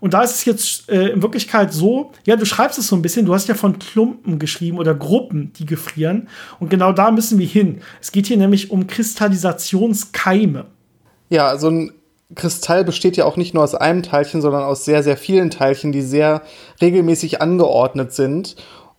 Und 0.01 0.14
da 0.14 0.22
ist 0.22 0.34
es 0.34 0.44
jetzt 0.44 0.90
äh, 0.90 1.09
in 1.09 1.22
Wirklichkeit 1.22 1.72
so, 1.72 2.12
ja, 2.24 2.36
du 2.36 2.44
schreibst 2.44 2.78
es 2.78 2.88
so 2.88 2.97
ein 2.97 3.03
bisschen, 3.03 3.26
du 3.26 3.34
hast 3.34 3.49
ja 3.49 3.55
von 3.55 3.78
Klumpen 3.78 4.38
geschrieben 4.38 4.78
oder 4.78 4.94
Gruppen, 4.94 5.53
die 5.55 5.66
gefrieren. 5.66 6.28
Und 6.61 6.68
genau 6.68 6.92
da 6.92 7.11
müssen 7.11 7.38
wir 7.38 7.47
hin. 7.47 7.80
Es 8.01 8.12
geht 8.12 8.26
hier 8.26 8.36
nämlich 8.36 8.70
um 8.70 8.86
Kristallisationskeime. 8.86 10.66
Ja, 11.29 11.59
so 11.59 11.68
ein 11.68 11.93
Kristall 12.35 12.85
besteht 12.85 13.16
ja 13.16 13.24
auch 13.24 13.37
nicht 13.37 13.55
nur 13.55 13.62
aus 13.62 13.74
einem 13.74 14.03
Teilchen, 14.03 14.43
sondern 14.43 14.64
aus 14.64 14.85
sehr, 14.85 15.03
sehr 15.03 15.16
vielen 15.16 15.51
Teilchen, 15.51 15.93
die 15.93 16.03
sehr 16.03 16.43
regelmäßig 16.81 17.41
angeordnet 17.41 18.12
sind. 18.12 18.57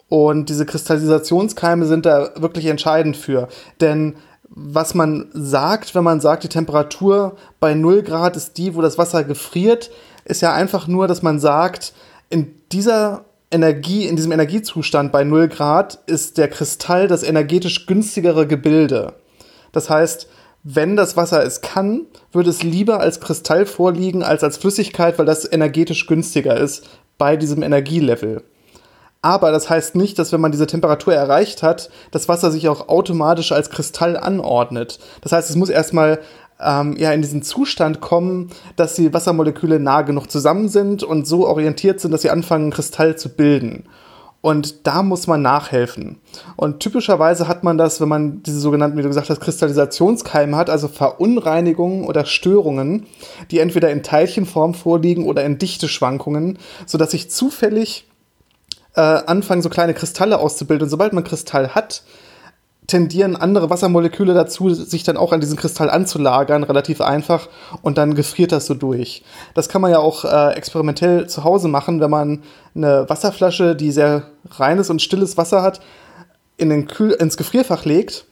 Und 0.07 0.47
diese 0.49 0.65
Kristallisationskeime 0.65 1.85
sind 1.85 2.05
da 2.05 2.31
wirklich 2.37 2.67
entscheidend 2.67 3.17
für. 3.17 3.49
Denn 3.81 4.15
was 4.49 4.93
man 4.93 5.29
sagt, 5.33 5.93
wenn 5.93 6.05
man 6.05 6.21
sagt, 6.21 6.43
die 6.43 6.49
Temperatur 6.49 7.35
bei 7.59 7.73
0 7.73 8.03
Grad 8.03 8.37
ist 8.37 8.57
die, 8.57 8.75
wo 8.75 8.81
das 8.81 8.97
Wasser 8.97 9.25
gefriert, 9.25 9.91
ist 10.23 10.41
ja 10.41 10.53
einfach 10.53 10.87
nur, 10.87 11.07
dass 11.07 11.21
man 11.21 11.39
sagt, 11.39 11.93
in 12.29 12.55
dieser 12.71 13.25
Energie, 13.51 14.05
in 14.05 14.15
diesem 14.15 14.31
Energiezustand 14.31 15.11
bei 15.11 15.25
0 15.25 15.49
Grad 15.49 15.99
ist 16.05 16.37
der 16.37 16.47
Kristall 16.47 17.07
das 17.07 17.23
energetisch 17.23 17.85
günstigere 17.85 18.47
Gebilde. 18.47 19.13
Das 19.73 19.89
heißt, 19.89 20.27
wenn 20.63 20.95
das 20.95 21.15
Wasser 21.15 21.43
es 21.43 21.61
kann, 21.61 22.01
würde 22.31 22.49
es 22.49 22.63
lieber 22.63 22.99
als 22.99 23.19
Kristall 23.19 23.65
vorliegen 23.65 24.23
als 24.23 24.43
als 24.43 24.57
Flüssigkeit, 24.57 25.17
weil 25.17 25.25
das 25.25 25.49
energetisch 25.49 26.07
günstiger 26.07 26.57
ist 26.57 26.89
bei 27.17 27.37
diesem 27.37 27.63
Energielevel. 27.63 28.43
Aber 29.21 29.51
das 29.51 29.69
heißt 29.69 29.95
nicht, 29.95 30.19
dass 30.19 30.31
wenn 30.31 30.41
man 30.41 30.51
diese 30.51 30.67
Temperatur 30.67 31.13
erreicht 31.13 31.63
hat, 31.63 31.89
das 32.11 32.29
Wasser 32.29 32.51
sich 32.51 32.69
auch 32.69 32.87
automatisch 32.87 33.51
als 33.51 33.69
Kristall 33.69 34.15
anordnet. 34.15 34.99
Das 35.21 35.31
heißt, 35.31 35.49
es 35.49 35.55
muss 35.55 35.69
erstmal 35.69 36.19
ähm, 36.59 36.95
ja 36.97 37.11
in 37.11 37.21
diesen 37.21 37.41
Zustand 37.41 37.99
kommen, 37.99 38.51
dass 38.75 38.95
die 38.95 39.13
Wassermoleküle 39.13 39.79
nah 39.79 40.01
genug 40.03 40.29
zusammen 40.31 40.69
sind 40.69 41.03
und 41.03 41.27
so 41.27 41.47
orientiert 41.47 41.99
sind, 41.99 42.11
dass 42.11 42.21
sie 42.21 42.29
anfangen, 42.29 42.71
Kristall 42.71 43.17
zu 43.17 43.29
bilden. 43.29 43.85
Und 44.47 44.87
da 44.87 45.03
muss 45.03 45.27
man 45.27 45.41
nachhelfen. 45.41 46.19
Und 46.55 46.79
typischerweise 46.79 47.49
hat 47.49 47.65
man 47.65 47.77
das, 47.77 47.99
wenn 47.99 48.07
man 48.07 48.43
diese 48.43 48.61
sogenannten, 48.61 48.97
wie 48.97 49.01
du 49.01 49.09
gesagt 49.09 49.29
hast, 49.29 49.41
Kristallisationskeime 49.41 50.55
hat, 50.55 50.69
also 50.69 50.87
Verunreinigungen 50.87 52.05
oder 52.05 52.23
Störungen, 52.23 53.07
die 53.51 53.59
entweder 53.59 53.91
in 53.91 54.03
Teilchenform 54.03 54.73
vorliegen 54.73 55.25
oder 55.25 55.43
in 55.43 55.57
Dichteschwankungen, 55.57 56.59
sodass 56.85 57.11
sich 57.11 57.29
zufällig 57.29 58.07
äh, 58.95 59.01
anfangen, 59.01 59.61
so 59.61 59.67
kleine 59.67 59.93
Kristalle 59.93 60.39
auszubilden. 60.39 60.85
Und 60.85 60.91
sobald 60.91 61.11
man 61.11 61.25
Kristall 61.25 61.75
hat, 61.75 62.03
tendieren 62.87 63.35
andere 63.35 63.69
Wassermoleküle 63.69 64.33
dazu, 64.33 64.73
sich 64.73 65.03
dann 65.03 65.17
auch 65.17 65.33
an 65.33 65.41
diesen 65.41 65.57
Kristall 65.57 65.89
anzulagern, 65.89 66.63
relativ 66.63 67.01
einfach, 67.01 67.49
und 67.81 67.97
dann 67.97 68.15
gefriert 68.15 68.53
das 68.53 68.65
so 68.65 68.73
durch. 68.73 69.23
Das 69.53 69.67
kann 69.67 69.81
man 69.81 69.91
ja 69.91 69.99
auch 69.99 70.23
äh, 70.23 70.53
experimentell 70.53 71.27
zu 71.27 71.43
Hause 71.43 71.67
machen, 71.67 71.99
wenn 71.99 72.09
man 72.09 72.43
eine 72.73 73.09
Wasserflasche, 73.09 73.75
die 73.75 73.91
sehr 73.91 74.23
reines 74.51 74.89
und 74.89 75.01
stilles 75.01 75.37
Wasser 75.37 75.61
hat, 75.61 75.81
in 76.55 76.69
den 76.69 76.87
Kühl 76.87 77.11
ins 77.11 77.37
Gefrierfach 77.37 77.85
legt 77.85 78.25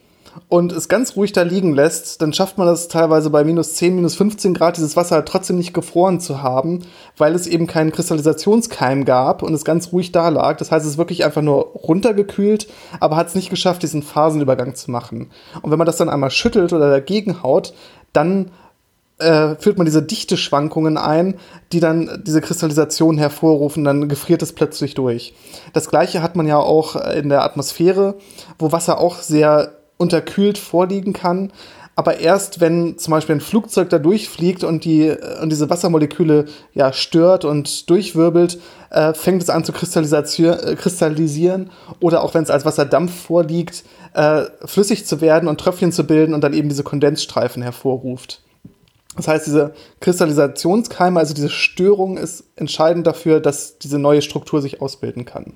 und 0.50 0.72
es 0.72 0.90
ganz 0.90 1.16
ruhig 1.16 1.32
da 1.32 1.44
liegen 1.44 1.74
lässt, 1.74 2.22
dann 2.22 2.34
schafft 2.34 2.58
man 2.58 2.68
das 2.68 2.88
teilweise 2.88 3.30
bei 3.30 3.44
minus 3.44 3.76
10, 3.76 3.96
minus 3.96 4.16
15 4.16 4.54
Grad, 4.54 4.78
dieses 4.78 4.96
Wasser 4.96 5.16
halt 5.16 5.28
trotzdem 5.28 5.58
nicht 5.58 5.74
gefroren 5.74 6.20
zu 6.20 6.42
haben, 6.42 6.82
weil 7.18 7.34
es 7.36 7.48
eben 7.48 7.68
keinen 7.68 7.92
Kristallisationskeim 7.92 9.06
gab 9.06 9.44
und 9.44 9.54
es 9.54 9.66
ganz 9.66 9.92
ruhig 9.92 10.12
da 10.12 10.30
lag. 10.30 10.58
Das 10.58 10.72
heißt, 10.72 10.86
es 10.86 10.94
ist 10.94 10.98
wirklich 10.98 11.26
einfach 11.26 11.42
nur 11.42 11.68
runtergekühlt, 11.74 12.68
aber 13.00 13.16
hat 13.16 13.28
es 13.28 13.36
nicht 13.36 13.50
geschafft, 13.50 13.84
diesen 13.84 14.04
Phasenübergang 14.04 14.76
zu 14.76 14.92
machen. 14.92 15.32
Und 15.62 15.72
wenn 15.72 15.78
man 15.78 15.88
das 15.88 15.98
dann 15.98 16.10
einmal 16.10 16.32
schüttelt 16.32 16.74
oder 16.74 16.90
dagegen 16.90 17.42
haut, 17.42 17.74
dann 18.14 18.52
äh, 19.18 19.56
führt 19.56 19.78
man 19.78 19.86
diese 19.86 20.04
Dichteschwankungen 20.04 20.98
ein, 20.98 21.36
die 21.72 21.80
dann 21.80 22.24
diese 22.26 22.42
Kristallisation 22.42 23.18
hervorrufen, 23.18 23.84
dann 23.86 24.10
gefriert 24.10 24.42
es 24.42 24.54
plötzlich 24.54 24.94
durch. 24.94 25.34
Das 25.74 25.90
gleiche 25.90 26.22
hat 26.22 26.36
man 26.36 26.48
ja 26.48 26.58
auch 26.58 26.96
in 26.96 27.30
der 27.30 27.44
Atmosphäre, 27.44 28.16
wo 28.60 28.74
Wasser 28.74 29.00
auch 29.00 29.20
sehr 29.20 29.72
unterkühlt 29.98 30.58
vorliegen 30.58 31.14
kann. 31.14 31.52
Aber 31.98 32.20
erst 32.20 32.60
wenn 32.60 32.98
zum 32.98 33.12
Beispiel 33.12 33.36
ein 33.36 33.42
Flugzeug 33.42 33.90
da 33.90 34.00
durchfliegt 34.00 34.66
und, 34.66 34.84
die, 34.84 35.16
und 35.42 35.50
diese 35.50 35.70
Wassermoleküle 35.70 36.46
ja, 36.74 36.92
stört 36.92 37.46
und 37.46 37.90
durchwirbelt, 37.90 38.60
äh, 38.90 39.14
fängt 39.14 39.42
es 39.42 39.50
an 39.50 39.64
zu 39.64 39.72
äh, 39.72 40.76
kristallisieren. 40.76 41.70
Oder 42.02 42.22
auch 42.22 42.34
wenn 42.34 42.44
es 42.44 42.50
als 42.50 42.66
Wasserdampf 42.66 43.14
vorliegt, 43.16 43.86
äh, 44.14 44.44
flüssig 44.66 45.06
zu 45.06 45.22
werden 45.22 45.48
und 45.48 45.60
Tröpfchen 45.60 45.94
zu 45.94 46.06
bilden 46.06 46.34
und 46.34 46.44
dann 46.44 46.54
eben 46.54 46.68
diese 46.68 46.84
Kondensstreifen 46.84 47.64
hervorruft. 47.64 48.42
Das 49.16 49.30
heißt, 49.30 49.48
diese 49.48 49.74
Kristallisationskeime, 50.02 51.20
also 51.20 51.34
diese 51.34 51.50
Störung, 51.50 52.18
ist 52.18 52.44
entscheidend 52.58 53.08
dafür, 53.08 53.40
dass 53.40 53.78
diese 53.80 54.00
neue 54.00 54.22
Struktur 54.22 54.62
sich 54.62 54.82
ausbilden 54.82 55.24
kann. 55.24 55.54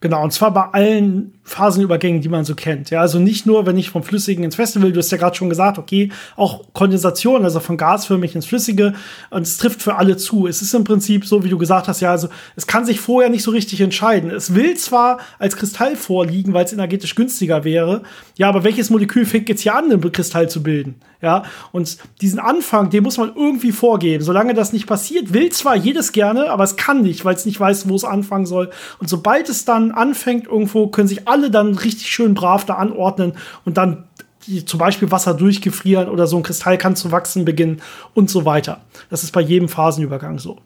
Genau, 0.00 0.22
und 0.22 0.32
zwar 0.32 0.52
bei 0.52 0.66
allen 0.66 1.37
Phasenübergängen, 1.48 2.20
die 2.20 2.28
man 2.28 2.44
so 2.44 2.54
kennt. 2.54 2.90
Ja, 2.90 3.00
also 3.00 3.18
nicht 3.18 3.46
nur, 3.46 3.66
wenn 3.66 3.78
ich 3.78 3.90
vom 3.90 4.02
Flüssigen 4.02 4.44
ins 4.44 4.56
Feste 4.56 4.82
will, 4.82 4.92
du 4.92 4.98
hast 4.98 5.10
ja 5.10 5.18
gerade 5.18 5.34
schon 5.34 5.48
gesagt, 5.48 5.78
okay, 5.78 6.10
auch 6.36 6.64
Kondensation, 6.74 7.44
also 7.44 7.58
von 7.60 7.76
gasförmig 7.76 8.34
ins 8.34 8.46
Flüssige, 8.46 8.94
und 9.30 9.42
es 9.42 9.56
trifft 9.56 9.82
für 9.82 9.96
alle 9.96 10.16
zu. 10.16 10.46
Es 10.46 10.62
ist 10.62 10.74
im 10.74 10.84
Prinzip 10.84 11.24
so, 11.24 11.44
wie 11.44 11.48
du 11.48 11.58
gesagt 11.58 11.88
hast, 11.88 12.00
ja, 12.00 12.10
also 12.10 12.28
es 12.54 12.66
kann 12.66 12.84
sich 12.84 13.00
vorher 13.00 13.30
nicht 13.30 13.42
so 13.42 13.50
richtig 13.50 13.80
entscheiden. 13.80 14.30
Es 14.30 14.54
will 14.54 14.76
zwar 14.76 15.18
als 15.38 15.56
Kristall 15.56 15.96
vorliegen, 15.96 16.52
weil 16.52 16.64
es 16.64 16.72
energetisch 16.72 17.14
günstiger 17.14 17.64
wäre, 17.64 18.02
ja, 18.36 18.48
aber 18.48 18.62
welches 18.64 18.90
Molekül 18.90 19.24
fängt 19.24 19.48
jetzt 19.48 19.62
hier 19.62 19.74
an, 19.74 19.90
einen 19.90 20.12
Kristall 20.12 20.48
zu 20.48 20.62
bilden? 20.62 20.96
Ja, 21.20 21.42
und 21.72 21.98
diesen 22.20 22.38
Anfang, 22.38 22.90
den 22.90 23.02
muss 23.02 23.18
man 23.18 23.32
irgendwie 23.34 23.72
vorgeben. 23.72 24.22
Solange 24.22 24.54
das 24.54 24.72
nicht 24.72 24.86
passiert, 24.86 25.32
will 25.32 25.50
zwar 25.50 25.74
jedes 25.74 26.12
gerne, 26.12 26.48
aber 26.50 26.62
es 26.62 26.76
kann 26.76 27.02
nicht, 27.02 27.24
weil 27.24 27.34
es 27.34 27.44
nicht 27.44 27.58
weiß, 27.58 27.88
wo 27.88 27.96
es 27.96 28.04
anfangen 28.04 28.46
soll. 28.46 28.70
Und 29.00 29.08
sobald 29.08 29.48
es 29.48 29.64
dann 29.64 29.90
anfängt 29.90 30.46
irgendwo, 30.46 30.86
können 30.86 31.08
sich 31.08 31.26
alle 31.26 31.37
dann 31.50 31.74
richtig 31.76 32.10
schön 32.10 32.34
brav 32.34 32.64
da 32.64 32.74
anordnen 32.74 33.32
und 33.64 33.76
dann 33.76 34.04
die, 34.46 34.64
zum 34.64 34.78
Beispiel 34.78 35.10
Wasser 35.10 35.34
durchgefrieren 35.34 36.08
oder 36.08 36.26
so 36.26 36.36
ein 36.36 36.42
Kristall 36.42 36.78
kann 36.78 36.96
zu 36.96 37.12
wachsen 37.12 37.44
beginnen 37.44 37.80
und 38.14 38.30
so 38.30 38.44
weiter. 38.44 38.80
Das 39.10 39.22
ist 39.22 39.32
bei 39.32 39.40
jedem 39.40 39.68
Phasenübergang 39.68 40.38
so. 40.38 40.58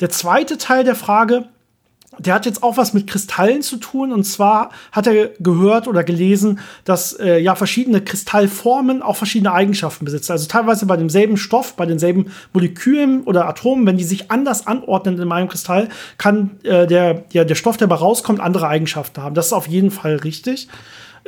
Der 0.00 0.10
zweite 0.10 0.58
Teil 0.58 0.84
der 0.84 0.94
Frage, 0.94 1.48
der 2.18 2.34
hat 2.34 2.46
jetzt 2.46 2.62
auch 2.62 2.76
was 2.76 2.92
mit 2.94 3.06
Kristallen 3.06 3.62
zu 3.62 3.76
tun. 3.76 4.12
Und 4.12 4.24
zwar 4.24 4.70
hat 4.92 5.06
er 5.06 5.30
gehört 5.40 5.88
oder 5.88 6.04
gelesen, 6.04 6.60
dass 6.84 7.12
äh, 7.12 7.38
ja 7.38 7.54
verschiedene 7.54 8.00
Kristallformen 8.00 9.02
auch 9.02 9.16
verschiedene 9.16 9.52
Eigenschaften 9.52 10.04
besitzen. 10.04 10.32
Also 10.32 10.46
teilweise 10.46 10.86
bei 10.86 10.96
demselben 10.96 11.36
Stoff, 11.36 11.74
bei 11.74 11.86
denselben 11.86 12.26
Molekülen 12.52 13.22
oder 13.22 13.48
Atomen, 13.48 13.86
wenn 13.86 13.96
die 13.96 14.04
sich 14.04 14.30
anders 14.30 14.66
anordnen 14.66 15.18
in 15.18 15.32
einem 15.32 15.48
Kristall, 15.48 15.88
kann 16.16 16.52
äh, 16.62 16.86
der, 16.86 17.24
ja, 17.32 17.44
der 17.44 17.54
Stoff, 17.54 17.76
der 17.76 17.88
dabei 17.88 18.00
rauskommt, 18.00 18.40
andere 18.40 18.68
Eigenschaften 18.68 19.22
haben. 19.22 19.34
Das 19.34 19.46
ist 19.46 19.52
auf 19.52 19.66
jeden 19.66 19.90
Fall 19.90 20.16
richtig. 20.16 20.68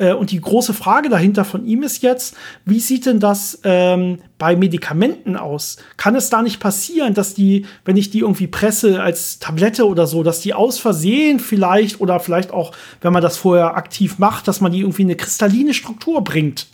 Äh, 0.00 0.14
und 0.14 0.32
die 0.32 0.40
große 0.40 0.74
Frage 0.74 1.08
dahinter 1.08 1.44
von 1.44 1.64
ihm 1.64 1.82
ist 1.82 2.02
jetzt, 2.02 2.34
wie 2.64 2.80
sieht 2.80 3.06
denn 3.06 3.20
das 3.20 3.60
ähm, 3.62 4.18
bei 4.38 4.56
Medikamenten 4.56 5.36
aus? 5.36 5.76
Kann 5.96 6.16
es 6.16 6.30
da 6.30 6.42
nicht 6.42 6.58
passieren, 6.58 7.14
dass 7.14 7.34
die, 7.34 7.66
wenn 7.84 7.96
ich 7.96 8.10
die 8.10 8.20
irgendwie 8.20 8.46
presse 8.46 9.02
als 9.02 9.38
Tablette 9.38 9.86
oder 9.86 10.06
so, 10.06 10.22
dass 10.22 10.40
die 10.40 10.54
aus 10.54 10.78
Versehen 10.78 11.38
vielleicht 11.38 12.00
oder 12.00 12.18
vielleicht 12.18 12.52
auch, 12.52 12.72
wenn 13.02 13.12
man 13.12 13.22
das 13.22 13.36
vorher 13.36 13.76
aktiv 13.76 14.18
macht, 14.18 14.48
dass 14.48 14.60
man 14.60 14.72
die 14.72 14.80
irgendwie 14.80 15.02
in 15.02 15.08
eine 15.08 15.16
kristalline 15.16 15.74
Struktur 15.74 16.24
bringt? 16.24 16.66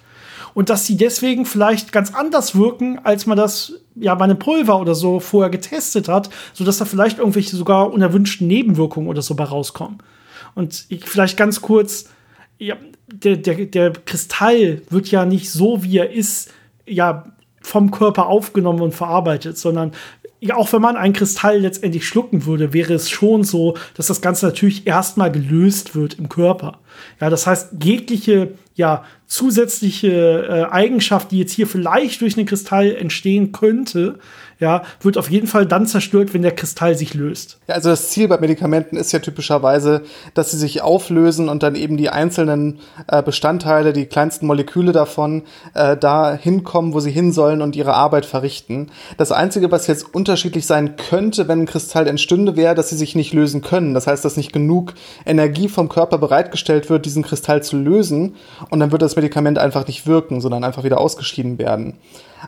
Und 0.55 0.71
dass 0.71 0.87
sie 0.87 0.97
deswegen 0.97 1.45
vielleicht 1.45 1.93
ganz 1.93 2.15
anders 2.15 2.55
wirken, 2.55 2.99
als 3.05 3.27
man 3.27 3.37
das 3.37 3.75
ja 3.95 4.15
bei 4.15 4.25
einem 4.25 4.39
Pulver 4.39 4.81
oder 4.81 4.95
so 4.95 5.21
vorher 5.21 5.51
getestet 5.51 6.09
hat, 6.09 6.31
sodass 6.55 6.79
da 6.79 6.87
vielleicht 6.87 7.19
irgendwelche 7.19 7.57
sogar 7.57 7.93
unerwünschten 7.93 8.47
Nebenwirkungen 8.47 9.09
oder 9.09 9.21
so 9.21 9.35
bei 9.35 9.45
rauskommen. 9.45 9.99
Und 10.55 10.87
ich 10.89 11.05
vielleicht 11.05 11.37
ganz 11.37 11.61
kurz, 11.61 12.09
ja, 12.59 12.77
der, 13.09 13.37
der, 13.37 13.67
der 13.67 13.93
Kristall 13.93 14.83
wird 14.91 15.11
ja 15.11 15.25
nicht 15.25 15.51
so, 15.51 15.83
wie 15.83 15.99
er 15.99 16.11
ist, 16.11 16.53
ja, 16.87 17.25
vom 17.63 17.91
Körper 17.91 18.27
aufgenommen 18.27 18.81
und 18.81 18.95
verarbeitet, 18.95 19.59
sondern 19.59 19.93
ja, 20.39 20.55
auch 20.57 20.73
wenn 20.73 20.83
man 20.83 20.97
einen 20.97 21.15
Kristall 21.15 21.59
letztendlich 21.59 22.07
schlucken 22.07 22.47
würde, 22.47 22.73
wäre 22.73 22.95
es 22.95 23.11
schon 23.11 23.43
so, 23.43 23.77
dass 23.95 24.07
das 24.07 24.21
Ganze 24.21 24.47
natürlich 24.47 24.87
erstmal 24.87 25.33
gelöst 25.33 25.97
wird 25.97 26.15
im 26.15 26.29
Körper. 26.29 26.79
Ja, 27.21 27.31
das 27.31 27.47
heißt, 27.47 27.83
jegliche 27.83 28.53
ja, 28.75 29.05
zusätzliche 29.27 30.09
äh, 30.69 30.73
Eigenschaft, 30.73 31.33
die 31.33 31.39
jetzt 31.39 31.53
hier 31.53 31.67
vielleicht 31.67 32.21
durch 32.21 32.37
einen 32.37 32.47
Kristall 32.47 32.95
entstehen 32.95 33.53
könnte, 33.53 34.19
ja, 34.59 34.85
wird 35.01 35.19
auf 35.19 35.31
jeden 35.31 35.47
Fall 35.47 35.67
dann 35.67 35.87
zerstört, 35.87 36.33
wenn 36.33 36.41
der 36.43 36.55
Kristall 36.55 36.97
sich 36.97 37.13
löst. 37.13 37.59
Ja, 37.69 37.75
also 37.75 37.91
das 37.91 38.09
Ziel 38.11 38.27
bei 38.29 38.39
Medikamenten 38.39 38.97
ist 38.97 39.13
ja 39.13 39.19
typischerweise, 39.19 40.03
dass 40.33 40.51
sie 40.51 40.57
sich 40.57 40.81
auflösen 40.81 41.49
und 41.51 41.63
dann 41.63 41.75
eben 41.75 41.99
die 41.99 42.09
einzelnen 42.09 42.79
äh, 43.07 43.23
Bestandteile, 43.23 43.93
die 43.93 44.07
kleinsten 44.07 44.47
Moleküle 44.47 44.93
davon, 44.93 45.43
äh, 45.75 45.97
da 45.97 46.35
hinkommen, 46.35 46.95
wo 46.95 47.01
sie 47.01 47.11
hin 47.11 47.33
sollen 47.33 47.61
und 47.61 47.77
ihre 47.77 47.95
Arbeit 47.95 48.25
verrichten. 48.25 48.91
Das 49.19 49.31
Einzige, 49.31 49.71
was 49.71 49.89
jetzt 49.89 50.15
unterschiedlich 50.15 50.65
sein 50.65 50.97
könnte, 50.97 51.49
wenn 51.49 51.63
ein 51.63 51.67
Kristall 51.67 52.07
entstünde, 52.07 52.57
wäre, 52.57 52.75
dass 52.75 52.89
sie 52.89 52.97
sich 52.97 53.15
nicht 53.15 53.35
lösen 53.35 53.61
können. 53.61 53.93
Das 53.93 54.07
heißt, 54.07 54.25
dass 54.25 54.39
nicht 54.39 54.53
genug 54.53 54.95
Energie 55.27 55.69
vom 55.69 55.91
Körper 55.91 56.17
bereitgestellt 56.17 56.89
wird, 56.89 57.05
diesen 57.05 57.23
Kristall 57.23 57.63
zu 57.63 57.77
lösen 57.77 58.37
und 58.71 58.81
dann 58.81 58.91
würde 58.91 59.05
das 59.05 59.16
Medikament 59.17 59.59
einfach 59.59 59.87
nicht 59.87 60.07
wirken, 60.07 60.41
sondern 60.41 60.65
einfach 60.65 60.85
wieder 60.85 61.01
ausgeschieden 61.01 61.59
werden. 61.59 61.99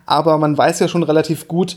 Aber 0.07 0.39
man 0.39 0.57
weiß 0.57 0.81
ja 0.81 0.89
schon 0.89 1.03
relativ 1.03 1.49
gut, 1.49 1.77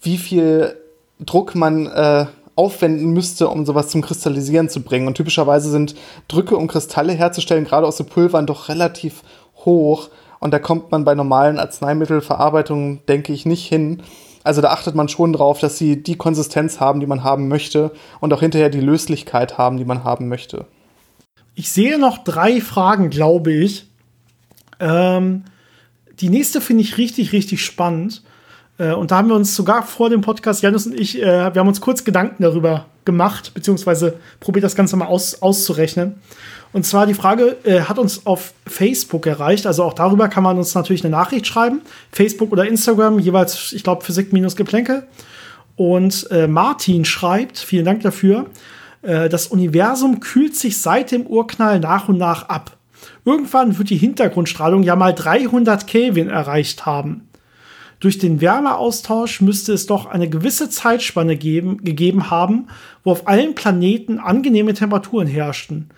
wie 0.00 0.18
viel 0.18 0.76
Druck 1.18 1.54
man 1.54 1.86
äh, 1.86 2.26
aufwenden 2.54 3.12
müsste, 3.12 3.48
um 3.48 3.66
sowas 3.66 3.88
zum 3.88 4.02
Kristallisieren 4.02 4.68
zu 4.68 4.82
bringen. 4.82 5.06
Und 5.06 5.14
typischerweise 5.14 5.70
sind 5.70 5.94
Drücke, 6.28 6.56
um 6.56 6.68
Kristalle 6.68 7.12
herzustellen, 7.12 7.64
gerade 7.64 7.86
aus 7.86 7.96
den 7.96 8.06
Pulvern, 8.06 8.46
doch 8.46 8.68
relativ 8.68 9.22
hoch. 9.64 10.08
Und 10.40 10.52
da 10.52 10.58
kommt 10.58 10.90
man 10.90 11.04
bei 11.04 11.14
normalen 11.14 11.58
Arzneimittelverarbeitungen, 11.58 13.00
denke 13.08 13.32
ich, 13.32 13.46
nicht 13.46 13.66
hin. 13.66 14.02
Also 14.42 14.60
da 14.60 14.68
achtet 14.70 14.94
man 14.94 15.08
schon 15.08 15.32
drauf, 15.32 15.58
dass 15.58 15.76
sie 15.76 16.02
die 16.02 16.16
Konsistenz 16.16 16.78
haben, 16.78 17.00
die 17.00 17.06
man 17.06 17.24
haben 17.24 17.48
möchte 17.48 17.90
und 18.20 18.32
auch 18.32 18.40
hinterher 18.40 18.70
die 18.70 18.80
Löslichkeit 18.80 19.58
haben, 19.58 19.76
die 19.76 19.84
man 19.84 20.04
haben 20.04 20.28
möchte. 20.28 20.66
Ich 21.54 21.70
sehe 21.72 21.98
noch 21.98 22.18
drei 22.18 22.60
Fragen, 22.60 23.10
glaube 23.10 23.52
ich. 23.52 23.88
Ähm, 24.80 25.44
die 26.20 26.28
nächste 26.28 26.60
finde 26.60 26.82
ich 26.82 26.98
richtig, 26.98 27.32
richtig 27.32 27.64
spannend. 27.64 28.22
Äh, 28.78 28.92
und 28.92 29.10
da 29.10 29.18
haben 29.18 29.28
wir 29.28 29.34
uns 29.34 29.54
sogar 29.54 29.82
vor 29.82 30.10
dem 30.10 30.20
Podcast, 30.20 30.62
Janus 30.62 30.86
und 30.86 30.98
ich, 30.98 31.20
äh, 31.20 31.54
wir 31.54 31.60
haben 31.60 31.68
uns 31.68 31.80
kurz 31.80 32.04
Gedanken 32.04 32.42
darüber 32.42 32.86
gemacht, 33.04 33.52
beziehungsweise 33.54 34.18
probiert 34.40 34.64
das 34.64 34.74
Ganze 34.74 34.96
mal 34.96 35.06
aus, 35.06 35.40
auszurechnen. 35.40 36.16
Und 36.72 36.84
zwar 36.84 37.06
die 37.06 37.14
Frage 37.14 37.56
äh, 37.64 37.82
hat 37.82 37.98
uns 37.98 38.26
auf 38.26 38.52
Facebook 38.66 39.26
erreicht. 39.26 39.66
Also 39.66 39.84
auch 39.84 39.94
darüber 39.94 40.28
kann 40.28 40.42
man 40.42 40.58
uns 40.58 40.74
natürlich 40.74 41.04
eine 41.04 41.12
Nachricht 41.12 41.46
schreiben. 41.46 41.80
Facebook 42.12 42.52
oder 42.52 42.66
Instagram, 42.66 43.18
jeweils, 43.18 43.72
ich 43.72 43.82
glaube, 43.82 44.04
Physik-Geplänke. 44.04 45.06
Und 45.76 46.30
äh, 46.30 46.46
Martin 46.46 47.04
schreibt, 47.04 47.58
vielen 47.58 47.84
Dank 47.84 48.02
dafür. 48.02 48.46
Äh, 49.02 49.28
das 49.28 49.46
Universum 49.46 50.20
kühlt 50.20 50.56
sich 50.56 50.78
seit 50.78 51.12
dem 51.12 51.26
Urknall 51.26 51.80
nach 51.80 52.08
und 52.08 52.18
nach 52.18 52.48
ab. 52.48 52.76
Irgendwann 53.24 53.78
wird 53.78 53.90
die 53.90 53.96
Hintergrundstrahlung 53.96 54.82
ja 54.82 54.96
mal 54.96 55.14
300 55.14 55.86
Kelvin 55.86 56.28
erreicht 56.28 56.86
haben. 56.86 57.28
Durch 58.00 58.18
den 58.18 58.40
Wärmeaustausch 58.40 59.40
müsste 59.40 59.72
es 59.72 59.86
doch 59.86 60.06
eine 60.06 60.28
gewisse 60.28 60.68
Zeitspanne 60.68 61.36
geben, 61.36 61.82
gegeben 61.82 62.30
haben, 62.30 62.68
wo 63.04 63.12
auf 63.12 63.26
allen 63.26 63.54
Planeten 63.54 64.18
angenehme 64.18 64.74
Temperaturen 64.74 65.26
herrschten. 65.26 65.88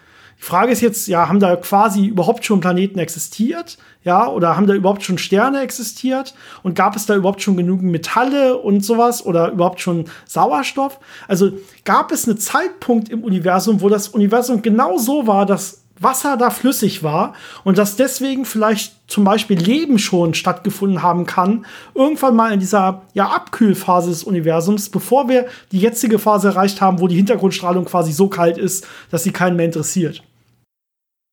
Die 0.40 0.44
Frage 0.44 0.70
ist 0.70 0.80
jetzt, 0.80 1.08
ja, 1.08 1.28
haben 1.28 1.40
da 1.40 1.56
quasi 1.56 2.06
überhaupt 2.06 2.44
schon 2.44 2.60
Planeten 2.60 3.00
existiert? 3.00 3.76
Ja, 4.04 4.28
oder 4.28 4.56
haben 4.56 4.68
da 4.68 4.74
überhaupt 4.74 5.02
schon 5.02 5.18
Sterne 5.18 5.60
existiert? 5.62 6.34
Und 6.62 6.76
gab 6.76 6.94
es 6.94 7.06
da 7.06 7.16
überhaupt 7.16 7.42
schon 7.42 7.56
genügend 7.56 7.90
Metalle 7.90 8.56
und 8.56 8.84
sowas? 8.84 9.26
Oder 9.26 9.50
überhaupt 9.50 9.80
schon 9.80 10.04
Sauerstoff? 10.26 11.00
Also 11.26 11.50
gab 11.84 12.12
es 12.12 12.28
einen 12.28 12.38
Zeitpunkt 12.38 13.08
im 13.08 13.24
Universum, 13.24 13.80
wo 13.80 13.88
das 13.88 14.08
Universum 14.08 14.62
genau 14.62 14.96
so 14.96 15.26
war, 15.26 15.44
dass 15.44 15.77
Wasser 16.00 16.36
da 16.36 16.50
flüssig 16.50 17.02
war 17.02 17.34
und 17.64 17.78
dass 17.78 17.96
deswegen 17.96 18.44
vielleicht 18.44 18.94
zum 19.08 19.24
Beispiel 19.24 19.58
Leben 19.58 19.98
schon 19.98 20.34
stattgefunden 20.34 21.02
haben 21.02 21.26
kann, 21.26 21.66
irgendwann 21.94 22.36
mal 22.36 22.52
in 22.52 22.60
dieser 22.60 23.02
ja, 23.14 23.26
Abkühlphase 23.28 24.10
des 24.10 24.24
Universums, 24.24 24.90
bevor 24.90 25.28
wir 25.28 25.46
die 25.72 25.80
jetzige 25.80 26.18
Phase 26.18 26.48
erreicht 26.48 26.80
haben, 26.80 27.00
wo 27.00 27.08
die 27.08 27.16
Hintergrundstrahlung 27.16 27.84
quasi 27.84 28.12
so 28.12 28.28
kalt 28.28 28.58
ist, 28.58 28.86
dass 29.10 29.22
sie 29.22 29.32
keinen 29.32 29.56
mehr 29.56 29.66
interessiert. 29.66 30.22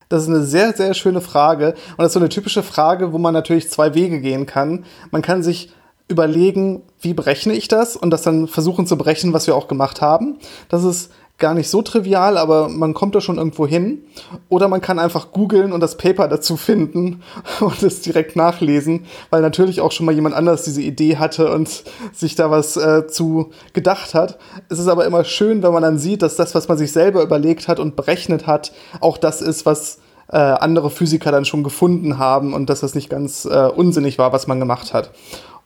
Das 0.10 0.24
ist 0.24 0.30
eine 0.30 0.44
sehr, 0.44 0.74
sehr 0.74 0.94
schöne 0.94 1.22
Frage. 1.22 1.70
Und 1.92 2.00
das 2.00 2.08
ist 2.08 2.14
so 2.14 2.20
eine 2.20 2.30
typische 2.30 2.64
Frage, 2.64 3.12
wo 3.12 3.18
man 3.18 3.34
natürlich 3.34 3.70
zwei 3.70 3.96
Wege 3.96 4.22
gehen 4.22 4.46
kann. 4.46 4.86
Man 5.12 5.22
kann 5.22 5.42
sich 5.42 5.72
überlegen, 6.08 6.84
wie 7.02 7.14
berechne 7.14 7.54
ich 7.54 7.68
das 7.68 7.96
und 7.96 8.12
das 8.12 8.22
dann 8.22 8.48
versuchen 8.48 8.86
zu 8.86 8.98
berechnen, 8.98 9.34
was 9.34 9.48
wir 9.48 9.56
auch 9.56 9.68
gemacht 9.68 10.02
haben. 10.02 10.38
Das 10.70 10.84
ist 10.84 11.12
gar 11.38 11.54
nicht 11.54 11.70
so 11.70 11.82
trivial, 11.82 12.38
aber 12.38 12.70
man 12.70 12.94
kommt 12.94 13.14
da 13.14 13.20
schon 13.20 13.38
irgendwo 13.38 13.68
hin. 13.68 14.06
Oder 14.48 14.68
man 14.68 14.82
kann 14.82 15.00
einfach 15.00 15.32
googeln 15.32 15.74
und 15.74 15.82
das 15.82 15.98
Paper 15.98 16.28
dazu 16.28 16.56
finden 16.56 17.22
und 17.60 17.84
es 17.84 18.02
direkt 18.02 18.36
nachlesen, 18.36 19.06
weil 19.30 19.42
natürlich 19.42 19.82
auch 19.82 19.92
schon 19.92 20.06
mal 20.06 20.16
jemand 20.16 20.36
anders 20.36 20.64
diese 20.64 20.82
Idee 20.82 21.18
hatte 21.18 21.52
und 21.52 21.84
sich 22.14 22.36
da 22.36 22.52
was 22.52 22.78
äh, 22.78 23.08
zu 23.08 23.52
gedacht 23.74 24.14
hat. 24.14 24.38
Es 24.70 24.80
ist 24.80 24.88
aber 24.88 25.06
immer 25.06 25.26
schön, 25.26 25.62
wenn 25.62 25.74
man 25.74 25.84
dann 25.84 26.00
sieht, 26.00 26.22
dass 26.22 26.36
das, 26.36 26.56
was 26.56 26.68
man 26.68 26.78
sich 26.78 26.92
selber 26.92 27.22
überlegt 27.22 27.68
hat 27.68 27.80
und 27.80 27.96
berechnet 27.96 28.48
hat, 28.48 28.72
auch 29.02 29.18
das 29.18 29.42
ist, 29.42 29.66
was 29.66 30.00
äh, 30.30 30.38
andere 30.38 30.90
Physiker 30.90 31.32
dann 31.32 31.46
schon 31.46 31.64
gefunden 31.64 32.18
haben 32.18 32.54
und 32.54 32.70
dass 32.70 32.80
das 32.80 32.96
nicht 32.96 33.10
ganz 33.10 33.46
äh, 33.46 33.68
unsinnig 33.68 34.18
war, 34.18 34.32
was 34.32 34.48
man 34.48 34.60
gemacht 34.60 34.94
hat. 34.94 35.12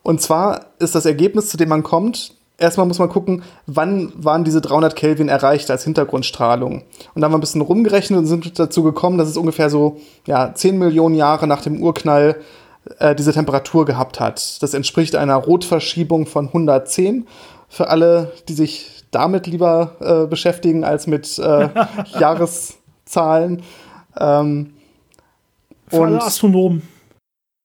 Und 0.01 0.21
zwar 0.21 0.67
ist 0.79 0.95
das 0.95 1.05
Ergebnis, 1.05 1.49
zu 1.49 1.57
dem 1.57 1.69
man 1.69 1.83
kommt, 1.83 2.38
erstmal 2.59 2.85
muss 2.85 2.99
man 2.99 3.09
gucken, 3.09 3.43
wann 3.65 4.11
waren 4.15 4.43
diese 4.43 4.61
300 4.61 4.95
Kelvin 4.95 5.29
erreicht 5.29 5.71
als 5.71 5.83
Hintergrundstrahlung. 5.83 6.73
Und 6.73 6.83
dann 7.15 7.23
haben 7.23 7.31
wir 7.31 7.37
ein 7.37 7.41
bisschen 7.41 7.61
rumgerechnet 7.61 8.19
und 8.19 8.25
sind 8.25 8.59
dazu 8.59 8.83
gekommen, 8.83 9.17
dass 9.17 9.29
es 9.29 9.37
ungefähr 9.37 9.69
so 9.69 9.97
ja, 10.25 10.53
10 10.53 10.77
Millionen 10.77 11.15
Jahre 11.15 11.47
nach 11.47 11.61
dem 11.61 11.81
Urknall 11.81 12.37
äh, 12.99 13.15
diese 13.15 13.33
Temperatur 13.33 13.85
gehabt 13.85 14.19
hat. 14.19 14.61
Das 14.61 14.73
entspricht 14.73 15.15
einer 15.15 15.35
Rotverschiebung 15.35 16.25
von 16.25 16.47
110. 16.47 17.27
Für 17.67 17.89
alle, 17.89 18.31
die 18.47 18.53
sich 18.53 19.03
damit 19.11 19.47
lieber 19.47 19.95
äh, 19.99 20.27
beschäftigen 20.27 20.83
als 20.83 21.07
mit 21.07 21.37
äh, 21.39 21.69
Jahres 22.19 22.77
Zahlen. 23.05 23.63
Ähm, 24.17 24.73
Für 25.87 26.05
alle 26.05 26.21
Astronomen. 26.21 26.83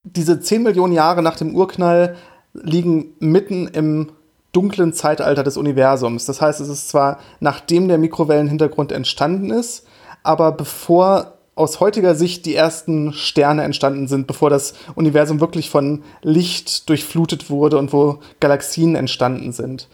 Diese 0.05 0.41
10 0.41 0.63
Millionen 0.63 0.93
Jahre 0.93 1.23
nach 1.23 1.37
dem 1.37 1.55
Urknall 1.55 2.17
liegen 2.53 3.15
mitten 3.21 3.69
im 3.69 4.11
dunklen 4.55 4.93
Zeitalter 4.93 5.43
des 5.43 5.57
Universums. 5.57 6.25
Das 6.25 6.41
heißt, 6.41 6.61
es 6.61 6.69
ist 6.69 6.89
zwar 6.89 7.19
nachdem 7.41 7.89
der 7.89 7.99
Mikrowellenhintergrund 7.99 8.93
entstanden 8.93 9.51
ist, 9.51 9.87
aber 10.23 10.53
bevor 10.53 11.35
aus 11.57 11.81
heutiger 11.81 12.15
Sicht 12.15 12.47
die 12.47 12.55
ersten 12.55 13.13
Sterne 13.13 13.63
entstanden 13.63 14.09
sind, 14.09 14.27
bevor 14.27 14.51
das 14.51 14.75
Universum 14.95 15.41
wirklich 15.41 15.71
von 15.71 16.03
Licht 16.23 16.89
durchflutet 16.89 17.49
wurde 17.51 17.79
und 17.79 17.93
wo 17.93 18.19
Galaxien 18.41 18.97
entstanden 18.97 19.53
sind. 19.53 19.89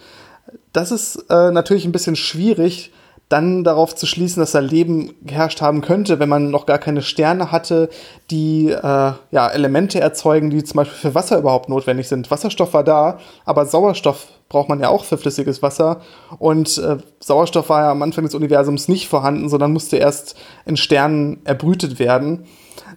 Das 0.73 0.91
ist 0.91 1.27
äh, 1.29 1.51
natürlich 1.51 1.85
ein 1.85 1.93
bisschen 1.93 2.17
schwierig, 2.17 2.93
dann 3.31 3.63
darauf 3.63 3.95
zu 3.95 4.07
schließen, 4.07 4.41
dass 4.41 4.51
da 4.53 4.59
Leben 4.59 5.15
geherrscht 5.23 5.63
haben 5.63 5.83
könnte, 5.83 6.19
wenn 6.19 6.29
man 6.29 6.51
noch 6.51 6.67
gar 6.67 6.79
keine 6.79 7.01
Sterne 7.01 7.53
hatte, 7.53 7.89
die 8.31 8.71
äh, 8.71 8.83
ja, 8.83 9.49
Elemente 9.49 10.01
erzeugen, 10.01 10.51
die 10.51 10.65
zum 10.65 10.79
Beispiel 10.79 10.99
für 10.99 11.15
Wasser 11.15 11.39
überhaupt 11.39 11.69
notwendig 11.69 12.09
sind. 12.09 12.29
Wasserstoff 12.33 12.75
war 12.75 12.83
da, 12.83 13.21
aber 13.45 13.67
Sauerstoff 13.67 14.27
braucht 14.49 14.69
man 14.69 14.81
ja 14.81 14.89
auch 14.89 15.05
für 15.05 15.17
flüssiges 15.17 15.63
Wasser. 15.63 16.01
Und 16.41 16.77
äh, 16.79 16.97
Sauerstoff 17.21 17.69
war 17.69 17.83
ja 17.83 17.91
am 17.93 18.03
Anfang 18.03 18.25
des 18.25 18.35
Universums 18.35 18.89
nicht 18.89 19.09
vorhanden, 19.09 19.49
sondern 19.49 19.73
musste 19.73 19.97
erst 19.97 20.35
in 20.67 20.77
Sternen 20.77 21.39
erbrütet 21.45 22.01
werden. 22.01 22.47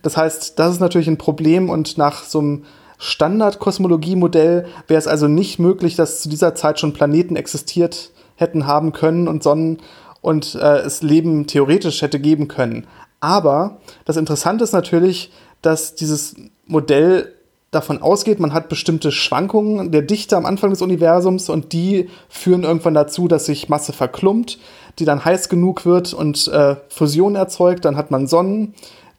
Das 0.02 0.18
heißt, 0.18 0.58
das 0.58 0.74
ist 0.74 0.82
natürlich 0.82 1.08
ein 1.08 1.20
Problem 1.20 1.70
und 1.70 2.00
nach 2.00 2.24
so 2.24 2.40
einem 2.40 2.64
Standard-Kosmologie-Modell 2.98 4.66
wäre 4.88 4.98
es 4.98 5.08
also 5.08 5.28
nicht 5.28 5.60
möglich, 5.60 5.96
dass 5.96 6.22
zu 6.22 6.30
dieser 6.30 6.56
Zeit 6.56 6.80
schon 6.80 6.94
Planeten 6.94 7.36
existiert 7.36 8.10
hätten 8.36 8.66
haben 8.66 8.94
können 8.94 9.28
und 9.28 9.44
Sonnen 9.44 9.78
und 10.24 10.56
äh, 10.56 10.78
es 10.80 11.04
Leben 11.04 11.46
theoretisch 11.46 12.02
hätte 12.02 12.20
geben 12.20 12.48
können. 12.48 12.88
Aber 13.20 13.78
das 14.06 14.18
Interessante 14.18 14.64
ist 14.64 14.72
natürlich, 14.72 15.32
dass 15.62 15.96
dieses 15.96 16.36
Modell 16.66 17.34
davon 17.72 18.02
ausgeht, 18.02 18.40
man 18.40 18.54
hat 18.54 18.70
bestimmte 18.70 19.12
Schwankungen 19.12 19.92
der 19.92 20.02
Dichte 20.02 20.38
am 20.38 20.46
Anfang 20.46 20.70
des 20.70 20.82
Universums 20.82 21.50
und 21.50 21.74
die 21.74 22.10
führen 22.30 22.64
irgendwann 22.64 22.94
dazu, 22.94 23.28
dass 23.28 23.46
sich 23.46 23.68
Masse 23.68 23.94
verklumpt, 23.94 24.60
die 24.98 25.06
dann 25.06 25.26
heiß 25.26 25.50
genug 25.50 25.86
wird 25.86 26.14
und 26.14 26.48
äh, 26.48 26.78
Fusion 26.88 27.36
erzeugt. 27.36 27.84
Dann 27.84 27.98
hat 27.98 28.10
man 28.10 28.28
Sonnen, 28.28 28.74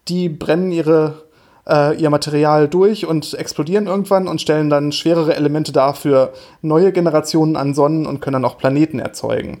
die 0.07 0.29
brennen 0.29 0.71
ihre, 0.71 1.23
äh, 1.67 1.95
ihr 2.01 2.09
Material 2.09 2.67
durch 2.67 3.05
und 3.05 3.35
explodieren 3.35 3.85
irgendwann 3.85 4.27
und 4.27 4.41
stellen 4.41 4.71
dann 4.71 4.91
schwerere 4.91 5.35
Elemente 5.35 5.71
dar 5.71 5.93
für 5.93 6.33
neue 6.61 6.91
Generationen 6.91 7.57
an 7.57 7.75
Sonnen 7.75 8.07
und 8.07 8.21
können 8.21 8.41
dann 8.41 8.45
auch 8.45 8.57
Planeten 8.57 8.97
erzeugen. 8.97 9.59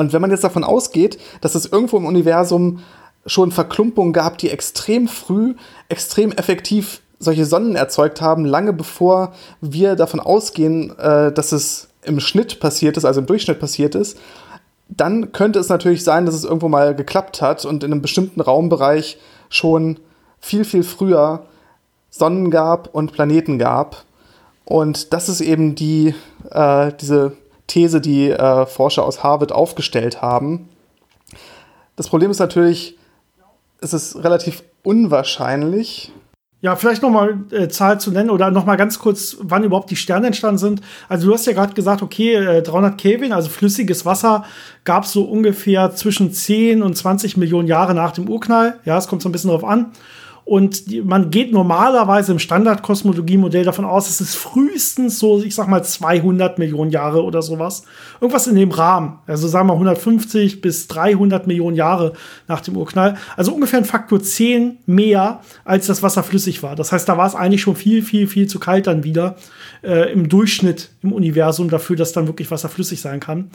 Und 0.00 0.14
wenn 0.14 0.22
man 0.22 0.30
jetzt 0.30 0.44
davon 0.44 0.64
ausgeht, 0.64 1.18
dass 1.42 1.54
es 1.54 1.66
irgendwo 1.66 1.98
im 1.98 2.06
Universum 2.06 2.78
schon 3.26 3.52
Verklumpungen 3.52 4.14
gab, 4.14 4.38
die 4.38 4.48
extrem 4.48 5.08
früh, 5.08 5.56
extrem 5.90 6.32
effektiv 6.32 7.02
solche 7.18 7.44
Sonnen 7.44 7.76
erzeugt 7.76 8.22
haben, 8.22 8.46
lange 8.46 8.72
bevor 8.72 9.34
wir 9.60 9.96
davon 9.96 10.18
ausgehen, 10.18 10.98
äh, 10.98 11.32
dass 11.32 11.52
es 11.52 11.88
im 12.02 12.18
Schnitt 12.18 12.60
passiert 12.60 12.96
ist, 12.96 13.04
also 13.04 13.20
im 13.20 13.26
Durchschnitt 13.26 13.60
passiert 13.60 13.94
ist, 13.94 14.16
dann 14.88 15.32
könnte 15.32 15.58
es 15.58 15.68
natürlich 15.68 16.02
sein, 16.02 16.24
dass 16.24 16.34
es 16.34 16.44
irgendwo 16.44 16.68
mal 16.68 16.94
geklappt 16.94 17.42
hat 17.42 17.66
und 17.66 17.84
in 17.84 17.92
einem 17.92 18.00
bestimmten 18.00 18.40
Raumbereich 18.40 19.18
schon 19.50 20.00
viel, 20.38 20.64
viel 20.64 20.82
früher 20.82 21.44
Sonnen 22.08 22.50
gab 22.50 22.94
und 22.94 23.12
Planeten 23.12 23.58
gab. 23.58 24.04
Und 24.64 25.12
das 25.12 25.28
ist 25.28 25.42
eben 25.42 25.74
die, 25.74 26.14
äh, 26.52 26.90
diese 26.98 27.32
These, 27.70 28.00
die 28.00 28.30
äh, 28.30 28.66
Forscher 28.66 29.04
aus 29.04 29.22
Harvard 29.22 29.52
aufgestellt 29.52 30.20
haben. 30.20 30.68
Das 31.96 32.08
Problem 32.08 32.30
ist 32.30 32.38
natürlich, 32.38 32.98
es 33.80 33.92
ist 33.92 34.16
relativ 34.16 34.62
unwahrscheinlich, 34.82 36.12
ja, 36.62 36.76
vielleicht 36.76 37.00
noch 37.00 37.10
mal 37.10 37.38
äh, 37.52 37.68
Zahl 37.68 37.98
zu 38.00 38.10
nennen 38.10 38.28
oder 38.28 38.50
noch 38.50 38.66
mal 38.66 38.76
ganz 38.76 38.98
kurz, 38.98 39.38
wann 39.40 39.64
überhaupt 39.64 39.90
die 39.90 39.96
Sterne 39.96 40.26
entstanden 40.26 40.58
sind. 40.58 40.82
Also 41.08 41.26
du 41.26 41.32
hast 41.32 41.46
ja 41.46 41.54
gerade 41.54 41.72
gesagt, 41.72 42.02
okay, 42.02 42.34
äh, 42.34 42.62
300 42.62 42.98
Kelvin, 42.98 43.32
also 43.32 43.48
flüssiges 43.48 44.04
Wasser, 44.04 44.44
gab 44.84 45.04
es 45.04 45.12
so 45.12 45.24
ungefähr 45.24 45.94
zwischen 45.94 46.32
10 46.34 46.82
und 46.82 46.94
20 46.96 47.38
Millionen 47.38 47.66
Jahre 47.66 47.94
nach 47.94 48.12
dem 48.12 48.28
Urknall. 48.28 48.78
Ja, 48.84 48.98
es 48.98 49.08
kommt 49.08 49.22
so 49.22 49.30
ein 49.30 49.32
bisschen 49.32 49.50
drauf 49.50 49.64
an. 49.64 49.92
Und 50.50 51.06
man 51.06 51.30
geht 51.30 51.52
normalerweise 51.52 52.32
im 52.32 52.40
Standardkosmologie-Modell 52.40 53.62
davon 53.62 53.84
aus, 53.84 54.10
es 54.10 54.20
ist 54.20 54.34
frühestens 54.34 55.20
so, 55.20 55.40
ich 55.40 55.54
sag 55.54 55.68
mal, 55.68 55.84
200 55.84 56.58
Millionen 56.58 56.90
Jahre 56.90 57.22
oder 57.22 57.40
sowas. 57.40 57.84
Irgendwas 58.20 58.48
in 58.48 58.56
dem 58.56 58.72
Rahmen. 58.72 59.20
Also 59.28 59.46
sagen 59.46 59.68
wir 59.68 59.74
150 59.74 60.60
bis 60.60 60.88
300 60.88 61.46
Millionen 61.46 61.76
Jahre 61.76 62.14
nach 62.48 62.62
dem 62.62 62.76
Urknall. 62.76 63.16
Also 63.36 63.54
ungefähr 63.54 63.78
ein 63.78 63.84
Faktor 63.84 64.20
10 64.20 64.78
mehr, 64.86 65.40
als 65.64 65.86
das 65.86 66.02
Wasser 66.02 66.24
flüssig 66.24 66.64
war. 66.64 66.74
Das 66.74 66.90
heißt, 66.90 67.08
da 67.08 67.16
war 67.16 67.28
es 67.28 67.36
eigentlich 67.36 67.62
schon 67.62 67.76
viel, 67.76 68.02
viel, 68.02 68.26
viel 68.26 68.48
zu 68.48 68.58
kalt 68.58 68.88
dann 68.88 69.04
wieder 69.04 69.36
äh, 69.84 70.12
im 70.12 70.28
Durchschnitt 70.28 70.90
im 71.04 71.12
Universum 71.12 71.70
dafür, 71.70 71.94
dass 71.94 72.10
dann 72.10 72.26
wirklich 72.26 72.50
Wasser 72.50 72.68
flüssig 72.68 73.00
sein 73.00 73.20
kann. 73.20 73.52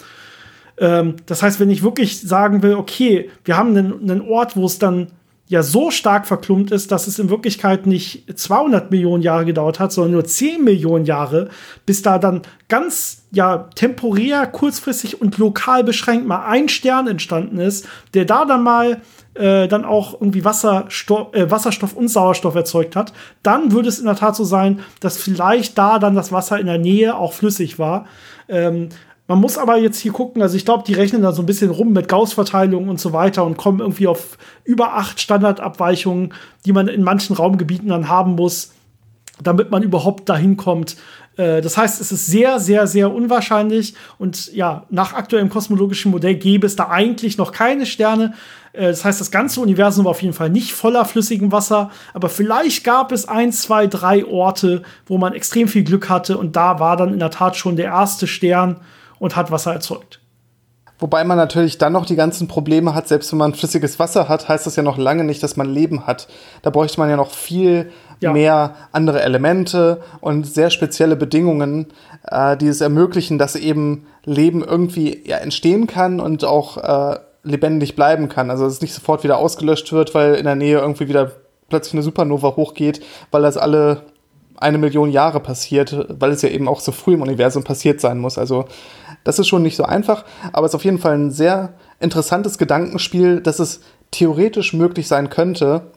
Ähm, 0.77 1.15
das 1.25 1.43
heißt, 1.43 1.59
wenn 1.59 1.69
ich 1.69 1.83
wirklich 1.83 2.21
sagen 2.21 2.63
will, 2.63 2.75
okay, 2.75 3.29
wir 3.43 3.57
haben 3.57 3.75
einen, 3.75 4.09
einen 4.09 4.21
Ort, 4.21 4.55
wo 4.55 4.65
es 4.65 4.79
dann 4.79 5.07
ja 5.47 5.61
so 5.61 5.91
stark 5.91 6.25
verklumpt 6.25 6.71
ist, 6.71 6.91
dass 6.91 7.07
es 7.07 7.19
in 7.19 7.29
Wirklichkeit 7.29 7.85
nicht 7.85 8.25
200 8.35 8.89
Millionen 8.89 9.21
Jahre 9.21 9.45
gedauert 9.45 9.79
hat, 9.79 9.91
sondern 9.91 10.13
nur 10.13 10.25
10 10.25 10.63
Millionen 10.63 11.05
Jahre, 11.05 11.49
bis 11.85 12.01
da 12.01 12.17
dann 12.17 12.41
ganz 12.67 13.23
ja 13.31 13.69
temporär, 13.75 14.47
kurzfristig 14.47 15.21
und 15.21 15.37
lokal 15.37 15.83
beschränkt 15.83 16.25
mal 16.25 16.45
ein 16.45 16.67
Stern 16.67 17.07
entstanden 17.07 17.59
ist, 17.59 17.87
der 18.15 18.25
da 18.25 18.45
dann 18.45 18.63
mal 18.63 19.01
äh, 19.35 19.67
dann 19.67 19.85
auch 19.85 20.13
irgendwie 20.13 20.45
Wasserstoff, 20.45 21.35
äh, 21.35 21.51
Wasserstoff 21.51 21.93
und 21.93 22.07
Sauerstoff 22.07 22.55
erzeugt 22.55 22.95
hat, 22.95 23.13
dann 23.43 23.71
würde 23.71 23.89
es 23.89 23.99
in 23.99 24.05
der 24.05 24.15
Tat 24.15 24.35
so 24.35 24.45
sein, 24.45 24.79
dass 24.99 25.17
vielleicht 25.17 25.77
da 25.77 25.99
dann 25.99 26.15
das 26.15 26.31
Wasser 26.31 26.59
in 26.59 26.65
der 26.65 26.79
Nähe 26.79 27.15
auch 27.15 27.33
flüssig 27.33 27.77
war. 27.77 28.07
Ähm, 28.47 28.89
man 29.27 29.39
muss 29.39 29.57
aber 29.57 29.77
jetzt 29.77 29.99
hier 29.99 30.11
gucken, 30.11 30.41
also 30.41 30.55
ich 30.55 30.65
glaube, 30.65 30.83
die 30.85 30.93
rechnen 30.93 31.23
da 31.23 31.31
so 31.31 31.41
ein 31.41 31.47
bisschen 31.47 31.71
rum 31.71 31.93
mit 31.93 32.07
Gauss-Verteilung 32.07 32.89
und 32.89 32.99
so 32.99 33.11
weiter 33.11 33.43
und 33.43 33.57
kommen 33.57 33.79
irgendwie 33.79 34.07
auf 34.07 34.37
über 34.63 34.93
acht 34.93 35.19
Standardabweichungen, 35.19 36.33
die 36.65 36.73
man 36.73 36.87
in 36.87 37.03
manchen 37.03 37.35
Raumgebieten 37.35 37.89
dann 37.89 38.07
haben 38.07 38.35
muss, 38.35 38.73
damit 39.41 39.71
man 39.71 39.81
überhaupt 39.81 40.29
dahin 40.29 40.57
kommt. 40.57 40.95
Äh, 41.37 41.61
das 41.61 41.75
heißt, 41.75 42.01
es 42.01 42.11
ist 42.11 42.27
sehr, 42.27 42.59
sehr, 42.59 42.85
sehr 42.85 43.11
unwahrscheinlich 43.11 43.95
und 44.19 44.53
ja, 44.53 44.85
nach 44.91 45.13
aktuellem 45.13 45.49
kosmologischen 45.49 46.11
Modell 46.11 46.35
gäbe 46.35 46.67
es 46.67 46.75
da 46.75 46.89
eigentlich 46.89 47.37
noch 47.39 47.51
keine 47.51 47.87
Sterne. 47.87 48.35
Äh, 48.73 48.87
das 48.87 49.03
heißt, 49.03 49.19
das 49.19 49.31
ganze 49.31 49.59
Universum 49.59 50.05
war 50.05 50.11
auf 50.11 50.21
jeden 50.21 50.35
Fall 50.35 50.51
nicht 50.51 50.73
voller 50.73 51.03
flüssigem 51.03 51.51
Wasser, 51.51 51.89
aber 52.13 52.29
vielleicht 52.29 52.83
gab 52.83 53.11
es 53.11 53.27
ein, 53.27 53.51
zwei, 53.51 53.87
drei 53.87 54.23
Orte, 54.23 54.83
wo 55.07 55.17
man 55.17 55.33
extrem 55.33 55.67
viel 55.67 55.83
Glück 55.83 56.09
hatte 56.09 56.37
und 56.37 56.55
da 56.55 56.79
war 56.79 56.95
dann 56.95 57.11
in 57.11 57.19
der 57.19 57.31
Tat 57.31 57.57
schon 57.57 57.75
der 57.75 57.87
erste 57.87 58.27
Stern 58.27 58.81
und 59.19 59.35
hat 59.35 59.51
Wasser 59.51 59.73
erzeugt. 59.73 60.19
Wobei 60.97 61.25
man 61.25 61.37
natürlich 61.37 61.77
dann 61.77 61.91
noch 61.91 62.05
die 62.05 62.15
ganzen 62.15 62.47
Probleme 62.47 62.95
hat, 62.95 63.09
selbst 63.09 63.31
wenn 63.33 63.39
man 63.39 63.53
flüssiges 63.53 63.99
Wasser 63.99 64.29
hat, 64.29 64.47
heißt 64.47 64.65
das 64.65 64.77
ja 64.77 64.83
noch 64.83 64.97
lange 64.97 65.25
nicht, 65.25 65.43
dass 65.43 65.57
man 65.57 65.67
Leben 65.67 66.07
hat. 66.07 66.29
Da 66.61 66.69
bräuchte 66.69 66.99
man 67.01 67.09
ja 67.09 67.17
noch 67.17 67.31
viel 67.31 67.91
ja. 68.21 68.31
mehr 68.31 68.75
andere 68.93 69.21
Elemente 69.21 70.01
und 70.21 70.47
sehr 70.47 70.69
spezielle 70.69 71.17
Bedingungen, 71.17 71.87
äh, 72.23 72.55
die 72.55 72.67
es 72.67 72.79
ermöglichen, 72.79 73.37
dass 73.37 73.57
eben 73.57 74.07
Leben 74.23 74.63
irgendwie 74.63 75.21
ja, 75.27 75.37
entstehen 75.37 75.85
kann 75.85 76.21
und 76.21 76.45
auch 76.45 76.77
äh, 76.77 77.19
lebendig 77.43 77.97
bleiben 77.97 78.29
kann. 78.29 78.49
Also 78.49 78.63
dass 78.63 78.75
es 78.75 78.81
nicht 78.81 78.93
sofort 78.93 79.25
wieder 79.25 79.37
ausgelöscht 79.37 79.91
wird, 79.91 80.15
weil 80.15 80.35
in 80.35 80.45
der 80.45 80.55
Nähe 80.55 80.79
irgendwie 80.79 81.09
wieder 81.09 81.31
plötzlich 81.67 81.95
eine 81.95 82.03
Supernova 82.03 82.55
hochgeht, 82.55 83.01
weil 83.31 83.41
das 83.41 83.57
alle 83.57 84.03
eine 84.57 84.77
Million 84.77 85.11
Jahre 85.11 85.41
passiert, 85.41 86.05
weil 86.09 86.31
es 86.31 86.41
ja 86.41 86.49
eben 86.49 86.67
auch 86.69 86.79
so 86.79 86.93
früh 86.93 87.15
im 87.15 87.21
Universum 87.21 87.63
passiert 87.63 87.99
sein 87.99 88.19
muss. 88.19 88.37
Also 88.37 88.65
das 89.25 89.39
ist 89.39 89.47
schon 89.47 89.63
nicht 89.63 89.75
so 89.75 89.83
einfach, 89.83 90.23
aber 90.53 90.65
es 90.65 90.71
ist 90.71 90.75
auf 90.75 90.85
jeden 90.85 90.99
Fall 90.99 91.17
ein 91.17 91.31
sehr 91.31 91.73
interessantes 91.99 92.57
Gedankenspiel, 92.57 93.41
dass 93.41 93.59
es 93.59 93.81
theoretisch 94.11 94.71
möglich 94.71 95.09
sein 95.09 95.29
könnte 95.29 95.91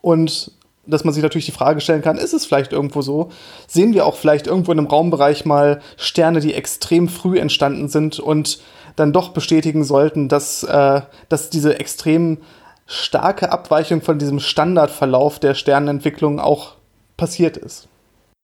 und 0.00 0.50
dass 0.86 1.04
man 1.04 1.12
sich 1.12 1.22
natürlich 1.22 1.46
die 1.46 1.52
Frage 1.52 1.80
stellen 1.80 2.02
kann, 2.02 2.16
ist 2.16 2.32
es 2.32 2.46
vielleicht 2.46 2.72
irgendwo 2.72 3.02
so? 3.02 3.30
Sehen 3.66 3.92
wir 3.92 4.06
auch 4.06 4.16
vielleicht 4.16 4.46
irgendwo 4.46 4.72
in 4.72 4.78
einem 4.78 4.86
Raumbereich 4.86 5.44
mal 5.44 5.80
Sterne, 5.96 6.40
die 6.40 6.54
extrem 6.54 7.08
früh 7.08 7.38
entstanden 7.38 7.88
sind 7.88 8.18
und 8.18 8.60
dann 8.94 9.12
doch 9.12 9.30
bestätigen 9.30 9.84
sollten, 9.84 10.28
dass, 10.28 10.62
äh, 10.62 11.02
dass 11.28 11.50
diese 11.50 11.78
extrem 11.78 12.38
starke 12.86 13.50
Abweichung 13.50 14.00
von 14.00 14.18
diesem 14.18 14.40
Standardverlauf 14.40 15.38
der 15.38 15.54
Sternenentwicklung 15.54 16.40
auch 16.40 16.74
passiert 17.16 17.56
ist. 17.56 17.88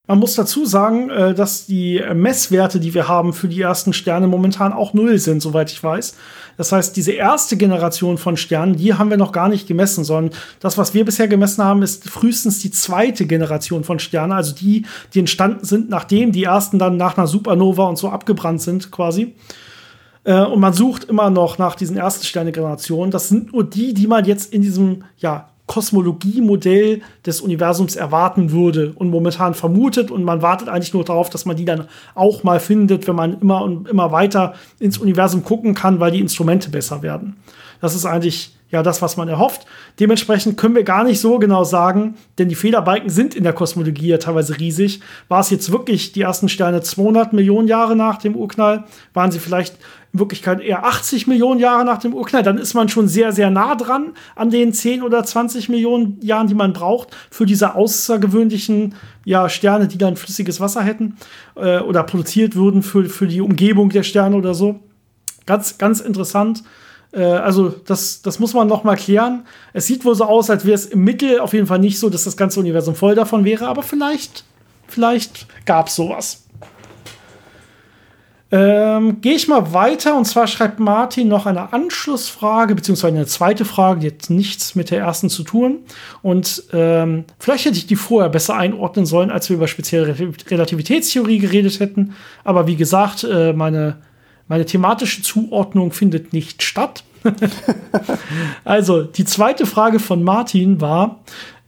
Man 0.05 0.19
muss 0.19 0.35
dazu 0.35 0.65
sagen, 0.65 1.09
äh, 1.09 1.33
dass 1.33 1.65
die 1.65 2.03
Messwerte, 2.13 2.81
die 2.81 2.93
wir 2.93 3.07
haben 3.07 3.31
für 3.31 3.47
die 3.47 3.61
ersten 3.61 3.93
Sterne 3.93 4.27
momentan 4.27 4.73
auch 4.73 4.93
null 4.93 5.17
sind, 5.17 5.41
soweit 5.41 5.71
ich 5.71 5.81
weiß. 5.81 6.15
Das 6.57 6.73
heißt, 6.73 6.97
diese 6.97 7.13
erste 7.13 7.55
Generation 7.55 8.17
von 8.17 8.35
Sternen, 8.35 8.75
die 8.75 8.93
haben 8.93 9.09
wir 9.09 9.15
noch 9.15 9.31
gar 9.31 9.47
nicht 9.47 9.65
gemessen, 9.65 10.03
sondern 10.03 10.37
das, 10.59 10.77
was 10.77 10.93
wir 10.93 11.05
bisher 11.05 11.29
gemessen 11.29 11.63
haben, 11.63 11.83
ist 11.83 12.09
frühestens 12.09 12.59
die 12.59 12.69
zweite 12.69 13.25
Generation 13.25 13.85
von 13.85 13.97
Sternen, 13.97 14.33
also 14.33 14.53
die, 14.53 14.85
die 15.13 15.19
entstanden 15.19 15.63
sind, 15.63 15.89
nachdem 15.89 16.33
die 16.33 16.43
ersten 16.43 16.79
dann 16.79 16.97
nach 16.97 17.17
einer 17.17 17.27
Supernova 17.27 17.85
und 17.85 17.97
so 17.97 18.09
abgebrannt 18.09 18.61
sind, 18.61 18.91
quasi. 18.91 19.35
Äh, 20.25 20.41
und 20.43 20.59
man 20.59 20.73
sucht 20.73 21.05
immer 21.05 21.29
noch 21.29 21.57
nach 21.57 21.75
diesen 21.75 21.95
ersten 21.95 22.25
Sternegenerationen. 22.25 23.09
Das 23.09 23.29
sind 23.29 23.53
nur 23.53 23.63
die, 23.63 23.93
die 23.93 24.07
man 24.07 24.25
jetzt 24.25 24.51
in 24.53 24.63
diesem 24.63 25.05
ja, 25.15 25.52
Kosmologie-Modell 25.67 27.01
des 27.25 27.41
Universums 27.41 27.95
erwarten 27.95 28.51
würde 28.51 28.91
und 28.95 29.09
momentan 29.09 29.53
vermutet. 29.53 30.11
Und 30.11 30.23
man 30.23 30.41
wartet 30.41 30.67
eigentlich 30.67 30.93
nur 30.93 31.05
darauf, 31.05 31.29
dass 31.29 31.45
man 31.45 31.55
die 31.55 31.65
dann 31.65 31.87
auch 32.15 32.43
mal 32.43 32.59
findet, 32.59 33.07
wenn 33.07 33.15
man 33.15 33.39
immer 33.39 33.63
und 33.63 33.87
immer 33.87 34.11
weiter 34.11 34.55
ins 34.79 34.97
Universum 34.97 35.43
gucken 35.43 35.73
kann, 35.73 35.99
weil 35.99 36.11
die 36.11 36.19
Instrumente 36.19 36.69
besser 36.69 37.01
werden. 37.01 37.37
Das 37.83 37.95
ist 37.95 38.05
eigentlich 38.05 38.55
ja 38.69 38.81
das, 38.81 39.01
was 39.01 39.17
man 39.17 39.27
erhofft. 39.27 39.65
Dementsprechend 39.99 40.57
können 40.57 40.73
wir 40.73 40.85
gar 40.85 41.03
nicht 41.03 41.19
so 41.19 41.37
genau 41.37 41.65
sagen, 41.65 42.15
denn 42.37 42.47
die 42.47 42.55
Federbalken 42.55 43.09
sind 43.09 43.35
in 43.35 43.43
der 43.43 43.51
Kosmologie 43.51 44.07
ja 44.07 44.19
teilweise 44.19 44.57
riesig. 44.57 45.01
War 45.27 45.41
es 45.41 45.49
jetzt 45.49 45.69
wirklich 45.69 46.13
die 46.13 46.21
ersten 46.21 46.47
Sterne 46.47 46.79
200 46.79 47.33
Millionen 47.33 47.67
Jahre 47.67 47.97
nach 47.97 48.19
dem 48.19 48.37
Urknall? 48.37 48.85
Waren 49.13 49.31
sie 49.31 49.39
vielleicht 49.39 49.75
in 50.13 50.19
Wirklichkeit 50.19 50.61
eher 50.61 50.85
80 50.85 51.27
Millionen 51.27 51.59
Jahre 51.59 51.83
nach 51.83 51.97
dem 51.97 52.13
Urknall? 52.13 52.41
Dann 52.41 52.57
ist 52.57 52.73
man 52.73 52.87
schon 52.87 53.09
sehr, 53.09 53.33
sehr 53.33 53.49
nah 53.49 53.75
dran 53.75 54.13
an 54.37 54.49
den 54.49 54.71
10 54.71 55.03
oder 55.03 55.21
20 55.21 55.67
Millionen 55.67 56.21
Jahren, 56.21 56.47
die 56.47 56.55
man 56.55 56.71
braucht 56.71 57.09
für 57.31 57.45
diese 57.45 57.75
außergewöhnlichen 57.75 58.95
ja, 59.25 59.49
Sterne, 59.49 59.89
die 59.89 59.97
dann 59.97 60.15
flüssiges 60.15 60.61
Wasser 60.61 60.83
hätten 60.83 61.17
äh, 61.57 61.79
oder 61.79 62.03
produziert 62.03 62.55
würden 62.55 62.81
für, 62.81 63.09
für 63.09 63.27
die 63.27 63.41
Umgebung 63.41 63.89
der 63.89 64.03
Sterne 64.03 64.37
oder 64.37 64.53
so. 64.53 64.79
Ganz, 65.45 65.77
ganz 65.77 65.99
interessant. 65.99 66.63
Äh, 67.13 67.23
also 67.23 67.69
das, 67.69 68.21
das 68.21 68.39
muss 68.39 68.53
man 68.53 68.67
noch 68.67 68.83
mal 68.83 68.95
klären. 68.95 69.45
Es 69.71 69.87
sieht 69.87 70.03
wohl 70.05 70.15
so 70.15 70.25
aus, 70.25 70.49
als 70.49 70.65
wäre 70.65 70.75
es 70.75 70.85
im 70.85 71.03
Mittel 71.03 71.39
auf 71.39 71.53
jeden 71.53 71.67
Fall 71.67 71.79
nicht 71.79 71.99
so, 71.99 72.09
dass 72.09 72.23
das 72.23 72.37
ganze 72.37 72.59
Universum 72.59 72.95
voll 72.95 73.15
davon 73.15 73.45
wäre, 73.45 73.67
aber 73.67 73.83
vielleicht, 73.83 74.43
vielleicht 74.87 75.47
gab 75.65 75.87
es 75.87 75.95
sowas. 75.95 76.43
Ähm, 78.51 79.19
Gehe 79.21 79.33
ich 79.33 79.47
mal 79.47 79.73
weiter 79.73 80.15
und 80.15 80.25
zwar 80.25 80.45
schreibt 80.45 80.79
Martin 80.79 81.27
noch 81.27 81.47
eine 81.47 81.73
Anschlussfrage, 81.73 82.75
beziehungsweise 82.75 83.15
eine 83.15 83.25
zweite 83.25 83.65
Frage, 83.65 84.01
die 84.01 84.07
hat 84.07 84.29
nichts 84.29 84.75
mit 84.75 84.91
der 84.91 84.99
ersten 84.99 85.31
zu 85.31 85.41
tun. 85.43 85.79
Und 86.21 86.61
ähm, 86.71 87.25
vielleicht 87.39 87.65
hätte 87.65 87.77
ich 87.77 87.87
die 87.87 87.95
vorher 87.95 88.29
besser 88.29 88.55
einordnen 88.55 89.07
sollen, 89.07 89.31
als 89.31 89.49
wir 89.49 89.55
über 89.55 89.67
spezielle 89.67 90.15
Relativitätstheorie 90.51 91.39
geredet 91.39 91.79
hätten. 91.79 92.13
Aber 92.43 92.67
wie 92.67 92.75
gesagt, 92.75 93.23
äh, 93.23 93.53
meine 93.53 93.97
meine 94.47 94.65
thematische 94.65 95.21
Zuordnung 95.21 95.91
findet 95.91 96.33
nicht 96.33 96.63
statt. 96.63 97.03
also, 98.65 99.03
die 99.03 99.25
zweite 99.25 99.65
Frage 99.65 99.99
von 99.99 100.23
Martin 100.23 100.81
war, 100.81 101.23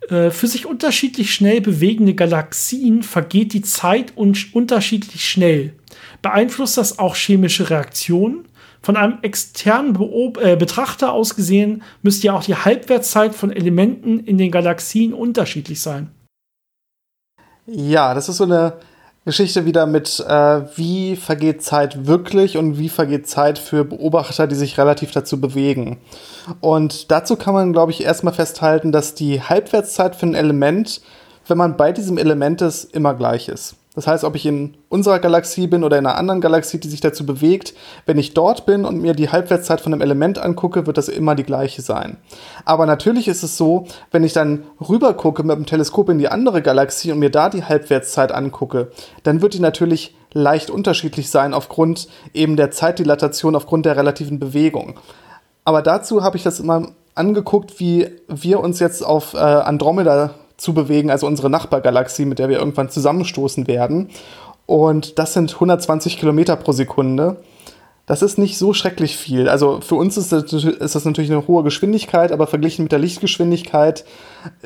äh, 0.10 0.30
für 0.30 0.48
sich 0.48 0.66
unterschiedlich 0.66 1.34
schnell 1.34 1.62
bewegende 1.62 2.14
Galaxien 2.14 3.04
vergeht 3.04 3.54
die 3.54 3.62
Zeit 3.62 4.18
un 4.18 4.38
unterschiedlich 4.54 5.28
schnell. 5.28 5.74
Beeinflusst 6.22 6.78
das 6.78 7.00
auch 7.00 7.16
chemische 7.16 7.70
Reaktionen? 7.70 8.46
Von 8.82 8.98
einem 8.98 9.18
externen 9.24 9.94
Beob 9.94 10.38
äh, 10.38 10.56
Betrachter 10.56 11.12
aus 11.12 11.36
gesehen 11.36 11.82
müsste 12.04 12.28
ja 12.28 12.34
auch 12.34 12.44
die 12.44 12.56
Halbwertszeit 12.56 13.34
von 13.34 13.52
Elementen 13.52 14.20
in 14.20 14.38
den 14.38 14.52
Galaxien 14.52 15.14
unterschiedlich 15.14 15.82
sein. 15.82 16.12
Ja, 17.66 18.14
das 18.14 18.30
ist 18.30 18.38
so 18.38 18.44
eine 18.44 18.74
Geschichte 19.26 19.66
wieder 19.66 19.88
mit, 19.88 20.20
äh, 20.20 20.62
wie 20.76 21.16
vergeht 21.16 21.64
Zeit 21.64 22.06
wirklich 22.06 22.58
und 22.58 22.78
wie 22.78 22.90
vergeht 22.90 23.28
Zeit 23.28 23.58
für 23.58 23.84
Beobachter, 23.84 24.46
die 24.46 24.56
sich 24.56 24.78
relativ 24.78 25.12
dazu 25.12 25.42
bewegen. 25.42 25.98
Und 26.62 27.10
dazu 27.10 27.36
kann 27.36 27.56
man, 27.56 27.74
glaube 27.74 27.92
ich, 27.92 28.04
erstmal 28.04 28.36
festhalten, 28.36 28.92
dass 28.92 29.16
die 29.16 29.42
Halbwertszeit 29.42 30.16
für 30.16 30.28
ein 30.28 30.36
Element, 30.36 31.02
wenn 31.48 31.58
man 31.58 31.76
bei 31.76 31.92
diesem 31.92 32.20
Element 32.20 32.62
ist, 32.62 32.94
immer 32.94 33.16
gleich 33.16 33.50
ist. 33.50 33.76
Das 33.96 34.08
heißt, 34.08 34.26
ob 34.26 34.36
ich 34.36 34.46
in 34.46 34.76
unserer 34.90 35.20
Galaxie 35.20 35.68
bin 35.68 35.84
oder 35.84 35.98
in 35.98 36.06
einer 36.06 36.18
anderen 36.18 36.42
Galaxie, 36.42 36.80
die 36.80 36.90
sich 36.90 37.00
dazu 37.00 37.26
bewegt, 37.26 37.74
wenn 38.06 38.18
ich 38.18 38.34
dort 38.34 38.66
bin 38.66 38.84
und 38.86 39.02
mir 39.02 39.14
die 39.14 39.30
Halbwertszeit 39.30 39.80
von 39.80 39.94
einem 39.94 40.02
Element 40.02 40.38
angucke, 40.38 40.86
wird 40.86 40.98
das 40.98 41.08
immer 41.08 41.34
die 41.36 41.44
gleiche 41.44 41.82
sein. 41.82 42.18
Aber 42.66 42.86
natürlich 42.86 43.28
ist 43.30 43.44
es 43.44 43.58
so, 43.58 43.88
wenn 44.12 44.24
ich 44.24 44.34
dann 44.34 44.64
rüber 44.88 45.14
gucke 45.14 45.44
mit 45.44 45.56
dem 45.56 45.66
Teleskop 45.66 46.10
in 46.10 46.20
die 46.20 46.28
andere 46.28 46.62
Galaxie 46.62 47.12
und 47.12 47.20
mir 47.20 47.32
da 47.32 47.50
die 47.50 47.64
Halbwertszeit 47.64 48.34
angucke, 48.34 48.92
dann 49.24 49.42
wird 49.42 49.54
die 49.54 49.60
natürlich 49.60 50.16
leicht 50.34 50.70
unterschiedlich 50.70 51.30
sein 51.30 51.54
aufgrund 51.54 52.10
eben 52.34 52.58
der 52.58 52.70
Zeitdilatation, 52.70 53.56
aufgrund 53.56 53.86
der 53.86 53.96
relativen 53.96 54.38
Bewegung. 54.38 55.00
Aber 55.64 55.82
dazu 55.82 56.22
habe 56.22 56.36
ich 56.36 56.44
das 56.44 56.60
immer 56.60 56.90
angeguckt, 57.16 57.80
wie 57.80 58.10
wir 58.28 58.60
uns 58.60 58.80
jetzt 58.80 59.04
auf 59.04 59.34
äh, 59.34 59.38
Andromeda 59.38 60.36
zu 60.58 60.74
bewegen, 60.74 61.10
also 61.10 61.28
unsere 61.28 61.50
Nachbargalaxie, 61.50 62.26
mit 62.26 62.40
der 62.40 62.50
wir 62.50 62.60
irgendwann 62.60 62.90
zusammenstoßen 62.90 63.68
werden. 63.68 64.10
Und 64.66 65.20
das 65.20 65.34
sind 65.34 65.54
120 65.54 66.18
Kilometer 66.18 66.56
pro 66.56 66.72
Sekunde. 66.72 67.38
Das 68.06 68.22
ist 68.22 68.38
nicht 68.38 68.58
so 68.58 68.74
schrecklich 68.74 69.18
viel. 69.18 69.50
Also 69.50 69.82
für 69.82 69.96
uns 69.96 70.16
ist 70.18 70.32
das, 70.32 70.54
ist 70.54 70.96
das, 70.96 71.06
natürlich 71.06 71.32
eine 71.32 71.48
hohe 71.48 71.64
Geschwindigkeit, 71.64 72.32
aber 72.32 72.46
verglichen 72.46 72.84
mit 72.84 72.92
der 72.92 73.00
Lichtgeschwindigkeit 73.00 74.06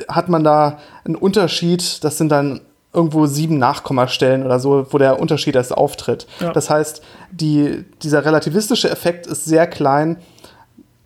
hat 0.09 0.27
man 0.27 0.43
da 0.43 0.79
einen 1.05 1.15
Unterschied. 1.15 2.03
Das 2.03 2.17
sind 2.17 2.29
dann 2.29 2.61
irgendwo 2.93 3.27
sieben 3.27 3.57
Nachkommastellen 3.57 4.43
oder 4.43 4.59
so, 4.59 4.87
wo 4.89 4.97
der 4.97 5.19
Unterschied 5.19 5.55
erst 5.55 5.75
auftritt. 5.75 6.27
Ja. 6.39 6.51
Das 6.51 6.69
heißt, 6.69 7.01
die, 7.31 7.85
dieser 8.01 8.25
relativistische 8.25 8.89
Effekt 8.89 9.27
ist 9.27 9.45
sehr 9.45 9.67
klein 9.67 10.17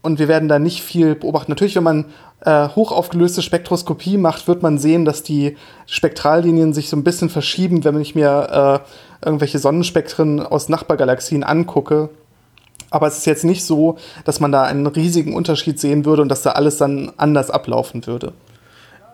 und 0.01 0.17
wir 0.17 0.27
werden 0.27 0.49
da 0.49 0.59
nicht 0.59 0.81
viel 0.81 1.15
beobachten. 1.15 1.51
Natürlich, 1.51 1.75
wenn 1.75 1.83
man 1.83 2.05
äh, 2.45 2.69
hochaufgelöste 2.69 3.41
Spektroskopie 3.41 4.17
macht, 4.17 4.47
wird 4.47 4.61
man 4.61 4.77
sehen, 4.77 5.05
dass 5.05 5.23
die 5.23 5.57
Spektrallinien 5.85 6.73
sich 6.73 6.89
so 6.89 6.97
ein 6.97 7.03
bisschen 7.03 7.29
verschieben, 7.29 7.83
wenn 7.83 7.99
ich 8.01 8.15
mir 8.15 8.83
äh, 9.21 9.25
irgendwelche 9.25 9.59
Sonnenspektren 9.59 10.41
aus 10.41 10.69
Nachbargalaxien 10.69 11.43
angucke. 11.43 12.09
Aber 12.89 13.07
es 13.07 13.17
ist 13.19 13.25
jetzt 13.25 13.45
nicht 13.45 13.65
so, 13.65 13.97
dass 14.25 14.39
man 14.39 14.51
da 14.51 14.63
einen 14.63 14.85
riesigen 14.85 15.33
Unterschied 15.33 15.79
sehen 15.79 16.05
würde 16.05 16.21
und 16.21 16.29
dass 16.29 16.41
da 16.41 16.51
alles 16.51 16.77
dann 16.77 17.11
anders 17.17 17.49
ablaufen 17.49 18.05
würde. 18.05 18.33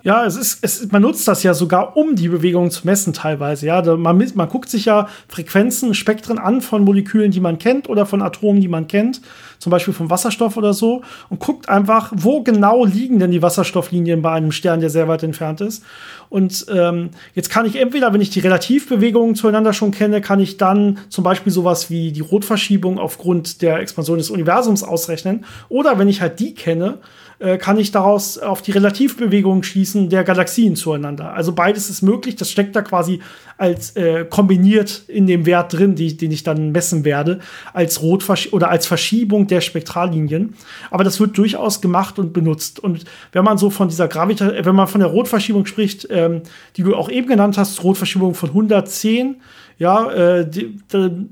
Ja, 0.02 0.26
es 0.26 0.38
ist, 0.38 0.60
es, 0.62 0.92
man 0.92 1.02
nutzt 1.02 1.28
das 1.28 1.44
ja 1.44 1.54
sogar, 1.54 1.98
um 1.98 2.16
die 2.16 2.30
Bewegung 2.30 2.72
zu 2.72 2.86
messen 2.86 3.12
teilweise. 3.12 3.66
Ja, 3.66 3.82
man, 3.98 4.32
man 4.34 4.50
guckt 4.50 4.70
sich 4.70 4.86
ja 4.86 5.08
Frequenzen, 5.28 5.94
Spektren 5.94 6.38
an 6.38 6.62
von 6.62 6.84
Molekülen, 6.86 7.32
die 7.32 7.42
man 7.42 7.60
kennt 7.60 7.90
oder 7.90 8.06
von 8.06 8.22
Atomen, 8.22 8.62
die 8.62 8.70
man 8.70 8.88
kennt, 8.88 9.22
zum 9.60 9.72
Beispiel 9.72 9.94
vom 9.94 10.10
Wasserstoff 10.10 10.56
oder 10.56 10.74
so, 10.74 11.02
und 11.30 11.40
guckt 11.40 11.68
einfach, 11.68 12.14
wo 12.16 12.42
genau 12.42 12.86
liegen 12.86 13.20
denn 13.20 13.32
die 13.32 13.42
Wasserstofflinien 13.42 14.22
bei 14.22 14.32
einem 14.32 14.54
Stern, 14.54 14.80
der 14.80 14.90
sehr 14.90 15.10
weit 15.10 15.24
entfernt 15.24 15.60
ist. 15.60 15.84
Und 16.30 16.66
ähm, 16.74 17.10
jetzt 17.34 17.50
kann 17.50 17.66
ich 17.66 17.76
entweder, 17.76 18.14
wenn 18.14 18.22
ich 18.22 18.30
die 18.30 18.40
Relativbewegungen 18.40 19.36
zueinander 19.36 19.74
schon 19.74 19.92
kenne, 19.92 20.22
kann 20.22 20.40
ich 20.40 20.58
dann 20.58 21.00
zum 21.10 21.24
Beispiel 21.26 21.52
sowas 21.52 21.90
wie 21.90 22.12
die 22.14 22.22
Rotverschiebung 22.22 23.00
aufgrund 23.00 23.62
der 23.62 23.80
Expansion 23.80 24.18
des 24.18 24.30
Universums 24.30 24.84
ausrechnen. 24.84 25.44
Oder 25.68 26.00
wenn 26.00 26.08
ich 26.08 26.22
halt 26.22 26.40
die 26.40 26.54
kenne, 26.54 27.00
äh, 27.40 27.58
kann 27.58 27.78
ich 27.78 27.92
daraus 27.92 28.38
auf 28.38 28.62
die 28.62 28.72
Relativbewegung 28.72 29.64
schließen 29.64 30.10
der 30.10 30.24
Galaxien 30.24 30.76
zueinander. 30.76 31.34
Also 31.34 31.54
beides 31.54 31.90
ist 31.90 32.02
möglich. 32.02 32.36
Das 32.36 32.52
steckt 32.52 32.76
da 32.76 32.82
quasi 32.82 33.22
als 33.58 33.96
äh, 33.96 34.26
kombiniert 34.26 35.04
in 35.08 35.26
dem 35.26 35.46
Wert 35.46 35.74
drin, 35.74 35.96
die, 35.96 36.16
den 36.18 36.32
ich 36.32 36.44
dann 36.44 36.72
messen 36.72 37.06
werde, 37.06 37.40
als 37.74 38.02
Rotversch 38.02 38.52
oder 38.52 38.70
als 38.70 38.88
Verschiebung 38.88 39.48
der 39.48 39.62
Spektrallinien. 39.62 40.56
Aber 40.92 41.04
das 41.04 41.20
wird 41.20 41.38
durchaus 41.38 41.82
gemacht 41.82 42.20
und 42.20 42.34
benutzt. 42.34 42.80
Und 42.80 43.06
wenn 43.32 43.44
man 43.44 43.58
so 43.58 43.70
von 43.70 43.88
dieser 43.88 44.08
Gravita, 44.08 44.52
wenn 44.66 44.76
man 44.76 44.88
von 44.88 45.00
der 45.00 45.10
Rotverschiebung 45.10 45.66
spricht, 45.66 46.08
ähm, 46.10 46.42
die 46.76 46.84
du 46.84 46.96
auch 46.96 47.10
eben 47.10 47.28
genannt 47.28 47.58
hast, 47.58 47.84
Rotverschiebung 47.84 48.34
von 48.34 48.50
110, 48.50 49.38
ja, 49.78 50.12
äh, 50.12 50.50
die, 50.50 50.78
die, 50.92 51.30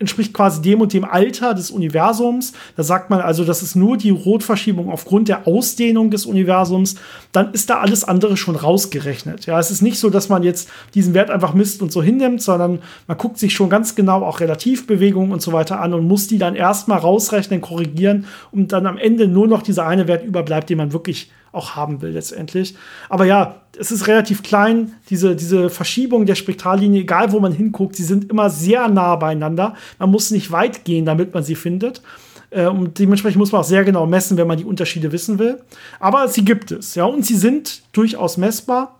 entspricht 0.00 0.34
quasi 0.34 0.60
dem 0.60 0.80
und 0.80 0.92
dem 0.92 1.04
Alter 1.04 1.54
des 1.54 1.70
Universums. 1.70 2.52
Da 2.76 2.82
sagt 2.82 3.10
man 3.10 3.20
also, 3.20 3.44
das 3.44 3.62
ist 3.62 3.76
nur 3.76 3.96
die 3.96 4.10
Rotverschiebung 4.10 4.90
aufgrund 4.90 5.28
der 5.28 5.46
Ausdehnung 5.46 6.10
des 6.10 6.26
Universums. 6.26 6.96
Dann 7.30 7.52
ist 7.52 7.70
da 7.70 7.78
alles 7.78 8.02
andere 8.02 8.36
schon 8.36 8.56
rausgerechnet. 8.56 9.46
Ja, 9.46 9.58
es 9.60 9.70
ist 9.70 9.82
nicht 9.82 9.98
so, 9.98 10.10
dass 10.10 10.28
man 10.28 10.42
jetzt 10.42 10.68
diesen 10.94 11.14
Wert 11.14 11.30
einfach 11.30 11.54
misst 11.54 11.80
und 11.80 11.92
so 11.92 12.02
hinnimmt, 12.02 12.42
sondern 12.42 12.80
man 13.06 13.18
guckt 13.18 13.38
sich 13.38 13.54
schon 13.54 13.70
ganz 13.70 13.94
genau 13.94 14.22
auch 14.22 14.40
Relativbewegungen 14.40 15.32
und 15.32 15.40
so 15.40 15.52
weiter 15.52 15.80
an 15.80 15.94
und 15.94 16.08
muss 16.08 16.26
die 16.26 16.38
dann 16.38 16.56
erstmal 16.56 16.98
rausrechnen, 16.98 17.60
korrigieren 17.60 18.26
und 18.50 18.72
dann 18.72 18.86
am 18.86 18.98
Ende 18.98 19.28
nur 19.28 19.46
noch 19.46 19.62
dieser 19.62 19.86
eine 19.86 20.08
Wert 20.08 20.24
überbleibt, 20.24 20.70
den 20.70 20.78
man 20.78 20.92
wirklich 20.92 21.30
auch 21.54 21.76
haben 21.76 22.02
will 22.02 22.10
letztendlich. 22.10 22.74
Aber 23.08 23.24
ja, 23.24 23.62
es 23.78 23.90
ist 23.90 24.06
relativ 24.06 24.42
klein, 24.42 24.92
diese, 25.10 25.36
diese 25.36 25.70
Verschiebung 25.70 26.26
der 26.26 26.34
Spektrallinie, 26.34 27.02
egal 27.02 27.32
wo 27.32 27.40
man 27.40 27.52
hinguckt, 27.52 27.96
sie 27.96 28.04
sind 28.04 28.30
immer 28.30 28.50
sehr 28.50 28.88
nah 28.88 29.16
beieinander. 29.16 29.74
Man 29.98 30.10
muss 30.10 30.30
nicht 30.30 30.50
weit 30.50 30.84
gehen, 30.84 31.04
damit 31.04 31.34
man 31.34 31.42
sie 31.42 31.54
findet. 31.54 32.02
Äh, 32.50 32.66
und 32.66 32.98
dementsprechend 32.98 33.38
muss 33.38 33.52
man 33.52 33.60
auch 33.60 33.66
sehr 33.66 33.84
genau 33.84 34.06
messen, 34.06 34.36
wenn 34.36 34.46
man 34.46 34.58
die 34.58 34.64
Unterschiede 34.64 35.12
wissen 35.12 35.38
will. 35.38 35.60
Aber 36.00 36.28
sie 36.28 36.44
gibt 36.44 36.70
es, 36.70 36.94
ja, 36.94 37.04
und 37.04 37.24
sie 37.24 37.36
sind 37.36 37.82
durchaus 37.92 38.36
messbar. 38.36 38.98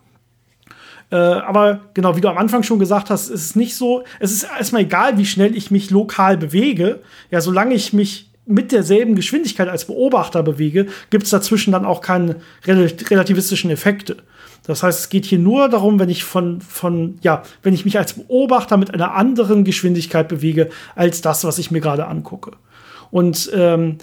Äh, 1.11 1.15
aber 1.15 1.81
genau, 1.93 2.15
wie 2.15 2.21
du 2.21 2.29
am 2.29 2.37
Anfang 2.37 2.63
schon 2.63 2.79
gesagt 2.79 3.09
hast, 3.09 3.29
ist 3.29 3.41
es 3.41 3.55
nicht 3.55 3.75
so, 3.75 4.03
es 4.19 4.31
ist 4.31 4.43
erstmal 4.43 4.81
egal, 4.81 5.17
wie 5.17 5.25
schnell 5.25 5.55
ich 5.55 5.71
mich 5.71 5.91
lokal 5.91 6.37
bewege. 6.37 7.01
Ja, 7.31 7.41
solange 7.41 7.75
ich 7.75 7.93
mich 7.93 8.31
mit 8.45 8.71
derselben 8.71 9.15
Geschwindigkeit 9.15 9.67
als 9.67 9.85
Beobachter 9.85 10.43
bewege, 10.43 10.87
gibt 11.09 11.23
es 11.23 11.29
dazwischen 11.31 11.71
dann 11.71 11.85
auch 11.85 12.01
keine 12.01 12.37
relativistischen 12.65 13.71
Effekte. 13.71 14.17
Das 14.67 14.81
heißt, 14.81 14.99
es 14.99 15.09
geht 15.09 15.25
hier 15.25 15.39
nur 15.39 15.69
darum, 15.69 15.99
wenn 15.99 16.09
ich 16.09 16.23
von, 16.23 16.61
von, 16.61 17.19
ja, 17.21 17.43
wenn 17.61 17.73
ich 17.73 17.85
mich 17.85 17.97
als 17.97 18.13
Beobachter 18.13 18.77
mit 18.77 18.93
einer 18.93 19.13
anderen 19.13 19.63
Geschwindigkeit 19.63 20.27
bewege, 20.27 20.69
als 20.95 21.21
das, 21.21 21.43
was 21.43 21.59
ich 21.59 21.71
mir 21.71 21.81
gerade 21.81 22.07
angucke. 22.07 22.51
Und 23.11 23.51
ähm, 23.53 23.97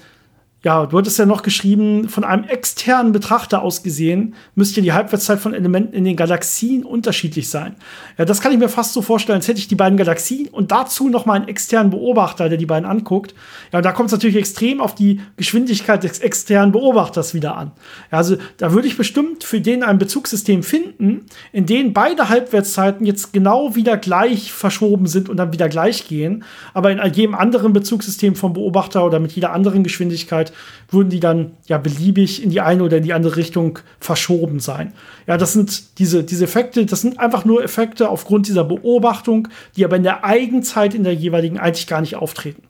ja, 0.65 0.87
du 0.87 0.97
hattest 0.97 1.19
ja 1.19 1.27
noch 1.27 1.43
geschrieben, 1.43 2.09
von 2.09 2.23
einem 2.23 2.45
externen 2.45 3.11
Betrachter 3.11 3.63
aus 3.63 3.83
gesehen, 3.83 4.35
müsste 4.55 4.81
die 4.81 4.93
Halbwertszeit 4.93 5.41
von 5.41 5.55
Elementen 5.55 5.93
in 5.93 6.05
den 6.05 6.15
Galaxien 6.15 6.85
unterschiedlich 6.85 7.49
sein. 7.49 7.75
Ja, 8.17 8.25
das 8.25 8.41
kann 8.41 8.53
ich 8.53 8.59
mir 8.59 8.69
fast 8.69 8.93
so 8.93 9.03
vorstellen, 9.03 9.39
als 9.39 9.49
hätte 9.49 9.59
ich 9.59 9.67
die 9.67 9.75
beiden 9.75 9.97
Galaxien 9.97 10.49
und 10.49 10.71
dazu 10.71 11.09
noch 11.09 11.27
mal 11.27 11.35
einen 11.35 11.49
externen 11.49 11.91
Beobachter, 11.91 12.49
der 12.49 12.59
die 12.59 12.67
beiden 12.67 12.89
anguckt. 12.89 13.35
Ja, 13.73 13.81
und 13.81 13.85
da 13.85 13.91
kommt 13.91 14.07
es 14.07 14.13
natürlich 14.13 14.37
extrem 14.37 14.81
auf 14.81 14.95
die 14.95 15.21
Geschwindigkeit 15.37 16.05
des 16.05 16.21
externen 16.21 16.71
Beobachters 16.71 17.35
wieder 17.35 17.57
an. 17.57 17.73
Ja, 18.13 18.19
also 18.19 18.37
da 18.59 18.73
würde 18.73 18.87
ich 18.87 18.97
bestimmt 18.97 19.43
für 19.43 19.61
den 19.61 19.83
ein 19.83 19.99
Bezugssystem 19.99 20.63
finden, 20.63 21.27
in 21.53 21.67
dem 21.67 21.93
beide 21.93 22.29
Halbwertszeiten 22.29 23.05
jetzt 23.05 23.33
genau 23.33 23.75
wieder 23.75 23.97
gleich 23.97 24.53
verschoben 24.53 25.09
sind 25.09 25.29
und 25.29 25.39
dann 25.39 25.53
wieder 25.53 25.69
gleich 25.69 26.07
gehen. 26.07 26.45
Aber 26.73 26.93
in 26.93 27.01
jedem 27.13 27.35
anderen 27.35 27.73
Bezugssystem 27.73 28.37
vom 28.37 28.53
Beobachter 28.53 29.05
oder 29.05 29.19
mit 29.19 29.33
jeder 29.33 29.53
anderen 29.53 29.83
Geschwindigkeit 29.83 30.52
würden 30.89 31.11
die 31.11 31.21
dann 31.21 31.53
ja 31.67 31.79
beliebig 31.79 32.43
in 32.43 32.51
die 32.51 32.61
eine 32.61 32.83
oder 32.83 32.99
in 32.99 33.05
die 33.05 33.13
andere 33.13 33.37
Richtung 33.37 33.79
verschoben 34.01 34.61
sein. 34.61 34.93
Ja, 35.27 35.37
das 35.37 35.53
sind 35.53 35.99
diese, 35.99 36.25
diese 36.25 36.45
Effekte, 36.45 36.85
das 36.87 37.01
sind 37.01 37.19
einfach 37.21 37.45
nur 37.45 37.63
Effekte 37.63 38.09
aufgrund 38.09 38.49
dieser 38.49 38.65
Beobachtung, 38.65 39.49
die 39.77 39.85
aber 39.85 39.97
in 39.97 40.03
der 40.03 40.25
Eigenzeit 40.25 40.95
in 40.95 41.05
der 41.05 41.15
jeweiligen 41.15 41.59
eigentlich 41.59 41.87
gar 41.87 42.01
nicht 42.01 42.17
auftreten. 42.17 42.63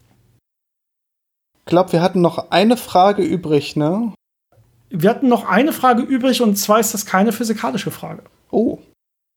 Ich 1.65 1.71
glaube, 1.71 1.93
wir 1.93 2.03
hatten 2.03 2.21
noch 2.21 2.51
eine 2.51 2.77
Frage 2.77 3.23
übrig, 3.23 3.77
ne? 3.77 4.13
Wir 4.91 5.09
hatten 5.11 5.29
noch 5.29 5.49
eine 5.49 5.73
Frage 5.73 6.03
übrig 6.03 6.43
und 6.43 6.57
zwar 6.57 6.81
ist 6.81 6.93
das 6.93 7.07
keine 7.07 7.33
physikalische 7.33 7.91
Frage. 7.91 8.25
Oh. 8.51 8.79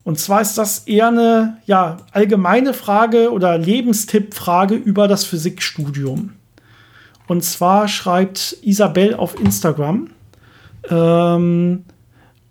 Und 0.04 0.20
zwar 0.20 0.42
ist 0.42 0.58
das 0.58 0.80
eher 0.80 1.08
eine 1.08 1.58
ja, 1.66 1.98
allgemeine 2.12 2.74
Frage 2.74 3.32
oder 3.32 3.58
Lebenstipp-Frage 3.58 4.76
über 4.76 5.08
das 5.08 5.24
Physikstudium. 5.24 6.34
Und 7.28 7.44
zwar 7.44 7.88
schreibt 7.88 8.58
Isabel 8.62 9.16
auf 9.16 9.40
Instagram. 9.40 10.10
Ähm, 10.90 11.84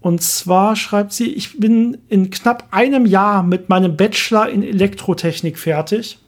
und 0.00 0.22
zwar 0.22 0.76
schreibt 0.76 1.12
sie, 1.12 1.32
ich 1.32 1.58
bin 1.58 1.98
in 2.08 2.30
knapp 2.30 2.68
einem 2.72 3.06
Jahr 3.06 3.42
mit 3.42 3.68
meinem 3.68 3.96
Bachelor 3.96 4.48
in 4.48 4.62
Elektrotechnik 4.62 5.58
fertig. 5.58 6.18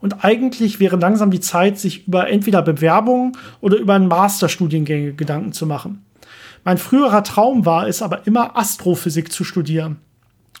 Und 0.00 0.24
eigentlich 0.24 0.80
wäre 0.80 0.96
langsam 0.96 1.30
die 1.30 1.40
Zeit, 1.40 1.78
sich 1.78 2.06
über 2.06 2.28
entweder 2.28 2.60
Bewerbungen 2.60 3.36
oder 3.60 3.78
über 3.78 3.94
einen 3.94 4.06
Masterstudiengänge 4.06 5.14
Gedanken 5.14 5.52
zu 5.52 5.66
machen. 5.66 6.04
Mein 6.62 6.78
früherer 6.78 7.24
Traum 7.24 7.66
war 7.66 7.88
es 7.88 8.02
aber 8.02 8.26
immer 8.26 8.56
Astrophysik 8.56 9.32
zu 9.32 9.44
studieren. 9.44 9.96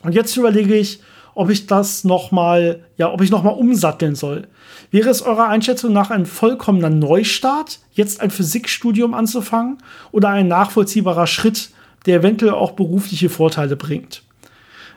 Und 0.02 0.14
jetzt 0.14 0.36
überlege 0.36 0.74
ich, 0.74 1.00
ob 1.34 1.50
ich 1.50 1.66
das 1.66 2.04
noch 2.04 2.30
mal, 2.30 2.84
ja, 2.96 3.12
ob 3.12 3.20
ich 3.20 3.30
noch 3.30 3.42
mal 3.42 3.50
umsatteln 3.50 4.14
soll. 4.14 4.48
Wäre 4.90 5.10
es 5.10 5.22
eurer 5.22 5.48
Einschätzung 5.48 5.92
nach 5.92 6.10
ein 6.10 6.26
vollkommener 6.26 6.90
Neustart, 6.90 7.80
jetzt 7.92 8.20
ein 8.20 8.30
Physikstudium 8.30 9.14
anzufangen 9.14 9.78
oder 10.12 10.30
ein 10.30 10.48
nachvollziehbarer 10.48 11.26
Schritt, 11.26 11.70
der 12.06 12.18
eventuell 12.18 12.52
auch 12.52 12.72
berufliche 12.72 13.28
Vorteile 13.28 13.76
bringt? 13.76 14.22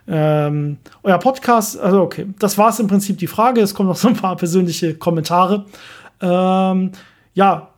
Ähm, 0.08 0.78
euer 1.04 1.18
Podcast, 1.20 1.80
also 1.80 2.02
okay, 2.02 2.28
das 2.40 2.58
war 2.58 2.70
es 2.70 2.80
im 2.80 2.88
Prinzip 2.88 3.18
die 3.18 3.28
Frage. 3.28 3.62
Es 3.62 3.74
kommen 3.74 3.90
noch 3.90 3.98
so 3.98 4.08
ein 4.08 4.16
paar 4.16 4.38
persönliche 4.38 4.96
Kommentare. 4.96 5.66
Ähm, 6.22 6.92
ja, 7.34 7.70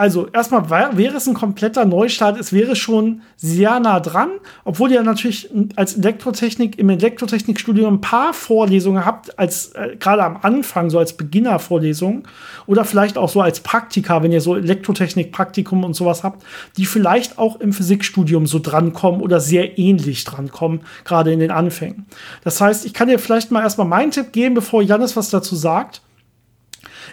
also 0.00 0.28
erstmal 0.32 0.70
wäre 0.96 1.18
es 1.18 1.26
ein 1.26 1.34
kompletter 1.34 1.84
Neustart. 1.84 2.40
Es 2.40 2.54
wäre 2.54 2.74
schon 2.74 3.20
sehr 3.36 3.78
nah 3.80 4.00
dran, 4.00 4.30
obwohl 4.64 4.90
ihr 4.90 5.02
natürlich 5.02 5.50
als 5.76 5.94
Elektrotechnik 5.98 6.78
im 6.78 6.88
Elektrotechnikstudium 6.88 7.96
ein 7.96 8.00
paar 8.00 8.32
Vorlesungen 8.32 9.04
habt, 9.04 9.38
als 9.38 9.72
äh, 9.74 9.96
gerade 10.00 10.24
am 10.24 10.38
Anfang 10.40 10.88
so 10.88 10.98
als 10.98 11.18
Beginnervorlesungen 11.18 12.22
oder 12.66 12.86
vielleicht 12.86 13.18
auch 13.18 13.28
so 13.28 13.42
als 13.42 13.60
Praktika, 13.60 14.22
wenn 14.22 14.32
ihr 14.32 14.40
so 14.40 14.56
Elektrotechnik-Praktikum 14.56 15.84
und 15.84 15.92
sowas 15.92 16.24
habt, 16.24 16.44
die 16.78 16.86
vielleicht 16.86 17.36
auch 17.36 17.60
im 17.60 17.74
Physikstudium 17.74 18.46
so 18.46 18.58
drankommen 18.58 19.20
oder 19.20 19.38
sehr 19.38 19.78
ähnlich 19.78 20.24
drankommen, 20.24 20.80
gerade 21.04 21.30
in 21.30 21.40
den 21.40 21.50
Anfängen. 21.50 22.06
Das 22.42 22.58
heißt, 22.58 22.86
ich 22.86 22.94
kann 22.94 23.08
dir 23.08 23.18
vielleicht 23.18 23.50
mal 23.50 23.60
erstmal 23.60 23.86
meinen 23.86 24.12
Tipp 24.12 24.32
geben, 24.32 24.54
bevor 24.54 24.80
Janis 24.80 25.14
was 25.14 25.28
dazu 25.28 25.56
sagt 25.56 26.00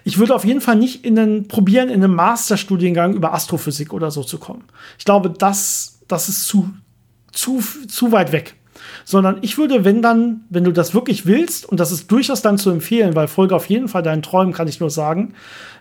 ich 0.08 0.18
würde 0.18 0.34
auf 0.34 0.45
jeden 0.45 0.62
Fall 0.62 0.78
nicht 0.78 1.03
in 1.03 1.20
einen, 1.20 1.49
probieren, 1.49 1.89
in 1.89 2.01
einen 2.01 2.16
Masterstudiengang 2.16 3.14
über 3.14 3.34
Astrophysik 3.34 3.91
oder 3.91 4.10
so 4.10 4.24
zu 4.24 4.38
kommen. 4.38 4.64
Ich 4.97 5.03
glaube, 5.03 5.30
das, 5.30 5.99
das 6.08 6.30
ist 6.30 6.47
zu, 6.47 6.70
zu, 7.34 7.62
zu 7.89 8.14
weit 8.14 8.32
weg 8.32 8.55
sondern 9.10 9.38
ich 9.39 9.58
würde, 9.58 9.86
wenn 9.86 10.01
dann, 10.01 10.41
wenn 10.49 10.66
du 10.66 10.74
das 10.74 10.93
wirklich 10.93 11.26
willst, 11.26 11.66
und 11.66 11.80
das 11.80 11.93
ist 11.93 12.12
durchaus 12.12 12.41
dann 12.41 12.58
zu 12.58 12.70
empfehlen, 12.72 13.16
weil 13.16 13.30
Folge 13.30 13.55
auf 13.55 13.68
jeden 13.68 13.88
Fall 13.88 14.03
deinen 14.03 14.22
Träumen, 14.22 14.51
kann 14.51 14.68
ich 14.68 14.82
nur 14.82 14.89
sagen, 14.89 15.34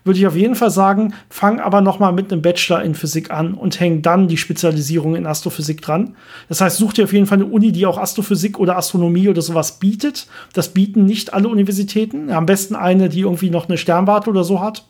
würde 0.05 0.20
ich 0.20 0.29
auf 0.29 0.37
jeden 0.37 0.55
Fall 0.55 0.70
sagen, 0.70 1.12
fang 1.29 1.59
aber 1.59 1.81
noch 1.81 1.99
mal 1.99 2.12
mit 2.12 2.31
einem 2.31 2.41
Bachelor 2.41 2.85
in 2.85 2.95
Physik 2.95 3.33
an 3.33 3.55
und 3.55 3.81
häng 3.81 4.01
dann 4.01 4.29
die 4.29 4.37
Spezialisierung 4.37 5.16
in 5.16 5.27
Astrophysik 5.27 5.83
dran. 5.83 6.14
Das 6.49 6.61
heißt, 6.61 6.77
such 6.77 6.93
dir 6.93 7.03
auf 7.03 7.12
jeden 7.12 7.27
Fall 7.27 7.39
eine 7.39 7.47
Uni, 7.47 7.72
die 7.72 7.85
auch 7.85 7.99
Astrophysik 7.99 8.61
oder 8.61 8.77
Astronomie 8.77 9.29
oder 9.29 9.43
sowas 9.43 9.81
bietet. 9.81 10.29
Das 10.53 10.68
bieten 10.68 11.05
nicht 11.05 11.35
alle 11.35 11.49
Universitäten. 11.49 12.31
Am 12.31 12.47
besten 12.47 12.77
eine, 12.77 13.09
die 13.09 13.22
irgendwie 13.22 13.51
noch 13.51 13.68
eine 13.68 13.77
Sternwarte 13.77 14.31
oder 14.31 14.45
so 14.45 14.61
hat. 14.61 14.87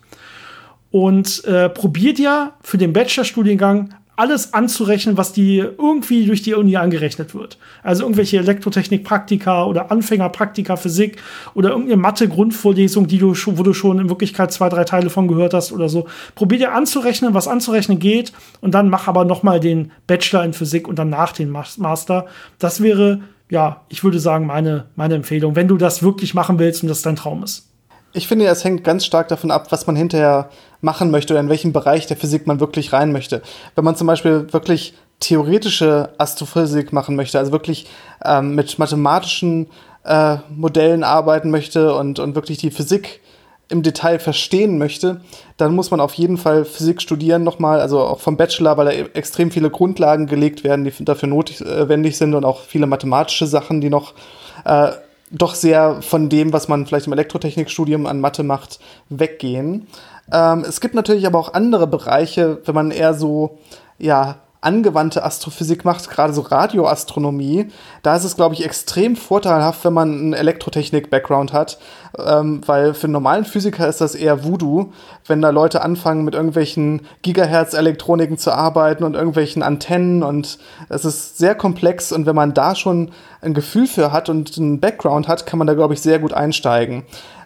Und 0.91 1.43
äh, 1.47 1.71
probier 1.71 2.13
dir 2.13 2.53
für 2.61 2.77
den 2.77 2.93
Bachelorstudiengang 2.93 3.95
alles 4.17 4.55
anzurechnen, 4.55 5.19
was 5.19 5.33
die 5.33 5.59
irgendwie 5.59 6.27
durch 6.27 6.43
die 6.43 6.55
Uni 6.55 6.77
angerechnet 6.77 7.35
wird. 7.35 7.59
Also 7.83 8.03
irgendwelche 8.05 8.39
Elektrotechnik-Praktika 8.39 9.65
oder 9.65 9.91
Anfängerpraktika 9.91 10.77
Physik 10.77 11.19
oder 11.55 11.71
irgendeine 11.71 11.99
Mathe-Grundvorlesung, 11.99 13.07
die 13.07 13.19
du 13.19 13.35
schon, 13.35 13.59
wo 13.59 13.63
du 13.63 13.75
schon 13.75 13.99
in 13.99 14.09
Wirklichkeit 14.09 14.53
zwei, 14.53 14.71
drei 14.71 14.85
Teile 14.85 15.11
von 15.11 15.29
gehört 15.29 15.53
hast 15.53 15.71
oder 15.71 15.91
so. 15.91 16.07
Probier 16.35 16.59
dir 16.59 16.73
anzurechnen, 16.73 17.35
was 17.35 17.47
anzurechnen 17.47 17.99
geht 17.99 18.33
und 18.63 18.75
dann 18.75 18.89
mach 18.89 19.07
aber 19.07 19.27
noch 19.27 19.43
mal 19.43 19.61
den 19.61 19.93
Bachelor 20.07 20.45
in 20.45 20.55
Physik 20.55 20.89
und 20.89 20.99
danach 20.99 21.33
den 21.33 21.51
Master. 21.51 22.27
Das 22.59 22.83
wäre, 22.83 23.21
ja, 23.51 23.83
ich 23.91 24.03
würde 24.03 24.19
sagen, 24.19 24.47
meine, 24.47 24.87
meine 24.97 25.15
Empfehlung, 25.15 25.57
wenn 25.57 25.69
du 25.69 25.77
das 25.77 26.03
wirklich 26.03 26.33
machen 26.33 26.59
willst 26.59 26.83
und 26.83 26.89
das 26.89 27.03
dein 27.03 27.17
Traum 27.17 27.43
ist. 27.43 27.69
Ich 28.17 28.29
finde, 28.29 28.47
es 28.47 28.65
hängt 28.65 28.83
ganz 28.83 29.05
stark 29.05 29.29
davon 29.29 29.51
ab, 29.51 29.67
was 29.69 29.87
man 29.87 29.95
hinterher 29.95 30.49
machen 30.81 31.11
möchte 31.11 31.35
oder 31.35 31.41
in 31.41 31.51
welchem 31.51 31.75
Bereich 31.75 32.07
der 32.07 32.17
Physik 32.17 32.47
man 32.47 32.61
wirklich 32.61 32.95
rein 32.95 33.13
möchte. 33.13 33.43
Wenn 33.75 33.85
man 33.85 33.95
zum 33.95 34.07
Beispiel 34.07 34.51
wirklich 34.55 34.95
theoretische 35.21 36.09
Astrophysik 36.17 36.95
machen 36.95 37.15
möchte, 37.15 37.39
also 37.39 37.53
wirklich 37.53 37.87
ähm, 38.25 38.55
mit 38.55 38.79
mathematischen 38.79 39.67
äh, 40.07 40.39
Modellen 40.49 41.05
arbeiten 41.05 41.51
möchte 41.51 41.95
und, 41.95 42.19
und 42.19 42.35
wirklich 42.35 42.57
die 42.57 42.71
Physik 42.71 43.21
im 43.69 43.83
Detail 43.83 44.19
verstehen 44.19 44.79
möchte, 44.79 45.21
dann 45.59 45.75
muss 45.75 45.91
man 45.91 46.01
auf 46.01 46.15
jeden 46.15 46.39
Fall 46.39 46.65
Physik 46.65 47.03
studieren 47.03 47.45
nochmal, 47.45 47.81
also 47.81 48.01
auch 48.01 48.21
vom 48.21 48.39
Bachelor, 48.39 48.79
weil 48.79 48.87
da 48.87 48.93
e-, 48.93 49.11
extrem 49.13 49.51
viele 49.51 49.69
Grundlagen 49.69 50.27
gelegt 50.27 50.65
werden, 50.65 50.87
die 50.87 51.05
dafür 51.05 51.29
notwendig 51.29 52.15
äh, 52.15 52.17
sind 52.17 52.35
und 52.35 52.47
auch 52.47 52.61
viele 52.61 52.87
mathematische 52.87 53.47
Sachen, 53.47 53.83
die 53.83 53.91
noch 53.91 54.15
äh, 54.65 54.93
doch 55.31 55.55
sehr 55.55 56.03
von 56.03 56.29
dem, 56.29 56.53
was 56.53 56.69
man 56.69 56.87
vielleicht 56.87 57.07
im 57.07 57.13
Elektrotechnikstudium 57.13 58.07
an 58.07 58.21
Mathe 58.21 58.43
macht, 58.43 58.79
weggehen. 59.09 59.87
Ähm, 60.33 60.65
es 60.67 60.81
gibt 60.81 60.95
natürlich 60.95 61.27
aber 61.27 61.39
auch 61.39 61.55
andere 61.55 61.87
Bereiche, 61.87 62.61
wenn 62.65 62.75
man 62.75 62.91
eher 62.91 63.15
so, 63.15 63.59
ja, 63.99 64.37
angewandte 64.67 65.25
Astrophysik 65.25 65.85
macht, 65.85 66.11
gerade 66.11 66.33
so 66.33 66.43
Radioastronomie, 66.43 67.69
da 68.03 68.17
ist 68.17 68.25
es, 68.25 68.37
glaube 68.37 68.55
ich, 68.55 68.65
extrem 68.65 69.15
vorteilhaft, 69.15 69.85
wenn 69.85 69.93
man 69.93 70.13
einen 70.13 70.33
Elektrotechnik-Background 70.33 71.53
hat, 71.53 71.79
ähm, 72.19 72.61
weil 72.67 72.93
für 72.93 73.05
einen 73.05 73.13
normalen 73.13 73.45
Physiker 73.45 73.89
ist 73.89 74.01
das 74.01 74.17
eher 74.17 74.45
Voodoo, 74.45 74.93
wenn 75.27 75.41
da 75.41 75.51
Leute 75.51 75.83
anfangen, 75.83 76.25
mit 76.25 76.35
irgendwelchen 76.35 77.03
Gigahertz-Elektroniken 77.23 78.39
zu 78.39 78.51
arbeiten 78.51 79.05
und 79.05 79.15
irgendwelchen 79.15 79.63
Antennen 79.63 80.25
und 80.25 80.59
es 80.89 81.05
ist 81.05 81.39
sehr 81.39 81.55
komplex 81.55 82.11
und 82.11 82.27
wenn 82.27 82.37
man 82.37 82.53
da 82.53 82.75
schon 82.75 83.13
ein 83.41 83.55
Gefühl 83.55 83.87
für 83.87 84.11
hat 84.11 84.29
und 84.29 84.59
einen 84.59 84.81
Background 84.81 85.29
hat, 85.29 85.47
kann 85.47 85.59
man 85.59 85.69
da, 85.69 85.75
glaube 85.75 85.95
ich, 85.95 86.03
sehr 86.03 86.19
gut 86.19 86.33
einsteigen. 86.33 87.05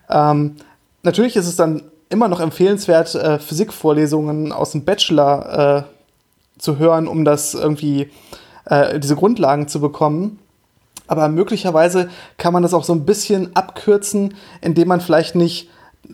Ähm, 0.08 0.56
natürlich 1.02 1.36
ist 1.36 1.46
es 1.46 1.56
dann 1.56 1.82
immer 2.08 2.28
noch 2.28 2.40
empfehlenswert, 2.40 3.14
äh, 3.14 3.38
Physikvorlesungen 3.38 4.52
aus 4.52 4.72
dem 4.72 4.84
Bachelor 4.84 5.86
äh, 5.86 5.99
zu 6.61 6.78
hören, 6.78 7.08
um 7.08 7.24
das 7.24 7.54
irgendwie, 7.54 8.11
äh, 8.66 9.00
diese 9.00 9.16
Grundlagen 9.16 9.68
zu 9.68 9.80
bekommen. 9.80 10.38
Aber 11.06 11.28
möglicherweise 11.28 12.08
kann 12.38 12.52
man 12.52 12.62
das 12.62 12.74
auch 12.74 12.84
so 12.84 12.92
ein 12.92 13.04
bisschen 13.04 13.56
abkürzen, 13.56 14.34
indem 14.61 14.88
man 14.88 15.00
vielleicht 15.00 15.34
nicht 15.34 15.68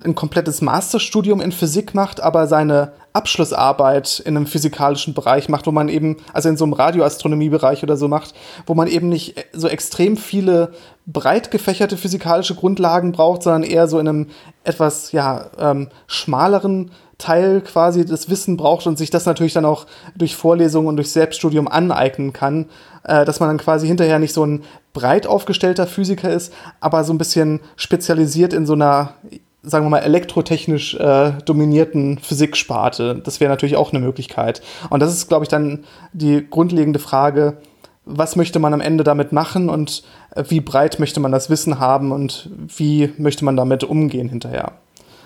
ein 0.04 0.14
komplettes 0.14 0.62
Masterstudium 0.62 1.40
in 1.40 1.52
Physik 1.52 1.94
macht, 1.94 2.20
aber 2.20 2.46
seine 2.46 2.92
Abschlussarbeit 3.12 4.20
in 4.20 4.36
einem 4.36 4.46
physikalischen 4.46 5.14
Bereich 5.14 5.48
macht, 5.48 5.66
wo 5.66 5.72
man 5.72 5.88
eben, 5.88 6.16
also 6.32 6.48
in 6.48 6.56
so 6.56 6.64
einem 6.64 6.74
Radioastronomiebereich 6.74 7.82
oder 7.82 7.96
so 7.96 8.08
macht, 8.08 8.34
wo 8.66 8.74
man 8.74 8.88
eben 8.88 9.08
nicht 9.08 9.36
so 9.52 9.68
extrem 9.68 10.16
viele 10.16 10.72
breit 11.06 11.50
gefächerte 11.50 11.96
physikalische 11.96 12.54
Grundlagen 12.54 13.12
braucht, 13.12 13.42
sondern 13.42 13.62
eher 13.62 13.88
so 13.88 13.98
in 13.98 14.08
einem 14.08 14.26
etwas 14.64 15.12
ja, 15.12 15.46
ähm, 15.58 15.88
schmaleren 16.06 16.90
Teil 17.18 17.62
quasi 17.62 18.04
das 18.04 18.28
Wissen 18.28 18.56
braucht 18.56 18.86
und 18.86 18.98
sich 18.98 19.10
das 19.10 19.24
natürlich 19.24 19.54
dann 19.54 19.64
auch 19.64 19.86
durch 20.16 20.36
Vorlesungen 20.36 20.88
und 20.88 20.96
durch 20.96 21.10
Selbststudium 21.10 21.66
aneignen 21.66 22.32
kann, 22.32 22.66
äh, 23.04 23.24
dass 23.24 23.40
man 23.40 23.48
dann 23.48 23.58
quasi 23.58 23.86
hinterher 23.86 24.18
nicht 24.18 24.34
so 24.34 24.44
ein 24.44 24.64
breit 24.92 25.26
aufgestellter 25.26 25.86
Physiker 25.86 26.30
ist, 26.30 26.52
aber 26.80 27.04
so 27.04 27.14
ein 27.14 27.18
bisschen 27.18 27.60
spezialisiert 27.76 28.52
in 28.52 28.66
so 28.66 28.74
einer, 28.74 29.14
sagen 29.62 29.86
wir 29.86 29.90
mal, 29.90 30.00
elektrotechnisch 30.00 30.94
äh, 30.94 31.32
dominierten 31.44 32.18
Physiksparte. 32.18 33.20
Das 33.24 33.40
wäre 33.40 33.50
natürlich 33.50 33.76
auch 33.76 33.92
eine 33.92 34.04
Möglichkeit. 34.04 34.60
Und 34.90 35.00
das 35.00 35.12
ist, 35.14 35.28
glaube 35.28 35.44
ich, 35.44 35.48
dann 35.48 35.84
die 36.12 36.46
grundlegende 36.48 36.98
Frage, 36.98 37.58
was 38.04 38.36
möchte 38.36 38.58
man 38.58 38.72
am 38.74 38.80
Ende 38.80 39.04
damit 39.04 39.32
machen 39.32 39.70
und 39.70 40.02
äh, 40.34 40.44
wie 40.48 40.60
breit 40.60 40.98
möchte 40.98 41.20
man 41.20 41.32
das 41.32 41.48
Wissen 41.48 41.78
haben 41.78 42.12
und 42.12 42.50
wie 42.76 43.12
möchte 43.16 43.44
man 43.44 43.56
damit 43.56 43.84
umgehen 43.84 44.28
hinterher. 44.28 44.72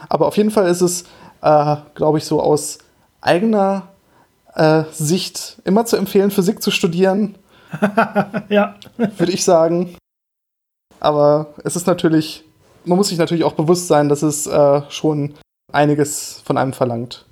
Aber 0.09 0.26
auf 0.26 0.36
jeden 0.36 0.51
Fall 0.51 0.66
ist 0.66 0.80
es 0.80 1.05
äh, 1.43 1.76
glaube 1.95 2.18
ich, 2.18 2.24
so 2.24 2.41
aus 2.41 2.78
eigener 3.20 3.88
äh, 4.55 4.84
Sicht 4.93 5.61
immer 5.64 5.84
zu 5.86 5.97
empfehlen, 5.97 6.30
Physik 6.30 6.62
zu 6.62 6.70
studieren. 6.70 7.36
ja. 8.49 8.76
Würde 8.97 9.32
ich 9.32 9.45
sagen. 9.45 9.97
Aber 10.99 11.55
es 11.64 11.76
ist 11.76 11.86
natürlich, 11.86 12.45
man 12.84 12.99
muss 12.99 13.09
sich 13.09 13.18
natürlich 13.18 13.45
auch 13.45 13.55
bewusst 13.55 13.86
sein, 13.88 14.09
dass 14.09 14.22
es 14.22 14.47
äh, 14.47 14.82
schon 14.91 15.34
einiges 15.72 16.43
von 16.45 16.59
einem 16.59 16.72
verlangt. 16.72 17.26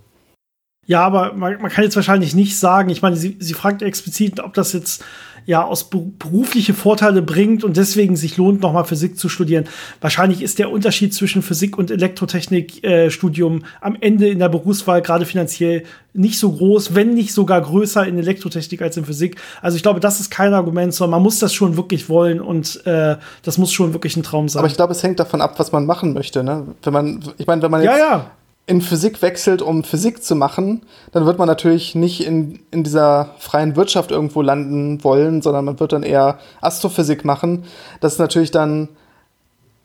Ja, 0.86 1.04
aber 1.04 1.34
man, 1.34 1.60
man, 1.60 1.70
kann 1.70 1.84
jetzt 1.84 1.96
wahrscheinlich 1.96 2.34
nicht 2.34 2.58
sagen, 2.58 2.88
ich 2.88 3.02
meine, 3.02 3.16
sie, 3.16 3.36
sie 3.40 3.52
fragt 3.52 3.82
explizit, 3.82 4.40
ob 4.40 4.54
das 4.54 4.72
jetzt 4.72 5.04
ja 5.48 5.64
aus 5.64 5.88
berufliche 5.88 6.74
Vorteile 6.74 7.22
bringt 7.22 7.64
und 7.64 7.78
deswegen 7.78 8.16
sich 8.16 8.36
lohnt, 8.36 8.60
nochmal 8.60 8.84
Physik 8.84 9.18
zu 9.18 9.30
studieren. 9.30 9.64
Wahrscheinlich 10.02 10.42
ist 10.42 10.58
der 10.58 10.70
Unterschied 10.70 11.14
zwischen 11.14 11.40
Physik 11.40 11.78
und 11.78 11.90
Elektrotechnik-Studium 11.90 13.60
äh, 13.60 13.62
am 13.80 13.96
Ende 13.98 14.28
in 14.28 14.40
der 14.40 14.50
Berufswahl 14.50 15.00
gerade 15.00 15.24
finanziell 15.24 15.84
nicht 16.12 16.38
so 16.38 16.52
groß, 16.52 16.94
wenn 16.94 17.14
nicht 17.14 17.32
sogar 17.32 17.62
größer 17.62 18.06
in 18.06 18.18
Elektrotechnik 18.18 18.82
als 18.82 18.98
in 18.98 19.06
Physik. 19.06 19.40
Also 19.62 19.78
ich 19.78 19.82
glaube, 19.82 20.00
das 20.00 20.20
ist 20.20 20.30
kein 20.30 20.52
Argument, 20.52 20.92
sondern 20.92 21.12
man 21.12 21.22
muss 21.22 21.38
das 21.38 21.54
schon 21.54 21.78
wirklich 21.78 22.10
wollen 22.10 22.42
und 22.42 22.84
äh, 22.84 23.16
das 23.42 23.56
muss 23.56 23.72
schon 23.72 23.94
wirklich 23.94 24.18
ein 24.18 24.22
Traum 24.22 24.50
sein. 24.50 24.60
Aber 24.60 24.68
ich 24.68 24.76
glaube, 24.76 24.92
es 24.92 25.02
hängt 25.02 25.18
davon 25.18 25.40
ab, 25.40 25.58
was 25.58 25.72
man 25.72 25.86
machen 25.86 26.12
möchte. 26.12 26.44
Ne? 26.44 26.66
Wenn 26.82 26.92
man, 26.92 27.24
ich 27.38 27.46
meine, 27.46 27.62
wenn 27.62 27.70
man 27.70 27.82
jetzt 27.82 27.96
ja, 27.96 27.98
ja 27.98 28.30
in 28.68 28.82
Physik 28.82 29.22
wechselt, 29.22 29.62
um 29.62 29.82
Physik 29.82 30.22
zu 30.22 30.36
machen, 30.36 30.82
dann 31.12 31.24
wird 31.24 31.38
man 31.38 31.48
natürlich 31.48 31.94
nicht 31.94 32.24
in, 32.24 32.60
in 32.70 32.84
dieser 32.84 33.30
freien 33.38 33.76
Wirtschaft 33.76 34.10
irgendwo 34.10 34.42
landen 34.42 35.02
wollen, 35.02 35.40
sondern 35.40 35.64
man 35.64 35.80
wird 35.80 35.94
dann 35.94 36.02
eher 36.02 36.38
Astrophysik 36.60 37.24
machen. 37.24 37.64
Das 38.02 38.12
ist 38.12 38.18
natürlich 38.18 38.50
dann 38.50 38.90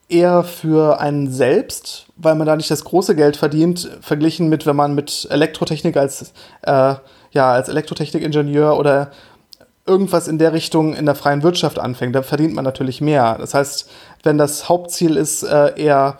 eher 0.10 0.44
für 0.44 1.00
einen 1.00 1.32
selbst, 1.32 2.08
weil 2.18 2.36
man 2.36 2.46
da 2.46 2.58
nicht 2.58 2.70
das 2.70 2.84
große 2.84 3.16
Geld 3.16 3.38
verdient, 3.38 3.90
verglichen 4.02 4.50
mit, 4.50 4.66
wenn 4.66 4.76
man 4.76 4.96
mit 4.96 5.30
Elektrotechnik 5.32 5.96
als, 5.96 6.34
äh, 6.64 6.96
ja, 7.32 7.54
als 7.54 7.70
Elektrotechnikingenieur 7.70 8.78
oder 8.78 9.12
irgendwas 9.86 10.28
in 10.28 10.40
der 10.40 10.52
Richtung 10.52 10.94
in 10.94 11.06
der 11.06 11.16
freien 11.16 11.42
Wirtschaft 11.42 11.80
anfängt, 11.80 12.16
da 12.16 12.22
verdient 12.22 12.54
man 12.54 12.66
natürlich 12.66 13.00
mehr. 13.00 13.38
Das 13.40 13.54
heißt, 13.54 13.90
wenn 14.24 14.38
das 14.38 14.68
Hauptziel 14.68 15.16
ist, 15.16 15.44
äh, 15.44 15.74
eher 15.82 16.18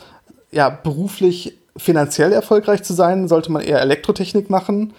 ja, 0.52 0.70
beruflich 0.70 1.58
finanziell 1.78 2.32
erfolgreich 2.32 2.84
zu 2.84 2.94
sein, 2.94 3.28
sollte 3.28 3.52
man 3.52 3.64
eher 3.64 3.82
Elektrotechnik 3.82 4.50
machen 4.50 4.94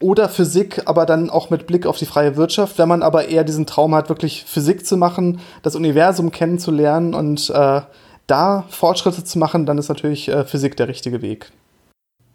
oder 0.00 0.28
Physik, 0.28 0.82
aber 0.86 1.04
dann 1.06 1.28
auch 1.28 1.50
mit 1.50 1.66
Blick 1.66 1.86
auf 1.86 1.98
die 1.98 2.06
freie 2.06 2.36
Wirtschaft. 2.36 2.78
Wenn 2.78 2.88
man 2.88 3.02
aber 3.02 3.28
eher 3.28 3.44
diesen 3.44 3.66
Traum 3.66 3.94
hat, 3.94 4.08
wirklich 4.08 4.44
Physik 4.44 4.86
zu 4.86 4.96
machen, 4.96 5.40
das 5.62 5.76
Universum 5.76 6.30
kennenzulernen 6.30 7.14
und 7.14 7.50
äh, 7.50 7.82
da 8.26 8.64
Fortschritte 8.68 9.24
zu 9.24 9.38
machen, 9.38 9.66
dann 9.66 9.78
ist 9.78 9.88
natürlich 9.88 10.28
äh, 10.28 10.44
Physik 10.44 10.76
der 10.76 10.88
richtige 10.88 11.20
Weg. 11.20 11.52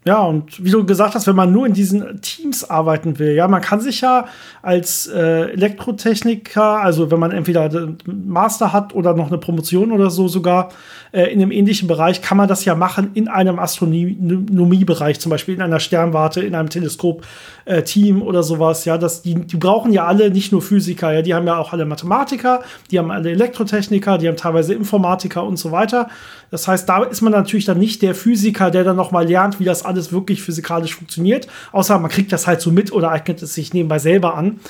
Ja, 0.06 0.22
und 0.22 0.64
wie 0.64 0.70
du 0.70 0.86
gesagt 0.86 1.16
hast, 1.16 1.26
wenn 1.26 1.34
man 1.34 1.50
nur 1.50 1.66
in 1.66 1.72
diesen 1.72 2.20
Teams 2.20 2.62
arbeiten 2.62 3.18
will, 3.18 3.32
ja, 3.32 3.48
man 3.48 3.60
kann 3.60 3.80
sich 3.80 4.02
ja 4.02 4.26
als 4.62 5.08
äh, 5.08 5.50
Elektrotechniker, 5.50 6.80
also 6.80 7.10
wenn 7.10 7.18
man 7.18 7.32
entweder 7.32 7.88
Master 8.06 8.72
hat 8.72 8.94
oder 8.94 9.14
noch 9.14 9.26
eine 9.26 9.38
Promotion 9.38 9.90
oder 9.90 10.10
so 10.10 10.28
sogar, 10.28 10.68
äh, 11.10 11.32
in 11.32 11.42
einem 11.42 11.50
ähnlichen 11.50 11.88
Bereich, 11.88 12.22
kann 12.22 12.36
man 12.36 12.46
das 12.46 12.64
ja 12.64 12.76
machen 12.76 13.10
in 13.14 13.26
einem 13.26 13.58
Astronomiebereich, 13.58 15.18
zum 15.18 15.30
Beispiel 15.30 15.54
in 15.54 15.62
einer 15.62 15.80
Sternwarte, 15.80 16.40
in 16.42 16.54
einem 16.54 16.68
Teleskop-Team 16.68 18.20
äh, 18.20 18.22
oder 18.22 18.42
sowas. 18.42 18.84
Ja, 18.84 18.98
das, 18.98 19.22
die, 19.22 19.34
die 19.34 19.56
brauchen 19.56 19.92
ja 19.92 20.04
alle 20.04 20.30
nicht 20.30 20.52
nur 20.52 20.62
Physiker, 20.62 21.12
ja, 21.12 21.22
die 21.22 21.34
haben 21.34 21.46
ja 21.46 21.56
auch 21.56 21.72
alle 21.72 21.84
Mathematiker, 21.84 22.62
die 22.90 22.98
haben 22.98 23.10
alle 23.10 23.30
Elektrotechniker, 23.30 24.18
die 24.18 24.28
haben 24.28 24.36
teilweise 24.36 24.74
Informatiker 24.74 25.42
und 25.42 25.58
so 25.58 25.72
weiter. 25.72 26.08
Das 26.50 26.68
heißt, 26.68 26.88
da 26.88 27.02
ist 27.02 27.22
man 27.22 27.32
natürlich 27.32 27.64
dann 27.64 27.78
nicht 27.78 28.02
der 28.02 28.14
Physiker, 28.14 28.70
der 28.70 28.84
dann 28.84 28.96
noch 28.96 29.10
mal 29.10 29.26
lernt, 29.26 29.58
wie 29.58 29.64
das 29.64 29.84
alles 29.84 29.95
wirklich 30.12 30.42
physikalisch 30.42 30.94
funktioniert, 30.94 31.48
außer 31.72 31.98
man 31.98 32.10
kriegt 32.10 32.32
das 32.32 32.46
halt 32.46 32.60
so 32.60 32.70
mit 32.70 32.92
oder 32.92 33.10
eignet 33.10 33.42
es 33.42 33.54
sich 33.54 33.74
nebenbei 33.74 33.98
selber 33.98 34.34
an. 34.34 34.60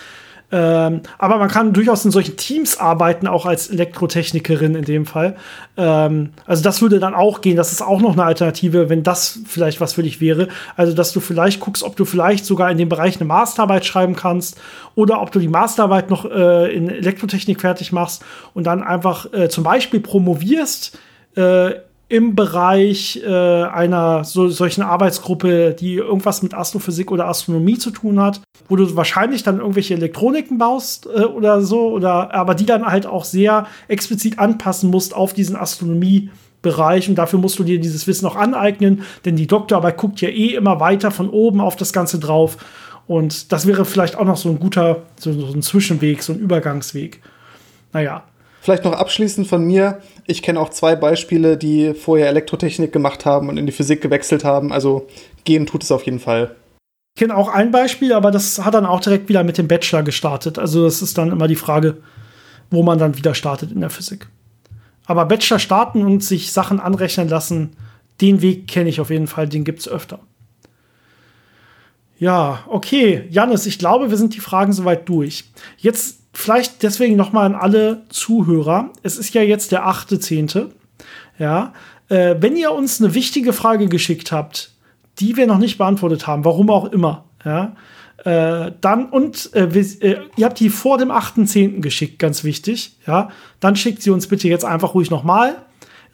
Ähm, 0.52 1.00
aber 1.18 1.38
man 1.38 1.48
kann 1.48 1.72
durchaus 1.72 2.04
in 2.04 2.12
solchen 2.12 2.36
Teams 2.36 2.78
arbeiten, 2.78 3.26
auch 3.26 3.46
als 3.46 3.68
Elektrotechnikerin 3.68 4.76
in 4.76 4.84
dem 4.84 5.04
Fall. 5.04 5.36
Ähm, 5.76 6.30
also 6.46 6.62
das 6.62 6.80
würde 6.80 7.00
dann 7.00 7.14
auch 7.14 7.40
gehen. 7.40 7.56
Das 7.56 7.72
ist 7.72 7.82
auch 7.82 8.00
noch 8.00 8.12
eine 8.12 8.24
Alternative, 8.24 8.88
wenn 8.88 9.02
das 9.02 9.40
vielleicht 9.44 9.80
was 9.80 9.94
für 9.94 10.04
dich 10.04 10.20
wäre. 10.20 10.46
Also 10.76 10.92
dass 10.92 11.12
du 11.12 11.18
vielleicht 11.18 11.58
guckst, 11.58 11.82
ob 11.82 11.96
du 11.96 12.04
vielleicht 12.04 12.46
sogar 12.46 12.70
in 12.70 12.78
dem 12.78 12.88
Bereich 12.88 13.16
eine 13.16 13.24
Masterarbeit 13.24 13.84
schreiben 13.84 14.14
kannst 14.14 14.56
oder 14.94 15.20
ob 15.20 15.32
du 15.32 15.40
die 15.40 15.48
Masterarbeit 15.48 16.10
noch 16.10 16.24
äh, 16.24 16.72
in 16.72 16.90
Elektrotechnik 16.90 17.60
fertig 17.60 17.90
machst 17.90 18.24
und 18.54 18.64
dann 18.68 18.84
einfach 18.84 19.32
äh, 19.32 19.48
zum 19.48 19.64
Beispiel 19.64 19.98
promovierst 19.98 20.96
äh, 21.34 21.72
im 22.08 22.36
Bereich 22.36 23.20
äh, 23.24 23.64
einer 23.64 24.22
so, 24.22 24.48
solchen 24.48 24.82
Arbeitsgruppe, 24.82 25.74
die 25.74 25.94
irgendwas 25.94 26.42
mit 26.42 26.54
Astrophysik 26.54 27.10
oder 27.10 27.26
Astronomie 27.26 27.78
zu 27.78 27.90
tun 27.90 28.20
hat, 28.20 28.40
wo 28.68 28.76
du 28.76 28.94
wahrscheinlich 28.94 29.42
dann 29.42 29.58
irgendwelche 29.58 29.94
Elektroniken 29.94 30.56
baust 30.56 31.06
äh, 31.06 31.24
oder 31.24 31.62
so, 31.62 31.90
oder 31.90 32.32
aber 32.32 32.54
die 32.54 32.66
dann 32.66 32.86
halt 32.86 33.06
auch 33.06 33.24
sehr 33.24 33.66
explizit 33.88 34.38
anpassen 34.38 34.90
musst 34.90 35.14
auf 35.14 35.34
diesen 35.34 35.56
Astronomie-Bereich 35.56 37.08
und 37.08 37.16
dafür 37.16 37.40
musst 37.40 37.58
du 37.58 37.64
dir 37.64 37.80
dieses 37.80 38.06
Wissen 38.06 38.26
auch 38.26 38.36
aneignen, 38.36 39.02
denn 39.24 39.34
die 39.34 39.48
Doktorarbeit 39.48 39.96
guckt 39.96 40.20
ja 40.20 40.28
eh 40.28 40.54
immer 40.54 40.78
weiter 40.78 41.10
von 41.10 41.28
oben 41.28 41.60
auf 41.60 41.74
das 41.74 41.92
Ganze 41.92 42.20
drauf. 42.20 42.56
Und 43.08 43.52
das 43.52 43.66
wäre 43.66 43.84
vielleicht 43.84 44.16
auch 44.16 44.24
noch 44.24 44.36
so 44.36 44.48
ein 44.48 44.58
guter, 44.60 45.02
so, 45.16 45.32
so 45.32 45.52
ein 45.52 45.62
Zwischenweg, 45.62 46.22
so 46.22 46.32
ein 46.32 46.38
Übergangsweg. 46.38 47.20
Naja, 47.92 48.24
Vielleicht 48.66 48.82
noch 48.82 48.94
abschließend 48.94 49.46
von 49.46 49.64
mir. 49.64 50.00
Ich 50.26 50.42
kenne 50.42 50.58
auch 50.58 50.70
zwei 50.70 50.96
Beispiele, 50.96 51.56
die 51.56 51.94
vorher 51.94 52.26
Elektrotechnik 52.26 52.92
gemacht 52.92 53.24
haben 53.24 53.48
und 53.48 53.58
in 53.58 53.66
die 53.66 53.70
Physik 53.70 54.00
gewechselt 54.00 54.42
haben. 54.42 54.72
Also 54.72 55.06
gehen 55.44 55.66
tut 55.66 55.84
es 55.84 55.92
auf 55.92 56.02
jeden 56.02 56.18
Fall. 56.18 56.56
Ich 57.14 57.20
kenne 57.20 57.36
auch 57.36 57.46
ein 57.46 57.70
Beispiel, 57.70 58.12
aber 58.12 58.32
das 58.32 58.64
hat 58.64 58.74
dann 58.74 58.84
auch 58.84 58.98
direkt 58.98 59.28
wieder 59.28 59.44
mit 59.44 59.56
dem 59.56 59.68
Bachelor 59.68 60.02
gestartet. 60.02 60.58
Also 60.58 60.82
das 60.82 61.00
ist 61.00 61.16
dann 61.16 61.30
immer 61.30 61.46
die 61.46 61.54
Frage, 61.54 61.98
wo 62.68 62.82
man 62.82 62.98
dann 62.98 63.16
wieder 63.16 63.36
startet 63.36 63.70
in 63.70 63.82
der 63.82 63.90
Physik. 63.90 64.26
Aber 65.04 65.26
Bachelor 65.26 65.60
starten 65.60 66.04
und 66.04 66.24
sich 66.24 66.50
Sachen 66.50 66.80
anrechnen 66.80 67.28
lassen, 67.28 67.76
den 68.20 68.42
Weg 68.42 68.66
kenne 68.66 68.88
ich 68.88 69.00
auf 69.00 69.10
jeden 69.10 69.28
Fall, 69.28 69.48
den 69.48 69.62
gibt 69.62 69.78
es 69.78 69.88
öfter. 69.88 70.18
Ja, 72.18 72.64
okay, 72.66 73.28
Janis, 73.30 73.64
ich 73.64 73.78
glaube, 73.78 74.10
wir 74.10 74.16
sind 74.16 74.34
die 74.34 74.40
Fragen 74.40 74.72
soweit 74.72 75.08
durch. 75.08 75.44
Jetzt 75.76 76.25
vielleicht 76.36 76.82
deswegen 76.82 77.16
noch 77.16 77.32
mal 77.32 77.46
an 77.46 77.54
alle 77.54 78.02
Zuhörer. 78.08 78.90
Es 79.02 79.16
ist 79.16 79.34
ja 79.34 79.42
jetzt 79.42 79.72
der 79.72 79.86
8.10. 79.86 80.66
Ja, 81.38 81.72
äh, 82.08 82.36
wenn 82.38 82.56
ihr 82.56 82.72
uns 82.72 83.00
eine 83.00 83.14
wichtige 83.14 83.52
Frage 83.52 83.88
geschickt 83.88 84.32
habt, 84.32 84.70
die 85.18 85.36
wir 85.36 85.46
noch 85.46 85.58
nicht 85.58 85.78
beantwortet 85.78 86.26
haben, 86.26 86.44
warum 86.44 86.70
auch 86.70 86.86
immer, 86.86 87.24
ja, 87.44 87.74
äh, 88.24 88.72
dann 88.80 89.06
und 89.06 89.54
äh, 89.54 89.72
wir, 89.72 89.82
äh, 90.02 90.18
ihr 90.36 90.46
habt 90.46 90.60
die 90.60 90.68
vor 90.68 90.98
dem 90.98 91.10
8.10. 91.10 91.80
geschickt, 91.80 92.18
ganz 92.18 92.44
wichtig, 92.44 92.96
ja, 93.06 93.30
dann 93.60 93.76
schickt 93.76 94.02
sie 94.02 94.10
uns 94.10 94.26
bitte 94.26 94.48
jetzt 94.48 94.64
einfach 94.64 94.94
ruhig 94.94 95.10
noch 95.10 95.24
mal. 95.24 95.56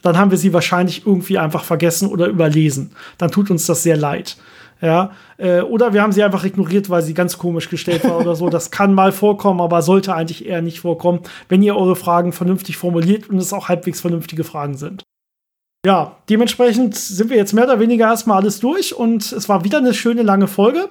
Dann 0.01 0.17
haben 0.17 0.31
wir 0.31 0.37
sie 0.37 0.51
wahrscheinlich 0.53 1.07
irgendwie 1.07 1.37
einfach 1.37 1.63
vergessen 1.63 2.09
oder 2.09 2.27
überlesen. 2.27 2.91
Dann 3.17 3.31
tut 3.31 3.49
uns 3.49 3.65
das 3.65 3.83
sehr 3.83 3.95
leid. 3.95 4.35
Ja, 4.83 5.11
äh, 5.37 5.61
oder 5.61 5.93
wir 5.93 6.01
haben 6.01 6.11
sie 6.11 6.23
einfach 6.23 6.43
ignoriert, 6.43 6.89
weil 6.89 7.01
sie 7.01 7.13
ganz 7.13 7.37
komisch 7.37 7.69
gestellt 7.69 8.03
war 8.03 8.19
oder 8.19 8.35
so. 8.35 8.49
Das 8.49 8.69
kann 8.69 8.93
mal 8.93 9.13
vorkommen, 9.13 9.61
aber 9.61 9.81
sollte 9.81 10.13
eigentlich 10.13 10.45
eher 10.45 10.61
nicht 10.61 10.81
vorkommen, 10.81 11.21
wenn 11.47 11.63
ihr 11.63 11.77
eure 11.77 11.95
Fragen 11.95 12.33
vernünftig 12.33 12.75
formuliert 12.75 13.29
und 13.29 13.37
es 13.37 13.53
auch 13.53 13.69
halbwegs 13.69 14.01
vernünftige 14.01 14.43
Fragen 14.43 14.75
sind. 14.75 15.03
Ja, 15.85 16.17
dementsprechend 16.29 16.95
sind 16.95 17.29
wir 17.29 17.37
jetzt 17.37 17.53
mehr 17.53 17.63
oder 17.63 17.79
weniger 17.79 18.07
erstmal 18.07 18.41
alles 18.41 18.59
durch 18.59 18.93
und 18.93 19.31
es 19.31 19.47
war 19.47 19.63
wieder 19.63 19.77
eine 19.77 19.93
schöne 19.93 20.21
lange 20.21 20.47
Folge. 20.47 20.89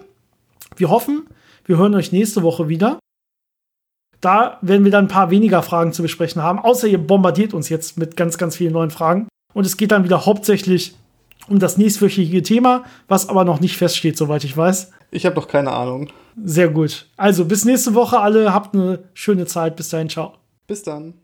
Wir 0.77 0.89
hoffen, 0.89 1.27
wir 1.67 1.77
hören 1.77 1.95
euch 1.95 2.13
nächste 2.13 2.43
Woche 2.43 2.71
wieder. 2.71 2.99
Da 4.23 4.59
werden 4.63 4.85
wir 4.85 4.91
dann 4.91 5.05
ein 5.05 5.09
paar 5.09 5.31
weniger 5.31 5.63
Fragen 5.63 5.93
zu 5.93 6.01
besprechen 6.01 6.43
haben, 6.43 6.59
außer 6.59 6.89
ihr 6.89 6.99
bombardiert 6.99 7.53
uns 7.53 7.69
jetzt 7.69 7.99
mit 7.99 8.17
ganz, 8.17 8.39
ganz 8.39 8.57
vielen 8.57 8.73
neuen 8.73 8.91
Fragen. 8.91 9.29
Und 9.53 9.67
es 9.67 9.77
geht 9.77 9.93
dann 9.93 10.05
wieder 10.05 10.25
hauptsächlich 10.25 10.95
um 11.49 11.59
das 11.59 11.77
nächstwöchige 11.77 12.43
Thema, 12.43 12.85
was 13.09 13.29
aber 13.29 13.45
noch 13.45 13.61
nicht 13.61 13.77
feststeht, 13.77 14.17
soweit 14.17 14.45
ich 14.45 14.57
weiß. 14.57 14.91
Ich 15.11 15.27
habe 15.27 15.35
doch 15.35 15.49
keine 15.49 15.73
Ahnung. 15.73 16.09
Sehr 16.43 16.69
gut. 16.69 17.07
Also 17.17 17.45
bis 17.45 17.65
nächste 17.65 17.95
Woche 17.95 18.19
alle. 18.21 18.55
Habt 18.55 18.75
eine 18.75 19.01
schöne 19.15 19.47
Zeit. 19.47 19.77
Bis 19.77 19.91
dahin. 19.91 20.09
Ciao. 20.09 20.35
Bis 20.67 20.83
dann. 20.83 21.15